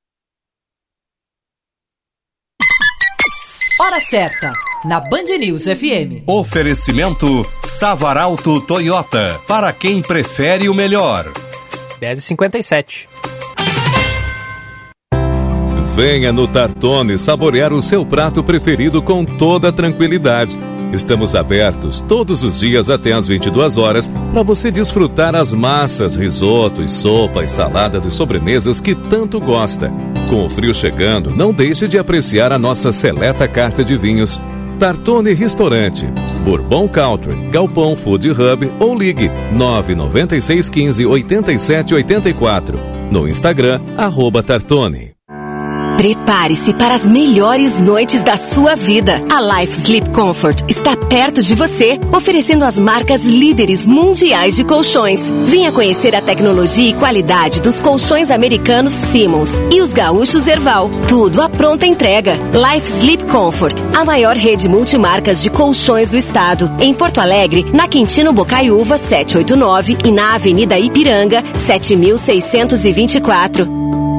Hora 3.80 3.98
certa, 3.98 4.52
na 4.84 5.00
Band 5.00 5.38
News 5.38 5.64
FM. 5.64 6.24
Oferecimento 6.26 7.26
Savaralto 7.66 8.60
Toyota, 8.60 9.40
para 9.48 9.72
quem 9.72 10.02
prefere 10.02 10.68
o 10.68 10.74
melhor. 10.74 11.32
10h57. 11.98 13.08
Venha 15.96 16.32
no 16.32 16.46
Tartone 16.46 17.16
saborear 17.18 17.72
o 17.72 17.80
seu 17.80 18.04
prato 18.04 18.44
preferido 18.44 19.02
com 19.02 19.24
toda 19.24 19.72
tranquilidade. 19.72 20.58
Estamos 20.92 21.36
abertos 21.36 22.00
todos 22.00 22.42
os 22.42 22.58
dias 22.58 22.90
até 22.90 23.12
às 23.12 23.28
22 23.28 23.78
horas 23.78 24.08
para 24.32 24.42
você 24.42 24.70
desfrutar 24.70 25.36
as 25.36 25.52
massas, 25.52 26.16
risotos, 26.16 26.92
sopas, 26.92 27.52
saladas 27.52 28.04
e 28.04 28.10
sobremesas 28.10 28.80
que 28.80 28.94
tanto 28.94 29.38
gosta. 29.38 29.92
Com 30.28 30.44
o 30.44 30.48
frio 30.48 30.74
chegando, 30.74 31.30
não 31.30 31.52
deixe 31.52 31.86
de 31.86 31.96
apreciar 31.96 32.52
a 32.52 32.58
nossa 32.58 32.90
seleta 32.90 33.46
carta 33.46 33.84
de 33.84 33.96
vinhos. 33.96 34.40
Tartone 34.80 35.34
Restaurante, 35.34 36.06
Bourbon 36.42 36.88
Country, 36.88 37.36
Galpão 37.50 37.94
Food 37.94 38.30
Hub 38.30 38.72
ou 38.80 38.96
ligue 38.98 39.30
99615 39.52 41.04
8784. 41.06 42.78
No 43.10 43.28
Instagram, 43.28 43.80
arroba 43.96 44.42
Tartone. 44.42 45.19
Prepare-se 46.00 46.72
para 46.72 46.94
as 46.94 47.06
melhores 47.06 47.78
noites 47.78 48.22
da 48.22 48.38
sua 48.38 48.74
vida. 48.74 49.22
A 49.30 49.60
Life 49.60 49.74
Sleep 49.74 50.08
Comfort 50.08 50.62
está 50.66 50.96
perto 50.96 51.42
de 51.42 51.54
você, 51.54 52.00
oferecendo 52.10 52.64
as 52.64 52.78
marcas 52.78 53.26
líderes 53.26 53.84
mundiais 53.84 54.56
de 54.56 54.64
colchões. 54.64 55.20
Venha 55.44 55.70
conhecer 55.70 56.16
a 56.16 56.22
tecnologia 56.22 56.88
e 56.88 56.94
qualidade 56.94 57.60
dos 57.60 57.82
colchões 57.82 58.30
americanos 58.30 58.94
Simmons 58.94 59.60
e 59.70 59.82
os 59.82 59.92
gaúchos 59.92 60.46
Erval. 60.46 60.90
Tudo 61.06 61.42
à 61.42 61.50
pronta 61.50 61.86
entrega. 61.86 62.38
Life 62.54 62.88
Sleep 62.88 63.24
Comfort, 63.24 63.78
a 63.94 64.02
maior 64.02 64.36
rede 64.36 64.70
multimarcas 64.70 65.42
de 65.42 65.50
colchões 65.50 66.08
do 66.08 66.16
estado. 66.16 66.70
Em 66.80 66.94
Porto 66.94 67.20
Alegre, 67.20 67.66
na 67.74 67.86
Quintino 67.86 68.32
Bocaiúva 68.32 68.96
789 68.96 69.98
e 70.02 70.10
na 70.10 70.34
Avenida 70.34 70.78
Ipiranga 70.78 71.44
7624. 71.58 74.09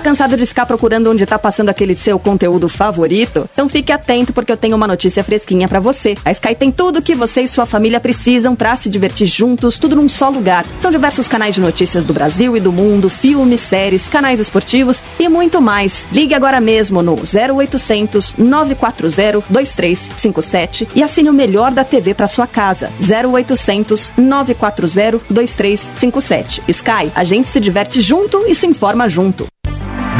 Cansado 0.00 0.36
de 0.36 0.46
ficar 0.46 0.66
procurando 0.66 1.10
onde 1.10 1.26
tá 1.26 1.38
passando 1.38 1.68
aquele 1.68 1.94
seu 1.94 2.18
conteúdo 2.18 2.68
favorito? 2.68 3.48
Então 3.52 3.68
fique 3.68 3.92
atento 3.92 4.32
porque 4.32 4.50
eu 4.50 4.56
tenho 4.56 4.74
uma 4.74 4.86
notícia 4.86 5.22
fresquinha 5.22 5.68
para 5.68 5.78
você. 5.78 6.16
A 6.24 6.30
Sky 6.30 6.54
tem 6.54 6.72
tudo 6.72 7.02
que 7.02 7.14
você 7.14 7.42
e 7.42 7.48
sua 7.48 7.66
família 7.66 8.00
precisam 8.00 8.56
para 8.56 8.74
se 8.76 8.88
divertir 8.88 9.26
juntos, 9.26 9.78
tudo 9.78 9.94
num 9.94 10.08
só 10.08 10.30
lugar. 10.30 10.64
São 10.80 10.90
diversos 10.90 11.28
canais 11.28 11.54
de 11.54 11.60
notícias 11.60 12.02
do 12.02 12.14
Brasil 12.14 12.56
e 12.56 12.60
do 12.60 12.72
mundo, 12.72 13.08
filmes, 13.08 13.60
séries, 13.60 14.08
canais 14.08 14.40
esportivos 14.40 15.04
e 15.18 15.28
muito 15.28 15.60
mais. 15.60 16.06
Ligue 16.10 16.34
agora 16.34 16.60
mesmo 16.60 17.02
no 17.02 17.14
0800 17.14 18.36
940 18.38 19.44
2357 19.50 20.88
e 20.94 21.02
assine 21.02 21.28
o 21.28 21.34
melhor 21.34 21.72
da 21.72 21.84
TV 21.84 22.14
para 22.14 22.26
sua 22.26 22.46
casa. 22.46 22.90
0800 23.00 24.12
940 24.16 25.20
2357. 25.28 26.62
Sky, 26.68 27.12
a 27.14 27.24
gente 27.24 27.48
se 27.48 27.60
diverte 27.60 28.00
junto 28.00 28.46
e 28.46 28.54
se 28.54 28.66
informa 28.66 29.08
junto. 29.08 29.49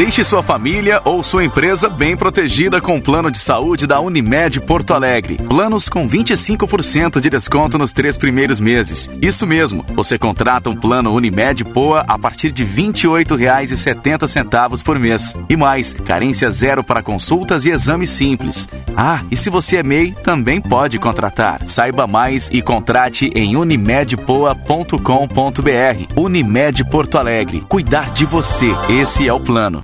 Deixe 0.01 0.25
sua 0.25 0.43
família 0.43 1.03
ou 1.05 1.23
sua 1.23 1.45
empresa 1.45 1.87
bem 1.87 2.17
protegida 2.17 2.81
com 2.81 2.97
o 2.97 3.03
plano 3.03 3.31
de 3.31 3.39
saúde 3.39 3.87
da 3.87 4.01
Unimed 4.01 4.59
Porto 4.63 4.95
Alegre. 4.95 5.37
Planos 5.37 5.91
com 5.91 6.09
25% 6.09 7.21
de 7.21 7.29
desconto 7.29 7.77
nos 7.77 7.93
três 7.93 8.17
primeiros 8.17 8.61
meses. 8.61 9.11
Isso 9.21 9.47
mesmo, 9.47 9.85
você 9.95 10.19
contrata 10.19 10.71
um 10.71 10.75
plano 10.75 11.13
Unimed 11.13 11.67
Poa 11.67 12.03
a 12.09 12.19
partir 12.19 12.51
de 12.51 12.65
R$ 12.65 12.85
28,70 12.85 14.83
por 14.83 14.99
mês. 14.99 15.37
E 15.51 15.57
mais, 15.57 15.93
carência 15.93 16.51
zero 16.51 16.83
para 16.83 17.03
consultas 17.03 17.67
e 17.67 17.71
exames 17.71 18.09
simples. 18.09 18.67
Ah, 18.97 19.23
e 19.31 19.37
se 19.37 19.51
você 19.51 19.77
é 19.77 19.83
MEI, 19.83 20.13
também 20.13 20.63
pode 20.63 20.99
contratar. 20.99 21.61
Saiba 21.67 22.07
mais 22.07 22.49
e 22.51 22.63
contrate 22.63 23.31
em 23.35 23.55
unimedpoa.com.br. 23.55 26.15
Unimed 26.17 26.85
Porto 26.87 27.19
Alegre. 27.19 27.61
Cuidar 27.69 28.13
de 28.13 28.25
você. 28.25 28.75
Esse 28.89 29.29
é 29.29 29.33
o 29.35 29.41
plano. 29.41 29.83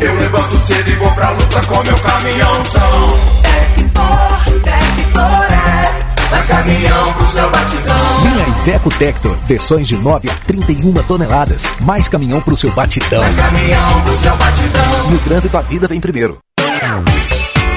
Eu 0.00 0.14
levanto 0.14 0.58
cedo 0.60 0.90
e 0.90 0.94
vou 0.96 1.10
pra 1.12 1.30
luta 1.30 1.60
com 1.66 1.82
meu 1.82 1.98
caminhãozão. 1.98 3.18
Tector, 3.42 4.62
Tector 4.62 5.52
é 5.52 6.30
mais 6.30 6.46
caminhão 6.46 7.12
pro 7.14 7.26
seu 7.26 7.50
batidão. 7.50 7.96
Linha 8.22 8.48
Iveco 8.48 8.90
Tector, 8.90 9.36
versões 9.46 9.88
de 9.88 9.96
9 9.96 10.30
a 10.30 10.34
31 10.34 10.94
toneladas. 11.02 11.68
Mais 11.82 12.08
caminhão 12.08 12.40
pro 12.40 12.56
seu 12.56 12.70
batidão. 12.72 13.20
Mais 13.20 13.34
caminhão 13.34 14.02
pro 14.02 14.14
seu 14.14 14.36
batidão. 14.36 15.10
No 15.10 15.18
trânsito, 15.18 15.56
a 15.56 15.62
vida 15.62 15.88
vem 15.88 16.00
primeiro. 16.00 16.38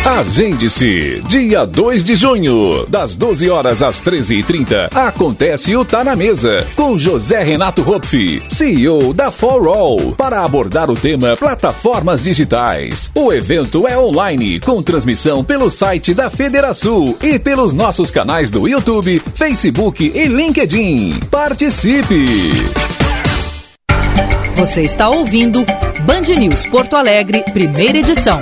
Agende-se! 0.05 1.21
Dia 1.27 1.63
2 1.63 2.03
de 2.03 2.15
junho, 2.15 2.87
das 2.87 3.15
12 3.15 3.47
horas 3.51 3.83
às 3.83 4.01
13h30, 4.01 4.89
acontece 4.95 5.75
o 5.75 5.85
Tá 5.85 6.03
na 6.03 6.15
Mesa, 6.15 6.65
com 6.75 6.97
José 6.97 7.43
Renato 7.43 7.87
Hopf, 7.87 8.41
CEO 8.49 9.13
da 9.13 9.29
For 9.29 9.67
All, 9.67 10.13
para 10.13 10.43
abordar 10.43 10.89
o 10.89 10.95
tema 10.95 11.37
plataformas 11.37 12.23
digitais. 12.23 13.11
O 13.13 13.31
evento 13.31 13.87
é 13.87 13.95
online, 13.95 14.59
com 14.59 14.81
transmissão 14.81 15.43
pelo 15.43 15.69
site 15.69 16.15
da 16.15 16.31
Federação 16.31 17.15
e 17.21 17.37
pelos 17.37 17.71
nossos 17.71 18.09
canais 18.09 18.49
do 18.49 18.67
YouTube, 18.67 19.21
Facebook 19.35 20.11
e 20.15 20.27
LinkedIn. 20.27 21.19
Participe! 21.29 22.25
Você 24.55 24.81
está 24.81 25.09
ouvindo 25.09 25.63
Band 26.05 26.21
News 26.21 26.65
Porto 26.65 26.95
Alegre, 26.95 27.43
primeira 27.53 27.99
edição. 27.99 28.41